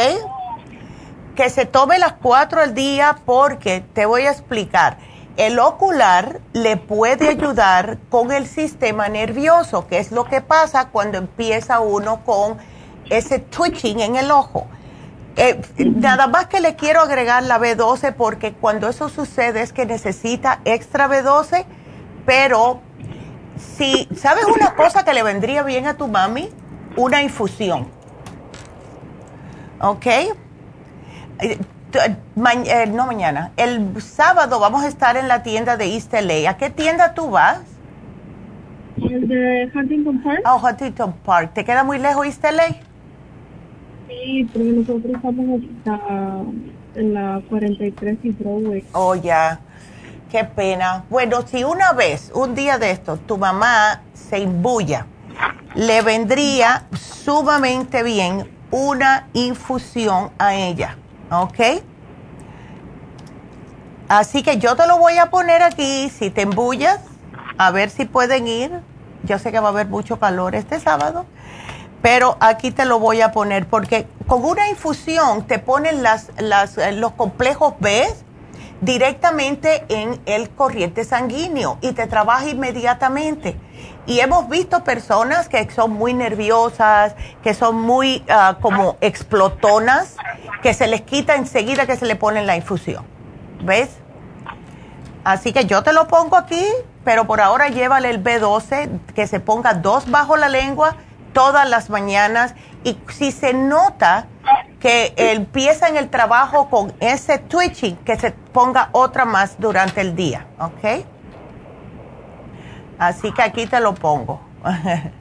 que 1.35 1.49
se 1.49 1.65
tome 1.65 1.97
las 1.97 2.13
cuatro 2.13 2.61
al 2.61 2.73
día 2.73 3.17
porque 3.25 3.83
te 3.93 4.05
voy 4.05 4.23
a 4.23 4.31
explicar. 4.31 4.97
El 5.37 5.59
ocular 5.59 6.41
le 6.53 6.77
puede 6.77 7.29
ayudar 7.29 7.97
con 8.09 8.31
el 8.31 8.45
sistema 8.45 9.07
nervioso, 9.07 9.87
que 9.87 9.97
es 9.97 10.11
lo 10.11 10.25
que 10.25 10.41
pasa 10.41 10.89
cuando 10.89 11.17
empieza 11.17 11.79
uno 11.79 12.23
con 12.25 12.57
ese 13.09 13.39
twitching 13.39 14.01
en 14.01 14.17
el 14.17 14.29
ojo. 14.29 14.67
Eh, 15.37 15.61
nada 15.77 16.27
más 16.27 16.47
que 16.47 16.59
le 16.59 16.75
quiero 16.75 17.01
agregar 17.01 17.43
la 17.43 17.57
B12 17.57 18.13
porque 18.13 18.53
cuando 18.53 18.89
eso 18.89 19.07
sucede 19.07 19.61
es 19.61 19.71
que 19.71 19.85
necesita 19.85 20.59
extra 20.65 21.07
B12, 21.07 21.65
pero 22.25 22.81
si 23.55 24.07
sabes 24.15 24.45
una 24.45 24.75
cosa 24.75 25.05
que 25.05 25.13
le 25.13 25.23
vendría 25.23 25.63
bien 25.63 25.87
a 25.87 25.95
tu 25.95 26.07
mami, 26.07 26.49
una 26.97 27.21
infusión. 27.21 27.87
¿Ok? 29.79 30.05
Eh, 30.05 30.35
eh, 31.39 32.85
no 32.87 33.05
mañana, 33.05 33.51
el 33.57 34.01
sábado 34.01 34.59
vamos 34.59 34.83
a 34.83 34.87
estar 34.87 35.17
en 35.17 35.27
la 35.27 35.43
tienda 35.43 35.77
de 35.77 35.93
East 35.93 36.13
LA. 36.13 36.49
¿A 36.49 36.57
qué 36.57 36.69
tienda 36.69 37.13
tú 37.13 37.29
vas? 37.31 37.61
El 38.97 39.27
de 39.27 39.71
Huntington 39.73 40.21
Park. 40.21 40.41
Oh, 40.45 40.61
Huntington 40.63 41.13
Park. 41.13 41.53
¿Te 41.53 41.65
queda 41.65 41.83
muy 41.83 41.97
lejos 41.99 42.25
East 42.25 42.43
LA? 42.43 42.90
Sí, 44.11 44.49
porque 44.51 44.69
nosotros 44.69 45.15
estamos 45.15 45.61
en 46.95 47.13
la 47.13 47.41
43 47.49 48.17
y 48.23 48.29
Broadway. 48.31 48.83
Oh, 48.91 49.15
ya. 49.15 49.59
Qué 50.29 50.43
pena. 50.43 51.05
Bueno, 51.09 51.41
si 51.47 51.63
una 51.63 51.93
vez, 51.93 52.31
un 52.35 52.53
día 52.53 52.77
de 52.77 52.91
esto, 52.91 53.17
tu 53.17 53.37
mamá 53.37 54.01
se 54.13 54.39
imbuya, 54.39 55.07
le 55.75 56.01
vendría 56.01 56.87
sumamente 56.93 58.03
bien 58.03 58.49
una 58.71 59.27
infusión 59.33 60.29
a 60.37 60.55
ella 60.55 60.97
¿ok? 61.31 61.59
Así 64.09 64.43
que 64.43 64.57
yo 64.57 64.75
te 64.75 64.85
lo 64.87 64.97
voy 64.97 65.17
a 65.17 65.29
poner 65.29 65.63
aquí, 65.63 66.09
si 66.09 66.29
te 66.29 66.41
embullas, 66.41 66.99
a 67.57 67.71
ver 67.71 67.89
si 67.89 68.05
pueden 68.05 68.47
ir. 68.47 68.71
Yo 69.23 69.39
sé 69.39 69.51
que 69.51 69.59
va 69.59 69.67
a 69.67 69.71
haber 69.71 69.87
mucho 69.87 70.19
calor 70.19 70.55
este 70.55 70.79
sábado, 70.79 71.25
pero 72.01 72.37
aquí 72.39 72.71
te 72.71 72.85
lo 72.85 72.99
voy 72.99 73.21
a 73.21 73.31
poner 73.31 73.67
porque 73.67 74.07
con 74.27 74.43
una 74.43 74.69
infusión 74.69 75.45
te 75.45 75.59
ponen 75.59 76.03
las, 76.03 76.31
las, 76.39 76.77
eh, 76.77 76.91
los 76.93 77.11
complejos 77.13 77.75
B 77.79 78.07
directamente 78.81 79.85
en 79.89 80.19
el 80.25 80.49
corriente 80.49 81.03
sanguíneo 81.03 81.77
y 81.81 81.91
te 81.93 82.07
trabaja 82.07 82.47
inmediatamente. 82.47 83.55
Y 84.07 84.19
hemos 84.19 84.49
visto 84.49 84.83
personas 84.83 85.47
que 85.47 85.69
son 85.69 85.93
muy 85.93 86.13
nerviosas, 86.13 87.15
que 87.43 87.53
son 87.53 87.79
muy 87.79 88.23
ah, 88.27 88.57
como 88.59 88.97
explotonas, 89.01 90.15
que 90.63 90.73
se 90.73 90.87
les 90.87 91.01
quita 91.01 91.35
enseguida 91.35 91.85
que 91.85 91.95
se 91.95 92.07
le 92.07 92.15
pone 92.15 92.43
la 92.43 92.55
infusión. 92.55 93.05
¿Ves? 93.63 93.89
Así 95.23 95.53
que 95.53 95.65
yo 95.65 95.83
te 95.83 95.93
lo 95.93 96.07
pongo 96.07 96.35
aquí, 96.35 96.65
pero 97.03 97.27
por 97.27 97.41
ahora 97.41 97.67
llévale 97.67 98.09
el 98.09 98.23
B12, 98.23 98.89
que 99.13 99.27
se 99.27 99.39
ponga 99.39 99.75
dos 99.75 100.09
bajo 100.09 100.35
la 100.35 100.49
lengua 100.49 100.95
todas 101.33 101.69
las 101.69 101.89
mañanas. 101.89 102.55
Y 102.83 102.97
si 103.09 103.31
se 103.31 103.53
nota 103.53 104.27
que 104.79 105.13
empieza 105.15 105.87
en 105.87 105.97
el 105.97 106.09
trabajo 106.09 106.69
con 106.69 106.93
ese 106.99 107.37
twitching, 107.37 107.97
que 107.97 108.17
se 108.17 108.31
ponga 108.31 108.89
otra 108.91 109.25
más 109.25 109.55
durante 109.59 110.01
el 110.01 110.15
día, 110.15 110.47
¿ok? 110.59 111.05
Así 112.97 113.31
que 113.31 113.41
aquí 113.41 113.67
te 113.67 113.79
lo 113.79 113.93
pongo. 113.93 114.41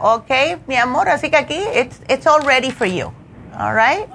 ok, 0.00 0.30
mi 0.66 0.76
amor, 0.76 1.08
así 1.08 1.30
que 1.30 1.36
aquí 1.36 1.58
it's, 1.74 2.00
it's 2.08 2.26
all 2.26 2.40
ready 2.44 2.70
for 2.70 2.86
you. 2.86 3.12
All 3.58 3.74
right? 3.74 4.06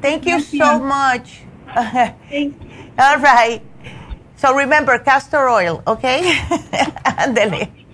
Thank 0.00 0.24
you 0.24 0.40
so 0.40 0.78
much. 0.78 1.42
all 1.76 3.18
right. 3.18 3.60
So 4.36 4.54
remember 4.54 4.98
castor 5.02 5.48
oil, 5.48 5.82
¿ok? 5.86 6.04
Ándele. 7.16 7.85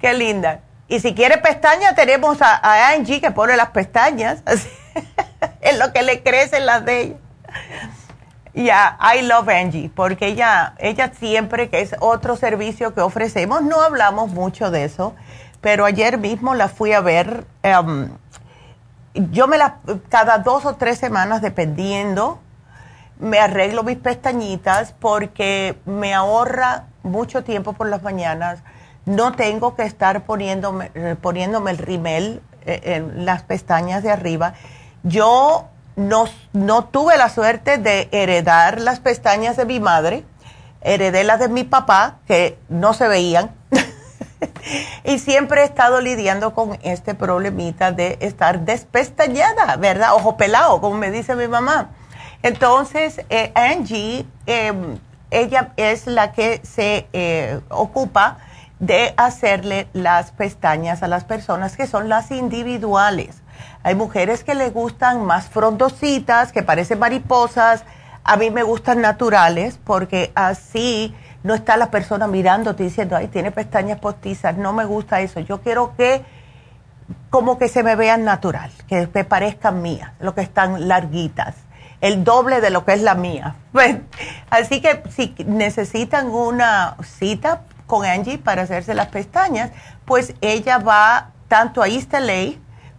Qué 0.00 0.14
linda. 0.14 0.60
Y 0.88 0.98
si 1.00 1.14
quiere 1.14 1.38
pestañas, 1.38 1.94
tenemos 1.94 2.42
a, 2.42 2.88
Angie 2.90 3.20
que 3.20 3.30
pone 3.30 3.56
las 3.56 3.70
pestañas. 3.70 4.42
es 5.60 5.78
lo 5.78 5.92
que 5.92 6.02
le 6.02 6.22
crecen 6.22 6.66
las 6.66 6.84
de 6.84 7.00
ella. 7.00 7.16
Ya, 8.52 8.98
I 9.00 9.22
love 9.22 9.48
Angie, 9.48 9.90
porque 9.94 10.26
ella, 10.26 10.74
ella 10.78 11.12
siempre, 11.16 11.70
que 11.70 11.80
es 11.80 11.94
otro 12.00 12.36
servicio 12.36 12.94
que 12.94 13.00
ofrecemos, 13.00 13.62
no 13.62 13.80
hablamos 13.80 14.32
mucho 14.32 14.72
de 14.72 14.84
eso, 14.84 15.14
pero 15.60 15.84
ayer 15.84 16.18
mismo 16.18 16.54
la 16.54 16.66
fui 16.68 16.92
a 16.92 17.00
ver. 17.00 17.46
Em, 17.62 18.10
yo 19.14 19.46
me 19.46 19.56
la, 19.56 19.76
cada 20.08 20.38
dos 20.38 20.64
o 20.64 20.74
tres 20.74 20.98
semanas, 20.98 21.42
dependiendo, 21.42 22.40
me 23.20 23.38
arreglo 23.38 23.84
mis 23.84 23.98
pestañitas 23.98 24.92
porque 24.98 25.78
me 25.84 26.12
ahorra 26.12 26.86
mucho 27.04 27.44
tiempo 27.44 27.74
por 27.74 27.88
las 27.88 28.02
mañanas. 28.02 28.64
No 29.10 29.32
tengo 29.32 29.74
que 29.74 29.82
estar 29.82 30.22
poniéndome, 30.22 30.92
eh, 30.94 31.16
poniéndome 31.20 31.72
el 31.72 31.78
rimel 31.78 32.42
eh, 32.64 32.80
en 32.94 33.24
las 33.24 33.42
pestañas 33.42 34.04
de 34.04 34.12
arriba. 34.12 34.54
Yo 35.02 35.66
no, 35.96 36.26
no 36.52 36.84
tuve 36.84 37.18
la 37.18 37.28
suerte 37.28 37.78
de 37.78 38.08
heredar 38.12 38.80
las 38.80 39.00
pestañas 39.00 39.56
de 39.56 39.64
mi 39.64 39.80
madre, 39.80 40.22
heredé 40.80 41.24
las 41.24 41.40
de 41.40 41.48
mi 41.48 41.64
papá, 41.64 42.18
que 42.28 42.56
no 42.68 42.94
se 42.94 43.08
veían. 43.08 43.50
y 45.04 45.18
siempre 45.18 45.62
he 45.62 45.64
estado 45.64 46.00
lidiando 46.00 46.54
con 46.54 46.78
este 46.82 47.16
problemita 47.16 47.90
de 47.90 48.16
estar 48.20 48.60
despestañada, 48.60 49.74
¿verdad? 49.74 50.14
Ojo 50.14 50.36
pelado, 50.36 50.80
como 50.80 50.96
me 50.96 51.10
dice 51.10 51.34
mi 51.34 51.48
mamá. 51.48 51.90
Entonces, 52.44 53.22
eh, 53.28 53.50
Angie, 53.56 54.24
em, 54.46 55.00
ella 55.32 55.72
es 55.76 56.06
la 56.06 56.30
que 56.30 56.60
se 56.62 57.08
ocupa 57.70 58.38
de 58.80 59.14
hacerle 59.18 59.88
las 59.92 60.32
pestañas 60.32 61.02
a 61.02 61.08
las 61.08 61.24
personas 61.24 61.76
que 61.76 61.86
son 61.86 62.08
las 62.08 62.30
individuales. 62.30 63.42
Hay 63.82 63.94
mujeres 63.94 64.42
que 64.42 64.54
le 64.54 64.70
gustan 64.70 65.24
más 65.24 65.48
frondositas, 65.48 66.50
que 66.50 66.62
parecen 66.62 66.98
mariposas. 66.98 67.84
A 68.24 68.36
mí 68.36 68.50
me 68.50 68.62
gustan 68.62 69.00
naturales 69.00 69.78
porque 69.84 70.32
así 70.34 71.14
no 71.42 71.54
está 71.54 71.76
la 71.76 71.90
persona 71.90 72.26
mirándote 72.26 72.82
diciendo, 72.82 73.16
ay, 73.16 73.28
tiene 73.28 73.50
pestañas 73.50 74.00
postizas. 74.00 74.56
No 74.56 74.72
me 74.72 74.84
gusta 74.86 75.20
eso. 75.20 75.40
Yo 75.40 75.60
quiero 75.60 75.94
que 75.96 76.24
como 77.28 77.58
que 77.58 77.68
se 77.68 77.82
me 77.82 77.96
vean 77.96 78.24
natural, 78.24 78.70
que 78.88 79.08
me 79.12 79.24
parezcan 79.24 79.82
mías, 79.82 80.12
lo 80.20 80.34
que 80.34 80.42
están 80.42 80.88
larguitas, 80.88 81.54
el 82.00 82.24
doble 82.24 82.60
de 82.60 82.70
lo 82.70 82.84
que 82.84 82.94
es 82.94 83.02
la 83.02 83.14
mía. 83.14 83.56
Pues, 83.72 83.98
así 84.50 84.80
que 84.80 85.00
si 85.10 85.32
necesitan 85.46 86.28
una 86.28 86.96
cita 87.04 87.62
con 87.90 88.06
Angie 88.06 88.38
para 88.38 88.62
hacerse 88.62 88.94
las 88.94 89.08
pestañas, 89.08 89.72
pues 90.04 90.34
ella 90.40 90.78
va 90.78 91.32
tanto 91.48 91.82
a 91.82 91.88
East 91.88 92.12
LA 92.12 92.52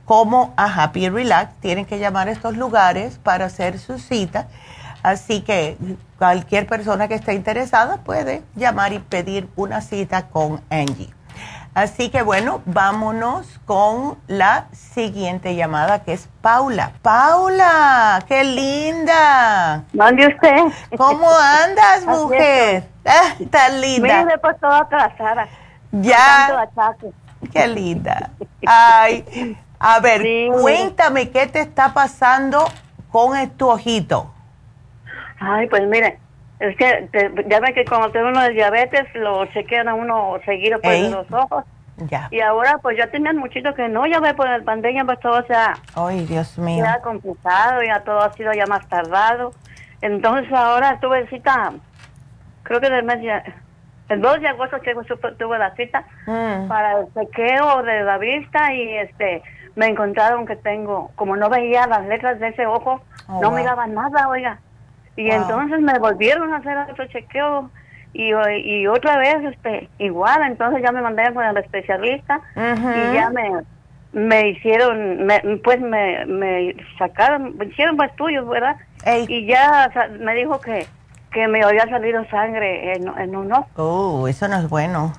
como 0.03 0.53
a 0.57 0.65
Happy 0.65 1.07
Relax. 1.07 1.53
Tienen 1.61 1.85
que 1.85 1.97
llamar 1.97 2.27
a 2.27 2.31
estos 2.31 2.57
lugares 2.57 3.17
para 3.17 3.45
hacer 3.45 3.79
su 3.79 3.97
cita. 3.97 4.47
Así 5.01 5.41
que 5.41 5.77
cualquier 6.19 6.67
persona 6.67 7.07
que 7.07 7.15
esté 7.15 7.33
interesada 7.33 7.97
puede 8.03 8.43
llamar 8.55 8.91
y 8.91 8.99
pedir 8.99 9.49
una 9.55 9.79
cita 9.79 10.27
con 10.27 10.61
Angie. 10.69 11.09
Así 11.73 12.09
que 12.09 12.21
bueno, 12.21 12.61
vámonos 12.65 13.47
con 13.65 14.17
la 14.27 14.65
siguiente 14.73 15.55
llamada 15.55 16.03
que 16.03 16.11
es 16.11 16.27
Paula. 16.41 16.91
Paula, 17.01 18.21
qué 18.27 18.43
linda. 18.43 19.83
¿Dónde 19.93 20.27
usted? 20.27 20.57
¿Cómo 20.97 21.29
andas, 21.63 22.05
mujer? 22.05 22.83
Ah, 23.05 23.35
tan 23.49 23.79
linda. 23.79 24.25
Me 24.25 24.33
he 24.33 24.53
toda 24.59 24.87
casada. 24.89 25.47
Ya. 25.93 26.67
Qué 27.53 27.67
linda. 27.67 28.31
Ay, 28.65 29.57
a 29.79 29.99
ver, 30.01 30.21
cuéntame 30.61 31.31
qué 31.31 31.47
te 31.47 31.61
está 31.61 31.93
pasando 31.93 32.67
con 33.11 33.49
tu 33.51 33.69
ojito. 33.69 34.29
Ay, 35.39 35.67
pues 35.67 35.87
mire, 35.87 36.19
es 36.61 36.77
que 36.77 37.09
ya 37.47 37.59
ven 37.59 37.73
que 37.73 37.83
cuando 37.85 38.11
tengo 38.11 38.27
uno 38.27 38.41
de 38.43 38.51
diabetes 38.51 39.07
lo 39.15 39.45
chequean 39.47 39.87
a 39.87 39.95
uno 39.95 40.39
seguido 40.45 40.79
por 40.79 40.93
los 40.93 41.31
ojos. 41.31 41.65
Y 42.29 42.39
ahora 42.39 42.77
pues 42.77 42.97
ya 42.97 43.07
tenían 43.07 43.37
muchito 43.37 43.73
que 43.73 43.87
no, 43.89 44.05
ya 44.05 44.19
ve 44.19 44.33
por 44.35 44.47
el 44.47 44.63
pandemia 44.63 45.03
pues 45.03 45.19
todo 45.19 45.43
se 45.47 45.55
ha... 45.55 45.73
Ay, 45.95 46.25
Dios 46.25 46.57
mío. 46.59 46.85
Ha 46.87 47.01
complicado, 47.01 47.81
ya 47.83 48.01
todo 48.01 48.21
ha 48.21 48.31
sido 48.33 48.53
ya 48.53 48.67
más 48.67 48.87
tardado. 48.87 49.53
Entonces 50.01 50.51
ahora 50.53 50.99
tuve 50.99 51.27
cita, 51.29 51.73
creo 52.61 52.79
que 52.79 52.89
del 52.91 53.05
mes 53.05 53.21
ya, 53.23 53.43
el 54.09 54.21
2 54.21 54.41
de 54.41 54.47
agosto 54.47 54.79
que 54.81 54.93
tuve 55.37 55.57
la 55.57 55.75
cita 55.75 56.03
mm. 56.27 56.67
para 56.67 56.99
el 56.99 57.13
chequeo 57.13 57.81
de 57.81 58.03
la 58.03 58.17
vista 58.19 58.71
y 58.73 58.97
este 58.97 59.41
me 59.75 59.87
encontraron 59.87 60.45
que 60.45 60.55
tengo, 60.57 61.09
como 61.15 61.35
no 61.35 61.49
veía 61.49 61.87
las 61.87 62.05
letras 62.05 62.39
de 62.39 62.49
ese 62.49 62.67
ojo, 62.67 63.01
oh, 63.27 63.41
no 63.41 63.51
me 63.51 63.61
miraba 63.61 63.87
nada, 63.87 64.27
oiga. 64.27 64.59
Y 65.15 65.29
entonces 65.29 65.79
me 65.81 65.97
volvieron 65.99 66.53
a 66.53 66.57
hacer 66.57 66.77
otro 66.77 67.05
chequeo 67.07 67.69
y, 68.13 68.31
y 68.31 68.87
otra 68.87 69.17
vez 69.17 69.37
este 69.43 69.89
igual, 69.99 70.41
entonces 70.43 70.81
ya 70.83 70.91
me 70.91 71.01
mandé 71.01 71.33
con 71.33 71.45
el 71.45 71.57
especialista 71.57 72.41
y 72.55 73.13
ya 73.13 73.29
me 73.29 73.63
me 74.13 74.49
hicieron, 74.49 75.25
me, 75.25 75.39
pues 75.63 75.79
me, 75.79 76.25
me 76.25 76.75
sacaron, 76.97 77.57
me 77.57 77.65
hicieron 77.65 78.01
estudios, 78.03 78.47
¿verdad? 78.47 78.75
Y 79.27 79.45
ya 79.45 79.89
me 80.19 80.35
dijo 80.35 80.59
que, 80.59 80.85
que 81.31 81.47
me 81.47 81.63
había 81.63 81.87
salido 81.87 82.25
sangre 82.25 82.93
en, 82.93 83.07
en 83.07 83.35
un 83.35 83.53
ojo. 83.53 83.67
Oh, 83.77 84.27
eso 84.27 84.47
no 84.47 84.57
es 84.57 84.69
bueno. 84.69 85.13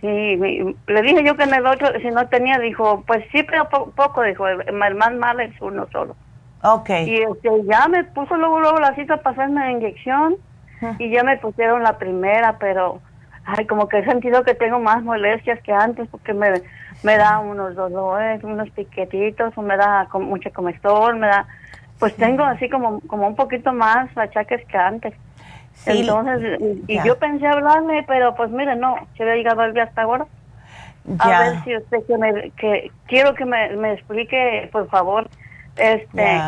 Sí, 0.00 0.36
le 0.36 1.02
dije 1.02 1.24
yo 1.24 1.34
que 1.34 1.44
en 1.44 1.54
el 1.54 1.66
otro, 1.66 1.88
si 1.98 2.08
no 2.08 2.28
tenía, 2.28 2.58
dijo, 2.58 3.02
pues 3.06 3.24
sí, 3.32 3.42
pero 3.42 3.68
poco, 3.70 4.22
dijo, 4.22 4.46
el, 4.48 4.70
más 4.74 5.14
mal 5.14 5.40
es 5.40 5.58
uno 5.62 5.86
solo. 5.90 6.14
Ok. 6.64 6.88
Y 7.04 7.16
este, 7.16 7.50
ya 7.64 7.88
me 7.88 8.04
puso 8.04 8.36
luego, 8.36 8.58
luego 8.58 8.78
la 8.78 8.94
cita 8.94 9.18
para 9.18 9.36
hacerme 9.36 9.60
la 9.60 9.72
inyección 9.72 10.36
y 10.98 11.10
ya 11.10 11.22
me 11.22 11.36
pusieron 11.36 11.82
la 11.82 11.98
primera, 11.98 12.56
pero, 12.58 13.00
ay, 13.44 13.66
como 13.66 13.86
que 13.86 13.98
he 13.98 14.04
sentido 14.04 14.42
que 14.44 14.54
tengo 14.54 14.80
más 14.80 15.02
molestias 15.02 15.60
que 15.62 15.72
antes 15.72 16.08
porque 16.08 16.32
me, 16.32 16.62
me 17.02 17.16
da 17.18 17.38
unos 17.38 17.74
dolores, 17.74 18.42
unos 18.44 18.70
piquetitos, 18.70 19.56
o 19.56 19.62
me 19.62 19.76
da 19.76 20.08
con, 20.10 20.24
mucha 20.24 20.50
comezón, 20.50 21.20
me 21.20 21.26
da, 21.26 21.46
pues 21.98 22.16
tengo 22.16 22.44
así 22.44 22.70
como, 22.70 23.00
como 23.00 23.26
un 23.28 23.36
poquito 23.36 23.72
más 23.72 24.08
achaques 24.16 24.66
que 24.66 24.76
antes. 24.78 25.12
Entonces, 25.84 26.60
y, 26.88 26.98
yo 27.04 27.18
pensé 27.18 27.46
hablarle, 27.46 28.04
pero 28.08 28.34
pues 28.34 28.50
mire, 28.50 28.74
no, 28.76 28.96
se 29.16 29.22
había 29.22 29.36
llegado 29.36 29.64
el 29.64 29.74
día 29.74 29.84
hasta 29.84 30.02
ahora. 30.02 30.26
A 31.18 31.40
ver 31.40 31.64
si 31.64 31.76
usted 31.76 31.98
que 32.06 32.16
me, 32.16 32.50
que 32.52 32.90
quiero 33.06 33.34
que 33.34 33.44
me, 33.44 33.76
me 33.76 33.92
explique, 33.92 34.70
por 34.72 34.88
favor, 34.88 35.28
este, 35.76 36.40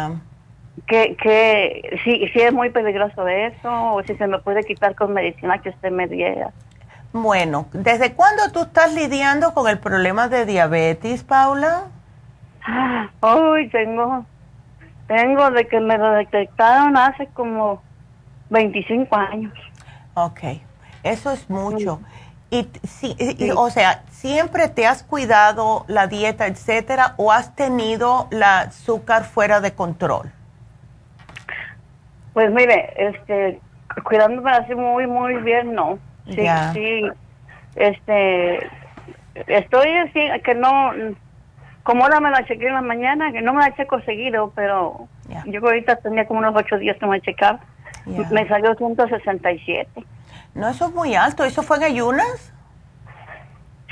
que, 0.86 1.16
que 1.16 2.00
si, 2.04 2.28
si 2.28 2.40
es 2.40 2.52
muy 2.52 2.70
peligroso 2.70 3.26
eso 3.26 3.94
o 3.94 4.02
si 4.02 4.14
se 4.16 4.26
me 4.26 4.38
puede 4.38 4.62
quitar 4.64 4.94
con 4.94 5.12
medicina 5.12 5.58
que 5.58 5.70
usted 5.70 5.90
me 5.90 6.06
diera. 6.06 6.52
Bueno, 7.12 7.66
¿desde 7.72 8.12
cuándo 8.12 8.52
tú 8.52 8.62
estás 8.62 8.92
lidiando 8.92 9.54
con 9.54 9.68
el 9.68 9.78
problema 9.78 10.28
de 10.28 10.44
diabetes, 10.44 11.24
Paula? 11.24 11.84
Hoy 13.20 13.68
tengo, 13.70 14.26
tengo 15.06 15.50
de 15.50 15.66
que 15.66 15.80
me 15.80 15.96
lo 15.96 16.10
detectaron 16.12 16.96
hace 16.96 17.26
como 17.28 17.82
25 18.50 19.16
años. 19.16 19.52
Ok, 20.14 20.40
eso 21.02 21.30
es 21.30 21.48
mucho. 21.48 22.00
Y, 22.50 22.68
sí, 22.84 23.16
o 23.56 23.70
sea, 23.70 24.02
¿siempre 24.10 24.68
te 24.68 24.86
has 24.86 25.02
cuidado 25.02 25.84
la 25.88 26.06
dieta, 26.06 26.46
etcétera, 26.46 27.14
o 27.16 27.32
has 27.32 27.56
tenido 27.56 28.28
la 28.30 28.60
azúcar 28.60 29.24
fuera 29.24 29.60
de 29.60 29.74
control? 29.74 30.30
Pues 32.32 32.52
mire, 32.52 32.92
este, 32.96 33.60
cuidándome 34.04 34.50
así 34.52 34.74
muy, 34.74 35.06
muy 35.06 35.36
bien, 35.36 35.74
no. 35.74 35.98
Sí, 36.26 36.46
sí. 36.72 37.02
Este, 37.74 38.58
estoy 39.46 39.88
así, 39.96 40.20
que 40.44 40.54
no, 40.54 40.92
como 41.82 42.04
ahora 42.04 42.20
me 42.20 42.30
la 42.30 42.44
chequé 42.46 42.68
en 42.68 42.74
la 42.74 42.82
mañana, 42.82 43.32
que 43.32 43.42
no 43.42 43.54
me 43.54 43.60
la 43.60 43.74
checo 43.74 44.00
seguido, 44.02 44.52
pero 44.54 45.08
yo 45.46 45.60
ahorita 45.64 45.96
tenía 45.96 46.26
como 46.26 46.40
unos 46.40 46.54
ocho 46.54 46.78
días 46.78 46.96
que 46.98 47.06
me 47.06 47.20
checar. 47.20 47.60
Me 48.30 48.46
salió 48.48 48.74
167. 48.74 50.04
No, 50.56 50.70
eso 50.70 50.86
es 50.86 50.94
muy 50.94 51.14
alto. 51.14 51.44
¿Eso 51.44 51.62
fue 51.62 51.76
en 51.76 51.84
ayunas? 51.84 52.52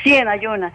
Sí, 0.03 0.15
en 0.15 0.29
ayunas. 0.29 0.73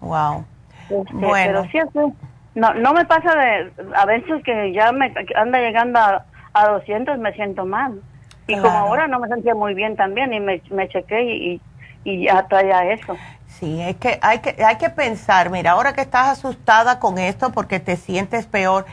Wow. 0.00 0.44
Este, 0.88 1.12
bueno. 1.12 1.62
Pero 1.70 1.92
sí, 1.92 2.14
no, 2.54 2.72
no 2.74 2.94
me 2.94 3.04
pasa 3.04 3.34
de, 3.36 3.72
a 3.94 4.06
veces 4.06 4.42
que 4.42 4.72
ya 4.72 4.90
me 4.92 5.12
anda 5.36 5.58
llegando 5.58 5.98
a, 5.98 6.24
a 6.54 6.68
200, 6.68 7.18
me 7.18 7.32
siento 7.34 7.66
mal. 7.66 8.00
Y 8.46 8.56
como 8.56 8.76
ahora 8.76 9.06
no 9.06 9.20
me 9.20 9.28
sentía 9.28 9.54
muy 9.54 9.74
bien 9.74 9.94
también 9.94 10.32
y 10.32 10.40
me, 10.40 10.60
me 10.70 10.88
chequé 10.88 11.22
y, 11.22 11.60
y 12.02 12.24
ya 12.24 12.48
traía 12.48 12.90
eso. 12.90 13.16
Sí, 13.46 13.80
es 13.80 13.96
que 13.96 14.18
hay, 14.22 14.38
que 14.40 14.64
hay 14.64 14.76
que 14.76 14.88
pensar, 14.88 15.50
mira, 15.50 15.72
ahora 15.72 15.92
que 15.92 16.00
estás 16.00 16.28
asustada 16.28 16.98
con 16.98 17.18
esto 17.18 17.52
porque 17.52 17.78
te 17.78 17.96
sientes 17.96 18.46
peor, 18.46 18.86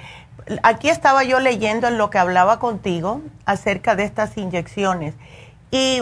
aquí 0.61 0.89
estaba 0.89 1.23
yo 1.23 1.39
leyendo 1.39 1.87
en 1.87 1.97
lo 1.97 2.09
que 2.11 2.19
hablaba 2.19 2.59
contigo 2.59 3.21
acerca 3.45 3.95
de 3.95 4.03
estas 4.03 4.37
inyecciones 4.37 5.15
y 5.71 6.01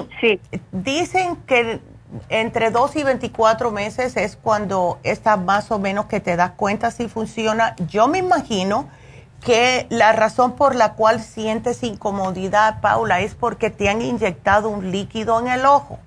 dicen 0.71 1.37
que 1.47 1.79
entre 2.29 2.71
2 2.71 2.95
y 2.97 3.03
24 3.03 3.71
meses 3.71 4.15
es 4.15 4.35
cuando 4.35 4.99
está 5.03 5.37
más 5.37 5.71
o 5.71 5.79
menos 5.79 6.05
que 6.05 6.19
te 6.19 6.35
das 6.35 6.51
cuenta 6.51 6.91
si 6.91 7.07
funciona. 7.07 7.75
Yo 7.87 8.07
me 8.07 8.19
imagino 8.19 8.87
que 9.43 9.85
la 9.89 10.11
razón 10.11 10.55
por 10.55 10.75
la 10.75 10.93
cual 10.93 11.19
sientes 11.19 11.83
incomodidad, 11.83 12.81
Paula, 12.81 13.21
es 13.21 13.35
porque 13.35 13.69
te 13.69 13.89
han 13.89 14.01
inyectado 14.01 14.69
un 14.69 14.91
líquido 14.91 15.39
en 15.39 15.47
el 15.47 15.65
ojo. 15.65 15.99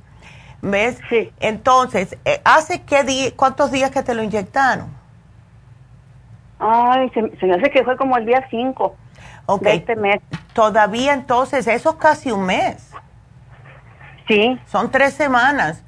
¿Ves? 0.60 0.98
Sí. 1.08 1.30
Entonces, 1.38 2.16
eh, 2.24 2.40
¿hace 2.44 2.82
qué 2.82 3.32
cuántos 3.36 3.70
días 3.70 3.90
que 3.92 4.02
te 4.02 4.14
lo 4.14 4.22
inyectaron? 4.22 4.88
Ay, 6.58 7.08
se, 7.10 7.22
me 7.22 7.54
hace 7.54 7.70
que 7.70 7.84
fue 7.84 7.96
como 7.96 8.16
el 8.16 8.26
día 8.26 8.44
5 8.50 8.96
de 9.60 9.74
este 9.74 9.94
mes. 9.94 10.20
Todavía 10.52 11.14
entonces, 11.14 11.68
eso 11.68 11.90
es 11.90 11.96
casi 11.96 12.32
un 12.32 12.44
mes. 12.44 12.90
Sí. 14.28 14.60
Son 14.66 14.90
tres 14.90 15.14
semanas. 15.14 15.82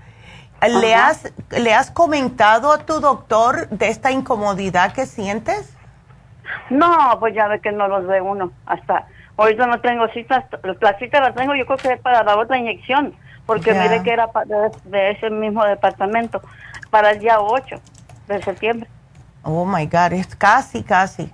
¿Le 0.60 0.94
has, 0.94 1.32
¿Le 1.50 1.72
has 1.72 1.90
comentado 1.90 2.72
a 2.72 2.78
tu 2.78 3.00
doctor 3.00 3.68
de 3.68 3.88
esta 3.88 4.10
incomodidad 4.10 4.92
que 4.92 5.06
sientes? 5.06 5.74
No, 6.68 7.16
pues 7.18 7.34
ya 7.34 7.48
ve 7.48 7.60
que 7.60 7.72
no 7.72 7.88
los 7.88 8.06
ve 8.06 8.20
uno. 8.20 8.52
Hasta 8.66 9.06
ahorita 9.36 9.66
no 9.66 9.80
tengo 9.80 10.08
citas. 10.08 10.44
La 10.80 10.98
cita 10.98 11.20
la 11.20 11.32
tengo 11.32 11.54
yo 11.54 11.64
creo 11.64 11.78
que 11.78 11.92
es 11.92 12.00
para 12.00 12.22
la 12.22 12.36
otra 12.36 12.58
inyección, 12.58 13.14
porque 13.46 13.72
mire 13.72 14.02
que 14.02 14.12
era 14.12 14.28
de, 14.44 14.70
de, 14.84 15.10
ese 15.12 15.30
mismo 15.30 15.64
departamento, 15.64 16.42
para 16.90 17.12
el 17.12 17.20
día 17.20 17.40
8 17.40 17.76
de 18.28 18.42
septiembre. 18.42 18.88
Oh 19.42 19.64
my 19.64 19.86
God, 19.86 20.12
es 20.12 20.36
casi, 20.36 20.82
casi. 20.82 21.32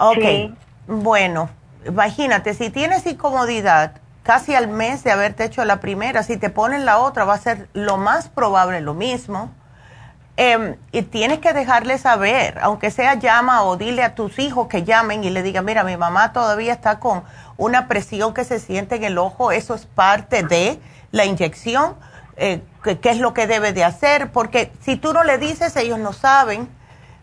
Ok, 0.00 0.52
bueno, 0.86 1.48
imagínate, 1.86 2.54
si 2.54 2.70
tienes 2.70 3.06
incomodidad 3.06 3.92
casi 4.28 4.54
al 4.54 4.68
mes 4.68 5.04
de 5.04 5.10
haberte 5.10 5.42
hecho 5.42 5.64
la 5.64 5.80
primera, 5.80 6.22
si 6.22 6.36
te 6.36 6.50
ponen 6.50 6.84
la 6.84 6.98
otra 6.98 7.24
va 7.24 7.32
a 7.32 7.38
ser 7.38 7.70
lo 7.72 7.96
más 7.96 8.28
probable 8.28 8.82
lo 8.82 8.92
mismo. 8.92 9.50
Em, 10.36 10.76
y 10.92 11.00
tienes 11.00 11.38
que 11.38 11.54
dejarle 11.54 11.96
saber, 11.96 12.58
aunque 12.60 12.90
sea 12.90 13.14
llama 13.14 13.62
o 13.62 13.78
dile 13.78 14.02
a 14.02 14.14
tus 14.14 14.38
hijos 14.38 14.68
que 14.68 14.84
llamen 14.84 15.24
y 15.24 15.30
le 15.30 15.42
digan, 15.42 15.64
mira, 15.64 15.82
mi 15.82 15.96
mamá 15.96 16.34
todavía 16.34 16.74
está 16.74 17.00
con 17.00 17.22
una 17.56 17.88
presión 17.88 18.34
que 18.34 18.44
se 18.44 18.58
siente 18.60 18.96
en 18.96 19.04
el 19.04 19.16
ojo, 19.16 19.50
eso 19.50 19.74
es 19.74 19.86
parte 19.86 20.42
de 20.42 20.78
la 21.10 21.24
inyección, 21.24 21.94
eh, 22.36 22.60
qué 22.82 23.08
es 23.08 23.20
lo 23.20 23.32
que 23.32 23.46
debe 23.46 23.72
de 23.72 23.82
hacer, 23.82 24.30
porque 24.30 24.70
si 24.82 24.96
tú 24.96 25.14
no 25.14 25.24
le 25.24 25.38
dices, 25.38 25.74
ellos 25.76 25.98
no 25.98 26.12
saben 26.12 26.68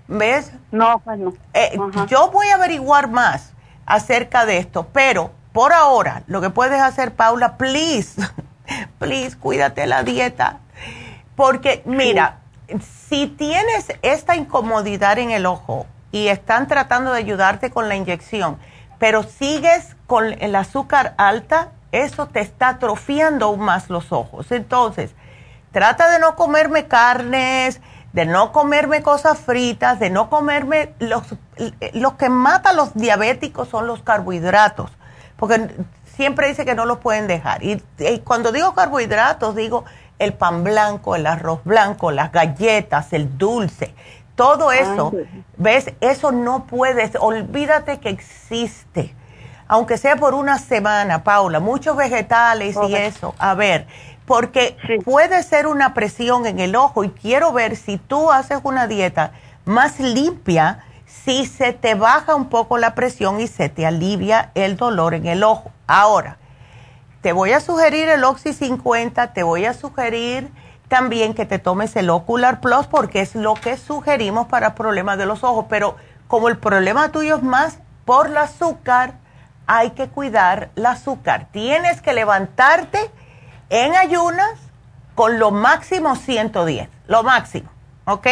¿Ves? 0.08 0.52
No, 0.72 1.00
pues 1.04 1.18
no. 1.18 1.34
Eh, 1.54 1.80
yo 2.08 2.30
voy 2.32 2.48
a 2.48 2.56
averiguar 2.56 3.10
más 3.10 3.54
acerca 3.88 4.46
de 4.46 4.58
esto, 4.58 4.88
pero 4.92 5.32
por 5.56 5.72
ahora, 5.72 6.24
lo 6.28 6.42
que 6.42 6.50
puedes 6.50 6.82
hacer, 6.82 7.14
Paula, 7.14 7.56
please, 7.56 8.22
please, 9.00 9.38
cuídate 9.38 9.88
la 9.88 10.04
dieta. 10.04 10.60
Porque, 11.38 11.82
mira, 11.86 12.40
si 13.08 13.28
tienes 13.28 13.88
esta 14.02 14.36
incomodidad 14.36 15.18
en 15.18 15.32
el 15.32 15.46
ojo 15.46 15.86
y 16.12 16.28
están 16.28 16.68
tratando 16.68 17.14
de 17.14 17.20
ayudarte 17.20 17.72
con 17.72 17.88
la 17.88 17.96
inyección, 17.96 18.58
pero 19.00 19.24
sigues 19.24 19.96
con 20.08 20.34
el 20.44 20.58
azúcar 20.58 21.14
alta, 21.18 21.70
eso 21.94 22.28
te 22.28 22.42
está 22.42 22.68
atrofiando 22.68 23.46
aún 23.46 23.62
más 23.62 23.90
los 23.90 24.12
ojos. 24.12 24.52
Entonces, 24.52 25.16
trata 25.72 26.10
de 26.10 26.20
no 26.20 26.36
comerme 26.36 26.88
carnes, 26.88 27.80
de 28.12 28.26
no 28.26 28.52
comerme 28.52 29.02
cosas 29.02 29.40
fritas, 29.40 30.02
de 30.02 30.10
no 30.10 30.30
comerme 30.30 30.92
los, 31.00 31.24
los 31.94 32.14
que 32.16 32.28
matan 32.28 32.74
a 32.74 32.76
los 32.76 32.94
diabéticos 32.94 33.70
son 33.70 33.88
los 33.88 34.02
carbohidratos, 34.02 34.92
porque 35.38 35.70
siempre 36.16 36.48
dice 36.48 36.66
que 36.66 36.76
no 36.76 36.86
los 36.86 37.00
pueden 37.00 37.28
dejar. 37.28 37.64
Y, 37.64 37.82
cuando 38.24 38.52
digo 38.52 38.74
carbohidratos, 38.74 39.56
digo 39.56 39.86
el 40.20 40.34
pan 40.34 40.64
blanco, 40.64 41.16
el 41.16 41.28
arroz 41.28 41.64
blanco, 41.64 42.12
las 42.12 42.32
galletas, 42.32 43.12
el 43.14 43.38
dulce, 43.38 43.94
todo 44.36 44.72
eso, 44.72 45.12
¿ves? 45.58 45.94
Eso 46.02 46.32
no 46.32 46.66
puedes, 46.66 47.12
olvídate 47.20 48.00
que 48.00 48.10
existe. 48.10 49.16
Aunque 49.68 49.98
sea 49.98 50.16
por 50.16 50.34
una 50.36 50.60
semana, 50.60 51.24
Paula, 51.24 51.60
muchos 51.60 51.98
vegetales 51.98 52.78
y 52.88 52.96
eso. 52.96 53.34
A 53.40 53.56
ver, 53.56 53.88
porque 54.26 54.78
puede 55.04 55.42
ser 55.44 55.68
una 55.68 55.94
presión 55.94 56.46
en 56.46 56.60
el 56.60 56.76
ojo 56.76 57.04
y 57.04 57.10
quiero 57.10 57.52
ver 57.52 57.76
si 57.76 57.98
tú 57.98 58.32
haces 58.32 58.60
una 58.64 58.88
dieta 58.88 59.32
más 59.66 60.00
limpia, 60.00 60.86
si 61.26 61.48
se 61.48 61.74
te 61.74 61.96
baja 61.96 62.36
un 62.36 62.50
poco 62.50 62.78
la 62.78 62.94
presión 62.94 63.42
y 63.42 63.48
se 63.48 63.68
te 63.68 63.88
alivia 63.88 64.52
el 64.54 64.78
dolor 64.78 65.16
en 65.16 65.26
el 65.26 65.44
ojo. 65.44 65.72
Ahora, 65.88 66.38
te 67.22 67.34
voy 67.34 67.52
a 67.52 67.60
sugerir 67.60 68.08
el 68.10 68.24
Oxy 68.24 68.54
50, 68.54 69.34
te 69.34 69.42
voy 69.42 69.66
a 69.66 69.74
sugerir 69.74 70.52
también 70.88 71.34
que 71.34 71.48
te 71.48 71.58
tomes 71.58 71.96
el 71.96 72.12
Ocular 72.12 72.62
Plus 72.62 72.86
porque 72.86 73.22
es 73.22 73.34
lo 73.34 73.56
que 73.56 73.76
sugerimos 73.76 74.46
para 74.46 74.76
problemas 74.76 75.18
de 75.18 75.26
los 75.26 75.44
ojos, 75.44 75.66
pero 75.68 75.96
como 76.28 76.48
el 76.48 76.60
problema 76.60 77.12
tuyo 77.12 77.38
es 77.38 77.44
más 77.44 77.80
por 78.06 78.28
el 78.28 78.38
azúcar, 78.38 79.16
hay 79.66 79.92
que 79.92 80.08
cuidar 80.08 80.70
el 80.76 80.86
azúcar. 80.86 81.48
Tienes 81.52 82.04
que 82.04 82.14
levantarte 82.14 83.00
en 83.70 83.96
ayunas 83.96 84.60
con 85.16 85.40
lo 85.40 85.50
máximo 85.50 86.16
110, 86.16 86.88
lo 87.08 87.24
máximo, 87.24 87.70
¿ok? 88.06 88.28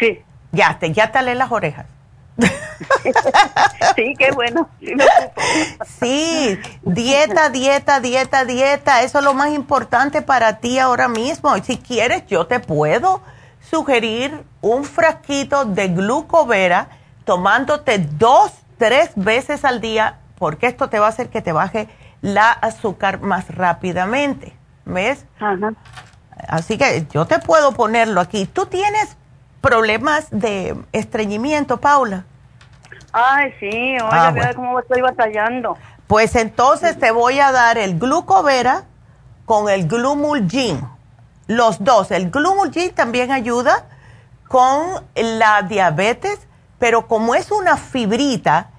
sí. 0.00 0.25
Ya 0.56 0.78
te, 0.78 0.92
ya 0.92 1.12
te 1.12 1.22
las 1.22 1.52
orejas. 1.52 1.86
sí, 3.96 4.14
qué 4.18 4.30
bueno. 4.32 4.68
Sí, 6.00 6.58
dieta, 6.82 7.48
dieta, 7.48 8.00
dieta, 8.00 8.44
dieta. 8.44 9.02
Eso 9.02 9.18
es 9.18 9.24
lo 9.24 9.34
más 9.34 9.50
importante 9.50 10.22
para 10.22 10.58
ti 10.58 10.78
ahora 10.78 11.08
mismo. 11.08 11.56
Si 11.62 11.78
quieres, 11.78 12.26
yo 12.26 12.46
te 12.46 12.60
puedo 12.60 13.22
sugerir 13.70 14.44
un 14.60 14.84
frasquito 14.84 15.64
de 15.64 15.88
glucovera 15.88 16.88
tomándote 17.24 17.98
dos, 17.98 18.52
tres 18.78 19.10
veces 19.16 19.64
al 19.64 19.80
día, 19.80 20.18
porque 20.38 20.66
esto 20.66 20.88
te 20.88 20.98
va 20.98 21.06
a 21.06 21.10
hacer 21.10 21.28
que 21.28 21.42
te 21.42 21.52
baje 21.52 21.88
la 22.20 22.50
azúcar 22.50 23.20
más 23.20 23.48
rápidamente. 23.54 24.54
¿Ves? 24.84 25.24
Así 26.48 26.78
que 26.78 27.06
yo 27.10 27.26
te 27.26 27.38
puedo 27.38 27.72
ponerlo 27.72 28.20
aquí. 28.20 28.46
¿Tú 28.46 28.66
tienes 28.66 29.16
problemas 29.66 30.28
de 30.30 30.76
estreñimiento, 30.92 31.78
Paula? 31.78 32.24
Ay, 33.12 33.52
sí, 33.58 33.66
oye, 33.66 34.00
ah, 34.00 34.52
cómo 34.54 34.78
estoy 34.78 35.00
batallando. 35.00 35.76
Pues 36.06 36.36
entonces 36.36 36.98
te 36.98 37.10
voy 37.10 37.40
a 37.40 37.50
dar 37.50 37.76
el 37.76 37.98
glucovera 37.98 38.84
con 39.44 39.68
el 39.68 39.88
glumulgin. 39.88 40.80
Los 41.48 41.82
dos. 41.82 42.12
El 42.12 42.30
glumulgin 42.30 42.94
también 42.94 43.32
ayuda 43.32 43.86
con 44.46 45.04
la 45.16 45.62
diabetes, 45.62 46.38
pero 46.78 47.08
como 47.08 47.34
es 47.34 47.50
una 47.50 47.76
fibrita, 47.76 48.70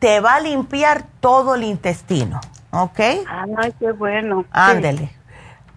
te 0.00 0.18
va 0.18 0.34
a 0.36 0.40
limpiar 0.40 1.04
todo 1.20 1.54
el 1.54 1.62
intestino. 1.62 2.40
¿Ok? 2.72 2.98
Ay, 2.98 3.74
qué 3.78 3.92
bueno. 3.92 4.44
Ándele. 4.50 5.14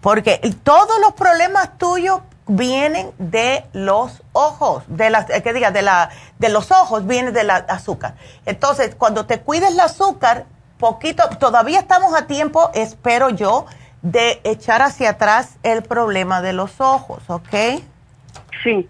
Porque 0.00 0.40
todos 0.64 0.98
los 1.00 1.12
problemas 1.12 1.78
tuyos 1.78 2.20
vienen 2.46 3.12
de 3.18 3.64
los 3.72 4.22
ojos, 4.32 4.84
de 4.88 5.10
las, 5.10 5.28
eh, 5.30 5.42
que 5.42 5.52
diga, 5.52 5.70
de 5.70 5.82
la, 5.82 6.10
de 6.38 6.48
los 6.48 6.70
ojos 6.70 7.06
viene 7.06 7.32
del 7.32 7.50
azúcar. 7.50 8.14
Entonces, 8.44 8.94
cuando 8.94 9.26
te 9.26 9.40
cuides 9.40 9.70
el 9.70 9.80
azúcar, 9.80 10.46
poquito, 10.78 11.28
todavía 11.38 11.80
estamos 11.80 12.14
a 12.14 12.26
tiempo, 12.26 12.70
espero 12.74 13.30
yo, 13.30 13.66
de 14.02 14.40
echar 14.44 14.82
hacia 14.82 15.10
atrás 15.10 15.56
el 15.62 15.82
problema 15.82 16.42
de 16.42 16.52
los 16.52 16.80
ojos, 16.80 17.22
¿ok? 17.28 17.82
Sí. 18.62 18.88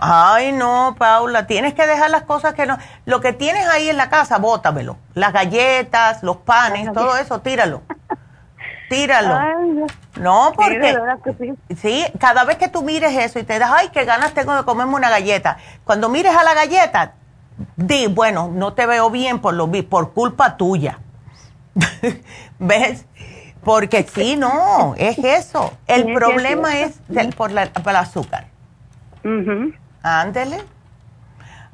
Ay, 0.00 0.52
no, 0.52 0.96
Paula, 0.98 1.46
tienes 1.46 1.74
que 1.74 1.86
dejar 1.86 2.10
las 2.10 2.22
cosas 2.22 2.54
que 2.54 2.66
no. 2.66 2.78
Lo 3.04 3.20
que 3.20 3.32
tienes 3.32 3.66
ahí 3.68 3.88
en 3.88 3.96
la 3.96 4.10
casa, 4.10 4.38
bótamelo. 4.38 4.96
Las 5.14 5.32
galletas, 5.32 6.22
los 6.22 6.38
panes, 6.38 6.92
todo 6.92 7.16
eso, 7.16 7.40
tíralo. 7.40 7.82
Tíralo. 8.88 9.86
no, 10.20 10.52
porque. 10.54 11.54
Sí, 11.76 12.04
cada 12.18 12.44
vez 12.44 12.58
que 12.58 12.68
tú 12.68 12.82
mires 12.82 13.16
eso 13.16 13.38
y 13.38 13.44
te 13.44 13.58
das, 13.58 13.70
ay, 13.72 13.88
qué 13.92 14.04
ganas 14.04 14.34
tengo 14.34 14.54
de 14.54 14.64
comerme 14.64 14.94
una 14.94 15.10
galleta. 15.10 15.58
Cuando 15.84 16.08
mires 16.08 16.36
a 16.36 16.42
la 16.42 16.54
galleta, 16.54 17.14
di, 17.76 18.06
bueno, 18.06 18.50
no 18.52 18.74
te 18.74 18.86
veo 18.86 19.10
bien 19.10 19.40
por, 19.40 19.54
lo, 19.54 19.70
por 19.88 20.12
culpa 20.12 20.56
tuya. 20.56 20.98
¿Ves? 22.58 23.06
Porque 23.64 24.02
sí, 24.02 24.36
no, 24.36 24.94
es 24.96 25.18
eso. 25.18 25.72
El 25.86 26.12
problema 26.12 26.78
es 26.78 27.00
por, 27.36 27.50
la, 27.50 27.66
por 27.66 27.90
el 27.90 27.96
azúcar. 27.96 28.46
Ándele. 30.02 30.62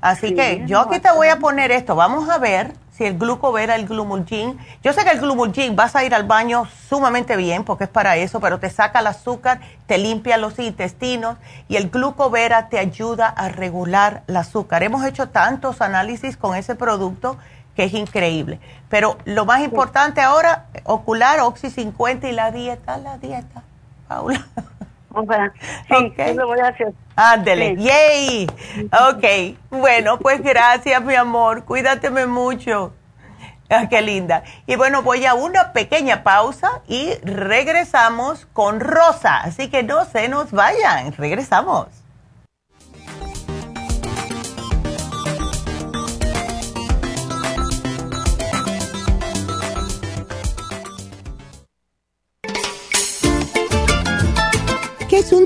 Así 0.00 0.34
que 0.34 0.62
yo 0.66 0.80
aquí 0.80 1.00
te 1.00 1.10
voy 1.12 1.28
a 1.28 1.38
poner 1.38 1.72
esto. 1.72 1.96
Vamos 1.96 2.28
a 2.28 2.38
ver 2.38 2.72
si 3.00 3.06
el 3.06 3.16
glucovera, 3.16 3.76
el 3.76 3.86
glumulgin. 3.86 4.58
Yo 4.82 4.92
sé 4.92 5.04
que 5.04 5.10
el 5.10 5.20
glumulgin 5.20 5.74
vas 5.74 5.96
a 5.96 6.04
ir 6.04 6.14
al 6.14 6.24
baño 6.24 6.66
sumamente 6.86 7.34
bien 7.34 7.64
porque 7.64 7.84
es 7.84 7.90
para 7.90 8.18
eso, 8.18 8.40
pero 8.40 8.60
te 8.60 8.68
saca 8.68 8.98
el 8.98 9.06
azúcar, 9.06 9.62
te 9.86 9.96
limpia 9.96 10.36
los 10.36 10.58
intestinos 10.58 11.38
y 11.66 11.76
el 11.76 11.88
glucovera 11.88 12.68
te 12.68 12.78
ayuda 12.78 13.26
a 13.26 13.48
regular 13.48 14.22
el 14.26 14.36
azúcar. 14.36 14.82
Hemos 14.82 15.02
hecho 15.06 15.30
tantos 15.30 15.80
análisis 15.80 16.36
con 16.36 16.54
ese 16.54 16.74
producto 16.74 17.38
que 17.74 17.84
es 17.84 17.94
increíble. 17.94 18.60
Pero 18.90 19.16
lo 19.24 19.46
más 19.46 19.62
importante 19.62 20.20
ahora, 20.20 20.66
ocular, 20.84 21.40
Oxy 21.40 21.70
50 21.70 22.28
y 22.28 22.32
la 22.32 22.50
dieta, 22.50 22.98
la 22.98 23.16
dieta, 23.16 23.62
Paula. 24.08 24.46
Sí, 25.88 26.14
voy 26.44 26.60
a 26.60 26.68
hacer. 26.68 26.92
Ándele, 27.16 27.76
yay. 27.76 28.46
Ok, 29.08 29.56
bueno, 29.70 30.18
pues 30.18 30.42
gracias, 30.42 31.02
mi 31.02 31.14
amor. 31.14 31.64
Cuídateme 31.64 32.26
mucho. 32.26 32.92
Ah, 33.68 33.88
qué 33.88 34.02
linda. 34.02 34.42
Y 34.66 34.74
bueno, 34.74 35.02
voy 35.02 35.26
a 35.26 35.34
una 35.34 35.72
pequeña 35.72 36.24
pausa 36.24 36.82
y 36.88 37.14
regresamos 37.22 38.46
con 38.52 38.80
Rosa. 38.80 39.36
Así 39.38 39.70
que 39.70 39.84
no 39.84 40.04
se 40.06 40.28
nos 40.28 40.50
vayan. 40.50 41.12
Regresamos. 41.12 41.99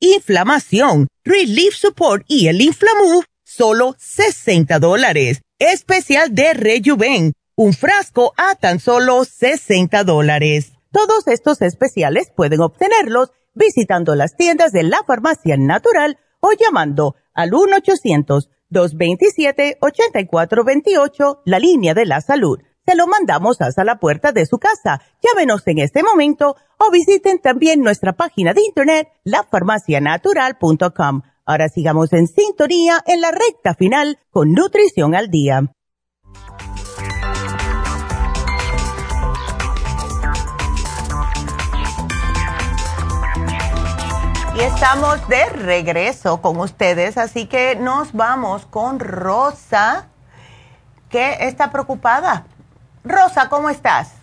Inflamación, 0.00 1.08
Relief 1.24 1.74
Support 1.74 2.24
y 2.28 2.48
el 2.48 2.60
Inflamove, 2.60 3.24
solo 3.44 3.94
60 3.98 4.78
dólares 4.78 5.40
especial 5.58 6.34
de 6.34 6.54
Rejuven, 6.54 7.32
un 7.54 7.72
frasco 7.72 8.34
a 8.36 8.56
tan 8.56 8.78
solo 8.78 9.24
60 9.24 10.04
dólares. 10.04 10.72
Todos 10.92 11.26
estos 11.28 11.62
especiales 11.62 12.30
pueden 12.34 12.60
obtenerlos 12.60 13.30
visitando 13.54 14.14
las 14.14 14.36
tiendas 14.36 14.72
de 14.72 14.82
la 14.82 15.02
farmacia 15.06 15.56
natural 15.56 16.18
o 16.40 16.50
llamando 16.52 17.16
al 17.32 17.52
1-800-227-8428, 18.70 21.40
la 21.46 21.58
línea 21.58 21.94
de 21.94 22.04
la 22.04 22.20
salud. 22.20 22.58
Se 22.88 22.94
lo 22.94 23.08
mandamos 23.08 23.60
hasta 23.60 23.82
la 23.82 23.98
puerta 23.98 24.30
de 24.30 24.46
su 24.46 24.58
casa. 24.58 25.02
Llámenos 25.20 25.66
en 25.66 25.80
este 25.80 26.04
momento 26.04 26.54
o 26.78 26.92
visiten 26.92 27.40
también 27.40 27.80
nuestra 27.80 28.12
página 28.12 28.54
de 28.54 28.62
internet, 28.62 29.08
lafarmacianatural.com. 29.24 31.22
Ahora 31.44 31.68
sigamos 31.68 32.12
en 32.12 32.28
sintonía 32.28 33.02
en 33.04 33.20
la 33.20 33.32
recta 33.32 33.74
final 33.74 34.20
con 34.30 34.52
Nutrición 34.52 35.16
al 35.16 35.30
Día. 35.30 35.62
Y 44.54 44.60
estamos 44.60 45.28
de 45.28 45.44
regreso 45.46 46.40
con 46.40 46.60
ustedes, 46.60 47.18
así 47.18 47.46
que 47.46 47.74
nos 47.74 48.12
vamos 48.12 48.64
con 48.66 49.00
Rosa, 49.00 50.06
que 51.10 51.36
está 51.40 51.72
preocupada. 51.72 52.46
Rosa, 53.06 53.48
¿cómo 53.48 53.70
estás? 53.70 54.20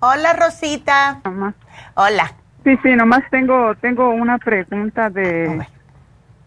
Hola, 0.00 0.32
Rosita. 0.34 1.20
Hola. 1.94 2.32
Sí, 2.64 2.78
sí, 2.82 2.94
nomás 2.94 3.22
tengo, 3.30 3.74
tengo 3.76 4.10
una 4.10 4.38
pregunta 4.38 5.10
de... 5.10 5.66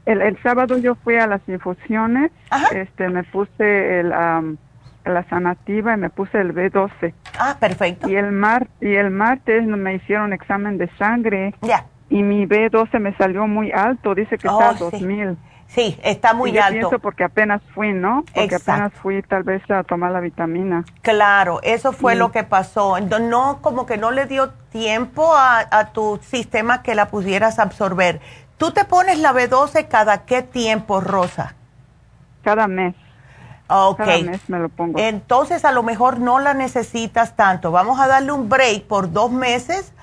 El, 0.05 0.21
el 0.21 0.41
sábado 0.41 0.77
yo 0.77 0.95
fui 0.95 1.15
a 1.17 1.27
las 1.27 1.41
infusiones, 1.47 2.31
este, 2.71 3.07
me 3.09 3.23
puse 3.23 3.99
el 3.99 4.11
la 5.05 5.23
sanativa 5.29 5.93
y 5.93 5.97
me 5.97 6.09
puse 6.09 6.39
el 6.39 6.53
B12. 6.53 7.13
Ah, 7.39 7.57
perfecto. 7.59 8.09
Y 8.09 8.15
el, 8.15 8.31
mar, 8.31 8.67
y 8.79 8.95
el 8.95 9.09
martes 9.09 9.65
me 9.65 9.95
hicieron 9.95 10.33
examen 10.33 10.77
de 10.77 10.89
sangre. 10.97 11.55
Ya. 11.61 11.85
Y 12.09 12.23
mi 12.23 12.45
B12 12.45 12.99
me 12.99 13.15
salió 13.15 13.47
muy 13.47 13.71
alto, 13.71 14.13
dice 14.13 14.37
que 14.37 14.47
está 14.47 14.69
a 14.69 14.73
2000. 14.73 15.31
Sí, 15.31 15.37
está 15.75 16.33
muy 16.33 16.57
alto. 16.57 16.79
Pienso 16.79 16.99
porque 16.99 17.23
apenas 17.23 17.61
fui, 17.73 17.93
¿no? 17.93 18.23
Porque 18.33 18.55
apenas 18.55 18.93
fui 18.93 19.21
tal 19.21 19.43
vez 19.43 19.61
a 19.71 19.83
tomar 19.83 20.11
la 20.11 20.19
vitamina. 20.19 20.83
Claro, 21.01 21.59
eso 21.63 21.93
fue 21.93 22.15
lo 22.15 22.31
que 22.31 22.43
pasó. 22.43 22.99
No, 22.99 23.59
como 23.61 23.85
que 23.85 23.97
no 23.97 24.11
le 24.11 24.25
dio 24.25 24.49
tiempo 24.71 25.33
a, 25.33 25.65
a, 25.71 25.91
tu 25.91 26.19
sistema 26.23 26.83
que 26.83 26.95
la 26.95 27.07
pudieras 27.07 27.59
absorber. 27.59 28.19
¿Tú 28.57 28.71
te 28.71 28.85
pones 28.85 29.19
la 29.19 29.33
B12 29.33 29.87
cada 29.87 30.25
qué 30.25 30.41
tiempo, 30.41 30.99
Rosa? 30.99 31.55
Cada 32.43 32.67
mes. 32.67 32.95
Ok. 33.71 34.01
me 34.47 34.59
lo 34.59 34.69
pongo. 34.69 34.99
Entonces 34.99 35.63
a 35.63 35.71
lo 35.71 35.83
mejor 35.83 36.19
no 36.19 36.39
la 36.39 36.53
necesitas 36.53 37.35
tanto. 37.35 37.71
Vamos 37.71 37.99
a 37.99 38.07
darle 38.07 38.33
un 38.33 38.49
break 38.49 38.83
por 38.83 39.11
dos 39.11 39.31
meses 39.31 39.93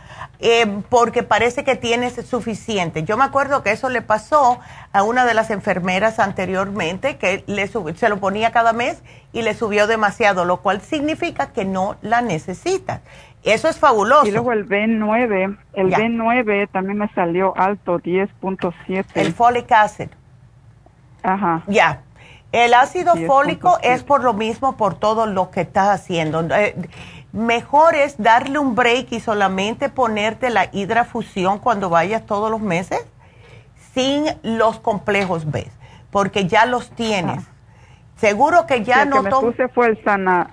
eh, 0.40 0.82
porque 0.88 1.22
parece 1.22 1.64
que 1.64 1.76
tienes 1.76 2.14
suficiente. 2.26 3.02
Yo 3.02 3.16
me 3.16 3.24
acuerdo 3.24 3.62
que 3.62 3.72
eso 3.72 3.88
le 3.88 4.02
pasó 4.02 4.60
a 4.92 5.02
una 5.02 5.24
de 5.24 5.34
las 5.34 5.50
enfermeras 5.50 6.18
anteriormente 6.18 7.16
que 7.16 7.44
le 7.46 7.66
se 7.68 8.08
lo 8.08 8.18
ponía 8.18 8.52
cada 8.52 8.72
mes 8.72 9.02
y 9.32 9.42
le 9.42 9.54
subió 9.54 9.86
demasiado, 9.86 10.44
lo 10.44 10.58
cual 10.58 10.80
significa 10.80 11.52
que 11.52 11.64
no 11.64 11.96
la 12.02 12.22
necesitas. 12.22 13.00
Eso 13.42 13.68
es 13.68 13.78
fabuloso. 13.78 14.26
Y 14.26 14.30
luego 14.32 14.52
el 14.52 14.68
B9, 14.68 15.56
el 15.74 15.90
B9 15.90 16.68
también 16.70 16.98
me 16.98 17.08
salió 17.14 17.56
alto, 17.56 17.98
10.7. 18.00 19.04
El 19.14 19.32
folic 19.32 19.70
acid. 19.72 20.08
Ajá. 21.22 21.62
Ya. 21.66 22.02
El 22.50 22.72
ácido 22.72 23.14
fólico 23.26 23.78
es 23.82 24.02
por 24.02 24.24
lo 24.24 24.32
mismo, 24.32 24.76
por 24.76 24.94
todo 24.94 25.26
lo 25.26 25.50
que 25.50 25.60
estás 25.60 25.88
haciendo. 25.88 26.40
Eh, 26.54 26.74
mejor 27.32 27.94
es 27.94 28.16
darle 28.18 28.58
un 28.58 28.74
break 28.74 29.12
y 29.12 29.20
solamente 29.20 29.88
ponerte 29.88 30.50
la 30.50 30.68
hidrafusión 30.72 31.58
cuando 31.58 31.90
vayas 31.90 32.26
todos 32.26 32.50
los 32.50 32.60
meses 32.60 33.00
sin 33.94 34.26
los 34.42 34.80
complejos 34.80 35.50
B, 35.50 35.66
porque 36.10 36.46
ya 36.46 36.66
los 36.66 36.90
tienes. 36.90 37.44
Seguro 38.16 38.66
que 38.66 38.82
ya 38.82 39.04
no... 39.04 39.22
Que 39.22 39.30
me 39.30 39.30
puse 39.30 39.68
fue 39.68 39.86
el, 39.86 40.02
sana, 40.02 40.50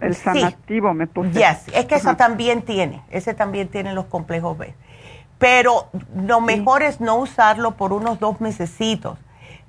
el 0.00 0.14
sanativo, 0.14 0.94
me 0.94 1.06
puse. 1.06 1.32
Yes, 1.32 1.68
es 1.74 1.84
que 1.84 1.96
eso 1.96 2.16
también 2.16 2.62
tiene, 2.62 3.02
ese 3.10 3.34
también 3.34 3.68
tiene 3.68 3.92
los 3.92 4.06
complejos 4.06 4.56
B. 4.56 4.74
Pero 5.38 5.88
lo 6.16 6.40
mejor 6.40 6.82
es 6.82 7.00
no 7.00 7.16
usarlo 7.16 7.72
por 7.72 7.92
unos 7.92 8.18
dos 8.18 8.40
mesecitos 8.40 9.18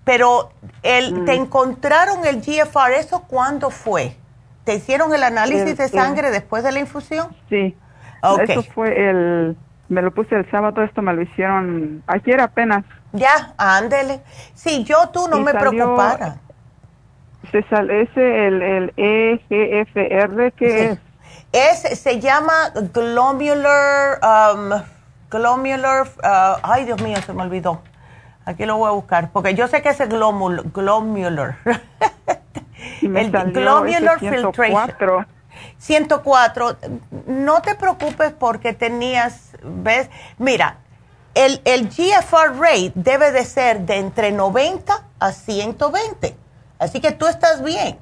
pero 0.04 0.52
el, 0.82 1.26
¿te 1.26 1.38
mm. 1.38 1.44
encontraron 1.44 2.26
el 2.26 2.42
GFR? 2.42 2.94
¿Eso 3.00 3.22
cuándo 3.22 3.70
fue? 3.70 4.16
¿Te 4.64 4.76
hicieron 4.76 5.14
el 5.14 5.24
análisis 5.24 5.78
de 5.78 5.88
sangre 5.90 6.32
después 6.32 6.64
de 6.64 6.72
la 6.72 6.80
infusión? 6.80 7.36
Sí. 7.50 7.76
Okay. 8.22 8.58
Eso 8.58 8.64
fue 8.74 9.10
el, 9.10 9.58
me 9.90 10.02
lo 10.02 10.12
puse 10.14 10.36
el 10.36 10.50
sábado, 10.50 10.82
esto 10.84 11.02
me 11.02 11.14
lo 11.14 11.22
hicieron 11.22 12.02
ayer 12.08 12.40
apenas. 12.40 12.86
Ya, 13.12 13.54
ándele. 13.58 14.22
Sí, 14.54 14.84
yo 14.84 15.10
tú 15.10 15.28
no 15.28 15.40
me 15.40 15.54
preocupara. 15.54 16.38
Se 17.52 17.62
sale 17.64 18.04
ese, 18.04 18.48
el, 18.48 18.62
el 18.62 18.94
EGFR, 18.96 20.54
¿qué 20.54 20.92
es? 20.92 21.00
Es, 21.52 22.00
se 22.00 22.20
llama 22.20 22.72
glomular, 22.94 24.20
um, 24.24 24.82
glomular, 25.30 26.08
uh, 26.08 26.58
ay 26.64 26.86
Dios 26.86 27.02
mío, 27.02 27.18
se 27.24 27.34
me 27.34 27.44
olvidó 27.44 27.82
Aquí 28.46 28.66
lo 28.66 28.78
voy 28.78 28.90
a 28.90 28.92
buscar, 28.92 29.32
porque 29.32 29.56
yo 29.56 29.68
sé 29.68 29.82
que 29.82 29.90
es 29.90 30.00
el 30.02 30.10
glomular. 30.10 31.58
el 33.02 33.32
glomular 33.52 34.20
filtration. 34.20 35.28
104. 35.78 36.78
No 37.28 37.62
te 37.62 37.76
preocupes 37.76 38.34
porque 38.34 38.74
tenías, 38.74 39.56
¿ves? 39.64 40.10
Mira, 40.38 40.78
el, 41.36 41.62
el 41.66 41.90
GFR 41.90 42.58
rate 42.60 42.92
debe 42.96 43.32
de 43.32 43.44
ser 43.46 43.82
de 43.82 43.98
entre 43.98 44.32
90 44.32 44.94
a 45.20 45.32
120. 45.32 46.36
Así 46.80 47.00
que 47.00 47.12
tú 47.12 47.28
estás 47.28 47.64
bien. 47.64 47.98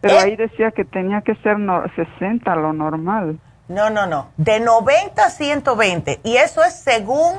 Pero 0.00 0.14
eh, 0.14 0.18
ahí 0.18 0.36
decía 0.36 0.70
que 0.70 0.84
tenía 0.84 1.22
que 1.22 1.34
ser 1.36 1.56
60 1.96 2.54
lo 2.56 2.72
normal. 2.72 3.40
No, 3.68 3.90
no, 3.90 4.06
no. 4.06 4.30
De 4.36 4.60
90 4.60 5.22
a 5.22 5.30
120. 5.30 6.20
Y 6.24 6.36
eso 6.36 6.64
es 6.64 6.74
según 6.74 7.34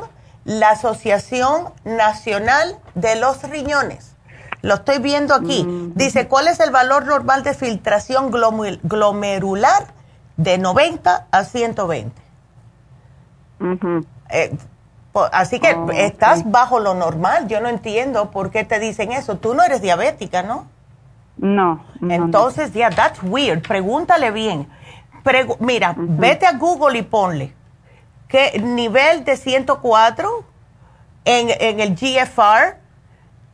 la 0.45 0.71
Asociación 0.71 1.73
Nacional 1.85 2.77
de 2.95 3.15
los 3.15 3.43
Riñones. 3.49 4.15
Lo 4.61 4.75
estoy 4.75 4.99
viendo 4.99 5.33
aquí. 5.33 5.63
Mm. 5.63 5.93
Dice, 5.95 6.27
¿cuál 6.27 6.47
es 6.47 6.59
el 6.59 6.71
valor 6.71 7.05
normal 7.05 7.43
de 7.43 7.53
filtración 7.53 8.31
glomerular? 8.31 9.87
De 10.37 10.57
90 10.57 11.27
a 11.31 11.43
120. 11.43 12.21
Eh, 14.29 14.57
así 15.33 15.59
que 15.59 15.73
oh, 15.73 15.91
estás 15.91 16.49
bajo 16.49 16.79
lo 16.79 16.93
normal. 16.93 17.47
Yo 17.47 17.59
no 17.59 17.67
entiendo 17.67 18.31
por 18.31 18.49
qué 18.49 18.63
te 18.63 18.79
dicen 18.79 19.11
eso. 19.11 19.37
Tú 19.37 19.53
no 19.53 19.63
eres 19.63 19.81
diabética, 19.81 20.43
¿no? 20.43 20.67
No. 21.37 21.83
Entonces, 22.01 22.73
ya, 22.73 22.89
that's 22.89 23.19
weird. 23.23 23.67
Pregúntale 23.67 24.31
bien. 24.31 24.67
Mira, 25.59 25.93
vete 25.97 26.45
a 26.45 26.53
Google 26.53 26.97
y 26.97 27.01
ponle 27.03 27.53
¿Qué 28.27 28.59
nivel 28.59 29.25
de 29.25 29.35
104 29.35 30.43
en, 31.25 31.49
en 31.49 31.79
el 31.79 31.95
GFR, 31.95 32.77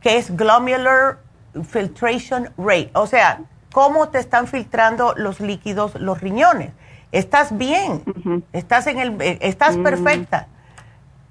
que 0.06 0.18
es 0.18 0.36
Glomerular 0.36 1.18
Filtration 1.64 2.50
Rate. 2.56 2.90
O 2.94 3.08
sea, 3.08 3.40
cómo 3.72 4.08
te 4.08 4.20
están 4.20 4.46
filtrando 4.46 5.14
los 5.16 5.40
líquidos 5.40 5.96
los 5.96 6.20
riñones. 6.20 6.70
Estás 7.10 7.58
bien, 7.58 8.04
estás 8.52 8.86
en 8.86 9.00
el, 9.00 9.20
eh, 9.20 9.38
estás 9.40 9.76
mm. 9.76 9.82
perfecta. 9.82 10.46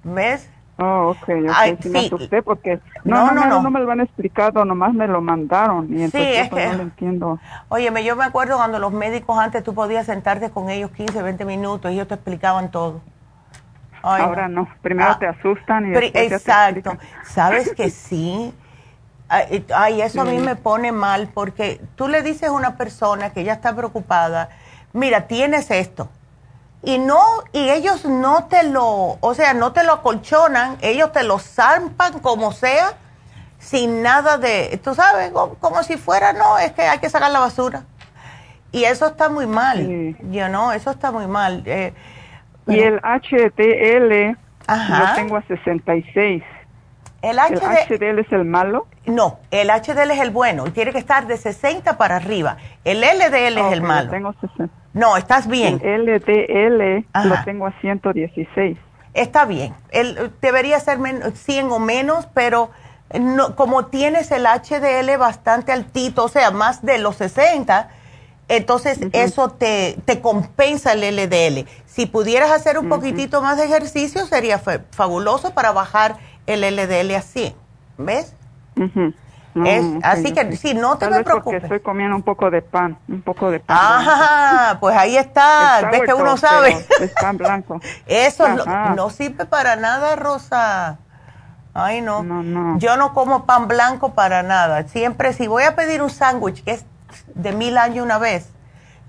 ¿Ves? 0.04 0.50
Oh, 0.78 1.12
ok, 1.12 1.22
okay. 1.22 1.78
sí, 1.80 1.90
me 1.90 2.00
asusté 2.00 2.44
porque 2.44 2.82
no 3.06 3.32
no, 3.32 3.46
no, 3.46 3.62
no, 3.62 3.72
me 3.72 3.80
lo 3.80 3.90
han 3.92 4.02
explicado, 4.02 4.66
nomás 4.66 4.94
me 4.94 5.08
lo 5.08 5.22
mandaron 5.22 5.88
y 5.90 6.04
entonces 6.04 6.36
sí, 6.36 6.42
es 6.42 6.50
que, 6.50 6.68
no 6.68 6.74
lo 6.74 6.84
entiendo. 6.84 7.40
Óyeme, 7.70 8.04
yo 8.04 8.18
me 8.18 8.26
acuerdo 8.26 8.58
cuando 8.58 8.78
los 8.78 8.92
médicos 8.92 9.40
antes 9.40 9.64
tú 9.64 9.74
podías 9.74 10.06
sentarte 10.06 10.50
con 10.50 10.70
ellos 10.70 10.92
15, 10.92 11.22
20 11.22 11.46
minutos 11.46 11.92
y 11.92 11.94
ellos 11.94 12.10
te 12.10 12.16
explicaban 12.16 12.72
todo. 12.72 13.00
Ahora 14.02 14.50
no. 14.50 14.68
Primero 14.82 15.12
ah, 15.12 15.18
te 15.18 15.28
asustan 15.28 15.86
y 15.86 15.90
después 15.92 16.34
Exacto. 16.34 16.98
Sabes 17.24 17.74
que 17.74 17.90
sí. 17.90 18.54
Ay, 19.28 20.02
eso 20.02 20.22
a 20.22 20.26
mí 20.26 20.38
me 20.38 20.56
pone 20.56 20.92
mal 20.92 21.30
porque 21.34 21.82
tú 21.96 22.08
le 22.08 22.22
dices 22.22 22.50
a 22.50 22.52
una 22.52 22.78
persona 22.78 23.32
que 23.32 23.44
ya 23.44 23.54
está 23.54 23.76
preocupada, 23.76 24.50
mira, 24.94 25.22
tienes 25.22 25.72
esto. 25.72 26.10
Y 26.84 27.00
no, 27.00 27.24
y 27.52 27.70
ellos 27.70 28.06
no 28.06 28.46
te 28.46 28.64
lo, 28.64 29.18
o 29.20 29.34
sea, 29.34 29.56
no 29.56 29.74
te 29.74 29.84
lo 29.84 29.94
acolchonan, 29.94 30.78
ellos 30.82 31.12
te 31.12 31.24
lo 31.24 31.40
zampan 31.40 32.20
como 32.20 32.52
sea, 32.52 32.94
sin 33.58 34.04
nada 34.04 34.38
de, 34.38 34.80
tú 34.84 34.94
sabes, 34.94 35.32
como, 35.32 35.82
si 35.82 35.98
fuera, 35.98 36.32
no, 36.34 36.60
es 36.60 36.74
que 36.74 36.84
hay 36.84 37.00
que 37.00 37.10
sacar 37.10 37.32
la 37.32 37.40
basura. 37.40 37.84
Y 38.72 38.84
eso 38.84 39.08
está 39.08 39.30
muy 39.30 39.48
mal, 39.48 40.16
yo 40.30 40.50
no, 40.50 40.72
eso 40.72 40.92
está 40.92 41.12
muy 41.12 41.26
mal. 41.26 41.64
Eh, 41.66 41.94
y 42.68 42.80
el 42.80 43.00
HDL 43.00 44.38
lo 44.68 45.16
tengo 45.16 45.38
a 45.38 45.42
66. 45.48 46.44
El 47.26 47.40
HDL, 47.40 48.20
es 48.20 48.32
el 48.32 48.46
malo? 48.46 48.86
No, 49.08 49.40
el 49.50 49.70
HDL 49.70 50.12
es 50.12 50.20
el 50.20 50.30
bueno 50.30 50.68
y 50.68 50.70
tiene 50.70 50.92
que 50.92 51.00
estar 51.00 51.26
de 51.26 51.38
60 51.38 51.98
para 51.98 52.18
arriba. 52.18 52.58
El 52.84 53.02
LDL 53.02 53.58
es 53.58 53.74
el 53.74 53.82
malo. 53.82 54.12
Tengo 54.12 54.36
No, 54.94 55.18
estás 55.18 55.48
bien. 55.48 55.82
El 55.84 56.06
LDL 56.06 57.06
lo 57.28 57.44
tengo 57.44 57.66
a 57.66 57.74
116. 57.82 58.78
Está 59.16 59.46
bien. 59.46 59.74
El, 59.90 60.34
debería 60.40 60.80
ser 60.80 61.00
100 61.34 61.72
o 61.72 61.80
menos, 61.80 62.28
pero 62.36 62.70
no, 63.20 63.56
como 63.56 63.88
tienes 63.88 64.32
el 64.32 64.46
HDL 64.46 65.18
bastante 65.18 65.72
altito, 65.72 66.26
o 66.26 66.28
sea, 66.28 66.52
más 66.52 66.84
de 66.86 67.00
los 67.00 67.16
60, 67.16 67.90
entonces 68.50 69.00
eso 69.14 69.50
te, 69.50 69.98
te, 70.06 70.22
compensa 70.22 70.94
el 70.94 71.16
LDL. 71.16 71.68
Si 71.88 72.06
pudieras 72.06 72.52
hacer 72.52 72.78
un 72.78 72.88
poquitito 72.88 73.42
más 73.42 73.58
de 73.58 73.66
ejercicio, 73.66 74.28
sería 74.28 74.60
fabuloso 74.92 75.56
para 75.56 75.72
bajar 75.72 76.18
el 76.48 76.62
LDL 76.62 77.16
así. 77.16 77.56
¿Ves? 77.98 78.36
así 80.04 80.34
que 80.34 80.56
sí, 80.58 80.74
no 80.74 80.98
te 80.98 81.08
preocupes. 81.08 81.44
Porque 81.44 81.58
estoy 81.58 81.80
comiendo 81.80 82.16
un 82.16 82.24
poco 82.24 82.52
de 82.52 82.62
pan, 82.62 82.98
un 83.08 83.22
poco 83.22 83.52
de 83.52 83.60
pan. 83.60 83.78
Ajá, 83.80 84.78
pues 84.80 84.96
ahí 84.98 85.18
está, 85.18 85.90
ves 85.92 86.02
que 86.06 86.14
uno 86.14 86.38
sabe. 86.38 86.86
Es 87.00 87.14
pan 87.20 87.38
blanco. 87.38 87.80
Eso 88.06 88.46
no, 88.96 89.10
sirve 89.10 89.46
para 89.46 89.76
nada, 89.76 90.16
Rosa. 90.16 91.00
Ay, 91.74 92.02
no. 92.02 92.24
No, 92.24 92.42
no. 92.42 92.80
Yo 92.80 92.96
no 92.96 93.14
como 93.14 93.46
pan 93.46 93.68
blanco 93.68 94.14
para 94.14 94.44
nada. 94.44 94.88
Siempre, 94.88 95.34
si 95.34 95.48
voy 95.48 95.64
a 95.64 95.76
pedir 95.76 96.02
un 96.02 96.10
sándwich, 96.10 96.64
que 96.64 96.72
es 96.72 96.86
de 97.34 97.52
mil 97.52 97.78
años 97.78 98.06
una 98.06 98.18
vez, 98.18 98.50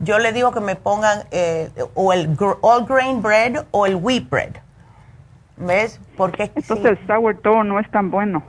yo 0.00 0.18
le 0.18 0.32
digo 0.32 0.52
que 0.52 0.60
me 0.60 0.76
pongan 0.76 1.24
eh, 1.30 1.70
o 1.94 2.12
el 2.12 2.36
all 2.60 2.84
grain 2.84 3.22
bread 3.22 3.64
o 3.70 3.86
el 3.86 3.96
wheat 3.96 4.28
bread. 4.28 4.56
¿Ves? 5.56 6.00
Porque 6.16 6.50
Entonces 6.54 6.98
el 6.98 7.06
sourdough 7.06 7.64
no 7.64 7.80
es 7.80 7.90
tan 7.90 8.10
bueno. 8.10 8.42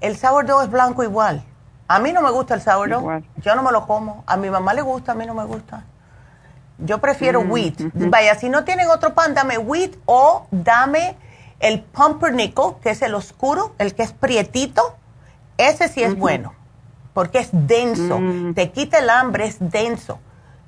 El 0.00 0.16
sourdough 0.16 0.62
es 0.62 0.70
blanco 0.70 1.02
igual. 1.02 1.42
A 1.88 1.98
mí 1.98 2.12
no 2.12 2.22
me 2.22 2.30
gusta 2.30 2.54
el 2.54 2.62
sourdough. 2.62 3.22
Yo 3.36 3.54
no 3.54 3.62
me 3.62 3.70
lo 3.70 3.86
como. 3.86 4.24
A 4.26 4.36
mi 4.36 4.48
mamá 4.50 4.72
le 4.72 4.82
gusta, 4.82 5.12
a 5.12 5.14
mí 5.14 5.26
no 5.26 5.34
me 5.34 5.44
gusta. 5.44 5.84
Yo 6.78 6.98
prefiero 6.98 7.42
mm, 7.42 7.50
wheat. 7.50 7.74
Vaya, 7.94 8.34
si 8.34 8.48
no 8.48 8.64
tienen 8.64 8.88
otro 8.88 9.14
pan, 9.14 9.34
dame 9.34 9.58
wheat 9.58 9.92
o 10.06 10.46
dame 10.50 11.16
el 11.60 11.82
pumpernickel, 11.82 12.74
que 12.82 12.90
es 12.90 13.02
el 13.02 13.14
oscuro, 13.14 13.74
el 13.78 13.94
que 13.94 14.02
es 14.02 14.12
prietito. 14.12 14.96
Ese 15.56 15.88
sí 15.88 16.02
es 16.02 16.16
bueno, 16.16 16.52
porque 17.12 17.38
es 17.38 17.50
denso. 17.52 18.18
Mm. 18.18 18.54
Te 18.54 18.70
quita 18.70 18.98
el 18.98 19.10
hambre, 19.10 19.44
es 19.46 19.58
denso. 19.60 20.18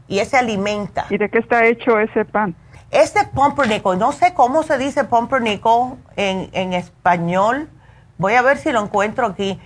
Y 0.07 0.21
ese 0.21 0.37
alimenta. 0.37 1.07
¿Y 1.11 1.19
de 1.19 1.29
qué 1.29 1.39
está 1.39 1.67
hecho 1.67 1.99
ese 1.99 2.25
pan? 2.25 2.55
Este 2.91 3.25
pumpernickel, 3.25 3.99
no 3.99 4.13
sé 4.13 4.33
cómo 4.33 4.63
se 4.63 4.79
dice 4.79 5.05
pumpernickel 5.05 5.95
en, 6.17 6.49
en 6.53 6.73
español. 6.73 7.69
Voy 8.19 8.35
a 8.35 8.43
ver 8.43 8.59
si 8.59 8.73
lo 8.73 8.83
encuentro 8.83 9.27
aquí. 9.27 9.61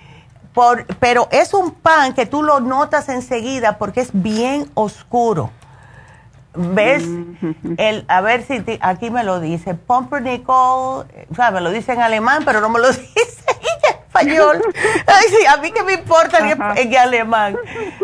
Por, 0.55 0.86
pero 0.97 1.28
es 1.30 1.55
un 1.55 1.70
pan 1.70 2.14
que 2.14 2.26
tú 2.26 2.42
lo 2.42 2.60
notas 2.60 3.09
enseguida 3.09 3.78
porque 3.78 4.01
es 4.01 4.10
bien 4.12 4.70
oscuro. 4.74 5.51
¿Ves? 6.55 7.06
Mm. 7.06 7.74
El, 7.76 8.05
a 8.09 8.20
ver 8.22 8.42
si 8.42 8.64
aquí 8.80 9.10
me 9.10 9.22
lo 9.22 9.38
dice. 9.38 9.74
Pumpernickel, 9.74 10.48
o 10.51 11.06
sea, 11.36 11.51
me 11.52 11.60
lo 11.60 11.70
dice 11.70 11.92
en 11.92 12.01
alemán, 12.01 12.42
pero 12.44 12.60
no 12.60 12.68
me 12.68 12.80
lo 12.80 12.88
dice 12.92 13.44
en 13.48 13.94
español. 14.06 14.62
Ay, 15.06 15.26
sí, 15.28 15.47
a 15.47 15.59
mí 15.59 15.70
que 15.70 15.84
me 15.84 15.92
importa 15.92 16.38
en, 16.38 16.60
en, 16.76 16.97
alemán. 16.97 17.56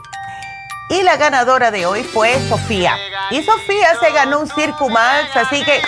y 0.89 1.03
la 1.03 1.17
ganadora 1.17 1.71
de 1.71 1.85
hoy 1.85 2.03
fue 2.03 2.39
Sofía. 2.47 2.97
Y 3.31 3.41
Sofía 3.43 3.99
se 3.99 4.11
ganó 4.11 4.39
un 4.39 4.47
Circo 4.47 4.89
Max, 4.89 5.29
así 5.35 5.63
que 5.63 5.81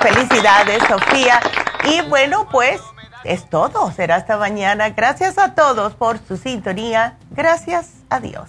felicidades, 0.00 0.82
Sofía. 0.88 1.40
Y 1.84 2.00
bueno, 2.02 2.48
pues 2.50 2.80
es 3.24 3.48
todo. 3.48 3.92
Será 3.92 4.16
hasta 4.16 4.36
mañana. 4.36 4.90
Gracias 4.90 5.38
a 5.38 5.54
todos 5.54 5.94
por 5.94 6.18
su 6.26 6.36
sintonía. 6.36 7.18
Gracias 7.30 7.90
a 8.08 8.20
Dios. 8.20 8.48